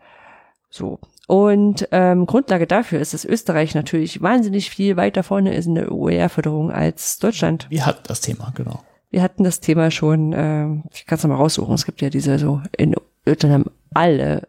so. 0.70 1.00
Und 1.28 1.88
ähm, 1.92 2.26
Grundlage 2.26 2.66
dafür 2.66 3.00
ist, 3.00 3.14
dass 3.14 3.26
Österreich 3.26 3.76
natürlich 3.76 4.22
wahnsinnig 4.22 4.70
viel 4.70 4.98
weiter 4.98 5.24
vorne 5.24 5.54
ist 5.54 5.66
in 5.66 5.76
der 5.76 5.92
OER-Förderung 5.92 6.72
als 6.72 7.20
Deutschland. 7.20 7.68
Wir 7.70 7.86
hatten 7.86 8.04
das 8.08 8.22
Thema, 8.22 8.52
genau. 8.56 8.84
Wir 9.10 9.22
hatten 9.22 9.44
das 9.44 9.60
Thema 9.60 9.92
schon, 9.92 10.34
ähm, 10.36 10.84
ich 10.92 11.06
kann 11.06 11.18
es 11.18 11.26
mal 11.26 11.36
raussuchen, 11.36 11.74
es 11.74 11.86
gibt 11.86 12.02
ja 12.02 12.10
diese 12.10 12.38
so, 12.38 12.62
in 12.78 12.96
Deutschland 13.24 13.54
haben 13.54 13.72
alle 13.94 14.48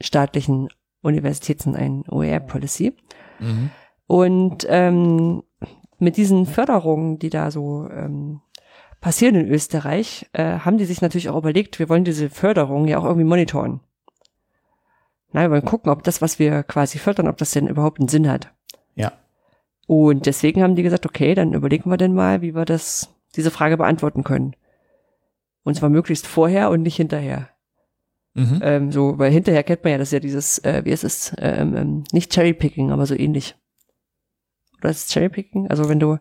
staatlichen 0.00 0.68
Universitäten 1.02 1.74
ein 1.74 2.04
OER-Policy. 2.08 2.94
Mhm. 3.40 3.70
Und 4.06 4.66
ähm, 4.68 5.42
mit 5.98 6.16
diesen 6.16 6.46
Förderungen, 6.46 7.18
die 7.18 7.30
da 7.30 7.50
so 7.50 7.88
ähm, 7.90 8.40
passieren 9.00 9.34
in 9.34 9.48
Österreich, 9.48 10.26
äh, 10.32 10.58
haben 10.60 10.78
die 10.78 10.84
sich 10.84 11.00
natürlich 11.00 11.28
auch 11.28 11.38
überlegt, 11.38 11.78
wir 11.78 11.88
wollen 11.88 12.04
diese 12.04 12.30
Förderung 12.30 12.86
ja 12.88 12.98
auch 12.98 13.04
irgendwie 13.04 13.24
monitoren. 13.24 13.80
Na, 15.32 15.42
wir 15.42 15.50
wollen 15.50 15.64
gucken, 15.64 15.90
ob 15.90 16.02
das, 16.02 16.22
was 16.22 16.38
wir 16.38 16.62
quasi 16.62 16.98
fördern, 16.98 17.28
ob 17.28 17.36
das 17.36 17.50
denn 17.50 17.68
überhaupt 17.68 18.00
einen 18.00 18.08
Sinn 18.08 18.30
hat. 18.30 18.52
Ja. 18.94 19.12
Und 19.86 20.26
deswegen 20.26 20.62
haben 20.62 20.76
die 20.76 20.82
gesagt, 20.82 21.06
okay, 21.06 21.34
dann 21.34 21.52
überlegen 21.52 21.90
wir 21.90 21.96
denn 21.96 22.14
mal, 22.14 22.42
wie 22.42 22.54
wir 22.54 22.64
das, 22.64 23.14
diese 23.36 23.50
Frage 23.50 23.76
beantworten 23.76 24.24
können. 24.24 24.56
Und 25.62 25.74
zwar 25.74 25.90
möglichst 25.90 26.26
vorher 26.26 26.70
und 26.70 26.82
nicht 26.82 26.96
hinterher. 26.96 27.50
Mhm. 28.34 28.60
Ähm, 28.62 28.92
so, 28.92 29.18
weil 29.18 29.32
hinterher 29.32 29.62
kennt 29.62 29.82
man 29.82 29.92
ja, 29.92 29.98
das 29.98 30.08
ist 30.08 30.12
ja 30.12 30.20
dieses, 30.20 30.58
äh, 30.58 30.82
wie 30.84 30.90
ist 30.90 31.04
es, 31.04 31.32
ähm, 31.38 31.76
ähm, 31.76 32.04
nicht 32.12 32.32
Cherrypicking, 32.32 32.92
aber 32.92 33.06
so 33.06 33.14
ähnlich. 33.14 33.56
Oder 34.78 34.90
ist 34.90 35.06
es 35.06 35.12
Cherrypicking? 35.12 35.68
Also 35.68 35.88
wenn 35.88 35.98
du, 35.98 36.18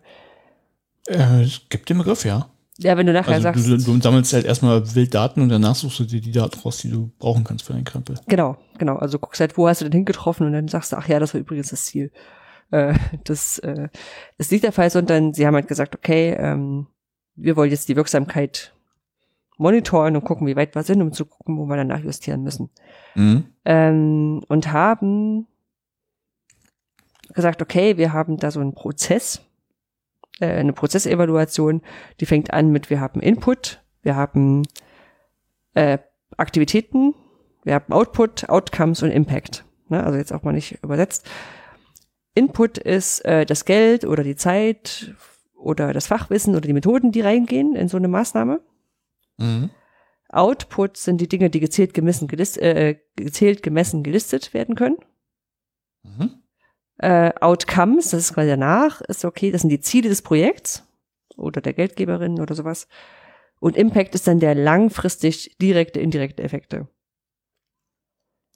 Äh, 1.08 1.44
es 1.44 1.62
gibt 1.70 1.90
den 1.90 1.98
Begriff, 1.98 2.26
ja. 2.26 2.50
ja, 2.78 2.98
wenn 2.98 3.06
du 3.06 3.14
nachher 3.14 3.34
Also 3.34 3.44
sagst, 3.44 3.68
du, 3.68 3.78
du 3.78 4.02
sammelst 4.02 4.34
halt 4.34 4.46
erstmal 4.46 4.96
wild 4.96 5.14
Daten 5.14 5.42
und 5.42 5.50
danach 5.50 5.76
suchst 5.76 6.00
du 6.00 6.04
dir 6.06 6.22
die 6.22 6.32
Daten 6.32 6.60
raus, 6.62 6.78
die 6.78 6.90
du 6.90 7.12
brauchen 7.20 7.44
kannst 7.44 7.66
für 7.66 7.74
deinen 7.74 7.84
Krempel. 7.84 8.18
genau, 8.28 8.58
genau, 8.80 8.96
also 8.96 9.20
guckst 9.20 9.42
halt, 9.42 9.58
wo 9.58 9.68
hast 9.68 9.82
du 9.82 9.86
denn 9.86 9.92
hingetroffen 9.92 10.48
und 10.48 10.54
dann 10.54 10.68
sagst 10.70 10.94
du, 10.94 10.96
ach 10.96 11.08
ja, 11.08 11.20
das 11.20 11.34
war 11.34 11.42
übrigens 11.42 11.70
das 11.70 11.86
Ziel. 11.86 12.12
Äh, 12.72 12.96
das 13.26 13.60
äh, 13.60 13.90
ist 14.38 14.52
nicht 14.52 14.64
der 14.64 14.72
Fall, 14.72 14.90
sondern 14.90 15.34
sie 15.34 15.46
haben 15.46 15.54
halt 15.56 15.68
gesagt, 15.68 15.96
okay, 15.96 16.36
ähm, 16.40 16.88
wir 17.36 17.56
wollen 17.56 17.72
jetzt 17.72 17.90
die 17.90 17.96
Wirksamkeit 17.96 18.74
monitoren 19.58 20.16
und 20.16 20.24
gucken, 20.24 20.48
wie 20.48 20.56
weit 20.56 20.76
wir 20.76 20.84
sind, 20.84 21.02
um 21.02 21.14
zu 21.14 21.26
gucken, 21.26 21.58
wo 21.58 21.66
wir 21.66 21.78
danach 21.78 22.00
justieren 22.00 22.44
müssen. 22.44 22.70
Mhm. 23.16 23.46
ähm, 23.64 24.44
und 24.48 24.72
haben 24.72 25.48
gesagt, 27.34 27.62
okay, 27.62 27.98
wir 27.98 28.14
haben 28.14 28.38
da 28.38 28.52
so 28.52 28.60
einen 28.60 28.74
Prozess, 28.74 29.42
äh, 30.40 30.48
eine 30.48 30.74
Prozessevaluation, 30.74 31.82
die 32.20 32.26
fängt 32.26 32.54
an 32.54 32.72
mit, 32.72 32.90
wir 32.90 33.00
haben 33.00 33.22
Input, 33.22 33.82
wir 34.02 34.16
haben 34.16 34.64
äh, 35.74 35.98
Aktivitäten, 36.38 37.14
wir 37.64 37.76
haben 37.76 37.94
Output, 37.94 38.50
Outcomes 38.50 39.02
und 39.04 39.12
Impact. 39.12 39.66
Ne? 39.90 40.04
Also 40.04 40.18
jetzt 40.18 40.32
auch 40.34 40.44
mal 40.44 40.54
nicht 40.54 40.84
übersetzt. 40.84 41.28
Input 42.34 42.78
ist 42.78 43.24
äh, 43.26 43.46
das 43.46 43.66
Geld 43.66 44.06
oder 44.06 44.24
die 44.24 44.36
Zeit 44.36 45.16
oder 45.66 45.94
das 45.94 46.08
Fachwissen 46.08 46.54
oder 46.56 46.68
die 46.68 46.74
Methoden, 46.74 47.12
die 47.12 47.22
reingehen 47.22 47.76
in 47.76 47.88
so 47.88 47.98
eine 47.98 48.08
Maßnahme. 48.08 48.62
Mhm. 49.38 49.72
Output 50.30 50.98
sind 50.98 51.20
die 51.20 51.28
Dinge, 51.28 51.50
die 51.50 51.60
gezählt, 51.60 51.94
gemessen, 51.94 52.28
gelist, 52.28 52.58
äh, 52.60 53.00
gezählt, 53.16 53.64
gemessen, 53.64 54.04
gelistet 54.04 54.54
werden 54.54 54.76
können. 54.76 54.98
Mhm. 56.04 56.44
Äh, 56.98 57.34
Outcomes, 57.42 58.12
das 58.12 58.22
ist 58.22 58.34
quasi 58.36 58.50
danach, 58.50 59.02
ist 59.02 59.26
okay, 59.26 59.52
das 59.52 59.62
sind 59.62 59.70
die 59.70 59.82
Ziele 59.82 60.08
des 60.08 60.22
Projekts 60.22 60.88
oder 61.36 61.62
der 61.62 61.74
Geldgeberin 61.74 62.40
oder 62.40 62.54
sowas. 62.54 62.88
Und 63.60 63.76
Impact 63.76 64.14
ist 64.14 64.28
dann 64.28 64.40
der 64.40 64.54
langfristig 64.54 65.58
direkte, 65.60 66.00
indirekte 66.00 66.44
Effekte. 66.44 66.88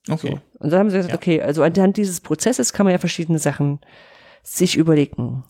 Okay. 0.08 0.40
So. 0.54 0.60
Und 0.60 0.70
dann 0.72 0.80
haben 0.80 0.90
sie 0.90 0.98
gesagt, 0.98 1.14
Ja. 1.14 1.18
okay, 1.18 1.42
also 1.42 1.64
anhand 1.64 1.98
dieses 1.98 2.22
Prozesses 2.22 2.72
kann 2.72 2.86
man 2.86 2.92
ja 2.92 3.00
verschiedene 3.00 3.40
Sachen 3.40 3.80
sich 4.44 4.78
überlegen. 4.78 5.44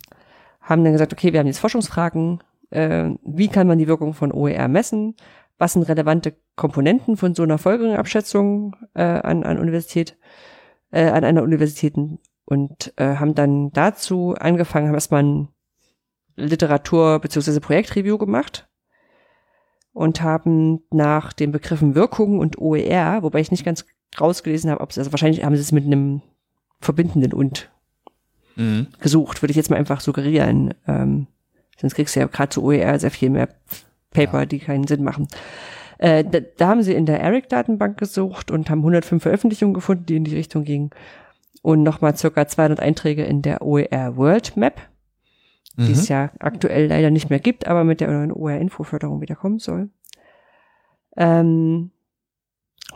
Haben 0.69 0.83
dann 0.83 0.93
gesagt, 0.93 1.13
okay, 1.13 1.33
wir 1.33 1.39
haben 1.39 1.47
jetzt 1.47 1.57
Forschungsfragen, 1.57 2.43
äh, 2.69 3.09
wie 3.23 3.47
kann 3.47 3.65
man 3.65 3.79
die 3.79 3.87
Wirkung 3.87 4.13
von 4.13 4.31
OER 4.31 4.67
messen? 4.67 5.15
Was 5.57 5.73
sind 5.73 5.89
relevante 5.89 6.35
Komponenten 6.55 7.17
von 7.17 7.33
so 7.33 7.41
einer 7.41 7.57
Folgenabschätzung 7.57 8.75
äh, 8.93 9.01
an, 9.01 9.43
an 9.43 9.57
Universität, 9.57 10.15
äh, 10.91 11.09
an 11.09 11.23
einer 11.23 11.41
Universitäten? 11.41 12.19
Und 12.45 12.93
äh, 12.97 13.15
haben 13.15 13.33
dann 13.33 13.71
dazu 13.71 14.35
angefangen, 14.39 14.87
haben 14.87 14.93
erstmal 14.93 15.23
ein 15.23 15.47
Literatur 16.35 17.19
beziehungsweise 17.19 17.61
Projektreview 17.61 18.19
gemacht 18.19 18.69
und 19.91 20.21
haben 20.21 20.83
nach 20.91 21.33
den 21.33 21.51
Begriffen 21.51 21.95
Wirkung 21.95 22.37
und 22.37 22.59
OER, 22.59 23.23
wobei 23.23 23.39
ich 23.39 23.51
nicht 23.51 23.65
ganz 23.65 23.85
rausgelesen 24.21 24.69
habe, 24.69 24.81
ob 24.81 24.91
es, 24.91 24.99
also 24.99 25.11
wahrscheinlich 25.11 25.43
haben 25.43 25.55
sie 25.55 25.61
es 25.61 25.71
mit 25.71 25.85
einem 25.85 26.21
verbindenden 26.79 27.33
und 27.33 27.71
Mhm. 28.59 28.87
gesucht, 28.99 29.41
würde 29.41 29.51
ich 29.51 29.57
jetzt 29.57 29.69
mal 29.69 29.77
einfach 29.77 30.01
suggerieren. 30.01 30.73
Ähm, 30.87 31.27
sonst 31.79 31.95
kriegst 31.95 32.15
du 32.15 32.19
ja 32.19 32.27
gerade 32.27 32.49
zu 32.49 32.61
OER 32.63 32.99
sehr 32.99 33.09
viel 33.11 33.29
mehr 33.29 33.47
Paper, 34.11 34.39
Ja. 34.39 34.45
die 34.45 34.59
keinen 34.59 34.85
Sinn 34.85 35.03
machen. 35.03 35.27
Äh, 35.97 36.23
da, 36.23 36.39
da 36.57 36.67
haben 36.67 36.83
sie 36.83 36.93
in 36.93 37.05
der 37.05 37.19
ERIC-Datenbank 37.21 37.97
gesucht 37.97 38.51
und 38.51 38.69
haben 38.69 38.79
105 38.79 39.21
Veröffentlichungen 39.23 39.73
gefunden, 39.73 40.05
die 40.05 40.15
in 40.17 40.23
die 40.23 40.35
Richtung 40.35 40.63
gingen. 40.63 40.89
Und 41.61 41.83
nochmal 41.83 42.15
circa 42.17 42.47
200 42.47 42.79
Einträge 42.79 43.23
in 43.23 43.41
der 43.41 43.61
OER 43.61 44.15
World 44.17 44.55
Map, 44.57 44.81
die 45.77 45.83
Mhm. 45.83 45.91
es 45.91 46.07
ja 46.09 46.31
aktuell 46.39 46.87
leider 46.87 47.11
nicht 47.11 47.29
mehr 47.29 47.39
gibt, 47.39 47.67
aber 47.67 47.83
mit 47.83 48.01
der 48.01 48.09
neuen 48.11 48.31
OER-Info-Förderung 48.33 49.21
wieder 49.21 49.35
kommen 49.35 49.59
soll. 49.59 49.89
Ähm, 51.17 51.91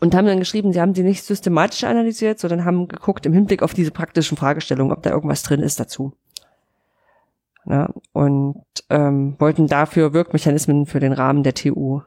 und 0.03 0.13
haben 0.15 0.27
dann 0.27 0.39
geschrieben, 0.39 0.73
sie 0.73 0.81
haben 0.81 0.91
die 0.91 1.01
nicht 1.01 1.23
systematisch 1.23 1.85
analysiert, 1.85 2.37
sondern 2.37 2.65
haben 2.65 2.89
geguckt 2.89 3.25
im 3.25 3.31
Hinblick 3.31 3.63
auf 3.63 3.73
diese 3.73 3.91
praktischen 3.91 4.35
Fragestellungen, 4.35 4.91
ob 4.91 5.01
da 5.01 5.11
irgendwas 5.11 5.43
drin 5.43 5.61
ist 5.61 5.79
dazu. 5.79 6.11
Ja, 7.65 7.89
und 8.11 8.65
ähm, 8.89 9.37
wollten 9.39 9.67
dafür 9.67 10.13
Wirkmechanismen 10.13 10.87
für 10.87 10.99
den 10.99 11.13
Rahmen 11.13 11.43
der 11.43 11.53
TU 11.53 12.01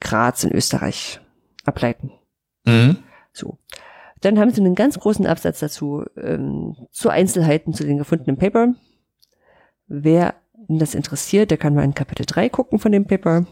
Graz 0.00 0.42
in 0.42 0.50
Österreich 0.50 1.20
ableiten. 1.64 2.10
Mhm. 2.64 2.96
So. 3.32 3.58
Dann 4.20 4.40
haben 4.40 4.50
sie 4.50 4.60
einen 4.60 4.74
ganz 4.74 4.98
großen 4.98 5.24
Absatz 5.24 5.60
dazu, 5.60 6.04
ähm, 6.16 6.74
zu 6.90 7.10
Einzelheiten 7.10 7.74
zu 7.74 7.84
den 7.84 7.98
gefundenen 7.98 8.38
Paper. 8.38 8.74
Wer 9.86 10.34
das 10.66 10.96
interessiert, 10.96 11.52
der 11.52 11.58
kann 11.58 11.76
mal 11.76 11.84
in 11.84 11.94
Kapitel 11.94 12.26
3 12.26 12.48
gucken 12.48 12.80
von 12.80 12.90
dem 12.90 13.06
Paper. 13.06 13.46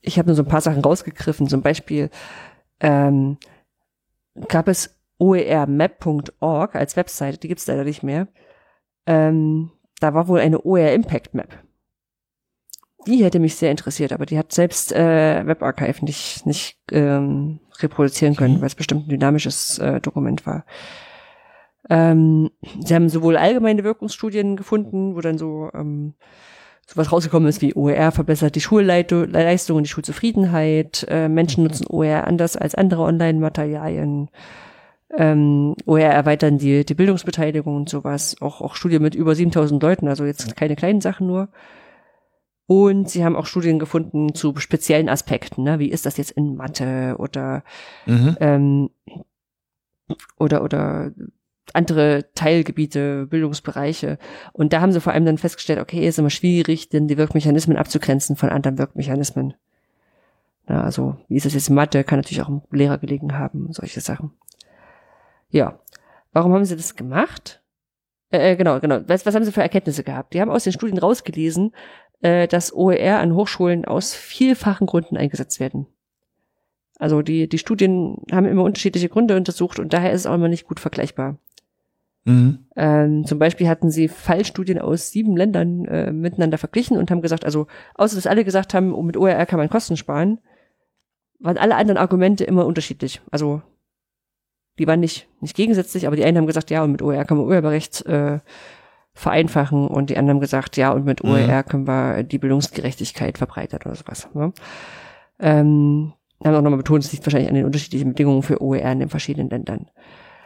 Ich 0.00 0.18
habe 0.18 0.26
nur 0.26 0.34
so 0.34 0.42
ein 0.42 0.48
paar 0.48 0.60
Sachen 0.60 0.82
rausgegriffen. 0.82 1.46
Zum 1.46 1.62
Beispiel 1.62 2.10
ähm, 2.80 3.38
gab 4.48 4.68
es 4.68 4.98
oermap.org 5.18 6.74
als 6.74 6.96
Webseite, 6.96 7.38
die 7.38 7.48
gibt's 7.48 7.66
leider 7.66 7.84
nicht 7.84 8.02
mehr. 8.02 8.28
Ähm, 9.06 9.70
da 10.00 10.14
war 10.14 10.28
wohl 10.28 10.40
eine 10.40 10.60
OER 10.64 10.92
Impact 10.92 11.34
Map. 11.34 11.62
Die 13.06 13.22
hätte 13.22 13.38
mich 13.38 13.56
sehr 13.56 13.70
interessiert, 13.70 14.12
aber 14.12 14.26
die 14.26 14.38
hat 14.38 14.52
selbst 14.52 14.92
äh, 14.92 15.46
WebArchive 15.46 16.04
nicht, 16.04 16.46
nicht 16.46 16.78
ähm, 16.90 17.60
reproduzieren 17.78 18.34
können, 18.34 18.56
Mhm. 18.56 18.60
weil 18.60 18.66
es 18.68 18.74
bestimmt 18.74 19.06
ein 19.06 19.10
dynamisches 19.10 19.78
äh, 19.78 20.00
Dokument 20.00 20.46
war. 20.46 20.64
Ähm, 21.90 22.50
sie 22.80 22.94
haben 22.94 23.10
sowohl 23.10 23.36
allgemeine 23.36 23.84
Wirkungsstudien 23.84 24.56
gefunden, 24.56 25.14
wo 25.16 25.20
dann 25.20 25.36
so 25.36 25.70
ähm, 25.74 26.14
sowas 26.86 27.12
rausgekommen 27.12 27.48
ist 27.48 27.62
wie 27.62 27.74
OER 27.74 28.12
verbessert 28.12 28.54
die 28.54 28.60
Schulleistung 28.60 29.76
und 29.76 29.84
die 29.84 29.90
Schulzufriedenheit, 29.90 31.06
äh, 31.08 31.28
Menschen 31.28 31.64
nutzen 31.64 31.86
OER 31.88 32.26
anders 32.26 32.56
als 32.56 32.74
andere 32.74 33.02
Online-Materialien, 33.02 34.28
ähm, 35.16 35.74
OER 35.86 36.10
erweitern 36.10 36.58
die, 36.58 36.84
die 36.84 36.94
Bildungsbeteiligung 36.94 37.76
und 37.76 37.88
sowas, 37.88 38.36
auch, 38.40 38.60
auch 38.60 38.74
Studien 38.74 39.02
mit 39.02 39.14
über 39.14 39.34
7000 39.34 39.82
Leuten, 39.82 40.08
also 40.08 40.24
jetzt 40.24 40.56
keine 40.56 40.76
kleinen 40.76 41.00
Sachen 41.00 41.26
nur. 41.26 41.48
Und 42.66 43.10
sie 43.10 43.24
haben 43.24 43.36
auch 43.36 43.46
Studien 43.46 43.78
gefunden 43.78 44.34
zu 44.34 44.56
speziellen 44.56 45.10
Aspekten, 45.10 45.64
ne? 45.64 45.78
wie 45.78 45.90
ist 45.90 46.06
das 46.06 46.16
jetzt 46.16 46.30
in 46.30 46.56
Mathe 46.56 47.16
oder 47.18 47.62
Mhm. 48.06 48.36
ähm, 48.40 48.90
oder 50.38 50.62
oder 50.62 51.12
andere 51.72 52.26
Teilgebiete, 52.34 53.26
Bildungsbereiche. 53.26 54.18
Und 54.52 54.72
da 54.72 54.80
haben 54.80 54.92
sie 54.92 55.00
vor 55.00 55.12
allem 55.12 55.24
dann 55.24 55.38
festgestellt, 55.38 55.80
okay, 55.80 56.06
ist 56.06 56.18
immer 56.18 56.30
schwierig, 56.30 56.88
denn 56.88 57.08
die 57.08 57.16
Wirkmechanismen 57.16 57.76
abzugrenzen 57.76 58.36
von 58.36 58.50
anderen 58.50 58.78
Wirkmechanismen. 58.78 59.54
Na, 60.66 60.82
also, 60.82 61.16
wie 61.28 61.36
ist 61.36 61.46
das 61.46 61.54
jetzt 61.54 61.70
Mathe, 61.70 62.04
kann 62.04 62.18
natürlich 62.18 62.42
auch 62.42 62.48
im 62.48 62.62
Lehrer 62.70 62.98
gelegen 62.98 63.38
haben, 63.38 63.72
solche 63.72 64.00
Sachen. 64.00 64.32
Ja. 65.50 65.78
Warum 66.32 66.52
haben 66.52 66.64
sie 66.64 66.76
das 66.76 66.96
gemacht? 66.96 67.62
Äh, 68.30 68.52
äh, 68.52 68.56
genau, 68.56 68.80
genau. 68.80 69.00
Was, 69.06 69.24
was 69.24 69.34
haben 69.34 69.44
sie 69.44 69.52
für 69.52 69.62
Erkenntnisse 69.62 70.02
gehabt? 70.02 70.34
Die 70.34 70.40
haben 70.40 70.50
aus 70.50 70.64
den 70.64 70.72
Studien 70.72 70.98
rausgelesen, 70.98 71.72
äh, 72.22 72.48
dass 72.48 72.74
OER 72.74 73.18
an 73.18 73.34
Hochschulen 73.34 73.84
aus 73.84 74.14
vielfachen 74.14 74.86
Gründen 74.86 75.16
eingesetzt 75.16 75.60
werden. 75.60 75.86
Also 76.98 77.22
die, 77.22 77.48
die 77.48 77.58
Studien 77.58 78.22
haben 78.32 78.46
immer 78.46 78.62
unterschiedliche 78.62 79.08
Gründe 79.08 79.36
untersucht 79.36 79.78
und 79.78 79.92
daher 79.92 80.12
ist 80.12 80.22
es 80.22 80.26
auch 80.26 80.34
immer 80.34 80.48
nicht 80.48 80.66
gut 80.66 80.80
vergleichbar. 80.80 81.38
Mhm. 82.24 82.66
Ähm, 82.74 83.26
zum 83.26 83.38
Beispiel 83.38 83.68
hatten 83.68 83.90
sie 83.90 84.08
Fallstudien 84.08 84.78
aus 84.78 85.10
sieben 85.10 85.36
Ländern 85.36 85.84
äh, 85.84 86.12
miteinander 86.12 86.58
verglichen 86.58 86.96
und 86.96 87.10
haben 87.10 87.20
gesagt, 87.20 87.44
also 87.44 87.66
außer 87.94 88.16
dass 88.16 88.26
alle 88.26 88.44
gesagt 88.44 88.74
haben, 88.74 88.94
oh, 88.94 89.02
mit 89.02 89.16
OER 89.16 89.46
kann 89.46 89.58
man 89.58 89.68
Kosten 89.68 89.96
sparen, 89.96 90.40
waren 91.38 91.58
alle 91.58 91.76
anderen 91.76 91.98
Argumente 91.98 92.44
immer 92.44 92.64
unterschiedlich. 92.64 93.20
Also 93.30 93.62
die 94.78 94.86
waren 94.86 95.00
nicht, 95.00 95.28
nicht 95.40 95.54
gegensätzlich, 95.54 96.06
aber 96.06 96.16
die 96.16 96.24
einen 96.24 96.38
haben 96.38 96.46
gesagt, 96.46 96.70
ja, 96.70 96.82
und 96.82 96.92
mit 96.92 97.02
OER 97.02 97.24
kann 97.24 97.36
man 97.36 97.46
Urheberrecht 97.46 98.04
äh, 98.06 98.40
vereinfachen 99.12 99.86
und 99.86 100.10
die 100.10 100.16
anderen 100.16 100.36
haben 100.36 100.40
gesagt, 100.40 100.76
ja, 100.76 100.92
und 100.92 101.04
mit 101.04 101.22
Mhm. 101.22 101.30
OER 101.30 101.62
können 101.62 101.86
wir 101.86 102.22
die 102.24 102.38
Bildungsgerechtigkeit 102.38 103.38
verbreitern 103.38 103.80
oder 103.84 103.94
sowas. 103.94 104.28
Ne? 104.34 104.52
Ähm, 105.38 106.14
haben 106.44 106.54
auch 106.54 106.62
nochmal 106.62 106.78
betont, 106.78 107.04
es 107.04 107.12
liegt 107.12 107.24
wahrscheinlich 107.24 107.48
an 107.48 107.54
den 107.54 107.64
unterschiedlichen 107.64 108.10
Bedingungen 108.10 108.42
für 108.42 108.60
OER 108.60 108.90
in 108.90 109.00
den 109.00 109.08
verschiedenen 109.08 109.50
Ländern. 109.50 109.90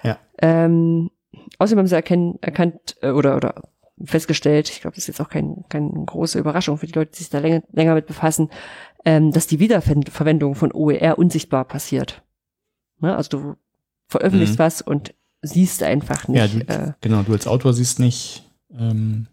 Ja. 0.02 0.18
Ähm, 0.40 1.10
außerdem 1.58 1.78
haben 1.80 1.86
sie 1.86 1.94
erkennen, 1.94 2.38
erkannt 2.40 2.96
äh, 3.02 3.10
oder, 3.10 3.36
oder 3.36 3.62
festgestellt, 4.04 4.70
ich 4.70 4.80
glaube, 4.80 4.94
das 4.94 5.04
ist 5.04 5.08
jetzt 5.08 5.20
auch 5.20 5.28
kein, 5.28 5.64
keine 5.68 5.90
große 5.90 6.38
Überraschung 6.38 6.78
für 6.78 6.86
die 6.86 6.92
Leute, 6.92 7.12
die 7.12 7.18
sich 7.18 7.30
da 7.30 7.38
länger, 7.38 7.62
länger 7.72 7.94
mit 7.94 8.06
befassen, 8.06 8.50
ähm, 9.04 9.32
dass 9.32 9.46
die 9.46 9.58
Wiederverwendung 9.58 10.54
von 10.54 10.72
OER 10.72 11.18
unsichtbar 11.18 11.64
passiert. 11.64 12.22
Ne? 13.00 13.16
Also 13.16 13.28
du 13.30 13.56
veröffentlichst 14.06 14.54
Mhm. 14.54 14.62
was 14.62 14.82
und 14.82 15.14
siehst 15.42 15.82
einfach 15.82 16.28
nicht, 16.28 16.38
Ja, 16.38 16.46
du, 16.46 16.58
äh, 16.66 16.92
genau, 17.00 17.22
du 17.22 17.32
als 17.32 17.46
Autor 17.46 17.72
siehst 17.72 17.98
nicht, 17.98 18.44
ähm, 18.76 19.26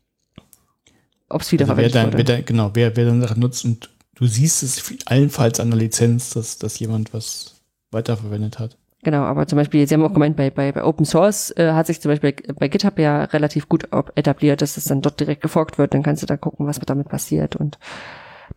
ob 1.29 1.41
es 1.41 1.47
also 1.47 1.57
wer 1.57 1.59
wiederverwendet 1.59 1.95
dann, 1.95 2.13
wer 2.13 2.23
dann, 2.23 2.45
genau, 2.45 2.71
wer, 2.73 2.95
wer 2.95 3.05
dann 3.05 3.21
Sachen 3.21 3.39
nutzt 3.39 3.65
und 3.65 3.89
du 4.15 4.27
siehst 4.27 4.63
es 4.63 4.93
allenfalls 5.05 5.59
an 5.59 5.71
der 5.71 5.79
Lizenz, 5.79 6.31
dass, 6.31 6.57
dass 6.57 6.79
jemand 6.79 7.13
was 7.13 7.61
weiterverwendet 7.91 8.59
hat. 8.59 8.77
Genau, 9.05 9.21
aber 9.21 9.45
zum 9.45 9.57
Beispiel, 9.57 9.87
Sie 9.87 9.93
haben 9.93 10.03
auch 10.03 10.13
gemeint, 10.13 10.35
bei, 10.35 10.49
bei, 10.49 10.71
bei 10.71 10.83
Open 10.83 11.05
Source 11.05 11.51
äh, 11.57 11.73
hat 11.73 11.85
sich 11.85 12.01
zum 12.01 12.09
Beispiel 12.09 12.33
bei 12.55 12.67
GitHub 12.67 12.97
ja 12.97 13.25
relativ 13.25 13.69
gut 13.69 13.87
etabliert, 14.15 14.63
dass 14.63 14.73
das 14.73 14.85
dann 14.85 15.03
dort 15.03 15.19
direkt 15.19 15.43
geforkt 15.43 15.77
wird. 15.77 15.93
Dann 15.93 16.01
kannst 16.01 16.23
du 16.23 16.25
da 16.25 16.37
gucken, 16.37 16.65
was 16.65 16.79
damit 16.79 17.07
passiert. 17.07 17.55
Und 17.55 17.77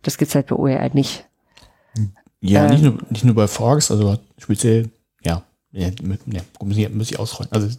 das 0.01 0.17
gibt's 0.17 0.33
halt 0.33 0.47
bei 0.47 0.55
OER 0.55 0.89
nicht. 0.95 1.27
Ja, 2.41 2.63
Ähm. 2.65 2.71
nicht, 2.71 2.83
nur, 2.83 2.97
nicht 3.11 3.23
nur 3.25 3.35
bei 3.35 3.47
Forks, 3.47 3.91
also 3.91 4.17
speziell, 4.39 4.89
ja, 5.23 5.43
ja, 5.71 5.89
mit- 6.01 6.21
ja 6.25 6.41
muss, 6.59 7.11
ich, 7.11 7.19
ausrollen. 7.19 7.51
Also 7.51 7.69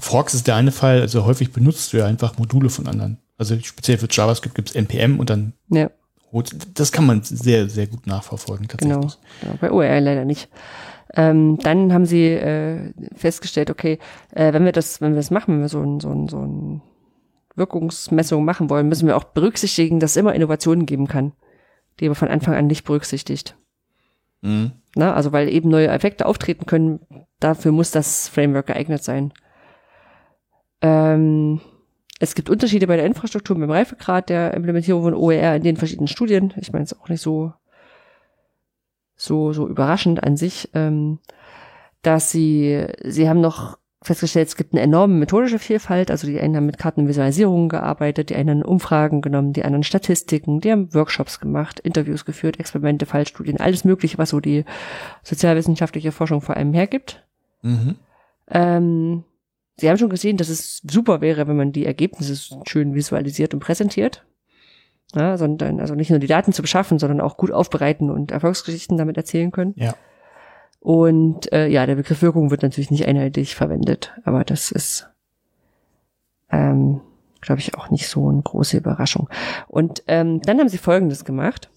Forks 0.00 0.34
ist 0.34 0.48
der 0.48 0.56
eine 0.56 0.72
Fall, 0.72 1.00
also 1.02 1.24
häufig 1.24 1.52
benutzt 1.52 1.92
du 1.92 1.98
ja 1.98 2.06
einfach 2.06 2.36
Module 2.36 2.68
von 2.68 2.88
anderen. 2.88 3.18
Also 3.38 3.56
speziell 3.62 3.98
für 3.98 4.08
JavaScript 4.10 4.56
gibt 4.56 4.70
es 4.70 4.74
NPM 4.74 5.20
und 5.20 5.30
dann 5.30 5.52
Ja, 5.68 5.88
das 6.74 6.90
kann 6.90 7.06
man 7.06 7.22
sehr, 7.22 7.68
sehr 7.68 7.86
gut 7.86 8.08
nachverfolgen 8.08 8.66
tatsächlich. 8.66 8.96
genau. 8.98 9.12
genau. 9.40 9.54
Bei 9.60 9.70
OER 9.70 10.00
leider 10.00 10.24
nicht. 10.24 10.48
Ähm, 11.16 11.58
dann 11.62 11.92
haben 11.94 12.04
sie 12.04 12.26
äh, 12.26 12.92
festgestellt, 13.14 13.70
okay, 13.70 13.98
äh, 14.32 14.52
wenn 14.52 14.66
wir 14.66 14.72
das, 14.72 15.00
wenn 15.00 15.12
wir 15.12 15.16
das 15.16 15.30
machen, 15.30 15.54
wenn 15.54 15.62
wir 15.62 15.68
so 15.68 15.80
ein, 15.80 15.98
so 15.98 16.10
ein, 16.10 16.28
so 16.28 16.38
ein 16.38 16.82
Wirkungsmessung 17.54 18.44
machen 18.44 18.68
wollen, 18.68 18.88
müssen 18.88 19.08
wir 19.08 19.16
auch 19.16 19.24
berücksichtigen, 19.24 19.98
dass 19.98 20.10
es 20.12 20.16
immer 20.18 20.34
Innovationen 20.34 20.84
geben 20.84 21.08
kann, 21.08 21.32
die 21.98 22.08
man 22.08 22.14
von 22.14 22.28
Anfang 22.28 22.54
an 22.54 22.66
nicht 22.66 22.84
berücksichtigt. 22.84 23.56
Mhm. 24.42 24.72
Na, 24.94 25.14
also 25.14 25.32
weil 25.32 25.48
eben 25.48 25.70
neue 25.70 25.88
Effekte 25.88 26.26
auftreten 26.26 26.66
können, 26.66 27.00
dafür 27.40 27.72
muss 27.72 27.90
das 27.90 28.28
Framework 28.28 28.66
geeignet 28.66 29.02
sein. 29.02 29.32
Ähm, 30.82 31.60
es 32.20 32.34
gibt 32.34 32.50
Unterschiede 32.50 32.86
bei 32.86 32.96
der 32.96 33.06
Infrastruktur 33.06 33.58
beim 33.58 33.70
Reifegrad 33.70 34.28
der 34.28 34.54
Implementierung 34.54 35.02
von 35.02 35.14
OER 35.14 35.56
in 35.56 35.62
den 35.62 35.76
verschiedenen 35.76 36.08
Studien. 36.08 36.52
Ich 36.56 36.72
meine, 36.72 36.84
es 36.84 36.92
ist 36.92 37.00
auch 37.00 37.08
nicht 37.08 37.22
so, 37.22 37.54
so, 39.16 39.52
so 39.52 39.66
überraschend 39.66 40.22
an 40.22 40.36
sich, 40.36 40.70
ähm, 40.74 41.18
dass 42.02 42.30
sie, 42.30 42.86
sie 43.02 43.28
haben 43.28 43.40
noch 43.40 43.78
festgestellt, 44.02 44.48
es 44.48 44.56
gibt 44.56 44.72
eine 44.72 44.82
enorme 44.82 45.14
methodische 45.14 45.58
Vielfalt. 45.58 46.10
Also 46.10 46.26
die 46.26 46.38
einen 46.38 46.56
haben 46.56 46.66
mit 46.66 46.78
Kartenvisualisierungen 46.78 47.68
gearbeitet, 47.68 48.30
die 48.30 48.36
einen 48.36 48.62
Umfragen 48.62 49.20
genommen, 49.20 49.52
die 49.52 49.64
anderen 49.64 49.82
Statistiken, 49.82 50.60
die 50.60 50.70
haben 50.70 50.94
Workshops 50.94 51.40
gemacht, 51.40 51.80
Interviews 51.80 52.24
geführt, 52.24 52.60
Experimente, 52.60 53.06
Fallstudien, 53.06 53.58
alles 53.58 53.84
Mögliche, 53.84 54.18
was 54.18 54.30
so 54.30 54.40
die 54.40 54.64
sozialwissenschaftliche 55.24 56.12
Forschung 56.12 56.40
vor 56.40 56.56
allem 56.56 56.72
hergibt. 56.72 57.24
Mhm. 57.62 57.96
Ähm, 58.48 59.24
Sie 59.78 59.90
haben 59.90 59.98
schon 59.98 60.08
gesehen, 60.08 60.38
dass 60.38 60.48
es 60.48 60.80
super 60.90 61.20
wäre, 61.20 61.48
wenn 61.48 61.56
man 61.56 61.72
die 61.72 61.84
Ergebnisse 61.84 62.56
schön 62.66 62.94
visualisiert 62.94 63.52
und 63.52 63.60
präsentiert. 63.60 64.24
Ja, 65.14 65.38
sondern 65.38 65.80
also 65.80 65.94
nicht 65.94 66.10
nur 66.10 66.18
die 66.18 66.26
Daten 66.26 66.52
zu 66.52 66.62
beschaffen, 66.62 66.98
sondern 66.98 67.20
auch 67.20 67.36
gut 67.36 67.52
aufbereiten 67.52 68.10
und 68.10 68.32
Erfolgsgeschichten 68.32 68.98
damit 68.98 69.16
erzählen 69.16 69.52
können. 69.52 69.74
Ja. 69.76 69.94
Und 70.80 71.52
äh, 71.52 71.68
ja, 71.68 71.86
der 71.86 71.94
Begriff 71.94 72.22
Wirkung 72.22 72.50
wird 72.50 72.62
natürlich 72.62 72.90
nicht 72.90 73.06
einheitlich 73.06 73.54
verwendet, 73.54 74.12
aber 74.24 74.44
das 74.44 74.70
ist 74.70 75.08
ähm, 76.50 77.00
glaube 77.40 77.60
ich, 77.60 77.74
auch 77.74 77.90
nicht 77.90 78.08
so 78.08 78.28
eine 78.28 78.42
große 78.42 78.76
Überraschung. 78.76 79.28
Und 79.68 80.02
ähm, 80.08 80.42
dann 80.42 80.58
haben 80.58 80.68
sie 80.68 80.78
Folgendes 80.78 81.24
gemacht. 81.24 81.70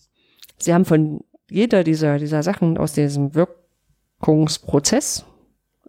Sie 0.58 0.74
haben 0.74 0.86
von 0.86 1.22
jeder 1.50 1.84
dieser, 1.84 2.18
dieser 2.18 2.44
Sachen 2.44 2.78
aus 2.78 2.94
diesem 2.94 3.34
Wirkungsprozess, 3.36 5.26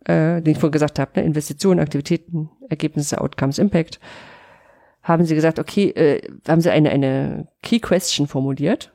äh, 0.04 0.40
den 0.42 0.52
ich 0.52 0.58
vorhin 0.58 0.72
gesagt 0.72 0.98
habe, 0.98 1.12
ne, 1.16 1.24
Investitionen, 1.24 1.80
Aktivitäten, 1.80 2.50
Ergebnisse, 2.68 3.20
Outcomes, 3.20 3.58
Impact, 3.58 4.00
haben 5.10 5.24
sie 5.24 5.34
gesagt, 5.34 5.58
okay, 5.58 5.90
äh, 5.90 6.22
haben 6.48 6.60
sie 6.60 6.70
eine, 6.70 6.90
eine 6.90 7.48
Key 7.62 7.80
Question 7.80 8.26
formuliert 8.26 8.92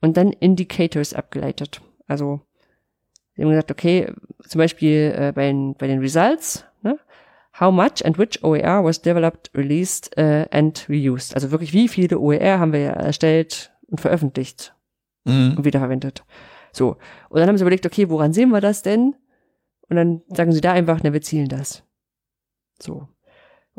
und 0.00 0.16
dann 0.16 0.32
Indicators 0.32 1.14
abgeleitet. 1.14 1.80
Also 2.06 2.40
sie 3.34 3.42
haben 3.42 3.50
gesagt, 3.50 3.70
okay, 3.70 4.12
zum 4.46 4.58
Beispiel 4.58 5.14
äh, 5.16 5.32
bei, 5.32 5.46
den, 5.46 5.74
bei 5.74 5.86
den 5.86 6.00
Results, 6.00 6.64
ne, 6.82 6.98
how 7.58 7.72
much 7.72 8.04
and 8.04 8.18
which 8.18 8.42
OER 8.42 8.84
was 8.84 9.00
developed, 9.00 9.50
released 9.54 10.10
uh, 10.18 10.46
and 10.50 10.86
reused. 10.88 11.34
Also 11.34 11.50
wirklich, 11.50 11.72
wie 11.72 11.88
viele 11.88 12.18
OER 12.18 12.58
haben 12.58 12.72
wir 12.72 12.90
erstellt 12.90 13.72
und 13.88 14.00
veröffentlicht 14.00 14.74
mhm. 15.24 15.54
und 15.56 15.64
wiederverwendet. 15.64 16.24
So. 16.72 16.96
Und 17.28 17.40
dann 17.40 17.48
haben 17.48 17.58
sie 17.58 17.62
überlegt, 17.62 17.86
okay, 17.86 18.08
woran 18.08 18.32
sehen 18.32 18.50
wir 18.50 18.60
das 18.60 18.82
denn? 18.82 19.14
Und 19.88 19.96
dann 19.96 20.22
sagen 20.28 20.52
sie 20.52 20.60
da 20.60 20.72
einfach, 20.72 21.00
na, 21.02 21.12
wir 21.12 21.20
zielen 21.20 21.48
das. 21.48 21.84
So. 22.80 23.08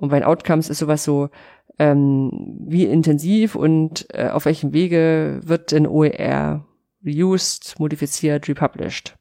Und 0.03 0.09
bei 0.09 0.19
den 0.19 0.25
Outcomes 0.25 0.69
ist 0.69 0.79
sowas 0.79 1.05
so, 1.05 1.29
ähm, 1.79 2.57
wie 2.67 2.83
intensiv 2.83 3.55
und 3.55 4.05
äh, 4.13 4.27
auf 4.27 4.43
welchem 4.43 4.73
Wege 4.73 5.39
wird 5.45 5.71
denn 5.71 5.87
OER 5.87 6.65
reused, 7.05 7.79
modifiziert, 7.79 8.49
republished. 8.49 9.15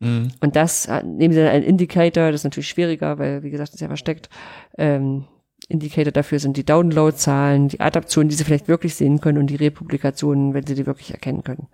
Mhm. 0.00 0.32
Und 0.40 0.56
das 0.56 0.86
äh, 0.86 1.04
nehmen 1.04 1.32
sie 1.32 1.38
dann 1.38 1.52
einen 1.52 1.62
Indicator, 1.62 2.32
das 2.32 2.40
ist 2.40 2.44
natürlich 2.44 2.68
schwieriger, 2.68 3.20
weil, 3.20 3.44
wie 3.44 3.50
gesagt, 3.50 3.68
das 3.68 3.74
ist 3.76 3.80
ja 3.80 3.86
versteckt. 3.86 4.28
Ähm, 4.76 5.26
Indicator 5.68 6.10
dafür 6.10 6.40
sind 6.40 6.56
die 6.56 6.66
Downloadzahlen, 6.66 7.68
die 7.68 7.78
Adaptionen, 7.78 8.28
die 8.28 8.34
sie 8.34 8.42
vielleicht 8.42 8.66
wirklich 8.66 8.96
sehen 8.96 9.20
können 9.20 9.38
und 9.38 9.46
die 9.46 9.54
Republikationen, 9.54 10.52
wenn 10.52 10.66
sie 10.66 10.74
die 10.74 10.86
wirklich 10.86 11.12
erkennen 11.12 11.44
können. 11.44 11.68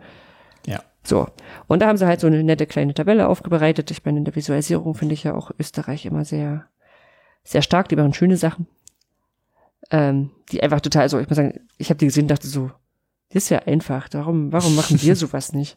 Ja. 0.66 0.82
So. 1.02 1.28
Und 1.66 1.80
da 1.80 1.86
haben 1.86 1.96
sie 1.96 2.06
halt 2.06 2.20
so 2.20 2.26
eine 2.26 2.44
nette 2.44 2.66
kleine 2.66 2.92
Tabelle 2.92 3.26
aufbereitet. 3.26 3.90
Ich 3.90 4.04
meine, 4.04 4.18
in 4.18 4.26
der 4.26 4.36
Visualisierung 4.36 4.94
finde 4.94 5.14
ich 5.14 5.24
ja 5.24 5.34
auch 5.34 5.50
Österreich 5.58 6.04
immer 6.04 6.26
sehr, 6.26 6.66
sehr 7.44 7.62
stark. 7.62 7.88
Die 7.88 7.96
machen 7.96 8.14
schöne 8.14 8.36
Sachen 8.36 8.66
ähm, 9.92 10.30
die 10.50 10.62
einfach 10.62 10.80
total 10.80 11.08
so, 11.08 11.18
ich 11.18 11.28
muss 11.28 11.36
sagen, 11.36 11.60
ich 11.78 11.90
habe 11.90 11.98
die 11.98 12.06
gesehen 12.06 12.24
und 12.24 12.30
dachte 12.30 12.46
so, 12.46 12.70
das 13.28 13.44
ist 13.44 13.48
ja 13.50 13.60
einfach, 13.60 14.08
warum, 14.12 14.52
warum 14.52 14.74
machen 14.74 15.00
wir 15.00 15.14
sowas 15.16 15.52
nicht? 15.52 15.76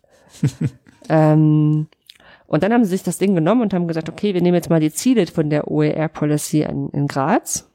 ähm, 1.10 1.88
und 2.48 2.64
dann 2.64 2.74
haben 2.74 2.84
sie 2.84 2.92
sich 2.92 3.04
das 3.04 3.18
Ding 3.18 3.36
genommen 3.36 3.62
und 3.62 3.74
haben 3.74 3.88
gesagt, 3.88 4.10
okay, 4.10 4.34
wir 4.34 4.42
nehmen 4.42 4.56
jetzt 4.56 4.70
mal 4.70 4.80
die 4.80 4.92
Ziele 4.92 5.26
von 5.28 5.50
der 5.50 5.70
OER 5.70 6.08
Policy 6.08 6.62
in, 6.62 6.90
in 6.90 7.08
Graz. 7.08 7.70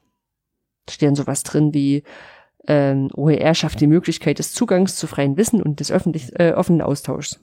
Da 0.86 0.92
steht 0.92 1.08
dann 1.08 1.16
sowas 1.16 1.42
drin 1.42 1.74
wie 1.74 2.04
ähm, 2.66 3.10
OER 3.14 3.54
schafft 3.54 3.80
die 3.80 3.86
Möglichkeit 3.86 4.38
des 4.38 4.52
Zugangs 4.52 4.96
zu 4.96 5.06
freien 5.06 5.36
Wissen 5.36 5.62
und 5.62 5.80
des 5.80 5.90
öffentlich, 5.90 6.38
äh, 6.38 6.52
offenen 6.52 6.82
Austauschs. 6.82 7.40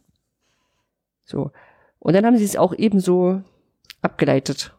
So. 1.26 1.52
Und 2.00 2.14
dann 2.14 2.26
haben 2.26 2.38
sie 2.38 2.46
es 2.46 2.56
auch 2.56 2.74
ebenso 2.74 3.42
abgeleitet. 4.02 4.77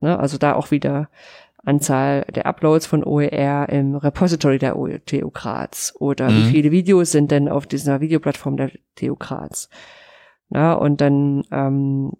Ne? 0.00 0.18
Also 0.18 0.38
da 0.38 0.54
auch 0.54 0.70
wieder 0.70 1.08
Anzahl 1.64 2.24
der 2.34 2.46
Uploads 2.46 2.86
von 2.86 3.04
OER 3.04 3.68
im 3.68 3.94
Repository 3.94 4.58
der 4.58 4.74
TU 5.04 5.30
Graz 5.30 5.94
oder 5.98 6.30
mhm. 6.30 6.36
wie 6.36 6.50
viele 6.50 6.70
Videos 6.70 7.12
sind 7.12 7.30
denn 7.30 7.48
auf 7.48 7.66
dieser 7.66 8.00
Videoplattform 8.00 8.56
der 8.56 8.70
TU 8.96 9.16
Graz. 9.16 9.68
Na, 10.48 10.72
und 10.72 11.00
dann 11.00 11.44
ähm, 11.52 12.12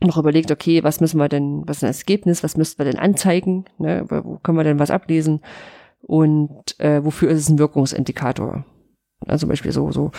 noch 0.00 0.16
überlegt, 0.16 0.50
okay, 0.50 0.82
was 0.82 1.00
müssen 1.00 1.18
wir 1.18 1.28
denn, 1.28 1.62
was 1.66 1.78
ist 1.78 1.82
das 1.82 1.98
Ergebnis, 2.00 2.42
was 2.42 2.56
müssten 2.56 2.78
wir 2.78 2.90
denn 2.90 2.98
anzeigen, 2.98 3.66
ne, 3.78 4.04
wo 4.08 4.38
können 4.38 4.58
wir 4.58 4.64
denn 4.64 4.78
was 4.78 4.90
ablesen 4.90 5.40
und 6.02 6.78
äh, 6.78 7.04
wofür 7.04 7.28
ist 7.30 7.40
es 7.40 7.48
ein 7.50 7.58
Wirkungsindikator. 7.58 8.64
Also 9.26 9.40
zum 9.42 9.50
Beispiel 9.50 9.72
so, 9.72 9.90
so, 9.90 10.12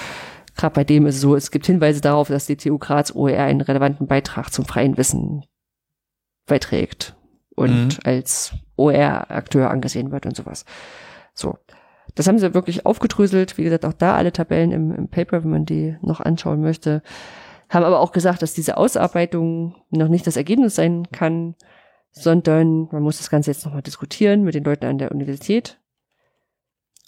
gerade 0.55 0.76
bei 0.76 0.84
dem 0.84 1.07
ist 1.07 1.15
es 1.15 1.22
so, 1.22 1.35
es 1.35 1.49
gibt 1.49 1.65
Hinweise 1.65 2.01
darauf, 2.01 2.27
dass 2.27 2.45
die 2.45 2.57
TU 2.57 2.77
Graz 2.77 3.15
OER 3.15 3.43
einen 3.43 3.61
relevanten 3.61 4.05
Beitrag 4.05 4.53
zum 4.53 4.65
freien 4.65 4.97
Wissen 4.97 5.43
beiträgt 6.45 7.15
und 7.55 7.85
mhm. 7.85 7.99
als 8.03 8.53
OR-Akteur 8.76 9.69
angesehen 9.69 10.11
wird 10.11 10.26
und 10.26 10.35
sowas. 10.35 10.65
So. 11.34 11.57
Das 12.15 12.27
haben 12.27 12.39
sie 12.39 12.53
wirklich 12.53 12.85
aufgedröselt. 12.85 13.57
Wie 13.57 13.63
gesagt, 13.63 13.85
auch 13.85 13.93
da 13.93 14.15
alle 14.15 14.34
Tabellen 14.34 14.72
im, 14.72 14.93
im 14.93 15.07
Paper, 15.07 15.43
wenn 15.43 15.51
man 15.51 15.65
die 15.65 15.95
noch 16.01 16.19
anschauen 16.19 16.61
möchte. 16.61 17.03
Haben 17.69 17.85
aber 17.85 18.01
auch 18.01 18.11
gesagt, 18.11 18.41
dass 18.41 18.53
diese 18.53 18.76
Ausarbeitung 18.76 19.76
noch 19.91 20.09
nicht 20.09 20.27
das 20.27 20.35
Ergebnis 20.35 20.76
sein 20.76 21.07
kann, 21.11 21.55
sondern 22.11 22.89
man 22.91 23.01
muss 23.01 23.18
das 23.18 23.30
Ganze 23.30 23.51
jetzt 23.51 23.65
nochmal 23.65 23.81
diskutieren 23.81 24.43
mit 24.43 24.55
den 24.55 24.65
Leuten 24.65 24.85
an 24.85 24.97
der 24.97 25.11
Universität. 25.11 25.80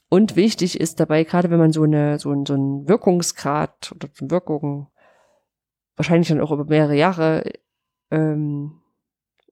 Und 0.07 0.35
wichtig 0.35 0.79
ist 0.79 0.99
dabei, 0.99 1.23
gerade 1.23 1.49
wenn 1.49 1.59
man 1.59 1.73
so 1.73 1.83
eine, 1.83 2.19
so, 2.19 2.31
ein, 2.31 2.45
so 2.45 2.53
einen 2.53 2.87
Wirkungsgrad 2.87 3.91
oder 3.93 4.07
so 4.13 4.29
Wirkung 4.29 4.87
wahrscheinlich 5.95 6.29
dann 6.29 6.39
auch 6.39 6.51
über 6.51 6.65
mehrere 6.65 6.95
Jahre 6.95 7.43
ähm, 8.11 8.82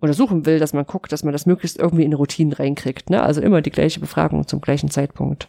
untersuchen 0.02 0.46
will, 0.46 0.60
dass 0.60 0.74
man 0.74 0.86
guckt, 0.86 1.12
dass 1.12 1.24
man 1.24 1.32
das 1.32 1.46
möglichst 1.46 1.80
irgendwie 1.80 2.04
in 2.04 2.14
Routinen 2.14 2.54
reinkriegt. 2.54 3.10
Ne? 3.10 3.22
Also 3.22 3.42
immer 3.42 3.62
die 3.62 3.72
gleiche 3.72 4.00
Befragung 4.00 4.48
zum 4.48 4.60
gleichen 4.60 4.90
Zeitpunkt 4.90 5.48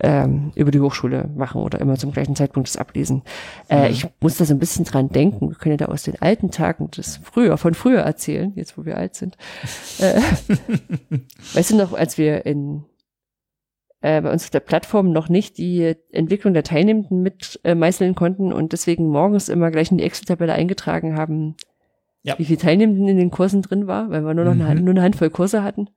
ähm, 0.00 0.52
über 0.54 0.70
die 0.70 0.80
Hochschule 0.80 1.28
machen 1.34 1.60
oder 1.60 1.80
immer 1.80 1.96
zum 1.96 2.12
gleichen 2.12 2.36
Zeitpunkt 2.36 2.68
das 2.68 2.76
ablesen. 2.76 3.22
Äh, 3.68 3.86
mhm. 3.86 3.92
Ich 3.92 4.06
muss 4.20 4.36
da 4.36 4.44
so 4.44 4.54
ein 4.54 4.58
bisschen 4.58 4.84
dran 4.84 5.08
denken. 5.08 5.48
Wir 5.48 5.56
können 5.56 5.78
ja 5.78 5.86
da 5.86 5.92
aus 5.92 6.04
den 6.04 6.20
alten 6.20 6.50
Tagen 6.50 6.90
das 6.94 7.20
früher, 7.22 7.56
von 7.56 7.74
früher 7.74 8.00
erzählen, 8.00 8.52
jetzt 8.54 8.78
wo 8.78 8.84
wir 8.84 8.96
alt 8.96 9.14
sind. 9.14 9.36
Äh, 10.00 10.20
weißt 11.54 11.70
du 11.70 11.76
noch, 11.76 11.92
als 11.92 12.18
wir 12.18 12.46
in 12.46 12.84
äh, 14.00 14.20
bei 14.20 14.30
uns 14.30 14.44
auf 14.44 14.50
der 14.50 14.60
Plattform 14.60 15.10
noch 15.10 15.28
nicht 15.28 15.58
die 15.58 15.96
Entwicklung 16.12 16.54
der 16.54 16.62
Teilnehmenden 16.62 17.20
mit 17.20 17.58
äh, 17.64 17.74
meißeln 17.74 18.14
konnten 18.14 18.52
und 18.52 18.72
deswegen 18.72 19.08
morgens 19.08 19.48
immer 19.48 19.72
gleich 19.72 19.90
in 19.90 19.98
die 19.98 20.04
Excel-Tabelle 20.04 20.52
eingetragen 20.52 21.16
haben, 21.16 21.56
ja. 22.22 22.38
wie 22.38 22.44
viele 22.44 22.58
Teilnehmenden 22.58 23.08
in 23.08 23.16
den 23.16 23.30
Kursen 23.30 23.62
drin 23.62 23.86
war, 23.86 24.10
weil 24.10 24.24
wir 24.24 24.34
nur 24.34 24.44
noch 24.44 24.54
mhm. 24.54 24.62
eine, 24.62 24.80
nur 24.80 24.92
eine 24.92 25.02
Handvoll 25.02 25.30
Kurse 25.30 25.62
hatten. 25.62 25.88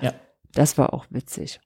Ja. 0.00 0.12
Das 0.54 0.78
war 0.78 0.92
auch 0.92 1.06
witzig. 1.10 1.60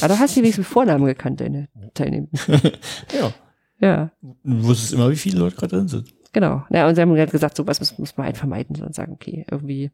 Aber 0.00 0.14
da 0.14 0.18
hast 0.18 0.36
du 0.36 0.40
wenigstens 0.40 0.66
Vornamen 0.66 1.06
gekannt, 1.06 1.40
deine 1.40 1.68
Teilnehmenden. 1.94 2.38
ja. 3.18 3.32
Ja. 3.80 4.10
Du 4.22 4.64
wusstest 4.64 4.92
immer, 4.92 5.10
wie 5.10 5.16
viele 5.16 5.38
Leute 5.38 5.56
gerade 5.56 5.76
drin 5.76 5.88
sind. 5.88 6.12
Genau. 6.32 6.64
Ja, 6.70 6.88
und 6.88 6.94
sie 6.94 7.00
haben 7.00 7.14
gerade 7.14 7.32
gesagt, 7.32 7.56
sowas 7.56 7.80
muss, 7.80 7.98
muss 7.98 8.16
man 8.16 8.26
halt 8.26 8.36
vermeiden, 8.36 8.74
sondern 8.74 8.92
sagen, 8.92 9.12
okay, 9.12 9.46
irgendwie, 9.50 9.90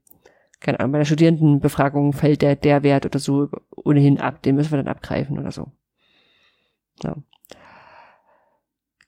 keine 0.60 0.80
Ahnung, 0.80 0.92
bei 0.92 0.98
der 0.98 1.04
Studierendenbefragung 1.04 2.12
fällt 2.12 2.42
der, 2.42 2.56
der 2.56 2.82
Wert 2.82 3.06
oder 3.06 3.18
so 3.18 3.48
ohnehin 3.70 4.20
ab, 4.20 4.42
den 4.42 4.54
müssen 4.54 4.72
wir 4.72 4.78
dann 4.78 4.88
abgreifen 4.88 5.38
oder 5.38 5.52
so. 5.52 5.70
Ja. 7.02 7.16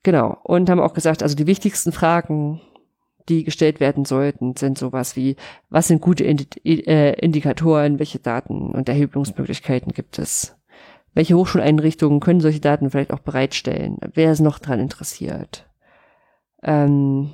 Genau. 0.03 0.39
Und 0.45 0.71
haben 0.71 0.81
auch 0.81 0.95
gesagt, 0.95 1.23
also 1.23 1.35
die 1.35 1.47
wichtigsten 1.47 1.91
Fragen 1.91 2.61
die 3.29 3.45
gestellt 3.45 3.81
werden 3.81 4.05
sollten, 4.05 4.57
sind 4.57 4.79
sowas 4.79 5.17
wie, 5.17 5.37
was 5.69 5.89
sind 5.89 6.01
gute 6.01 6.25
äh, 6.25 7.13
Indikatoren, 7.21 7.99
welche 7.99 8.19
Daten 8.19 8.71
und 8.71 8.89
Erhebungsmöglichkeiten 8.89 9.93
gibt 9.93 10.19
es? 10.19 10.57
Welche 11.15 11.37
Hochschuleinrichtungen 11.37 12.21
können 12.21 12.41
solche 12.41 12.61
Daten 12.61 12.91
vielleicht 12.91 13.13
auch 13.13 13.21
bereitstellen? 13.21 13.99
Wer 14.15 14.33
ist 14.33 14.41
noch 14.41 14.59
dran 14.59 14.81
interessiert? 14.81 15.69
Ähm 16.63 17.33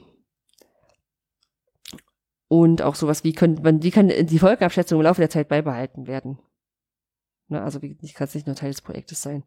und 2.49 2.83
auch 2.83 2.95
sowas 2.95 3.25
wie, 3.25 3.33
können, 3.33 3.83
wie 3.83 3.91
kann 3.91 4.09
die 4.09 4.39
Folgenabschätzung 4.39 4.99
im 5.01 5.05
Laufe 5.05 5.21
der 5.21 5.31
Zeit 5.31 5.49
beibehalten 5.49 6.07
werden? 6.07 6.39
Ne, 7.49 7.63
also 7.63 7.83
wie, 7.83 7.97
kann 8.13 8.27
es 8.27 8.35
nicht 8.35 8.47
nur 8.47 8.57
Teil 8.57 8.71
des 8.71 8.83
Projektes 8.83 9.21
sein. 9.21 9.45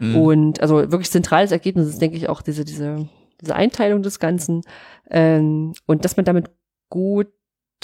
Mhm. 0.00 0.16
Und 0.16 0.60
also 0.60 0.76
wirklich 0.90 1.10
zentrales 1.10 1.52
Ergebnis 1.52 1.88
ist, 1.88 2.00
denke 2.00 2.16
ich, 2.16 2.28
auch 2.28 2.42
diese, 2.42 2.64
diese 2.64 3.08
diese 3.40 3.54
Einteilung 3.54 4.02
des 4.02 4.18
Ganzen 4.18 4.62
ähm, 5.10 5.72
und 5.86 6.04
dass 6.04 6.16
man 6.16 6.24
damit 6.24 6.50
gut, 6.88 7.28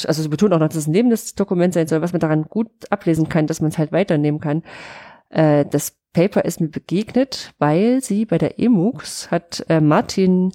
also 0.07 0.23
sie 0.23 0.29
betont 0.29 0.53
auch 0.53 0.59
noch, 0.59 0.69
dass 0.69 0.77
es 0.77 0.87
ein 0.87 0.95
lebendes 0.95 1.35
Dokument 1.35 1.75
sein 1.75 1.87
soll, 1.87 2.03
was 2.03 2.13
man 2.13 2.21
daran 2.21 2.45
gut 2.45 2.71
ablesen 2.91 3.29
kann, 3.29 3.47
dass 3.47 3.61
man 3.61 3.71
es 3.71 3.79
halt 3.79 3.93
weiternehmen 3.93 4.41
kann. 4.41 4.63
Äh, 5.31 5.65
das 5.67 5.99
Paper 6.13 6.45
ist 6.45 6.61
mir 6.61 6.69
begegnet, 6.69 7.53
weil 7.59 8.03
sie 8.03 8.27
bei 8.27 8.39
der 8.39 8.59
EMUX 8.59 9.31
hat 9.31 9.65
äh, 9.69 9.81
Martin 9.81 10.53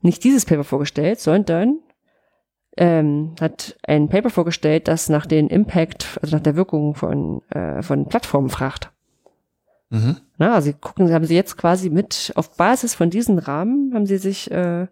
nicht 0.00 0.24
dieses 0.24 0.44
Paper 0.44 0.64
vorgestellt, 0.64 1.20
sondern 1.20 1.80
ähm, 2.76 3.34
hat 3.40 3.76
ein 3.82 4.08
Paper 4.08 4.30
vorgestellt, 4.30 4.88
das 4.88 5.08
nach 5.08 5.26
den 5.26 5.48
Impact, 5.48 6.18
also 6.22 6.36
nach 6.36 6.42
der 6.42 6.56
Wirkung 6.56 6.94
von, 6.94 7.42
äh, 7.50 7.82
von 7.82 8.06
Plattformen 8.06 8.48
fragt. 8.48 8.92
Mhm. 9.90 10.16
Na, 10.36 10.54
also 10.54 10.66
sie 10.66 10.74
gucken, 10.74 11.12
haben 11.12 11.24
sie 11.24 11.34
jetzt 11.34 11.56
quasi 11.56 11.88
mit, 11.90 12.32
auf 12.36 12.56
Basis 12.56 12.94
von 12.94 13.10
diesen 13.10 13.38
Rahmen, 13.38 13.92
haben 13.94 14.06
sie 14.06 14.18
sich 14.18 14.50
äh, 14.50 14.86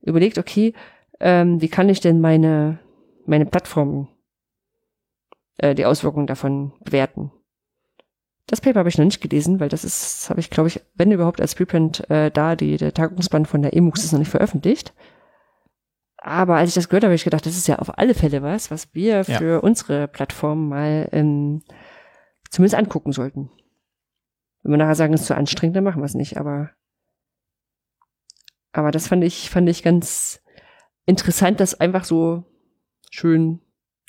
überlegt, 0.00 0.38
okay, 0.38 0.74
ähm, 1.20 1.60
wie 1.60 1.68
kann 1.68 1.88
ich 1.88 2.00
denn 2.00 2.20
meine, 2.20 2.80
meine 3.24 3.46
Plattform, 3.46 4.08
äh, 5.58 5.74
die 5.74 5.86
Auswirkungen 5.86 6.26
davon 6.26 6.72
bewerten? 6.84 7.30
Das 8.48 8.60
Paper 8.60 8.80
habe 8.80 8.88
ich 8.88 8.98
noch 8.98 9.04
nicht 9.04 9.20
gelesen, 9.20 9.60
weil 9.60 9.68
das 9.68 9.84
ist, 9.84 10.28
habe 10.28 10.40
ich, 10.40 10.50
glaube 10.50 10.68
ich, 10.68 10.80
wenn 10.94 11.12
überhaupt 11.12 11.40
als 11.40 11.54
Preprint 11.54 12.10
äh, 12.10 12.30
da, 12.30 12.56
die, 12.56 12.76
der 12.76 12.92
Tagungsband 12.92 13.46
von 13.46 13.62
der 13.62 13.74
EMUX 13.74 14.02
ist 14.04 14.12
noch 14.12 14.18
nicht 14.18 14.30
veröffentlicht. 14.30 14.92
Aber 16.16 16.56
als 16.56 16.70
ich 16.70 16.74
das 16.74 16.88
gehört 16.88 17.04
habe, 17.04 17.10
habe 17.10 17.14
ich 17.16 17.24
gedacht, 17.24 17.46
das 17.46 17.56
ist 17.56 17.68
ja 17.68 17.78
auf 17.78 17.96
alle 17.98 18.14
Fälle 18.14 18.42
was, 18.42 18.70
was 18.70 18.92
wir 18.94 19.22
Ja. 19.22 19.38
für 19.38 19.62
unsere 19.62 20.08
Plattform 20.08 20.68
mal 20.68 21.08
ähm, 21.12 21.62
zumindest 22.50 22.74
angucken 22.74 23.12
sollten. 23.12 23.50
Wenn 24.62 24.72
wir 24.72 24.78
nachher 24.78 24.94
sagen, 24.94 25.12
es 25.14 25.22
ist 25.22 25.26
zu 25.26 25.36
anstrengend, 25.36 25.76
dann 25.76 25.84
machen 25.84 26.00
wir 26.00 26.06
es 26.06 26.14
nicht. 26.14 26.36
Aber, 26.38 26.70
aber 28.72 28.90
das 28.90 29.08
fand 29.08 29.24
ich, 29.24 29.50
fand 29.50 29.68
ich 29.68 29.82
ganz 29.82 30.40
interessant, 31.06 31.60
das 31.60 31.78
einfach 31.80 32.04
so 32.04 32.44
schön 33.10 33.60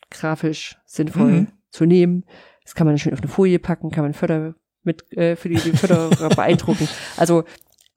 grafisch 0.10 0.78
sinnvoll 0.86 1.32
Mhm. 1.32 1.48
zu 1.72 1.86
nehmen. 1.86 2.26
Das 2.64 2.76
kann 2.76 2.88
man 2.88 2.98
schön 2.98 3.14
auf 3.14 3.20
eine 3.20 3.28
Folie 3.28 3.60
packen, 3.60 3.92
kann 3.92 4.04
man 4.04 4.14
Förder 4.14 4.56
mit 4.84 5.12
äh, 5.14 5.36
für 5.36 5.50
die, 5.50 5.56
die 5.56 5.72
Förderer 5.76 6.30
beeindrucken. 6.36 6.88
Also 7.18 7.44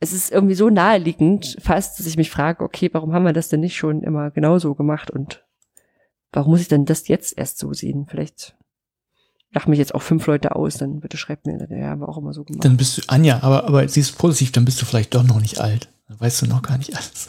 es 0.01 0.13
ist 0.13 0.33
irgendwie 0.33 0.55
so 0.55 0.71
naheliegend 0.71 1.57
fast, 1.61 1.99
dass 1.99 2.07
ich 2.07 2.17
mich 2.17 2.31
frage, 2.31 2.65
okay, 2.65 2.89
warum 2.93 3.13
haben 3.13 3.25
wir 3.25 3.33
das 3.33 3.49
denn 3.49 3.61
nicht 3.61 3.77
schon 3.77 4.03
immer 4.03 4.31
genauso 4.31 4.75
gemacht 4.75 5.11
und 5.11 5.45
warum 6.33 6.53
muss 6.53 6.61
ich 6.61 6.69
denn 6.69 6.85
das 6.85 7.09
jetzt 7.09 7.37
erst 7.39 7.59
so 7.59 7.73
sehen? 7.73 8.07
Vielleicht 8.09 8.57
lachen 9.53 9.71
mich 9.71 9.79
jetzt 9.79 9.95
auch 9.95 10.03
fünf 10.03 10.27
Leute 10.27 10.55
aus, 10.57 10.75
dann 10.77 11.01
bitte 11.01 11.17
schreibt 11.17 11.47
mir, 11.47 11.67
ja, 11.71 11.89
haben 11.89 12.01
wir 12.01 12.09
auch 12.09 12.19
immer 12.19 12.33
so 12.35 12.45
gemacht. 12.45 12.65
Dann 12.65 12.77
bist 12.77 12.99
du, 12.99 13.03
Anja, 13.09 13.43
aber, 13.43 13.65
aber 13.67 13.89
siehst 13.89 14.13
du 14.13 14.17
positiv, 14.19 14.53
dann 14.53 14.65
bist 14.65 14.81
du 14.83 14.87
vielleicht 14.87 15.15
doch 15.15 15.23
noch 15.23 15.41
nicht 15.41 15.61
alt. 15.61 15.89
Dann 16.09 16.21
weißt 16.21 16.43
du 16.43 16.47
noch 16.47 16.63
gar 16.63 16.77
nicht 16.79 16.95
alles. 16.95 17.29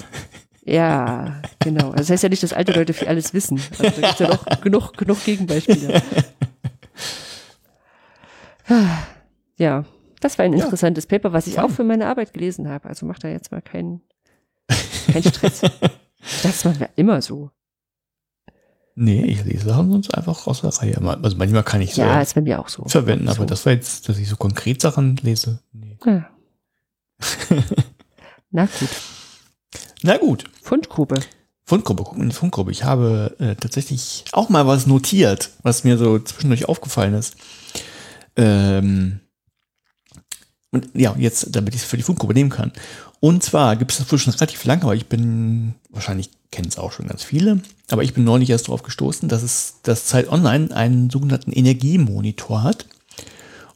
Ja, 0.65 1.41
genau. 1.59 1.85
Also 1.91 1.97
Das 1.97 2.09
heißt 2.09 2.23
ja 2.23 2.29
nicht, 2.29 2.43
dass 2.43 2.51
alte 2.53 2.73
Leute 2.73 2.91
viel 2.93 3.07
alles 3.07 3.33
wissen. 3.33 3.59
Also 3.79 3.83
da 3.83 3.89
gibt's 3.89 4.19
ja 4.19 4.27
noch 4.27 4.45
genug, 4.61 4.97
genug 4.97 5.23
Gegenbeispiele. 5.23 6.01
Ja, 9.57 9.85
das 10.19 10.37
war 10.37 10.45
ein 10.45 10.53
Ja. 10.53 10.63
interessantes 10.65 11.05
Paper, 11.07 11.31
was 11.33 11.47
ich 11.47 11.55
Fein. 11.55 11.63
auch 11.65 11.69
für 11.69 11.83
meine 11.83 12.07
Arbeit 12.07 12.33
gelesen 12.33 12.67
habe. 12.67 12.89
Also 12.89 13.05
macht 13.05 13.23
da 13.23 13.29
jetzt 13.29 13.51
mal 13.51 13.61
keinen 13.61 14.01
keinen 15.11 15.23
Stress. 15.23 15.61
Das 16.43 16.65
machen 16.65 16.81
wir 16.81 16.89
immer 16.97 17.21
so. 17.21 17.51
Nee, 18.99 19.25
ich 19.25 19.43
lese 19.45 19.67
Sachen 19.69 19.91
sonst 19.91 20.09
einfach 20.15 20.47
aus 20.47 20.61
der 20.61 20.71
Reihe. 20.71 20.97
Also 21.21 21.37
manchmal 21.37 21.61
kann 21.63 21.81
ich 21.81 21.95
Ja, 21.97 22.15
so 22.15 22.19
ist 22.21 22.33
bei 22.33 22.41
mir 22.41 22.59
auch 22.59 22.67
so. 22.67 22.83
verwenden, 22.85 23.27
aber 23.27 23.37
so. 23.41 23.45
das 23.45 23.63
war 23.67 23.73
jetzt, 23.73 24.09
dass 24.09 24.17
ich 24.17 24.27
so 24.27 24.35
konkret 24.37 24.81
Sachen 24.81 25.17
lese. 25.17 25.59
Nee. 25.71 25.97
Ja. 26.03 26.27
Na 28.49 28.65
gut. 28.65 28.89
Na 30.01 30.17
gut. 30.17 30.45
Fundgrube. 30.63 31.15
Fundgruppe, 31.63 32.03
gucken 32.05 32.23
in 32.23 32.29
die 32.29 32.35
Fundgruppe. 32.35 32.71
Ich 32.71 32.85
habe 32.85 33.35
äh, 33.39 33.55
tatsächlich 33.55 34.25
auch 34.31 34.49
mal 34.49 34.65
was 34.65 34.87
notiert, 34.87 35.51
was 35.61 35.83
mir 35.83 35.97
so 35.99 36.17
zwischendurch 36.17 36.67
aufgefallen 36.67 37.13
ist. 37.13 37.35
Ähm, 38.35 39.19
und 40.77 40.89
ja, 40.93 41.15
jetzt, 41.17 41.55
damit 41.55 41.75
ich 41.75 41.81
es 41.81 41.87
für 41.87 41.97
die 41.97 42.03
Fundgruppe 42.03 42.33
nehmen 42.33 42.49
kann. 42.49 42.71
Und 43.19 43.43
zwar 43.43 43.75
gibt 43.75 43.91
es 43.91 43.97
das 43.97 44.21
schon 44.21 44.33
relativ 44.33 44.63
lange, 44.65 44.83
aber 44.83 44.95
ich 44.95 45.07
bin, 45.07 45.73
wahrscheinlich 45.89 46.29
kennen 46.51 46.67
es 46.67 46.77
auch 46.77 46.91
schon 46.91 47.07
ganz 47.07 47.23
viele, 47.23 47.61
aber 47.89 48.03
ich 48.03 48.13
bin 48.13 48.23
neulich 48.23 48.49
erst 48.49 48.67
darauf 48.67 48.83
gestoßen, 48.83 49.27
dass 49.27 49.43
es, 49.43 49.77
dass 49.83 50.05
Zeit 50.05 50.31
Online 50.31 50.73
einen 50.75 51.09
sogenannten 51.09 51.51
Energiemonitor 51.51 52.63
hat. 52.63 52.85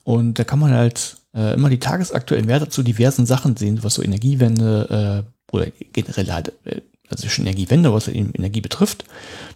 Und 0.03 0.39
da 0.39 0.43
kann 0.43 0.59
man 0.59 0.71
halt 0.71 1.17
äh, 1.33 1.53
immer 1.53 1.69
die 1.69 1.79
tagesaktuellen 1.79 2.47
Werte 2.47 2.69
zu 2.69 2.83
diversen 2.83 3.25
Sachen 3.25 3.57
sehen, 3.57 3.83
was 3.83 3.95
so 3.95 4.03
Energiewende 4.03 5.25
äh, 5.25 5.55
oder 5.55 5.67
generell 5.93 6.31
halt, 6.31 6.53
äh, 6.65 6.81
also 7.11 7.27
Energiewende, 7.41 7.93
was 7.93 8.07
Energie 8.07 8.61
betrifft. 8.61 9.05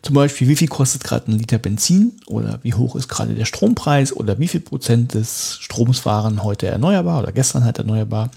Zum 0.02 0.16
Beispiel, 0.16 0.48
wie 0.48 0.56
viel 0.56 0.68
kostet 0.68 1.04
gerade 1.04 1.32
ein 1.32 1.40
Liter 1.40 1.58
Benzin 1.58 2.14
oder 2.28 2.60
wie 2.64 2.74
hoch 2.74 2.96
ist 2.96 3.08
gerade 3.08 3.34
der 3.34 3.46
Strompreis 3.46 4.16
oder 4.16 4.40
wie 4.40 4.48
viel 4.48 4.62
Prozent 4.62 5.14
des 5.14 5.58
Stroms 5.60 6.06
waren 6.06 6.44
heute 6.44 6.68
erneuerbar 6.68 7.22
oder 7.24 7.32
gestern 7.32 7.64
halt 7.64 7.78
erneuerbar. 7.78 8.30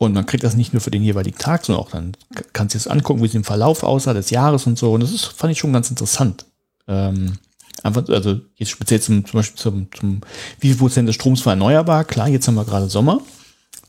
Und 0.00 0.14
man 0.14 0.24
kriegt 0.24 0.44
das 0.44 0.56
nicht 0.56 0.72
nur 0.72 0.80
für 0.80 0.90
den 0.90 1.02
jeweiligen 1.02 1.36
Tag, 1.36 1.66
sondern 1.66 1.84
auch 1.84 1.90
dann 1.90 2.16
kannst 2.54 2.74
du 2.74 2.78
es 2.78 2.88
angucken, 2.88 3.20
wie 3.20 3.26
es 3.26 3.34
im 3.34 3.44
Verlauf 3.44 3.82
aussah 3.82 4.14
des 4.14 4.30
Jahres 4.30 4.66
und 4.66 4.78
so. 4.78 4.94
Und 4.94 5.02
das 5.02 5.12
ist, 5.12 5.26
fand 5.26 5.52
ich 5.52 5.58
schon 5.58 5.74
ganz 5.74 5.90
interessant. 5.90 6.46
Ähm, 6.88 7.34
einfach, 7.82 8.08
also 8.08 8.40
jetzt 8.56 8.70
speziell 8.70 9.00
zum, 9.00 9.26
zum 9.26 9.38
Beispiel 9.38 9.58
zum, 9.58 9.88
zum, 9.92 10.20
wie 10.58 10.68
viel 10.68 10.78
Prozent 10.78 11.06
des 11.06 11.16
Stroms 11.16 11.44
war 11.44 11.52
erneuerbar? 11.52 12.04
Klar, 12.04 12.28
jetzt 12.28 12.48
haben 12.48 12.54
wir 12.54 12.64
gerade 12.64 12.88
Sommer. 12.88 13.20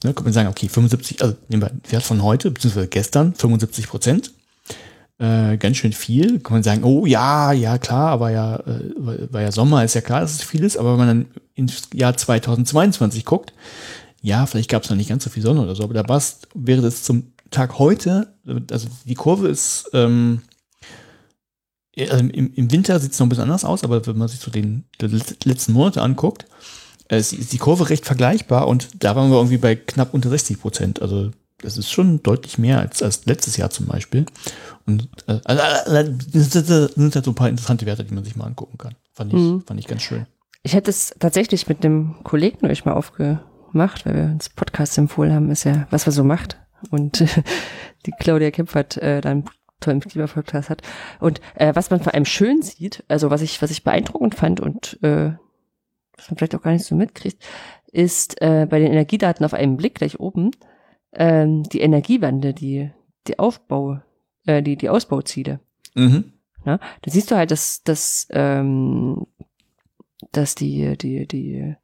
Ne, 0.03 0.13
kann 0.13 0.23
man 0.23 0.33
sagen, 0.33 0.49
okay, 0.49 0.67
75, 0.67 1.21
also 1.21 1.35
nehmen 1.47 1.61
wir 1.61 1.71
Wert 1.91 2.03
von 2.03 2.23
heute, 2.23 2.51
beziehungsweise 2.51 2.87
gestern, 2.87 3.33
75 3.35 3.87
Prozent. 3.87 4.33
Äh, 5.21 5.57
ganz 5.57 5.77
schön 5.77 5.93
viel. 5.93 6.39
Kann 6.39 6.53
man 6.55 6.63
sagen, 6.63 6.83
oh 6.83 7.05
ja, 7.05 7.51
ja, 7.51 7.77
klar, 7.77 8.09
aber 8.09 8.31
ja, 8.31 8.55
äh, 8.55 8.91
war, 8.97 9.41
ja 9.41 9.51
Sommer, 9.51 9.83
ist 9.83 9.93
ja 9.93 10.01
klar, 10.01 10.21
dass 10.21 10.33
es 10.33 10.41
viel 10.41 10.63
ist, 10.63 10.77
aber 10.77 10.93
wenn 10.93 10.97
man 10.97 11.07
dann 11.07 11.25
ins 11.53 11.89
Jahr 11.93 12.17
2022 12.17 13.23
guckt, 13.23 13.53
ja, 14.23 14.47
vielleicht 14.47 14.71
gab 14.71 14.81
es 14.81 14.89
noch 14.89 14.97
nicht 14.97 15.09
ganz 15.09 15.23
so 15.23 15.29
viel 15.29 15.43
Sonne 15.43 15.61
oder 15.61 15.75
so, 15.75 15.83
aber 15.83 15.93
da 15.93 16.09
war's, 16.09 16.39
wäre 16.55 16.81
das 16.81 17.03
zum 17.03 17.33
Tag 17.51 17.77
heute, 17.77 18.33
also 18.71 18.87
die 19.05 19.13
Kurve 19.13 19.47
ist, 19.47 19.91
ähm, 19.93 20.41
ja, 21.95 22.07
also 22.07 22.25
im, 22.25 22.51
im 22.55 22.71
Winter 22.71 22.99
sieht 22.99 23.11
es 23.11 23.19
noch 23.19 23.27
ein 23.27 23.29
bisschen 23.29 23.43
anders 23.43 23.65
aus, 23.65 23.83
aber 23.83 24.03
wenn 24.07 24.17
man 24.17 24.27
sich 24.27 24.39
so 24.39 24.49
den, 24.49 24.85
die 24.99 25.21
letzten 25.43 25.73
Monate 25.73 26.01
anguckt, 26.01 26.47
äh, 27.09 27.19
ist 27.19 27.53
die 27.53 27.59
Kurve 27.59 27.91
recht 27.91 28.07
vergleichbar 28.07 28.67
und 28.67 28.89
da 28.97 29.15
waren 29.15 29.29
wir 29.29 29.37
irgendwie 29.37 29.57
bei 29.57 29.75
knapp 29.75 30.15
unter 30.15 30.29
60 30.29 30.59
Prozent. 30.59 31.01
Also 31.03 31.29
das 31.61 31.77
ist 31.77 31.91
schon 31.91 32.21
deutlich 32.23 32.57
mehr 32.57 32.79
als, 32.79 33.01
als 33.03 33.25
letztes 33.25 33.57
Jahr 33.57 33.69
zum 33.69 33.87
Beispiel. 33.87 34.25
Und 34.85 35.07
äh, 35.27 35.39
also, 35.45 35.61
äh, 35.93 36.11
das 36.33 36.51
sind 36.51 37.15
halt 37.15 37.25
so 37.25 37.31
ein 37.31 37.35
paar 37.35 37.49
interessante 37.49 37.85
Werte, 37.85 38.03
die 38.03 38.13
man 38.13 38.23
sich 38.23 38.35
mal 38.35 38.45
angucken 38.45 38.77
kann. 38.77 38.95
Fand 39.13 39.33
ich, 39.33 39.39
Mhm. 39.39 39.61
fand 39.65 39.79
ich 39.79 39.87
ganz 39.87 40.01
schön. 40.01 40.25
Ich 40.63 40.73
hätte 40.73 40.89
es 40.91 41.13
tatsächlich 41.19 41.67
mit 41.67 41.83
einem 41.83 42.15
Kollegen 42.23 42.67
euch 42.67 42.85
mal 42.85 42.93
aufgemacht, 42.93 44.05
weil 44.05 44.15
wir 44.15 44.23
uns 44.23 44.49
Podcast 44.49 44.97
empfohlen 44.97 45.33
haben, 45.33 45.49
ist 45.51 45.63
ja, 45.63 45.87
was 45.89 46.05
man 46.05 46.13
so 46.13 46.23
macht. 46.23 46.57
Und 46.89 47.19
die 48.05 48.11
Claudia 48.19 48.51
Kempfert 48.51 48.97
äh, 48.97 49.21
dann 49.21 49.31
einen 49.31 49.45
tollen 49.79 49.99
Klima-Podcast 49.99 50.69
hat. 50.69 50.81
Und 51.19 51.41
äh, 51.55 51.73
was 51.75 51.89
man 51.89 52.01
vor 52.01 52.13
allem 52.13 52.25
schön 52.25 52.61
sieht, 52.61 53.03
also 53.07 53.29
was 53.31 53.41
ich, 53.41 53.61
was 53.61 53.71
ich 53.71 53.83
beeindruckend 53.83 54.35
fand 54.35 54.59
und 54.59 54.99
äh, 55.03 55.31
was 56.17 56.29
man 56.29 56.37
vielleicht 56.37 56.55
auch 56.55 56.61
gar 56.61 56.71
nicht 56.71 56.85
so 56.85 56.93
mitkriegt, 56.95 57.43
ist 57.91 58.39
äh, 58.41 58.67
bei 58.69 58.79
den 58.79 58.91
Energiedaten 58.91 59.43
auf 59.45 59.53
einen 59.55 59.77
Blick 59.77 59.95
gleich 59.95 60.19
oben 60.19 60.51
ähm, 61.13 61.63
die 61.63 61.81
Energiewende, 61.81 62.53
die, 62.53 62.91
die 63.27 63.39
Aufbau, 63.39 63.99
äh, 64.45 64.61
die, 64.61 64.75
die 64.77 64.89
Ausbauziele. 64.89 65.59
Mhm. 65.95 66.33
Ne? 66.65 66.79
Da 67.01 67.11
siehst 67.11 67.31
du 67.31 67.35
halt, 67.35 67.51
dass, 67.51 67.83
dass, 67.83 68.27
ähm, 68.31 69.25
dass 70.31 70.55
die, 70.55 70.97
die, 70.97 71.27
die 71.27 71.75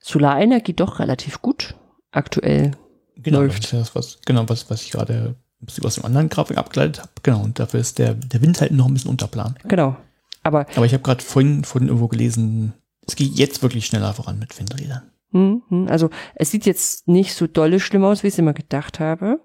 Solarenergie 0.00 0.74
doch 0.74 0.98
relativ 0.98 1.42
gut 1.42 1.74
aktuell. 2.10 2.72
Genau, 3.16 3.40
Läuft. 3.42 3.72
das, 3.72 3.94
was, 3.94 4.20
genau, 4.24 4.48
was, 4.48 4.70
was 4.70 4.82
ich 4.82 4.90
gerade 4.90 5.36
aus 5.82 5.94
dem 5.94 6.04
anderen 6.04 6.28
Grafik 6.28 6.58
abgeleitet 6.58 7.00
habe. 7.00 7.10
Genau, 7.22 7.42
und 7.42 7.58
dafür 7.58 7.80
ist 7.80 7.98
der, 7.98 8.14
der 8.14 8.42
Wind 8.42 8.60
halt 8.60 8.72
noch 8.72 8.86
ein 8.86 8.94
bisschen 8.94 9.10
unterplan. 9.10 9.56
Genau. 9.64 9.96
Aber 10.42 10.66
Aber 10.74 10.84
ich 10.84 10.92
habe 10.92 11.02
gerade 11.02 11.24
vorhin, 11.24 11.64
vorhin 11.64 11.88
irgendwo 11.88 12.08
gelesen, 12.08 12.74
es 13.06 13.16
geht 13.16 13.32
jetzt 13.32 13.62
wirklich 13.62 13.86
schneller 13.86 14.12
voran 14.12 14.38
mit 14.38 14.58
Windrädern. 14.58 15.10
Hm, 15.34 15.62
hm, 15.68 15.88
also 15.88 16.10
es 16.36 16.50
sieht 16.50 16.64
jetzt 16.64 17.08
nicht 17.08 17.34
so 17.34 17.46
dolle 17.46 17.80
schlimm 17.80 18.04
aus, 18.04 18.22
wie 18.22 18.28
ich 18.28 18.34
es 18.34 18.38
immer 18.38 18.54
gedacht 18.54 19.00
habe. 19.00 19.40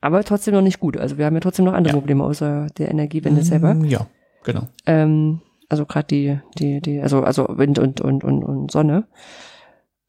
Aber 0.00 0.24
trotzdem 0.24 0.54
noch 0.54 0.62
nicht 0.62 0.80
gut. 0.80 0.96
Also 0.96 1.18
wir 1.18 1.26
haben 1.26 1.34
ja 1.34 1.40
trotzdem 1.40 1.64
noch 1.64 1.74
andere 1.74 1.94
Ja. 1.94 2.00
Probleme 2.00 2.24
außer 2.24 2.66
der 2.78 2.90
Energiewende 2.90 3.42
selber. 3.42 3.74
Mm, 3.74 3.84
Ja, 3.84 4.06
genau. 4.42 4.66
Ähm, 4.86 5.42
also 5.68 5.86
gerade 5.86 6.06
die, 6.08 6.40
die, 6.58 6.80
die, 6.80 7.00
also, 7.00 7.22
also 7.22 7.46
Wind 7.50 7.78
und, 7.78 8.00
und, 8.00 8.24
und, 8.24 8.42
und 8.42 8.70
Sonne. 8.72 9.06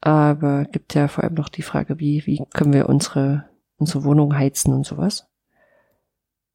Aber 0.00 0.64
gibt 0.64 0.94
ja 0.94 1.08
vor 1.08 1.24
allem 1.24 1.34
noch 1.34 1.48
die 1.48 1.62
Frage, 1.62 2.00
wie, 2.00 2.26
wie 2.26 2.42
können 2.52 2.72
wir 2.72 2.88
unsere, 2.88 3.44
unsere 3.76 4.04
Wohnung 4.04 4.36
heizen 4.36 4.72
und 4.74 4.84
sowas. 4.84 5.26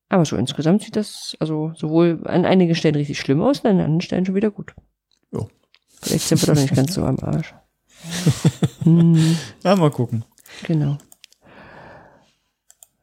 Aber 0.09 0.25
so 0.25 0.35
insgesamt 0.35 0.81
sieht 0.81 0.95
das 0.95 1.37
also 1.39 1.71
sowohl 1.75 2.21
an 2.25 2.45
einigen 2.45 2.75
Stellen 2.75 2.95
richtig 2.95 3.19
schlimm 3.19 3.41
aus 3.41 3.59
und 3.61 3.67
an 3.69 3.79
anderen 3.79 4.01
Stellen 4.01 4.25
schon 4.25 4.35
wieder 4.35 4.51
gut. 4.51 4.73
Jo. 5.31 5.47
Vielleicht 6.01 6.27
sind 6.27 6.41
wir 6.41 6.53
doch 6.53 6.59
nicht 6.61 6.75
ganz 6.75 6.93
so 6.95 7.03
am 7.05 7.19
Arsch. 7.19 7.53
Hm, 8.83 9.37
Ja, 9.63 9.75
mal 9.75 9.91
gucken. 9.91 10.23
genau. 10.63 10.97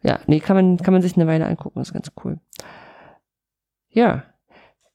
Ja, 0.03 0.21
nee, 0.27 0.41
kann 0.41 0.57
man, 0.57 0.77
kann 0.77 0.93
man 0.95 1.03
sich 1.03 1.17
eine 1.17 1.27
Weile 1.27 1.47
angucken, 1.47 1.81
ist 1.81 1.93
ganz 1.93 2.13
cool. 2.25 2.39
Ja. 3.91 4.25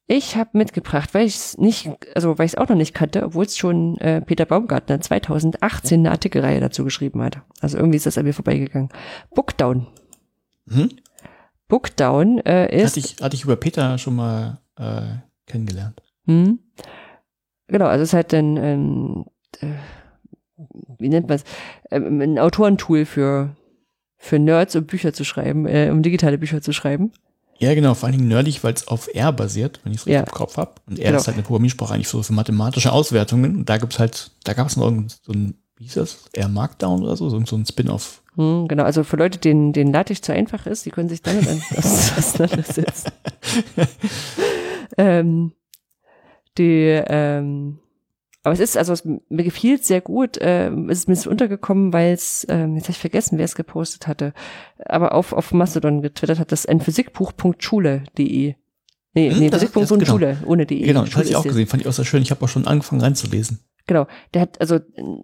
Ich 0.08 0.36
habe 0.36 0.58
mitgebracht, 0.58 1.14
weil 1.14 1.26
ich 1.26 1.36
es 1.36 1.58
nicht, 1.58 1.90
also 2.16 2.38
weil 2.38 2.46
ich 2.46 2.54
es 2.54 2.58
auch 2.58 2.68
noch 2.68 2.76
nicht 2.76 2.94
kannte, 2.94 3.24
obwohl 3.24 3.46
es 3.46 3.58
schon 3.58 3.98
äh, 4.00 4.20
Peter 4.20 4.46
Baumgartner 4.46 5.00
2018 5.00 6.02
eine 6.02 6.12
Artikelreihe 6.12 6.60
dazu 6.60 6.84
geschrieben 6.84 7.22
hat. 7.22 7.42
Also 7.62 7.78
irgendwie 7.78 7.96
ist 7.96 8.06
das 8.06 8.18
an 8.18 8.26
mir 8.26 8.34
vorbeigegangen. 8.34 8.90
Bookdown. 9.34 9.88
Mhm. 10.66 10.90
Bookdown 11.70 12.40
äh, 12.40 12.76
ist 12.76 12.92
Hatte, 12.92 13.00
ich, 13.00 13.16
hatte 13.22 13.36
ich 13.38 13.46
über 13.46 13.56
Peter 13.56 13.98
schon 13.98 14.18
mal 14.18 14.60
äh, 14.78 15.02
kennengelernt. 15.46 16.02
Hm. 16.26 16.60
Genau, 17.68 17.86
also 17.86 18.04
es 18.04 18.10
ist 18.10 18.14
halt 18.14 18.34
ein, 18.34 18.58
äh, 18.58 19.24
wie 21.00 21.10
nennt 21.10 21.28
man 21.28 21.38
es, 21.38 21.44
ähm, 21.90 22.22
ein 22.22 22.40
Autorentool 22.40 23.06
für, 23.06 23.56
für 24.18 24.38
Nerds, 24.40 24.76
um 24.76 24.86
Bücher 24.86 25.14
zu 25.14 25.24
schreiben, 25.24 25.66
äh, 25.66 25.90
um 25.92 26.02
digitale 26.04 26.38
Bücher 26.38 26.62
zu 26.62 26.74
schreiben. 26.74 27.12
Ja, 27.60 27.74
genau, 27.76 27.94
vor 27.94 28.08
allen 28.08 28.18
Dingen 28.18 28.28
nerdig, 28.28 28.64
weil 28.64 28.74
es 28.74 28.88
auf 28.88 29.08
R 29.14 29.32
basiert, 29.32 29.80
wenn 29.84 29.92
ich 29.94 30.00
es 30.00 30.06
richtig 30.08 30.16
Ja. 30.16 30.22
im 30.22 30.32
Kopf 30.32 30.58
habe. 30.58 30.72
Und 30.88 30.98
R 31.00 31.06
Genau. 31.06 31.20
ist 31.20 31.28
halt 31.28 31.36
eine 31.38 31.44
Programmiersprache 31.44 31.94
eigentlich 31.94 32.08
so 32.08 32.24
für 32.24 32.34
mathematische 32.34 32.92
Auswertungen. 32.92 33.56
Und 33.56 33.70
da 33.70 33.78
gibt's 33.78 34.00
halt, 34.00 34.32
da 34.44 34.54
gab 34.54 34.68
es 34.68 34.78
noch 34.78 34.86
irgend 34.86 35.20
so 35.22 35.32
ein, 35.32 35.56
wie 35.78 35.84
hieß 35.84 35.94
das? 35.96 36.26
R 36.34 36.48
Markdown 36.48 37.04
oder 37.04 37.16
so, 37.16 37.30
so 37.30 37.44
so 37.46 37.56
ein 37.56 37.66
Spin-off 37.66 38.24
Hm, 38.36 38.68
genau, 38.68 38.84
also 38.84 39.04
für 39.04 39.18
Leute, 39.18 39.38
denen, 39.40 39.74
denen 39.74 39.92
LaTeX 39.92 40.22
zu 40.22 40.32
einfach 40.34 40.66
ist, 40.66 40.86
die 40.86 40.90
können 40.90 41.10
sich 41.10 41.22
damit 41.22 41.48
an- 41.48 41.62
auseinandersetzen. 41.78 43.12
ähm, 44.98 45.52
die, 46.58 47.02
ähm, 47.08 47.80
aber 48.44 48.54
es 48.54 48.60
ist, 48.60 48.78
also 48.78 48.94
es, 48.94 49.04
mir 49.06 49.44
gefiel 49.44 49.76
es 49.76 49.88
sehr 49.88 50.02
gut, 50.02 50.38
ähm, 50.42 50.90
es 50.90 51.00
ist 51.00 51.08
mir 51.08 51.16
so 51.16 51.30
untergekommen, 51.30 51.94
weil 51.94 52.14
es, 52.14 52.46
ähm, 52.50 52.76
jetzt 52.76 52.86
habe 52.86 52.92
ich 52.94 53.00
vergessen, 53.00 53.38
wer 53.38 53.46
es 53.46 53.56
gepostet 53.56 54.08
hatte, 54.08 54.34
aber 54.86 55.14
auf, 55.14 55.34
auf 55.34 55.52
Mastodon 55.54 56.02
getwittert 56.02 56.40
hat, 56.40 56.52
das 56.52 56.66
ein 56.66 56.80
Physikbuch.schule.de. 56.82 58.56
Nee, 59.14 59.30
Hm, 59.30 59.40
nee, 59.40 59.50
das- 59.50 59.60
Physikbuch 59.62 59.82
das- 59.82 59.92
und 59.92 60.00
genau. 60.00 60.12
Schule, 60.14 60.38
ohne 60.46 60.66
die. 60.66 60.82
Genau, 60.82 61.04
das 61.04 61.16
hatte 61.16 61.30
ich 61.30 61.36
auch 61.36 61.44
gesehen, 61.44 61.68
fand 61.68 61.82
ich 61.82 61.88
auch 61.88 61.94
sehr 61.94 62.06
schön. 62.06 62.22
Ich 62.22 62.32
habe 62.32 62.44
auch 62.46 62.50
schon 62.50 62.66
angefangen 62.66 63.02
reinzulesen. 63.02 63.60
Genau, 63.88 64.06
der 64.34 64.42
hat 64.44 64.62
also 64.62 64.80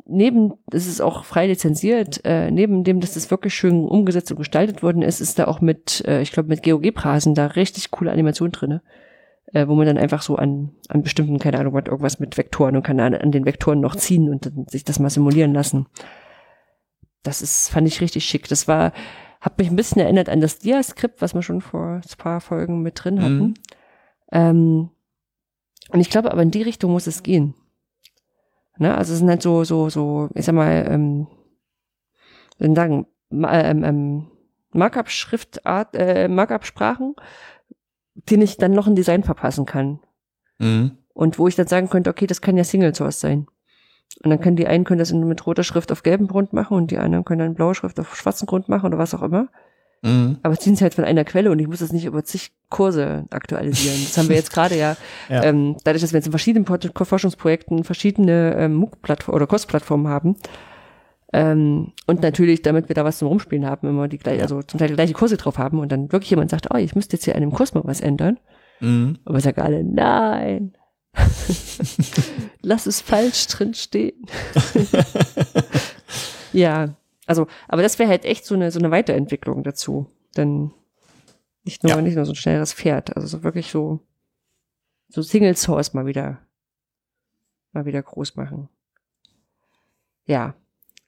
neben, 0.08 0.54
das 0.68 0.88
ist 0.88 1.00
auch 1.00 1.24
frei 1.26 1.48
lizenziert, 1.48 2.22
äh, 2.26 2.50
neben 2.52 2.84
dem, 2.84 3.00
dass 3.00 3.14
das 3.14 3.30
wirklich 3.32 3.54
schön 3.54 3.86
umgesetzt 3.88 4.32
und 4.32 4.38
gestaltet 4.38 4.82
worden 4.84 5.04
ist, 5.04 5.22
ist 5.22 5.40
da 5.40 5.46
auch 5.46 5.62
mit, 5.62 6.04
äh, 6.08 6.22
ich 6.22 6.32
glaube 6.32 6.50
mit 6.50 6.64
GeoGebrasen 6.64 7.34
da 7.36 7.46
richtig 7.46 7.92
coole 7.92 8.12
Animation 8.12 8.52
drinne, 8.52 8.82
äh, 9.54 9.68
wo 9.68 9.76
man 9.76 9.86
dann 9.86 9.98
einfach 9.98 10.22
so 10.22 10.36
an 10.36 10.76
an 10.90 11.04
bestimmten, 11.04 11.40
keine 11.40 11.60
Ahnung, 11.60 11.74
was 11.74 11.86
irgendwas 11.86 12.20
mit 12.20 12.38
Vektoren 12.38 12.76
und 12.76 12.84
kann 12.84 13.00
an, 13.00 13.16
an 13.16 13.32
den 13.32 13.46
Vektoren 13.46 13.80
noch 13.80 13.96
ziehen 13.96 14.30
und 14.30 14.46
dann 14.46 14.68
sich 14.68 14.84
das 14.84 15.00
mal 15.00 15.10
simulieren 15.10 15.54
lassen. 15.54 15.88
Das 17.24 17.42
ist 17.42 17.70
fand 17.70 17.88
ich 17.88 18.02
richtig 18.02 18.26
schick. 18.26 18.48
Das 18.48 18.68
war, 18.68 18.94
hat 19.42 19.58
mich 19.58 19.70
ein 19.70 19.76
bisschen 19.76 20.02
erinnert 20.02 20.30
an 20.30 20.42
das 20.42 20.60
Dia-Skript, 20.60 21.22
was 21.22 21.34
wir 21.34 21.42
schon 21.42 21.62
vor 21.62 22.02
ein 22.04 22.18
paar 22.18 22.42
Folgen 22.42 22.82
mit 22.82 23.04
drin 23.04 23.22
hatten. 23.22 23.40
Mhm. 23.40 23.54
Ähm, 24.32 24.90
und 25.90 26.00
ich 26.00 26.10
glaube, 26.10 26.32
aber 26.32 26.42
in 26.42 26.52
die 26.52 26.62
Richtung 26.62 26.92
muss 26.92 27.08
es 27.08 27.24
gehen. 27.24 27.54
Ne? 28.78 28.96
Also 28.96 29.14
es 29.14 29.20
sind 29.20 29.30
halt 29.30 29.42
so, 29.42 29.64
so, 29.64 29.90
so, 29.90 30.30
ich 30.34 30.46
sag 30.46 30.56
mal, 30.56 30.86
ähm, 30.90 31.28
sagen, 32.60 33.08
ähm, 33.32 33.84
ähm, 33.84 34.28
Markup-Schriftart, 34.72 35.96
äh, 35.96 36.28
Markup-Sprachen, 36.28 37.16
denen 38.30 38.44
ich 38.44 38.58
dann 38.58 38.72
noch 38.72 38.88
ein 38.88 38.96
Design 38.96 39.24
verpassen 39.24 39.66
kann. 39.66 40.00
Mhm. 40.60 40.92
Und 41.14 41.40
wo 41.40 41.48
ich 41.48 41.56
dann 41.56 41.68
sagen 41.68 41.90
könnte, 41.90 42.10
okay, 42.10 42.28
das 42.28 42.42
kann 42.42 42.58
ja 42.58 42.64
Single 42.64 42.94
Source 42.94 43.20
sein. 43.20 43.48
Und 44.24 44.30
dann 44.30 44.40
können 44.40 44.56
die 44.56 44.68
einen 44.68 44.84
können 44.84 45.00
das 45.00 45.12
mit 45.12 45.46
roter 45.46 45.64
Schrift 45.64 45.92
auf 45.92 46.04
gelbem 46.04 46.28
Grund 46.28 46.54
machen 46.54 46.76
und 46.78 46.92
die 46.92 46.98
anderen 46.98 47.26
können 47.26 47.40
dann 47.40 47.56
blaue 47.56 47.76
Schrift 47.76 48.00
auf 48.00 48.16
schwarzen 48.16 48.46
Grund 48.46 48.70
machen 48.70 48.88
oder 48.88 48.98
was 48.98 49.14
auch 49.14 49.22
immer. 49.22 49.50
Mhm. 50.02 50.38
Aber 50.44 50.58
ziehen 50.58 50.76
sie 50.76 50.84
halt 50.84 50.94
von 50.94 51.04
einer 51.04 51.24
Quelle 51.24 51.52
und 51.52 51.60
ich 51.60 51.68
muss 51.68 51.80
das 51.80 51.92
nicht 51.92 52.06
über 52.06 52.24
zig 52.24 52.52
Kurse 52.70 53.26
aktualisieren. 53.30 53.98
Das 54.04 54.18
haben 54.18 54.30
wir 54.30 54.36
jetzt 54.36 54.52
gerade 54.52 54.78
ja, 54.78 54.96
Ja. 55.30 55.44
Ähm, 55.44 55.76
dadurch, 55.84 56.02
dass 56.02 56.14
wir 56.14 56.18
jetzt 56.18 56.28
in 56.28 56.32
verschiedenen 56.32 56.66
Forschungsprojekten 56.66 57.84
verschiedene 57.84 58.56
ähm, 58.58 58.76
MOOC-Plattformen 58.76 59.36
oder 59.36 59.48
Kostplattformen 59.48 60.08
haben. 60.08 60.36
Ähm, 61.34 61.92
und 62.06 62.22
natürlich, 62.22 62.62
damit 62.62 62.88
wir 62.90 62.96
da 62.96 63.04
was 63.04 63.18
zum 63.18 63.28
Rumspielen 63.28 63.66
haben, 63.66 63.88
immer 63.88 64.08
die 64.08 64.18
gleiche, 64.18 64.42
also 64.42 64.62
zum 64.64 64.80
Teil 64.80 64.88
die 64.90 64.94
gleiche 64.96 65.14
Kurse 65.14 65.36
drauf 65.38 65.58
haben 65.58 65.80
und 65.80 65.92
dann 65.92 66.12
wirklich 66.12 66.30
jemand 66.30 66.50
sagt, 66.52 66.68
oh, 66.74 66.78
ich 66.78 66.96
müsste 66.96 67.18
jetzt 67.18 67.26
hier 67.26 67.36
an 67.36 67.42
dem 67.42 67.52
Kurs 67.52 67.74
mal 67.74 67.84
was 67.84 68.00
ändern. 68.02 68.40
Mhm. 68.80 69.18
Aber 69.26 69.40
sagen 69.42 69.62
alle, 69.62 69.84
nein. 69.84 70.78
Lass 72.62 72.86
es 72.86 73.02
falsch 73.02 73.48
drin 73.48 73.74
stehen. 73.74 74.26
ja, 76.54 76.96
also, 77.26 77.48
aber 77.68 77.82
das 77.82 78.00
wäre 78.00 78.10
halt 78.10 78.24
echt 78.24 78.46
so 78.46 78.56
eine, 78.56 78.72
so 78.72 78.80
eine 78.80 78.92
Weiterentwicklung 78.92 79.64
dazu. 79.64 80.08
Denn 80.38 80.72
nicht 81.64 81.84
nur, 81.84 81.92
Ja. 81.92 82.02
nicht 82.02 82.16
nur 82.16 82.26
so 82.26 82.32
ein 82.32 82.36
schnelleres 82.36 82.74
Pferd, 82.74 83.16
also 83.16 83.28
so 83.28 83.44
wirklich 83.44 83.70
so, 83.70 84.00
so 85.10 85.22
Single 85.22 85.58
Source 85.58 85.94
mal 85.94 86.06
wieder, 86.06 86.40
mal 87.74 87.86
wieder 87.86 88.02
groß 88.02 88.36
machen. 88.36 88.70
Ja, 90.26 90.56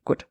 gut. 0.10 0.28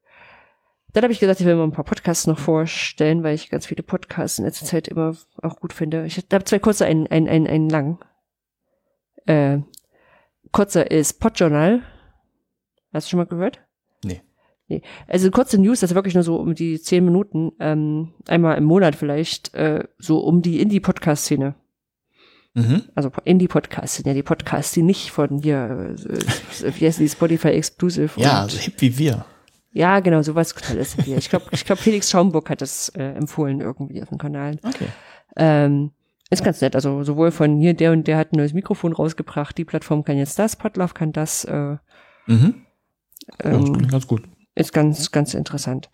Dann 0.92 1.04
habe 1.04 1.12
ich 1.12 1.20
gesagt, 1.20 1.40
ich 1.40 1.46
will 1.46 1.54
mal 1.54 1.64
ein 1.64 1.72
paar 1.72 1.84
Podcasts 1.84 2.26
noch 2.26 2.38
vorstellen, 2.38 3.22
weil 3.22 3.34
ich 3.34 3.50
ganz 3.50 3.66
viele 3.66 3.82
Podcasts 3.82 4.38
in 4.38 4.44
letzter 4.44 4.66
Zeit 4.66 4.88
immer 4.88 5.16
auch 5.42 5.60
gut 5.60 5.72
finde. 5.72 6.06
Ich 6.06 6.16
habe 6.32 6.44
zwei 6.44 6.58
kurze, 6.58 6.86
einen, 6.86 7.06
einen, 7.06 7.28
einen, 7.28 7.46
einen 7.46 7.68
lang. 7.68 7.98
Äh, 9.26 9.58
kurzer 10.50 10.90
ist 10.90 11.20
Podjournal. 11.20 11.82
Hast 12.92 13.06
du 13.06 13.10
schon 13.10 13.18
mal 13.18 13.26
gehört? 13.26 13.60
Nee. 14.02 14.22
Nee. 14.66 14.82
Also 15.06 15.30
kurze 15.30 15.58
News, 15.58 15.80
das 15.80 15.90
ist 15.90 15.94
wirklich 15.94 16.14
nur 16.14 16.24
so 16.24 16.36
um 16.36 16.54
die 16.54 16.80
zehn 16.80 17.04
Minuten, 17.04 17.52
ähm, 17.60 18.14
einmal 18.26 18.56
im 18.56 18.64
Monat 18.64 18.96
vielleicht, 18.96 19.54
äh, 19.54 19.84
so 19.98 20.20
um 20.20 20.40
die 20.40 20.60
Indie-Podcast-Szene. 20.60 21.54
Mhm. 22.54 22.84
Also 22.94 23.12
Indie-Podcasts 23.24 23.96
sind 23.96 24.06
ja 24.06 24.14
die 24.14 24.22
Podcasts, 24.22 24.72
die 24.72 24.82
nicht 24.82 25.10
von 25.10 25.42
hier, 25.42 25.94
äh, 25.98 26.72
wie 26.78 26.86
heißen 26.86 27.04
die, 27.04 27.10
Spotify 27.10 27.48
Exclusive. 27.48 28.18
Ja, 28.18 28.48
so 28.48 28.58
hip 28.58 28.80
wie 28.80 28.96
wir. 28.98 29.26
Ja, 29.72 30.00
genau, 30.00 30.22
sowas 30.22 30.54
Tolles 30.54 30.96
wir. 31.06 31.16
Ich 31.18 31.28
glaube, 31.28 31.46
ich 31.50 31.64
glaub, 31.64 31.78
Felix 31.78 32.10
Schaumburg 32.10 32.50
hat 32.50 32.60
das 32.60 32.88
äh, 32.90 33.02
empfohlen 33.02 33.60
irgendwie 33.60 34.02
auf 34.02 34.08
dem 34.08 34.18
Kanal. 34.18 34.58
Okay. 34.62 34.88
Ähm, 35.36 35.92
ist 36.30 36.44
ganz 36.44 36.60
nett. 36.60 36.74
Also 36.74 37.02
sowohl 37.04 37.30
von 37.30 37.58
hier, 37.58 37.74
der 37.74 37.92
und 37.92 38.06
der 38.06 38.18
hat 38.18 38.32
ein 38.32 38.36
neues 38.36 38.52
Mikrofon 38.52 38.92
rausgebracht, 38.92 39.56
die 39.56 39.64
Plattform 39.64 40.04
kann 40.04 40.18
jetzt 40.18 40.38
das, 40.38 40.56
Podlove 40.56 40.94
kann 40.94 41.12
das. 41.12 41.44
Äh, 41.44 41.76
Mhm. 42.28 42.66
Ja, 43.42 43.50
das 43.52 43.68
ähm, 43.68 43.72
klingt 43.72 43.90
ganz 43.90 44.06
gut. 44.06 44.22
ist 44.54 44.72
ganz, 44.72 45.10
ganz 45.10 45.34
interessant. 45.34 45.90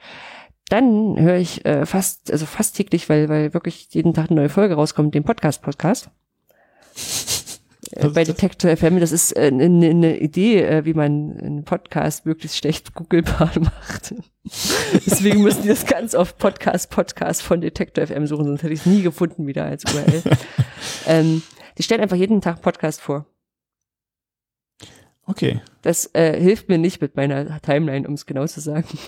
Dann 0.69 1.19
höre 1.19 1.37
ich 1.37 1.65
äh, 1.65 1.87
fast, 1.87 2.31
also 2.33 2.47
fast 2.47 2.77
täglich, 2.77 3.09
weil, 3.09 3.29
weil 3.29 3.55
wirklich 3.55 3.89
jeden 3.91 4.15
Tag 4.15 4.31
eine 4.31 4.41
neue 4.41 4.49
Folge 4.49 4.75
rauskommt, 4.75 5.15
den 5.15 5.25
Podcast-Podcast. 5.25 6.11
Äh, 7.97 8.09
bei? 8.09 8.25
Detector 8.25 8.77
FM, 8.77 8.99
das 8.99 9.13
ist 9.13 9.37
äh, 9.37 9.47
eine 9.47 9.69
ne, 9.69 9.95
ne 9.95 10.19
Idee, 10.19 10.63
äh, 10.63 10.85
wie 10.85 10.95
man 10.95 11.39
einen 11.39 11.65
Podcast 11.65 12.27
möglichst 12.27 12.57
schlecht 12.59 12.95
googelbar 12.95 13.53
macht. 13.61 14.15
Deswegen 15.07 15.43
müssen 15.43 15.63
die 15.63 15.69
das 15.69 15.87
ganz 15.87 16.15
auf 16.15 16.37
Podcast, 16.37 16.91
Podcast 16.91 17.43
von 17.43 17.61
Detector 17.61 18.07
FM 18.07 18.27
suchen, 18.27 18.47
sonst 18.47 18.63
hätte 18.63 18.73
ich 18.73 18.81
es 18.81 18.87
nie 18.87 19.03
gefunden 19.03 19.47
wieder 19.47 19.65
als 19.65 19.85
URL. 19.85 20.23
ähm, 21.07 21.43
die 21.79 21.83
stellen 21.85 22.01
einfach 22.01 22.17
jeden 22.17 22.41
Tag 22.41 22.63
Podcast 22.63 23.01
vor. 23.01 23.27
Okay. 25.27 25.63
Das 25.83 26.11
äh, 26.15 26.39
hilft 26.39 26.69
mir 26.69 26.79
nicht 26.79 27.01
mit 27.01 27.17
meiner 27.17 27.61
Timeline, 27.63 28.07
um 28.07 28.15
es 28.15 28.27
genau 28.27 28.47
zu 28.47 28.61
sagen. 28.61 28.87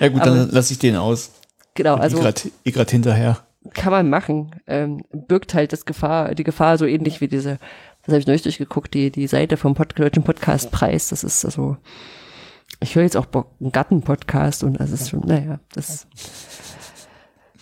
Ja 0.00 0.08
gut, 0.08 0.22
Aber- 0.22 0.30
dann 0.30 0.50
lasse 0.50 0.72
ich 0.72 0.78
den 0.78 0.96
aus. 0.96 1.32
genau, 1.74 1.94
also 1.94 2.22
ich 2.64 2.74
grad 2.74 2.90
hinterher. 2.90 3.46
Kann 3.74 3.92
man 3.92 4.08
machen. 4.08 4.50
Ähm, 4.66 5.02
birgt 5.12 5.54
halt 5.54 5.72
das 5.72 5.84
Gefahr, 5.84 6.34
die 6.34 6.44
Gefahr 6.44 6.78
so 6.78 6.86
ähnlich 6.86 7.20
wie 7.20 7.28
diese, 7.28 7.58
das 8.02 8.08
habe 8.08 8.18
ich 8.18 8.26
neulich 8.26 8.42
durchgeguckt, 8.42 8.94
die, 8.94 9.10
die 9.10 9.26
Seite 9.26 9.56
vom 9.56 9.74
Pod 9.74 9.98
Deutschen 9.98 10.22
Podcastpreis. 10.22 11.08
Das 11.08 11.24
ist 11.24 11.44
also, 11.44 11.76
ich 12.80 12.94
höre 12.94 13.02
jetzt 13.02 13.16
auch 13.16 13.26
einen 13.60 13.72
Gatten-Podcast 13.72 14.64
und 14.64 14.80
das 14.80 14.90
ist 14.90 15.10
schon, 15.10 15.20
naja, 15.20 15.60
das 15.72 16.06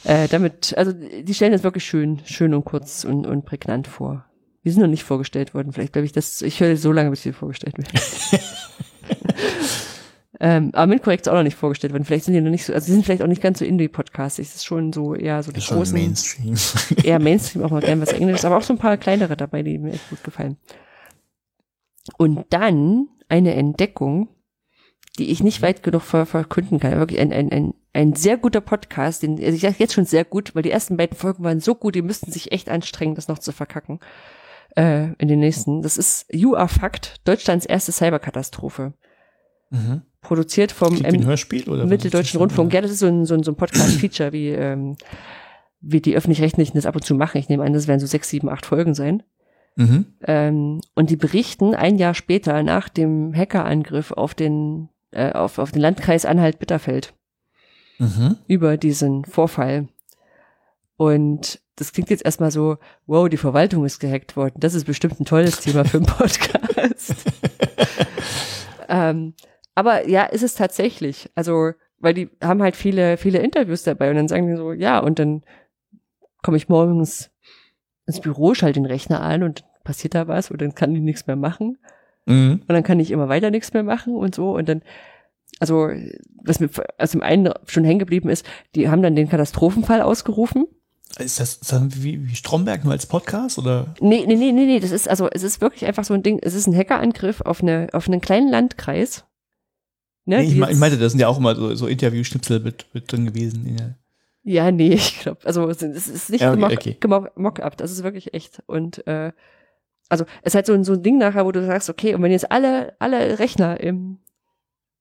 äh, 0.05 0.29
damit, 0.29 0.75
also 0.77 0.93
die 0.93 1.35
stellen 1.35 1.53
das 1.53 1.65
wirklich 1.65 1.85
schön, 1.85 2.21
schön 2.25 2.55
und 2.55 2.65
kurz 2.65 3.05
und, 3.05 3.27
und 3.27 3.45
prägnant 3.45 3.89
vor. 3.89 4.25
Die 4.65 4.71
sind 4.71 4.83
noch 4.83 4.89
nicht 4.89 5.05
vorgestellt 5.05 5.55
worden. 5.55 5.73
Vielleicht 5.73 5.93
glaube 5.93 6.07
ich, 6.07 6.13
das, 6.13 6.43
ich 6.43 6.61
höre 6.61 6.77
so 6.77 6.93
lange, 6.93 7.11
bis 7.11 7.23
sie 7.23 7.33
vorgestellt 7.33 7.79
werden. 7.79 8.41
ähm, 10.41 10.71
aber 10.73 10.87
Mindkorrekt 10.87 11.23
ist 11.23 11.29
auch 11.29 11.35
noch 11.35 11.43
nicht 11.43 11.57
vorgestellt 11.57 11.93
worden. 11.93 12.05
Vielleicht 12.05 12.25
sind 12.25 12.35
die 12.35 12.41
noch 12.41 12.51
nicht 12.51 12.65
so, 12.65 12.73
also 12.73 12.87
die 12.87 12.93
sind 12.93 13.05
vielleicht 13.05 13.23
auch 13.23 13.27
nicht 13.29 13.43
ganz 13.43 13.59
so 13.59 13.65
Indie-Podcasts. 13.65 14.39
Es 14.39 14.55
ist 14.55 14.65
schon 14.65 14.93
so 14.93 15.15
eher 15.15 15.43
so 15.43 15.51
die 15.51 15.57
Das 15.57 15.65
ist 15.65 15.69
schon 15.69 15.79
großen 15.79 15.99
Mainstream. 15.99 16.55
eher 17.05 17.19
Mainstream, 17.19 17.65
auch 17.65 17.71
mal 17.71 17.81
gern 17.81 18.01
was 18.01 18.13
Englisches, 18.13 18.45
aber 18.45 18.57
auch 18.57 18.63
so 18.63 18.75
ein 18.75 18.79
paar 18.79 18.97
kleinere 18.97 19.37
dabei, 19.37 19.63
die 19.63 19.79
mir 19.79 19.93
echt 19.93 20.09
gut 20.11 20.23
gefallen. 20.23 20.57
Und 22.17 22.47
dann 22.51 23.09
eine 23.29 23.55
Entdeckung, 23.55 24.29
die 25.19 25.31
ich 25.31 25.43
nicht 25.43 25.61
weit 25.61 25.83
genug 25.83 26.03
ver 26.03 26.25
verkünden 26.25 26.79
kann. 26.79 26.99
Wirklich 26.99 27.21
ein, 27.21 27.33
ein, 27.33 27.51
ein, 27.51 27.75
ein 27.93 28.15
sehr 28.15 28.37
guter 28.37 28.61
Podcast, 28.61 29.25
den, 29.25 29.39
also 29.39 29.55
ich 29.55 29.63
sage 29.63 29.75
jetzt 29.79 29.95
schon 29.95 30.05
sehr 30.05 30.25
gut, 30.25 30.55
weil 30.55 30.63
die 30.63 30.71
ersten 30.71 30.97
beiden 30.97 31.17
Folgen 31.17 31.43
waren 31.43 31.59
so 31.61 31.75
gut, 31.75 31.97
die 31.97 32.03
müssten 32.03 32.31
sich 32.31 32.53
echt 32.53 32.69
anstrengen, 32.69 33.17
das 33.17 33.27
noch 33.27 33.41
zu 33.41 33.51
verkacken. 33.51 33.99
Äh, 34.77 35.15
in 35.19 35.27
den 35.27 35.41
nächsten. 35.41 35.83
Das 35.83 35.97
ist 35.97 36.27
You 36.31 36.55
Are 36.55 36.69
Fact, 36.69 37.17
Deutschlands 37.25 37.67
erste 37.67 37.91
Cyberkatastrophe. 37.91 38.95
mhm. 39.71 40.03
Produziert 40.21 40.73
vom 40.73 41.05
ein 41.05 41.25
Hörspiel 41.25 41.69
oder? 41.69 41.87
Mitteldeutschen? 41.87 42.41
Rundfunk. 42.41 42.73
Ja, 42.75 42.81
das 42.81 42.91
ist 42.91 42.99
so 42.99 43.07
ein, 43.07 43.25
so 43.25 43.35
ein, 43.35 43.43
so 43.43 43.53
ein 43.53 43.57
Podcast-Feature, 43.57 44.33
wie, 44.33 44.49
ähm, 44.49 44.97
wie 45.81 46.01
die 46.01 46.17
Öffentlich-Rechtlichen 46.17 46.77
das 46.77 46.87
ab 46.87 46.97
und 46.97 47.05
zu 47.05 47.15
machen. 47.15 47.39
Ich 47.39 47.49
nehme 47.49 47.65
an, 47.65 47.73
das 47.73 47.87
werden 47.87 48.01
so 48.01 48.07
sechs, 48.07 48.29
sieben, 48.29 48.49
acht 48.49 48.67
Folgen 48.67 48.95
sein. 48.95 49.23
Mhm. 49.77 50.07
Ähm, 50.27 50.81
und 50.97 51.11
die 51.11 51.17
berichten 51.17 51.75
ein 51.75 51.99
Jahr 51.99 52.15
später 52.15 52.63
nach 52.65 52.89
dem 52.89 53.33
Hackerangriff 53.35 54.11
auf 54.11 54.35
den, 54.35 54.89
äh, 55.13 55.31
auf, 55.33 55.59
auf 55.59 55.71
den 55.71 55.81
Landkreis 55.83 56.25
Anhalt-Bitterfeld 56.27 57.15
Mhm. 58.01 58.37
über 58.47 58.77
diesen 58.77 59.25
Vorfall. 59.25 59.89
Und 60.97 61.61
das 61.77 61.93
klingt 61.93 62.11
jetzt 62.11 62.25
erstmal 62.25 62.51
so, 62.51 62.79
wow, 63.07 63.29
die 63.29 63.37
Verwaltung 63.37 63.85
ist 63.85 64.01
gehackt 64.01 64.37
worden. 64.37 64.55
Das 64.59 64.75
ist 64.75 64.85
bestimmt 64.85 65.21
ein 65.21 65.25
tolles 65.25 65.61
Thema 65.61 65.85
für 65.85 65.99
einen 65.99 66.07
Podcast. 66.19 67.15
ähm, 68.89 69.35
aber 69.79 70.09
ja, 70.09 70.25
ist 70.25 70.43
es 70.43 70.55
tatsächlich. 70.55 71.31
Also, 71.35 71.73
weil 71.99 72.15
die 72.15 72.31
haben 72.43 72.63
halt 72.63 72.77
viele, 72.77 73.17
viele 73.17 73.39
Interviews 73.39 73.83
dabei 73.83 74.11
und 74.11 74.17
dann 74.17 74.29
sagen 74.29 74.49
die 74.49 74.57
so, 74.57 74.73
ja, 74.73 74.99
und 74.99 75.19
dann 75.19 75.43
komme 76.43 76.57
ich 76.57 76.69
morgens 76.69 77.31
ins 78.07 78.21
Büro, 78.21 78.55
schalte 78.55 78.81
den 78.81 78.87
Rechner 78.87 79.21
an 79.21 79.43
und 79.43 79.65
passiert 79.85 80.15
da 80.15 80.29
was 80.29 80.51
und 80.51 80.61
dann 80.61 80.75
kann 80.75 80.95
ich 80.95 81.01
nichts 81.01 81.27
mehr 81.27 81.37
machen. 81.37 81.79
Mhm. 82.27 82.63
Und 82.67 82.69
dann 82.69 82.83
kann 82.83 83.01
ich 83.01 83.11
immer 83.11 83.29
weiter 83.29 83.51
nichts 83.51 83.73
mehr 83.73 83.83
machen 83.83 84.15
und 84.15 84.35
so. 84.35 84.55
Und 84.55 84.69
dann 84.69 84.83
also 85.61 85.91
was 86.43 86.61
mir 86.61 86.71
aus 86.99 87.13
dem 87.13 87.23
einen 87.23 87.53
schon 87.67 87.85
hängen 87.85 87.99
geblieben 87.99 88.29
ist, 88.29 88.45
die 88.75 88.89
haben 88.89 89.03
dann 89.03 89.17
den 89.17 89.29
Katastrophenfall 89.29 90.03
ausgerufen. 90.03 90.67
Ist 91.19 91.41
das, 91.41 91.57
ist 91.57 91.73
das 91.73 92.03
wie, 92.03 92.29
wie 92.29 92.35
Stromberg 92.35 92.85
nur 92.85 92.93
als 92.93 93.07
Podcast 93.07 93.59
oder? 93.59 93.95
Nee, 94.01 94.25
nee, 94.27 94.37
nee, 94.37 94.53
nee, 94.53 94.67
nee, 94.67 94.81
das 94.81 94.91
ist 94.91 95.09
also, 95.09 95.29
es 95.31 95.43
ist 95.43 95.61
wirklich 95.61 95.87
einfach 95.87 96.05
so 96.05 96.15
ein 96.15 96.23
Ding, 96.23 96.39
es 96.43 96.55
ist 96.55 96.67
ein 96.67 96.77
Hackerangriff 96.77 97.41
auf 97.41 97.63
eine, 97.63 97.89
auf 97.93 98.09
einen 98.09 98.21
kleinen 98.21 98.51
Landkreis. 98.51 99.25
Ne, 100.29 100.41
nee, 100.41 100.45
ich, 100.45 100.61
ich, 100.61 100.77
meinte, 100.77 100.99
da 100.99 101.09
sind 101.09 101.21
ja 101.21 101.27
auch 101.27 101.39
immer 101.39 101.57
so, 101.57 101.75
so 101.75 101.87
Interview-Schnipsel 101.87 102.61
mit, 102.61 102.85
mit 102.93 103.11
drin 103.11 103.25
gewesen. 103.25 103.79
Ja. 104.45 104.65
ja, 104.65 104.71
nee, 104.71 104.93
ich 104.93 105.21
glaube, 105.21 105.41
also 105.47 105.67
es 105.71 105.81
ist 105.83 106.29
nicht 106.29 106.43
ja, 106.43 106.53
okay, 106.53 106.99
okay. 107.03 107.31
mock 107.35 107.63
das 107.79 107.91
ist 107.91 108.03
wirklich 108.03 108.35
echt. 108.35 108.63
Und 108.67 109.07
äh, 109.07 109.33
also 110.11 110.27
es 110.43 110.53
ist 110.53 110.55
halt 110.55 110.67
so, 110.67 110.83
so 110.83 110.93
ein 110.93 111.03
Ding 111.03 111.17
nachher, 111.17 111.47
wo 111.47 111.51
du 111.51 111.65
sagst, 111.65 111.89
okay, 111.89 112.15
und 112.15 112.21
wenn 112.21 112.31
jetzt 112.31 112.53
alle, 112.53 112.95
alle 112.99 113.39
Rechner 113.39 113.81
im, 113.81 114.19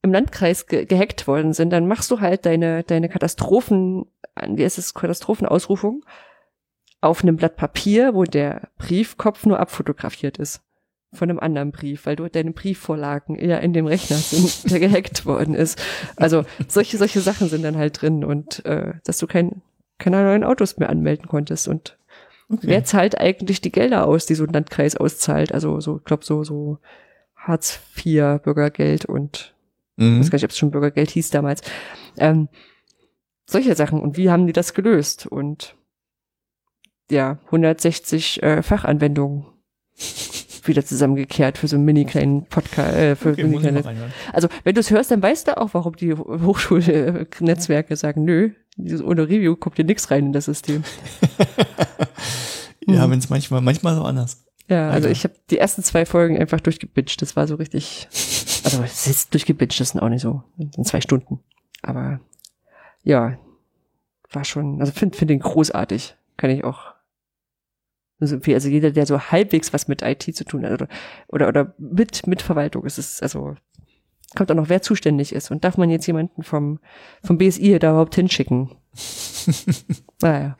im 0.01 0.13
Landkreis 0.13 0.65
ge 0.65 0.85
gehackt 0.85 1.27
worden 1.27 1.51
sind, 1.51 1.71
dann 1.71 1.89
machst 1.89 2.09
du 2.09 2.21
halt 2.21 2.45
deine, 2.45 2.83
deine 2.83 3.09
Katastrophen, 3.09 4.05
wie 4.47 4.63
ist 4.63 4.77
es, 4.77 4.93
Katastrophenausrufung 4.93 6.05
auf 7.01 7.21
einem 7.21 7.35
Blatt 7.35 7.57
Papier, 7.57 8.15
wo 8.15 8.23
der 8.23 8.69
Briefkopf 8.77 9.45
nur 9.45 9.59
abfotografiert 9.59 10.37
ist 10.37 10.61
von 11.17 11.29
einem 11.29 11.39
anderen 11.39 11.71
Brief, 11.71 12.05
weil 12.05 12.15
du 12.15 12.29
deine 12.29 12.51
Briefvorlagen 12.51 13.35
eher 13.35 13.61
in 13.61 13.73
dem 13.73 13.87
Rechner 13.87 14.17
sind, 14.17 14.71
der 14.71 14.79
gehackt 14.79 15.25
worden 15.25 15.53
ist. 15.53 15.81
Also 16.15 16.45
solche, 16.67 16.97
solche 16.97 17.21
Sachen 17.21 17.49
sind 17.49 17.63
dann 17.63 17.77
halt 17.77 18.01
drin 18.01 18.23
und 18.23 18.65
äh, 18.65 18.93
dass 19.03 19.17
du 19.17 19.27
kein, 19.27 19.61
keine 19.97 20.23
neuen 20.23 20.43
Autos 20.43 20.77
mehr 20.77 20.89
anmelden 20.89 21.27
konntest 21.27 21.67
und 21.67 21.97
okay. 22.49 22.67
wer 22.67 22.83
zahlt 22.85 23.19
eigentlich 23.19 23.61
die 23.61 23.71
Gelder 23.71 24.05
aus, 24.05 24.25
die 24.25 24.35
so 24.35 24.45
ein 24.45 24.53
Landkreis 24.53 24.95
auszahlt? 24.95 25.51
Also 25.51 25.79
so, 25.79 25.97
ich 25.97 26.05
glaube 26.05 26.23
so, 26.23 26.43
so 26.43 26.79
Hartz 27.35 27.79
IV, 27.97 28.41
Bürgergeld 28.43 29.05
und 29.05 29.55
mhm. 29.95 30.15
ich 30.15 30.19
weiß 30.19 30.31
gar 30.31 30.35
nicht, 30.37 30.45
ob 30.45 30.51
es 30.51 30.57
schon 30.57 30.71
Bürgergeld 30.71 31.09
hieß 31.09 31.29
damals. 31.29 31.61
Ähm, 32.17 32.49
solche 33.45 33.75
Sachen 33.75 34.01
und 34.01 34.17
wie 34.17 34.29
haben 34.29 34.47
die 34.47 34.53
das 34.53 34.73
gelöst? 34.73 35.25
Und 35.25 35.75
ja, 37.09 37.39
160 37.45 38.43
äh, 38.43 38.61
Fachanwendungen 38.61 39.45
wieder 40.67 40.85
zusammengekehrt 40.85 41.57
für 41.57 41.67
so 41.67 41.75
einen 41.75 41.85
mini 41.85 42.05
kleinen 42.05 42.45
Podcast. 42.45 42.95
Äh, 42.95 43.15
für 43.15 43.31
okay, 43.31 43.43
mini 43.43 43.59
kleine, 43.59 43.83
also 44.33 44.47
wenn 44.63 44.75
du 44.75 44.81
es 44.81 44.91
hörst, 44.91 45.11
dann 45.11 45.21
weißt 45.21 45.47
du 45.47 45.57
auch, 45.57 45.73
warum 45.73 45.95
die 45.95 46.13
Hochschulnetzwerke 46.13 47.95
sagen, 47.95 48.25
nö, 48.25 48.51
ohne 49.03 49.23
Review 49.23 49.55
kommt 49.55 49.77
dir 49.77 49.85
nichts 49.85 50.11
rein 50.11 50.27
in 50.27 50.33
das 50.33 50.45
System. 50.45 50.83
ja, 52.87 53.03
hm. 53.03 53.11
wenn 53.11 53.19
es 53.19 53.29
manchmal, 53.29 53.61
manchmal 53.61 53.95
so 53.95 54.03
anders. 54.03 54.45
Ja, 54.69 54.89
also, 54.89 54.95
also. 54.95 55.09
ich 55.09 55.23
habe 55.23 55.33
die 55.49 55.57
ersten 55.57 55.81
zwei 55.81 56.05
Folgen 56.05 56.37
einfach 56.37 56.59
durchgebitcht. 56.59 57.21
Das 57.21 57.35
war 57.35 57.47
so 57.47 57.55
richtig. 57.55 58.07
Also 58.65 58.83
es 58.83 59.07
ist 59.07 59.33
durchgebitcht, 59.33 59.79
das 59.79 59.89
sind 59.89 60.01
auch 60.01 60.09
nicht 60.09 60.21
so. 60.21 60.43
Das 60.57 60.75
sind 60.75 60.87
zwei 60.87 60.99
Stunden. 60.99 61.39
Aber 61.81 62.19
ja, 63.03 63.37
war 64.31 64.43
schon, 64.43 64.81
also 64.81 64.91
finde 64.91 65.17
find 65.17 65.31
den 65.31 65.39
großartig. 65.39 66.15
Kann 66.35 66.49
ich 66.49 66.63
auch 66.63 66.96
also 68.19 68.69
jeder, 68.69 68.91
der 68.91 69.05
so 69.05 69.19
halbwegs 69.19 69.73
was 69.73 69.87
mit 69.87 70.01
IT 70.01 70.35
zu 70.35 70.43
tun 70.43 70.65
hat 70.65 70.73
oder, 70.73 70.87
oder, 71.27 71.47
oder 71.47 71.73
mit, 71.77 72.25
mit 72.25 72.41
Verwaltung. 72.41 72.85
Es 72.85 72.97
ist, 72.97 73.21
also, 73.21 73.55
kommt 74.35 74.51
auch 74.51 74.55
noch, 74.55 74.69
wer 74.69 74.81
zuständig 74.81 75.33
ist. 75.33 75.51
Und 75.51 75.63
darf 75.63 75.77
man 75.77 75.89
jetzt 75.89 76.07
jemanden 76.07 76.43
vom, 76.43 76.79
vom 77.23 77.37
BSI 77.37 77.77
da 77.79 77.91
überhaupt 77.91 78.15
hinschicken? 78.15 78.71
naja. 80.21 80.57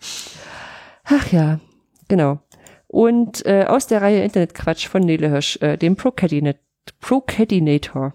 Ach 1.03 1.31
ja, 1.31 1.59
genau. 2.07 2.39
Und 2.87 3.45
äh, 3.45 3.65
aus 3.67 3.87
der 3.87 4.01
Reihe 4.01 4.23
Internetquatsch 4.23 4.87
von 4.87 5.01
Nele 5.01 5.29
Hirsch, 5.29 5.57
äh, 5.61 5.77
dem 5.77 5.95
Procadinator. 5.95 8.13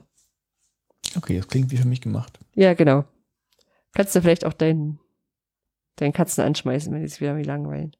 Okay, 1.16 1.36
das 1.36 1.48
klingt 1.48 1.70
wie 1.70 1.76
für 1.76 1.86
mich 1.86 2.00
gemacht. 2.00 2.38
Ja, 2.54 2.74
genau. 2.74 3.04
Kannst 3.92 4.14
du 4.14 4.22
vielleicht 4.22 4.46
auch 4.46 4.54
deinen, 4.54 4.98
deinen 5.96 6.12
Katzen 6.12 6.44
anschmeißen, 6.44 6.92
wenn 6.92 7.00
die 7.00 7.06
es 7.06 7.20
wieder 7.20 7.36
wie 7.36 7.42
langweilen. 7.42 7.94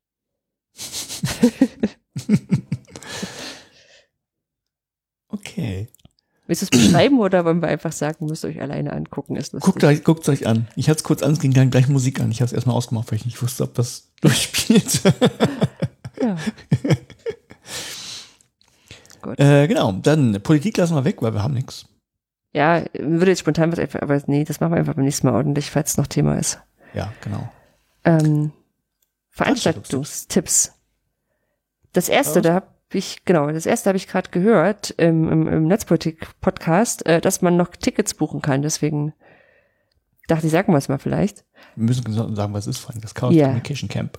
okay. 5.28 5.88
Willst 6.46 6.62
du 6.62 6.66
es 6.66 6.70
beschreiben 6.70 7.20
oder 7.20 7.44
wollen 7.44 7.62
wir 7.62 7.68
einfach 7.68 7.92
sagen, 7.92 8.26
müsst 8.26 8.44
ihr 8.44 8.48
euch 8.48 8.60
alleine 8.60 8.92
angucken? 8.92 9.36
Ist 9.36 9.52
guckt, 9.52 9.84
euch, 9.84 10.04
guckt 10.04 10.28
euch 10.28 10.46
an. 10.46 10.68
Ich 10.76 10.88
hatte 10.88 10.98
es 10.98 11.04
kurz 11.04 11.22
an, 11.22 11.32
es 11.32 11.40
ging 11.40 11.54
dann 11.54 11.70
gleich 11.70 11.88
Musik 11.88 12.20
an. 12.20 12.30
Ich 12.30 12.40
habe 12.40 12.46
es 12.46 12.52
erstmal 12.52 12.76
ausgemacht, 12.76 13.10
weil 13.10 13.18
ich 13.18 13.24
nicht 13.24 13.40
wusste, 13.40 13.62
ob 13.64 13.74
das 13.74 14.10
durchspielt. 14.20 15.02
ja. 16.20 16.36
Gut. 19.22 19.38
Äh, 19.38 19.68
genau, 19.68 19.92
dann 19.92 20.42
Politik 20.42 20.76
lassen 20.76 20.96
wir 20.96 21.04
weg, 21.04 21.22
weil 21.22 21.32
wir 21.32 21.42
haben 21.42 21.54
nichts. 21.54 21.86
Ja, 22.52 22.84
würde 22.98 23.30
jetzt 23.30 23.38
spontan 23.38 23.72
was 23.72 23.78
einfach, 23.78 24.02
aber 24.02 24.20
nee, 24.26 24.44
das 24.44 24.60
machen 24.60 24.72
wir 24.72 24.78
einfach 24.78 24.94
beim 24.94 25.04
nächsten 25.04 25.26
Mal 25.26 25.34
ordentlich, 25.34 25.70
falls 25.70 25.92
es 25.92 25.96
noch 25.96 26.06
Thema 26.06 26.36
ist. 26.36 26.58
Ja, 26.92 27.12
genau. 27.22 27.50
Ähm, 28.04 28.52
Veranstaltungstipps. 29.30 30.72
Das 31.92 32.08
erste, 32.08 32.40
da 32.40 32.54
habe 32.54 32.66
ich, 32.92 33.24
genau, 33.24 33.50
das 33.50 33.66
erste 33.66 33.90
habe 33.90 33.96
ich 33.96 34.08
gerade 34.08 34.30
gehört 34.30 34.90
im, 34.90 35.28
im, 35.28 35.48
im 35.48 35.66
Netzpolitik-Podcast, 35.66 37.06
äh, 37.06 37.20
dass 37.20 37.42
man 37.42 37.56
noch 37.56 37.68
Tickets 37.68 38.14
buchen 38.14 38.42
kann. 38.42 38.62
Deswegen 38.62 39.12
dachte 40.26 40.46
ich, 40.46 40.52
sagen 40.52 40.72
wir 40.72 40.78
es 40.78 40.88
mal 40.88 40.98
vielleicht. 40.98 41.44
Wir 41.76 41.84
müssen 41.84 42.34
sagen, 42.34 42.54
was 42.54 42.66
ist, 42.66 42.78
vor 42.78 42.92
allem 42.92 43.00
das 43.00 43.14
Chaos 43.14 43.34
yeah. 43.34 43.46
Communication 43.46 43.88
Camp. 43.88 44.18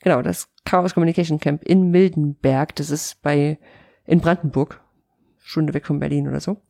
Genau, 0.00 0.20
das 0.20 0.48
Chaos 0.64 0.94
Communication 0.94 1.40
Camp 1.40 1.62
in 1.64 1.90
Mildenberg. 1.90 2.76
Das 2.76 2.90
ist 2.90 3.22
bei, 3.22 3.58
in 4.04 4.20
Brandenburg. 4.20 4.80
Stunde 5.38 5.74
weg 5.74 5.86
von 5.86 5.98
Berlin 5.98 6.28
oder 6.28 6.40
so. 6.40 6.62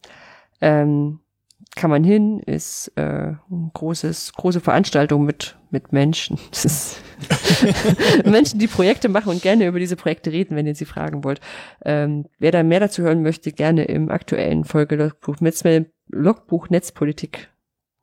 Ähm, 0.61 1.21
kann 1.77 1.91
man 1.91 2.05
hin, 2.05 2.41
ist 2.41 2.93
äh, 2.97 3.33
ein 3.51 3.71
großes, 3.73 4.33
große 4.35 4.61
Veranstaltung 4.61 5.25
mit, 5.25 5.57
mit 5.71 5.93
Menschen. 5.93 6.39
Das 6.51 6.65
ist 6.65 6.97
Menschen, 8.25 8.59
die 8.59 8.67
Projekte 8.67 9.09
machen 9.09 9.31
und 9.31 9.43
gerne 9.43 9.67
über 9.67 9.79
diese 9.79 9.97
Projekte 9.97 10.33
reden, 10.33 10.57
wenn 10.57 10.67
ihr 10.67 10.75
sie 10.75 10.85
fragen 10.85 11.25
wollt. 11.25 11.41
Ähm, 11.85 12.27
wer 12.39 12.53
da 12.53 12.63
mehr 12.63 12.81
dazu 12.81 13.03
hören 13.03 13.23
möchte, 13.23 13.53
gerne 13.53 13.85
im 13.85 14.11
aktuellen 14.11 14.65
Folge 14.65 14.97
Logbuch, 14.97 15.41
Netzme 15.41 15.87
Logbuch 16.09 16.69
Netzpolitik 16.71 17.51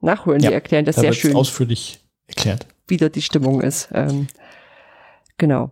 nachholen. 0.02 0.42
Ja, 0.42 0.50
die 0.50 0.56
erklären 0.56 0.86
das 0.86 0.96
da 0.96 1.02
sehr 1.02 1.14
schön. 1.14 1.36
ausführlich 1.36 2.00
erklärt. 2.28 2.66
Wie 2.88 2.98
dort 2.98 3.16
die 3.16 3.22
Stimmung 3.22 3.62
ist. 3.62 3.90
Ähm, 3.94 4.28
genau. 5.38 5.72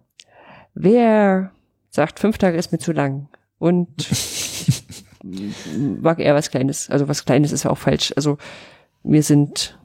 Wer 0.73 1.51
sagt, 1.89 2.19
fünf 2.19 2.37
Tage 2.37 2.57
ist 2.57 2.71
mir 2.71 2.77
zu 2.77 2.91
lang 2.91 3.27
und 3.57 3.89
mag 6.01 6.19
eher 6.19 6.35
was 6.35 6.51
Kleines. 6.51 6.89
Also 6.89 7.07
was 7.07 7.25
Kleines 7.25 7.51
ist 7.51 7.63
ja 7.63 7.71
auch 7.71 7.77
falsch. 7.77 8.13
Also 8.15 8.37
mir 9.03 9.23
sind 9.23 9.79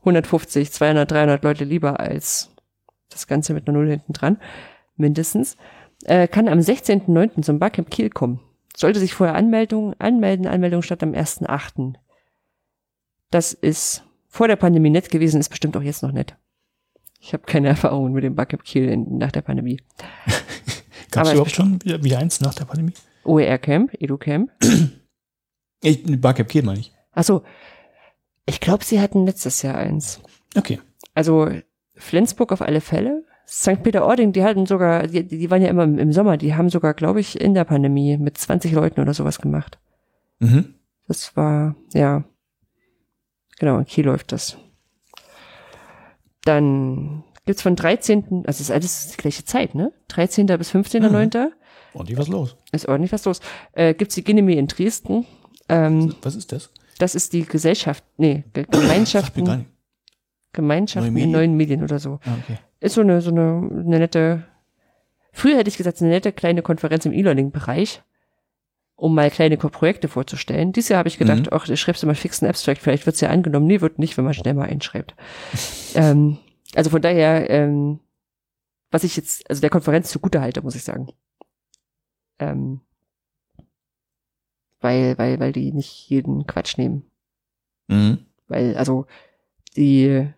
150, 0.00 0.70
200, 0.70 1.10
300 1.10 1.44
Leute 1.44 1.64
lieber 1.64 2.00
als 2.00 2.50
das 3.14 3.26
Ganze 3.26 3.54
mit 3.54 3.68
einer 3.68 3.78
Null 3.78 3.90
hinten 3.90 4.12
dran. 4.12 4.38
Mindestens. 4.96 5.56
Äh, 6.04 6.28
kann 6.28 6.48
am 6.48 6.58
16.09. 6.58 7.42
zum 7.42 7.58
Barcamp 7.58 7.90
Kiel 7.90 8.10
kommen. 8.10 8.40
Sollte 8.76 9.00
sich 9.00 9.14
vorher 9.14 9.36
Anmeldung, 9.36 9.94
anmelden. 10.00 10.46
Anmeldung 10.46 10.82
statt 10.82 11.02
am 11.02 11.12
1.8. 11.12 11.94
Das 13.30 13.52
ist 13.52 14.04
vor 14.28 14.48
der 14.48 14.56
Pandemie 14.56 14.90
nett 14.90 15.10
gewesen, 15.10 15.40
ist 15.40 15.48
bestimmt 15.48 15.76
auch 15.76 15.82
jetzt 15.82 16.02
noch 16.02 16.12
nett. 16.12 16.36
Ich 17.20 17.32
habe 17.32 17.44
keine 17.44 17.68
Erfahrungen 17.74 18.12
mit 18.12 18.24
dem 18.24 18.34
Barcamp 18.34 18.64
Kiel 18.64 18.88
in, 18.88 19.18
nach 19.18 19.32
der 19.32 19.42
Pandemie. 19.42 19.80
Gab 21.10 21.26
es 21.26 21.32
überhaupt 21.32 21.52
schon 21.52 21.82
wieder, 21.84 22.02
wieder 22.02 22.18
eins 22.18 22.40
nach 22.40 22.54
der 22.54 22.64
Pandemie? 22.64 22.94
OER 23.24 23.58
Camp, 23.58 23.94
Edu 24.00 24.18
Camp. 24.18 24.50
Ich, 25.86 26.02
Barcamp 26.18 26.48
Kiel 26.48 26.62
meine 26.62 26.80
ich. 26.80 26.94
Achso. 27.12 27.42
Ich 28.46 28.58
glaube, 28.60 28.82
sie 28.84 29.00
hatten 29.02 29.26
letztes 29.26 29.60
Jahr 29.60 29.74
eins. 29.74 30.18
Okay. 30.56 30.80
Also 31.12 31.50
Flensburg 31.96 32.52
auf 32.52 32.62
alle 32.62 32.80
Fälle. 32.80 33.24
St. 33.46 33.82
Peter-Ording, 33.82 34.32
die 34.32 34.42
hatten 34.42 34.66
sogar, 34.66 35.06
die, 35.06 35.26
die 35.26 35.50
waren 35.50 35.62
ja 35.62 35.68
immer 35.68 35.84
im 35.84 36.12
Sommer, 36.12 36.36
die 36.36 36.54
haben 36.54 36.70
sogar, 36.70 36.94
glaube 36.94 37.20
ich, 37.20 37.40
in 37.40 37.54
der 37.54 37.64
Pandemie 37.64 38.16
mit 38.16 38.38
20 38.38 38.72
Leuten 38.72 39.00
oder 39.00 39.12
sowas 39.12 39.38
gemacht. 39.38 39.78
Mhm. 40.38 40.74
Das 41.06 41.36
war, 41.36 41.76
ja. 41.92 42.24
Genau, 43.58 43.78
in 43.78 43.84
Kiel 43.84 44.06
läuft 44.06 44.32
das. 44.32 44.56
Dann 46.44 47.22
gibt's 47.44 47.62
von 47.62 47.76
13., 47.76 48.44
also 48.46 48.62
ist 48.62 48.70
alles 48.70 49.10
die 49.12 49.16
gleiche 49.18 49.44
Zeit, 49.44 49.74
ne? 49.74 49.92
13. 50.08 50.46
bis 50.46 50.74
15.9. 50.74 51.46
Mhm. 51.46 51.52
Ordentlich 51.92 52.18
was 52.18 52.28
los. 52.28 52.56
Ist 52.72 52.88
ordentlich 52.88 53.12
was 53.12 53.24
los. 53.24 53.40
Äh, 53.72 53.94
gibt's 53.94 54.14
die 54.14 54.24
Ginemi 54.24 54.54
in 54.54 54.66
Dresden. 54.66 55.26
Ähm, 55.68 56.14
was 56.22 56.34
ist 56.34 56.50
das? 56.50 56.70
Das 56.98 57.14
ist 57.14 57.32
die 57.32 57.44
Gesellschaft, 57.44 58.04
nee, 58.16 58.44
Gemeinschaften. 58.52 59.66
Gemeinschaften 60.54 61.12
Neue 61.12 61.22
in 61.22 61.30
neuen 61.30 61.56
Medien 61.56 61.82
oder 61.82 61.98
so. 61.98 62.18
Ah, 62.24 62.38
okay. 62.42 62.58
Ist 62.80 62.94
so 62.94 63.02
eine, 63.02 63.20
so 63.20 63.30
eine, 63.30 63.68
eine 63.70 63.98
nette, 63.98 64.44
früher 65.32 65.58
hätte 65.58 65.68
ich 65.68 65.76
gesagt, 65.76 66.00
eine 66.00 66.10
nette 66.10 66.32
kleine 66.32 66.62
Konferenz 66.62 67.04
im 67.04 67.12
E-Learning-Bereich, 67.12 68.02
um 68.96 69.14
mal 69.14 69.30
kleine 69.30 69.58
Projekte 69.58 70.08
vorzustellen. 70.08 70.72
Dieses 70.72 70.88
Jahr 70.88 70.98
habe 70.98 71.08
ich 71.08 71.18
gedacht, 71.18 71.42
mhm. 71.42 71.48
ach, 71.50 71.66
du 71.66 71.76
schreibst 71.76 72.02
du 72.02 72.06
mal 72.06 72.14
fixen 72.14 72.48
Abstract, 72.48 72.80
vielleicht 72.80 73.04
wird's 73.04 73.20
ja 73.20 73.28
angenommen. 73.28 73.66
Nee, 73.66 73.82
wird 73.82 73.98
nicht, 73.98 74.16
wenn 74.16 74.24
man 74.24 74.34
schnell 74.34 74.54
mal 74.54 74.68
einschreibt. 74.68 75.14
ähm, 75.94 76.38
also 76.74 76.90
von 76.90 77.02
daher, 77.02 77.50
ähm, 77.50 78.00
was 78.90 79.04
ich 79.04 79.16
jetzt, 79.16 79.48
also 79.50 79.60
der 79.60 79.70
Konferenz 79.70 80.10
zugute 80.10 80.40
halte, 80.40 80.62
muss 80.62 80.76
ich 80.76 80.84
sagen. 80.84 81.08
Ähm, 82.38 82.80
weil, 84.80 85.16
weil, 85.18 85.40
weil 85.40 85.52
die 85.52 85.72
nicht 85.72 86.08
jeden 86.10 86.46
Quatsch 86.46 86.76
nehmen. 86.76 87.04
Mhm. 87.88 88.18
Weil, 88.48 88.76
also, 88.76 89.06
die, 89.76 90.28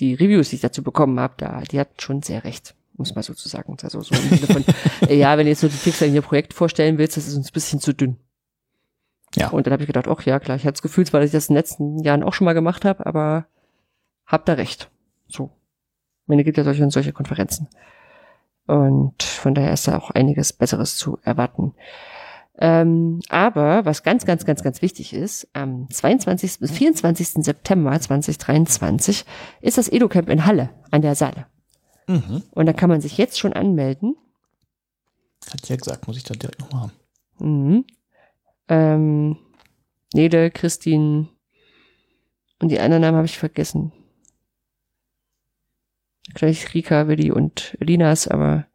die 0.00 0.14
Reviews, 0.14 0.50
die 0.50 0.56
ich 0.56 0.62
dazu 0.62 0.82
bekommen 0.82 1.20
habe, 1.20 1.34
da, 1.36 1.60
die 1.60 1.78
hatten 1.78 2.00
schon 2.00 2.22
sehr 2.22 2.44
recht, 2.44 2.74
muss 2.96 3.14
man 3.14 3.22
sozusagen. 3.22 3.76
Also 3.82 4.00
so 4.00 4.14
im 4.14 4.36
Sinne 4.36 4.46
von, 4.46 4.64
ja, 5.08 5.36
wenn 5.36 5.46
du 5.46 5.50
jetzt 5.50 5.60
so 5.60 5.68
die 5.68 5.76
Pixar 5.76 6.08
in 6.08 6.14
ihr 6.14 6.22
Projekt 6.22 6.54
vorstellen 6.54 6.98
willst, 6.98 7.16
das 7.16 7.28
ist 7.28 7.36
uns 7.36 7.50
ein 7.50 7.52
bisschen 7.52 7.80
zu 7.80 7.92
dünn. 7.92 8.16
Ja. 9.36 9.48
Und 9.50 9.66
dann 9.66 9.72
habe 9.72 9.82
ich 9.82 9.86
gedacht, 9.86 10.08
ach 10.08 10.24
ja, 10.24 10.40
klar, 10.40 10.56
ich 10.56 10.64
hatte 10.64 10.72
das 10.72 10.82
Gefühl, 10.82 11.06
weil 11.12 11.24
ich 11.24 11.30
das 11.30 11.48
in 11.48 11.54
den 11.54 11.58
letzten 11.58 11.98
Jahren 12.00 12.22
auch 12.22 12.34
schon 12.34 12.46
mal 12.46 12.54
gemacht 12.54 12.84
habe, 12.84 13.06
aber 13.06 13.46
hab 14.26 14.44
da 14.46 14.54
recht. 14.54 14.90
So. 15.28 15.50
Meine, 16.26 16.42
es 16.42 16.46
gibt 16.46 16.58
ja 16.58 16.64
solche 16.64 16.82
und 16.82 16.90
solche 16.90 17.12
Konferenzen. 17.12 17.68
Und 18.66 19.22
von 19.22 19.54
daher 19.54 19.72
ist 19.72 19.88
da 19.88 19.98
auch 19.98 20.10
einiges 20.10 20.52
Besseres 20.52 20.96
zu 20.96 21.18
erwarten. 21.22 21.74
Ähm, 22.58 23.20
aber 23.28 23.84
was 23.84 24.02
ganz, 24.02 24.26
ganz, 24.26 24.44
ganz, 24.44 24.62
ganz 24.62 24.82
wichtig 24.82 25.14
ist, 25.14 25.48
am 25.52 25.88
22. 25.90 26.58
bis 26.60 26.70
24. 26.70 27.44
September 27.44 27.98
2023 27.98 29.24
ist 29.60 29.78
das 29.78 29.88
EduCamp 29.90 30.28
in 30.28 30.44
Halle 30.44 30.70
an 30.90 31.02
der 31.02 31.14
Saale. 31.14 31.46
Mhm. 32.06 32.42
Und 32.50 32.66
da 32.66 32.72
kann 32.72 32.90
man 32.90 33.00
sich 33.00 33.16
jetzt 33.16 33.38
schon 33.38 33.52
anmelden. 33.52 34.16
Hat 35.50 35.68
ja 35.68 35.76
gesagt, 35.76 36.06
muss 36.06 36.16
ich 36.16 36.24
da 36.24 36.34
direkt 36.34 36.60
nochmal 36.60 36.82
haben. 36.82 36.92
Mhm. 37.38 37.84
Ähm, 38.68 39.36
Nede, 40.12 40.50
Christine 40.50 41.28
und 42.60 42.68
die 42.70 42.80
anderen 42.80 43.02
Namen 43.02 43.16
habe 43.16 43.26
ich 43.26 43.38
vergessen. 43.38 43.92
Gleich 46.34 46.74
Rika, 46.74 47.08
Willi 47.08 47.30
und 47.30 47.76
Linas, 47.80 48.28
aber 48.28 48.66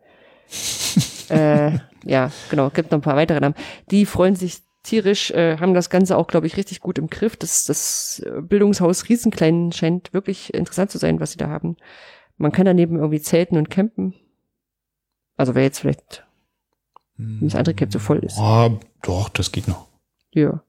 äh, 1.30 1.78
ja, 2.06 2.32
genau, 2.50 2.70
gibt 2.70 2.92
noch 2.92 3.00
ein 3.00 3.04
paar 3.04 3.16
weitere 3.16 3.40
Namen. 3.40 3.56
Die 3.92 4.06
freuen 4.06 4.36
sich 4.36 4.60
tierisch, 4.84 5.32
äh, 5.32 5.58
haben 5.58 5.74
das 5.74 5.90
Ganze 5.90 6.18
auch, 6.18 6.28
glaube 6.28 6.48
ich, 6.48 6.58
richtig 6.58 6.80
gut 6.80 6.98
im 6.98 7.08
Griff. 7.08 7.36
Das, 7.36 7.66
das 7.66 8.22
äh, 8.26 8.42
Bildungshaus 8.42 9.10
Riesenklein 9.10 9.72
scheint 9.72 10.14
wirklich 10.14 10.54
interessant 10.54 10.92
zu 10.92 10.98
sein, 10.98 11.20
was 11.20 11.32
sie 11.32 11.38
da 11.38 11.50
haben. 11.50 11.76
Man 12.38 12.52
kann 12.52 12.66
daneben 12.66 12.98
irgendwie 12.98 13.22
zelten 13.22 13.58
und 13.58 13.70
campen. 13.70 14.14
Also 15.38 15.56
wer 15.56 15.64
jetzt 15.64 15.80
vielleicht 15.80 16.26
das 17.18 17.56
andere 17.56 17.76
Camp 17.76 17.94
so 17.94 18.00
voll 18.00 18.20
ist. 18.20 18.38
Ja, 18.38 18.72
doch, 19.02 19.30
das 19.30 19.52
geht 19.52 19.68
noch. 19.68 19.88
Ja. 20.34 20.62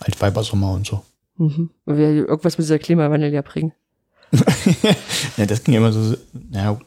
Altweibersommer 0.00 0.72
und 0.72 0.86
so. 0.86 1.02
Mhm. 1.36 1.70
Und 1.84 1.96
wir 1.96 2.08
irgendwas 2.08 2.58
mit 2.58 2.64
dieser 2.64 2.80
Klimawandel 2.80 3.32
ja 3.32 3.42
bringen. 3.42 3.72
ja, 5.36 5.46
das 5.46 5.62
ging 5.62 5.74
ja 5.74 5.80
immer 5.80 5.92
so, 5.92 6.16
naja, 6.32 6.80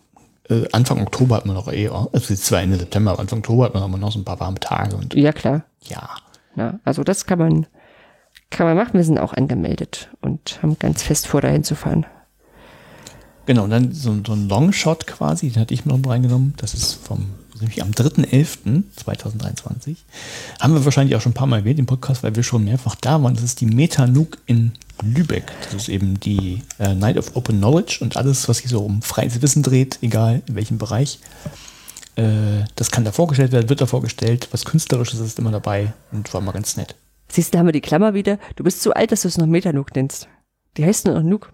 äh, 0.50 0.68
Anfang 0.72 1.02
Oktober 1.02 1.36
hat 1.38 1.46
man 1.46 1.56
noch 1.56 1.72
eh, 1.72 1.88
also 1.90 2.10
jetzt 2.34 2.46
zwar 2.46 2.62
Ende 2.62 2.78
September, 2.78 3.12
aber 3.12 3.22
Anfang 3.22 3.40
Oktober 3.40 3.66
hat 3.66 3.74
man 3.74 3.84
aber 3.84 3.98
noch 3.98 4.12
so 4.12 4.20
ein 4.20 4.26
paar 4.26 4.40
warme 4.40 4.60
Tage 4.60 4.96
und 4.96 5.14
Ja, 5.14 5.32
klar. 5.32 5.64
ja. 5.84 6.10
Ja, 6.58 6.80
also 6.86 7.04
das 7.04 7.26
kann 7.26 7.38
man, 7.40 7.68
kann 8.50 8.66
man 8.66 8.78
machen. 8.78 8.94
Wir 8.94 9.04
sind 9.04 9.20
auch 9.20 9.34
angemeldet 9.34 10.10
und 10.22 10.60
haben 10.62 10.80
ganz 10.80 11.04
fest 11.04 11.28
vor, 11.28 11.42
dahin 11.42 11.66
zu 11.66 11.76
fahren. 11.76 12.06
Genau, 13.46 13.66
und 13.66 13.72
dann 13.72 13.92
so, 13.92 14.16
so 14.26 14.32
ein 14.34 14.48
Longshot 14.48 15.06
quasi, 15.06 15.50
den 15.52 15.62
hatte 15.62 15.74
ich 15.74 15.86
mir 15.86 15.98
noch 15.98 16.10
reingenommen. 16.10 16.54
Das 16.58 16.74
ist 16.74 16.94
vom, 16.94 17.26
nämlich 17.60 17.82
am 17.82 17.92
3.11.2023. 17.92 19.96
Haben 20.60 20.74
wir 20.74 20.86
wahrscheinlich 20.86 21.16
auch 21.16 21.22
schon 21.22 21.32
ein 21.32 21.36
paar 21.36 21.48
Mal 21.48 21.60
erwähnt 21.60 21.80
im 21.80 21.86
Podcast, 21.86 22.24
weil 22.24 22.36
wir 22.36 22.44
schon 22.44 22.64
mehrfach 22.64 22.96
da 22.96 23.22
waren. 23.22 23.36
Das 23.36 23.44
ist 23.44 23.62
die 23.62 23.66
Metanuk 23.66 24.38
in 24.46 24.74
Lübeck. 25.04 25.52
Das 25.64 25.74
ist 25.74 25.90
eben 25.90 26.20
die 26.20 26.62
äh, 26.80 26.94
Night 26.94 27.18
of 27.18 27.36
Open 27.36 27.58
Knowledge 27.58 27.98
und 28.02 28.18
alles, 28.18 28.48
was 28.48 28.60
sich 28.60 28.70
so 28.70 28.82
um 28.82 29.02
freies 29.02 29.42
Wissen 29.42 29.64
dreht, 29.64 30.00
egal 30.02 30.42
in 30.48 30.56
welchem 30.56 30.78
Bereich. 30.78 31.20
Äh, 32.16 32.64
das 32.76 32.92
kann 32.92 33.04
da 33.04 33.12
vorgestellt 33.12 33.52
werden, 33.52 33.70
wird 33.70 33.82
da 33.82 33.86
vorgestellt. 33.86 34.48
Was 34.52 34.66
Künstlerisches 34.66 35.20
ist 35.20 35.40
immer 35.40 35.52
dabei 35.52 35.94
und 36.12 36.34
war 36.34 36.42
mal 36.42 36.52
ganz 36.52 36.78
nett. 36.78 36.96
Siehst 37.28 37.50
du, 37.50 37.52
da 37.54 37.60
haben 37.60 37.68
wir 37.68 37.74
die 37.74 37.82
Klammer 37.82 38.14
wieder. 38.14 38.40
Du 38.56 38.64
bist 38.64 38.82
zu 38.82 38.94
alt, 38.94 39.12
dass 39.12 39.24
du 39.24 39.28
es 39.28 39.38
noch 39.38 39.48
Metanuk 39.48 39.96
nennst. 39.96 40.30
Die 40.78 40.86
heißt 40.86 41.06
nur 41.06 41.16
noch 41.16 41.24
Nuke. 41.24 41.50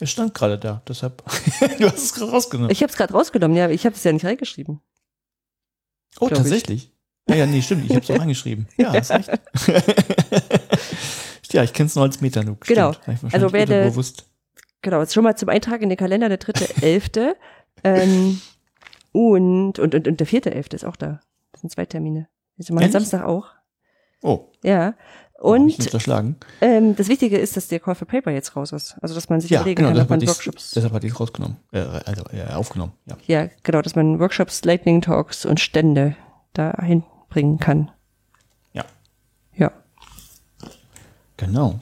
Es 0.00 0.10
stand 0.10 0.34
gerade 0.34 0.58
da, 0.58 0.82
deshalb. 0.88 1.22
du 1.78 1.86
hast 1.86 1.98
es 1.98 2.14
gerade 2.14 2.32
rausgenommen. 2.32 2.70
Ich 2.70 2.82
habe 2.82 2.90
es 2.90 2.96
gerade 2.96 3.12
rausgenommen, 3.12 3.56
ja, 3.56 3.68
ich 3.68 3.84
habe 3.84 3.94
es 3.94 4.02
ja 4.02 4.12
nicht 4.12 4.24
reingeschrieben. 4.24 4.80
Oh, 6.20 6.26
glaub 6.26 6.32
ich. 6.32 6.38
tatsächlich. 6.38 6.92
Ja, 7.28 7.36
ja, 7.36 7.46
nee, 7.46 7.62
stimmt. 7.62 7.84
Ich 7.84 7.90
habe 7.90 8.00
es 8.00 8.10
auch 8.10 8.18
angeschrieben. 8.20 8.66
Ja, 8.76 8.92
hast 8.92 9.10
recht. 9.12 9.30
ja, 11.52 11.62
ich 11.62 11.72
kenne 11.72 11.86
es 11.86 11.94
nur 11.94 12.04
als 12.04 12.20
Metanuk. 12.20 12.62
Genau. 12.62 12.88
Also 13.06 13.22
wahrscheinlich 13.22 13.52
wer 13.52 13.66
der- 13.66 13.78
unterbewusst. 13.82 14.26
Genau, 14.84 15.00
jetzt 15.00 15.14
schon 15.14 15.22
mal 15.22 15.36
zum 15.36 15.48
Eintrag 15.48 15.80
in 15.82 15.90
den 15.90 15.98
Kalender, 15.98 16.28
der 16.28 16.38
dritte 16.38 16.66
Elfte. 16.82 17.36
ähm, 17.84 18.40
und, 19.12 19.78
und, 19.78 19.94
und, 19.94 20.08
und 20.08 20.18
der 20.20 20.26
vierte 20.26 20.52
Elfte 20.52 20.74
ist 20.74 20.84
auch 20.84 20.96
da. 20.96 21.20
Das 21.52 21.60
sind 21.60 21.70
zwei 21.70 21.84
Termine. 21.86 22.28
Machen 22.58 22.78
Ehrlich? 22.78 22.92
Samstag 22.92 23.24
auch. 23.24 23.46
Oh, 24.22 24.46
Ja. 24.62 24.94
Und 25.42 25.76
ähm, 26.60 26.94
das 26.96 27.08
Wichtige 27.08 27.36
ist, 27.38 27.56
dass 27.56 27.66
der 27.68 27.80
Call 27.80 27.94
for 27.94 28.06
Paper 28.06 28.30
jetzt 28.30 28.54
raus 28.54 28.70
ist. 28.72 28.96
Also, 29.02 29.14
dass 29.14 29.28
man 29.28 29.40
sich 29.40 29.50
Ja, 29.50 29.60
überlegen 29.60 29.82
genau, 29.82 29.92
kann, 29.94 30.00
ob 30.02 30.10
man 30.10 30.20
ich, 30.20 30.28
Workshops. 30.28 30.70
deshalb 30.72 30.92
hatte 30.92 31.06
ich 31.06 31.18
rausgenommen. 31.18 31.56
Äh, 31.72 31.80
also 31.80 32.22
äh, 32.32 32.52
aufgenommen. 32.52 32.92
Ja. 33.06 33.16
Ja, 33.26 33.48
genau, 33.62 33.82
dass 33.82 33.96
man 33.96 34.18
Workshops, 34.20 34.64
Lightning 34.64 35.00
Talks 35.00 35.44
und 35.44 35.58
Stände 35.60 36.16
dahin 36.54 37.02
bringen 37.28 37.58
kann. 37.58 37.90
ja, 38.72 38.84
Ja. 39.56 39.72
genau. 41.36 41.80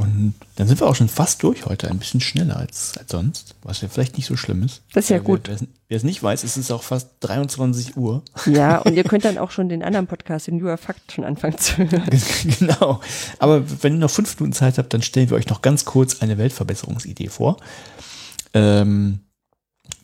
Und 0.00 0.34
dann 0.56 0.66
sind 0.66 0.80
wir 0.80 0.86
auch 0.86 0.94
schon 0.94 1.08
fast 1.08 1.42
durch 1.42 1.66
heute, 1.66 1.90
ein 1.90 1.98
bisschen 1.98 2.20
schneller 2.20 2.56
als, 2.56 2.96
als 2.98 3.10
sonst, 3.12 3.54
was 3.62 3.80
ja 3.82 3.88
vielleicht 3.88 4.16
nicht 4.16 4.26
so 4.26 4.36
schlimm 4.36 4.62
ist. 4.62 4.82
Das 4.92 5.04
ist 5.04 5.10
ja 5.10 5.16
Weil 5.18 5.24
gut. 5.24 5.48
Wer, 5.48 5.58
wer 5.88 5.96
es 5.96 6.02
nicht 6.04 6.22
weiß, 6.22 6.42
ist 6.44 6.56
es 6.56 6.70
auch 6.70 6.82
fast 6.82 7.10
23 7.20 7.96
Uhr. 7.96 8.22
Ja, 8.46 8.78
und 8.82 8.94
ihr 8.94 9.04
könnt 9.04 9.24
dann 9.24 9.36
auch 9.38 9.50
schon 9.50 9.68
den 9.68 9.82
anderen 9.82 10.06
Podcast, 10.06 10.46
den 10.46 10.56
Newer 10.56 10.78
Fakt, 10.78 11.12
schon 11.12 11.24
anfangen 11.24 11.58
zu 11.58 11.76
hören. 11.78 12.08
genau. 12.58 13.00
Aber 13.38 13.62
wenn 13.82 13.94
ihr 13.94 13.98
noch 14.00 14.10
fünf 14.10 14.38
Minuten 14.40 14.54
Zeit 14.54 14.78
habt, 14.78 14.94
dann 14.94 15.02
stellen 15.02 15.28
wir 15.30 15.36
euch 15.36 15.48
noch 15.48 15.60
ganz 15.62 15.84
kurz 15.84 16.22
eine 16.22 16.38
Weltverbesserungsidee 16.38 17.28
vor. 17.28 17.58
Ähm, 18.54 19.20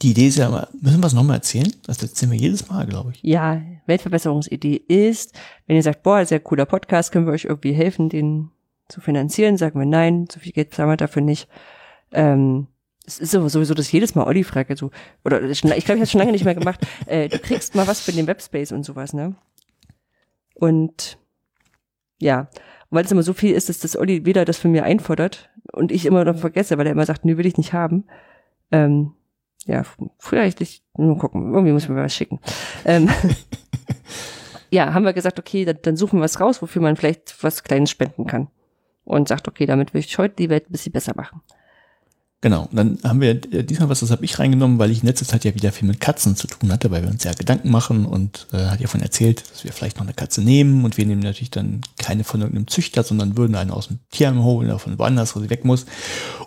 die 0.03 0.11
Idee 0.11 0.29
ist 0.29 0.37
ja, 0.37 0.49
immer- 0.49 0.69
müssen 0.81 1.01
wir 1.01 1.07
es 1.07 1.13
nochmal 1.15 1.37
erzählen? 1.37 1.73
Das 1.87 2.03
erzählen 2.03 2.33
wir 2.33 2.39
jedes 2.39 2.69
Mal, 2.69 2.87
glaube 2.87 3.13
ich. 3.13 3.21
Ja, 3.23 3.63
Weltverbesserungsidee 3.87 4.77
ist, 4.89 5.33
wenn 5.67 5.77
ihr 5.77 5.83
sagt, 5.83 6.03
boah, 6.03 6.25
sehr 6.27 6.41
cooler 6.41 6.67
Podcast, 6.67 7.13
können 7.13 7.27
wir 7.27 7.33
euch 7.33 7.45
irgendwie 7.45 7.73
helfen, 7.73 8.09
den 8.09 8.51
zu 8.89 9.01
finanzieren, 9.01 9.57
sagen 9.57 9.79
wir 9.79 9.87
nein, 9.87 10.27
so 10.31 10.41
viel 10.41 10.53
Geld 10.53 10.75
zahlen 10.75 10.91
wir 10.91 10.97
dafür 10.97 11.23
nicht. 11.23 11.49
Ähm, 12.13 12.69
es 13.07 13.19
ist 13.19 13.31
sowieso, 13.31 13.75
dass 13.75 13.87
ich 13.87 13.93
jedes 13.93 14.15
Mal 14.15 14.27
Olli 14.27 14.43
frage, 14.45 14.77
so, 14.77 14.91
oder 15.25 15.43
ich 15.43 15.61
glaube, 15.61 15.77
ich 15.77 15.89
habe 15.89 16.01
es 16.01 16.11
schon 16.11 16.19
lange 16.19 16.33
nicht 16.33 16.45
mehr 16.45 16.55
gemacht, 16.55 16.81
äh, 17.07 17.29
du 17.29 17.39
kriegst 17.39 17.75
mal 17.75 17.87
was 17.87 18.01
für 18.01 18.13
den 18.13 18.27
Webspace 18.27 18.73
und 18.73 18.85
sowas, 18.85 19.13
ne? 19.13 19.37
Und 20.55 21.19
ja, 22.19 22.49
weil 22.91 23.05
es 23.05 23.13
immer 23.13 23.23
so 23.23 23.35
viel 23.35 23.55
ist, 23.55 23.69
dass 23.69 23.81
das 23.81 23.97
Olli 23.97 24.25
weder 24.25 24.45
das 24.45 24.59
für 24.59 24.69
mir 24.69 24.85
einfordert 24.85 25.51
und 25.73 25.93
ich 25.93 26.07
immer 26.07 26.25
noch 26.25 26.39
vergesse, 26.39 26.79
weil 26.79 26.87
er 26.87 26.93
immer 26.93 27.07
sagt, 27.07 27.25
nö, 27.25 27.37
will 27.37 27.47
ich 27.47 27.59
nicht 27.59 27.73
haben. 27.73 28.05
Ähm, 28.73 29.13
ja, 29.67 29.83
früher 30.19 30.45
hätte 30.45 30.63
ich, 30.63 30.83
mal 30.97 31.19
gucken, 31.19 31.53
irgendwie 31.53 31.73
muss 31.73 31.89
mir 31.89 31.97
was 31.97 32.15
schicken. 32.15 32.41
Ähm, 32.85 33.11
ja, 34.71 34.95
haben 34.95 35.05
wir 35.05 35.13
gesagt, 35.13 35.39
okay, 35.39 35.65
dann, 35.65 35.79
dann 35.83 35.97
suchen 35.97 36.19
wir 36.19 36.25
was 36.25 36.41
raus, 36.41 36.63
wofür 36.63 36.81
man 36.81 36.97
vielleicht 36.97 37.43
was 37.43 37.65
Kleines 37.65 37.91
spenden 37.91 38.27
kann. 38.27 38.49
Und 39.07 39.29
sagt, 39.29 39.49
okay, 39.49 39.65
damit 39.65 39.95
will 39.95 40.01
ich 40.01 40.19
heute 40.19 40.35
die 40.37 40.51
Welt 40.51 40.69
ein 40.69 40.73
bisschen 40.73 40.93
besser 40.93 41.15
machen. 41.17 41.41
Genau. 42.43 42.69
Und 42.71 42.77
dann 42.77 42.99
haben 43.03 43.21
wir 43.21 43.31
äh, 43.31 43.65
diesmal 43.65 43.89
was, 43.89 44.01
das 44.01 44.11
habe 44.11 44.25
ich 44.25 44.39
reingenommen, 44.39 44.79
weil 44.79 44.91
ich 44.91 45.01
in 45.01 45.07
letzter 45.07 45.27
Zeit 45.27 45.45
ja 45.45 45.55
wieder 45.55 45.73
viel 45.73 45.89
mit 45.89 46.01
Katzen 46.01 46.37
zu 46.37 46.47
tun 46.47 46.71
hatte, 46.71 46.91
weil 46.91 47.03
wir 47.03 47.11
uns 47.11 47.25
ja 47.25 47.33
Gedanken 47.33 47.71
machen 47.71 48.05
und 48.05 48.47
äh, 48.53 48.67
hat 48.67 48.81
ja 48.81 48.89
von 48.89 49.01
erzählt, 49.01 49.43
dass 49.51 49.65
wir 49.65 49.73
vielleicht 49.73 49.97
noch 49.97 50.05
eine 50.05 50.13
Katze 50.13 50.43
nehmen 50.43 50.85
und 50.85 50.99
wir 50.99 51.07
nehmen 51.07 51.23
natürlich 51.23 51.51
dann 51.51 51.81
keine 51.99 52.25
von 52.25 52.43
irgendeinem 52.43 52.69
Züchter, 52.69 53.03
sondern 53.03 53.37
würden 53.37 53.57
eine 53.57 53.73
aus 53.73 53.89
dem 53.89 54.01
Tierheim 54.11 54.45
holen 54.45 54.69
oder 54.69 54.79
von 54.79 54.99
woanders, 54.99 55.35
wo 55.35 55.41
sie 55.41 55.51
weg 55.51 55.65
muss. 55.65 55.87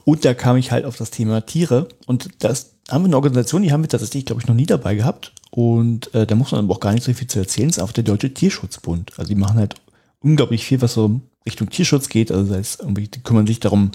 Und 0.06 0.26
da 0.26 0.34
kam 0.36 0.58
ich 0.58 0.72
halt 0.72 0.86
auf 0.86 0.96
das 0.96 1.10
Thema 1.10 1.42
Tiere 1.46 1.90
und 2.06 2.30
das 2.40 2.76
haben 2.90 3.04
wir 3.04 3.08
eine 3.08 3.16
Organisation, 3.16 3.64
die 3.64 3.72
haben 3.72 3.84
wir 3.84 3.90
tatsächlich, 3.90 4.26
glaube 4.26 4.42
ich, 4.42 4.48
noch 4.48 4.56
nie 4.56 4.66
dabei 4.66 4.96
gehabt. 4.96 5.34
Und 5.52 6.14
äh, 6.14 6.28
da 6.28 6.36
muss 6.36 6.52
man 6.52 6.64
aber 6.64 6.76
auch 6.76 6.80
gar 6.80 6.94
nicht 6.94 7.04
so 7.04 7.14
viel 7.14 7.28
zu 7.28 7.40
erzählen, 7.40 7.70
das 7.70 7.78
ist 7.78 7.84
auch 7.84 7.92
der 7.92 8.04
Deutsche 8.04 8.34
Tierschutzbund. 8.34 9.14
Also 9.18 9.30
die 9.30 9.40
machen 9.40 9.58
halt 9.58 9.76
unglaublich 10.22 10.66
viel, 10.66 10.82
was 10.82 10.94
so 10.94 11.20
Richtung 11.46 11.70
Tierschutz 11.70 12.10
geht. 12.10 12.32
Also 12.32 12.48
das 12.48 12.58
heißt, 12.58 12.80
irgendwie, 12.82 13.08
die 13.08 13.22
kümmern 13.22 13.48
sich 13.48 13.60
darum, 13.60 13.92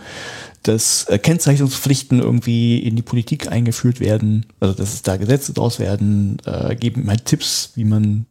dass 0.62 1.04
äh, 1.08 1.18
Kennzeichnungspflichten 1.18 2.20
irgendwie 2.20 2.78
in 2.78 2.96
die 2.96 3.02
Politik 3.02 3.50
eingeführt 3.50 4.00
werden, 4.00 4.46
also 4.60 4.74
dass 4.74 4.94
es 4.94 5.02
da 5.02 5.16
Gesetze 5.16 5.52
draus 5.52 5.78
werden, 5.78 6.38
äh, 6.46 6.74
geben 6.74 7.08
halt 7.08 7.26
Tipps, 7.26 7.72
wie 7.74 7.84
man 7.84 8.26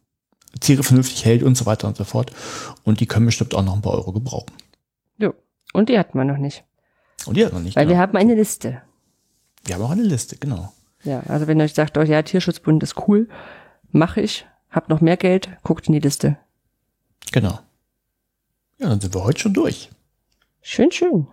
Tiere 0.60 0.82
vernünftig 0.82 1.24
hält 1.24 1.42
und 1.42 1.56
so 1.56 1.66
weiter 1.66 1.88
und 1.88 1.96
so 1.96 2.04
fort. 2.04 2.30
Und 2.84 3.00
die 3.00 3.06
können 3.06 3.26
bestimmt 3.26 3.54
auch 3.54 3.64
noch 3.64 3.74
ein 3.74 3.82
paar 3.82 3.94
Euro 3.94 4.12
gebrauchen. 4.12 4.52
Jo. 5.18 5.34
Und 5.72 5.88
die 5.88 5.98
hatten 5.98 6.18
wir 6.18 6.24
noch 6.24 6.38
nicht. 6.38 6.64
Und 7.26 7.36
die 7.36 7.44
hat 7.44 7.52
noch 7.52 7.60
nicht. 7.60 7.76
Weil 7.76 7.86
wir 7.86 7.94
genau. 7.94 8.02
haben 8.02 8.16
eine 8.16 8.34
Liste. 8.34 8.82
wir 9.64 9.74
haben 9.74 9.82
auch 9.82 9.90
eine 9.90 10.02
Liste, 10.02 10.36
genau. 10.36 10.72
Ja, 11.02 11.22
also 11.28 11.46
wenn 11.46 11.60
ihr 11.60 11.64
euch 11.64 11.74
sagt, 11.74 11.98
oh 11.98 12.02
ja, 12.02 12.22
Tierschutzbund 12.22 12.82
ist 12.82 13.08
cool, 13.08 13.28
mache 13.90 14.20
ich, 14.20 14.46
hab 14.70 14.88
noch 14.88 15.00
mehr 15.00 15.16
Geld, 15.16 15.48
guckt 15.62 15.86
in 15.86 15.92
die 15.92 16.00
Liste. 16.00 16.38
Genau. 17.32 17.60
Ja, 18.78 18.88
dann 18.88 19.00
sind 19.00 19.14
wir 19.14 19.24
heute 19.24 19.40
schon 19.40 19.54
durch. 19.54 19.90
Schön, 20.62 20.90
schön. 20.90 21.28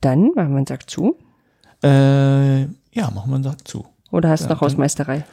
Dann 0.00 0.30
machen 0.34 0.50
wir 0.50 0.56
einen 0.58 0.66
Sack 0.66 0.88
zu. 0.88 1.18
Äh, 1.82 2.62
ja, 2.62 3.10
machen 3.10 3.30
wir 3.30 3.34
einen 3.34 3.44
Sack 3.44 3.66
zu. 3.66 3.86
Oder 4.10 4.30
hast 4.30 4.44
du 4.44 4.48
Ja, 4.48 4.54
noch 4.54 4.60
Hausmeisterei? 4.62 5.24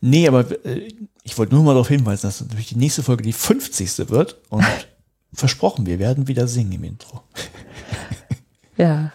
Nee, 0.00 0.28
aber 0.28 0.64
äh, 0.64 0.88
ich 1.22 1.36
wollte 1.38 1.54
nur 1.54 1.64
mal 1.64 1.72
darauf 1.72 1.88
hinweisen, 1.88 2.26
dass 2.26 2.40
natürlich 2.40 2.68
die 2.68 2.76
nächste 2.76 3.02
Folge 3.02 3.22
die 3.22 3.32
50. 3.32 4.10
wird. 4.10 4.36
Und 4.50 4.64
versprochen, 5.32 5.86
wir 5.86 5.98
werden 5.98 6.28
wieder 6.28 6.46
singen 6.46 6.72
im 6.72 6.84
Intro. 6.84 7.22
Ja. 8.76 9.12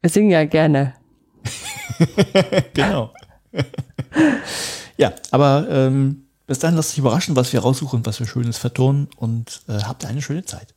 Wir 0.00 0.10
singen 0.10 0.30
ja 0.30 0.44
gerne. 0.44 0.94
genau. 2.74 3.12
ja, 4.96 5.12
aber 5.30 5.66
ähm, 5.70 6.25
bis 6.46 6.58
dahin 6.58 6.76
lasst 6.76 6.92
euch 6.92 6.98
überraschen, 6.98 7.36
was 7.36 7.52
wir 7.52 7.60
raussuchen, 7.60 8.04
was 8.06 8.20
wir 8.20 8.26
Schönes 8.26 8.58
vertonen 8.58 9.08
und 9.16 9.62
äh, 9.68 9.80
habt 9.82 10.04
eine 10.04 10.22
schöne 10.22 10.44
Zeit. 10.44 10.74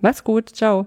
Macht's 0.00 0.24
gut. 0.24 0.50
Ciao. 0.50 0.86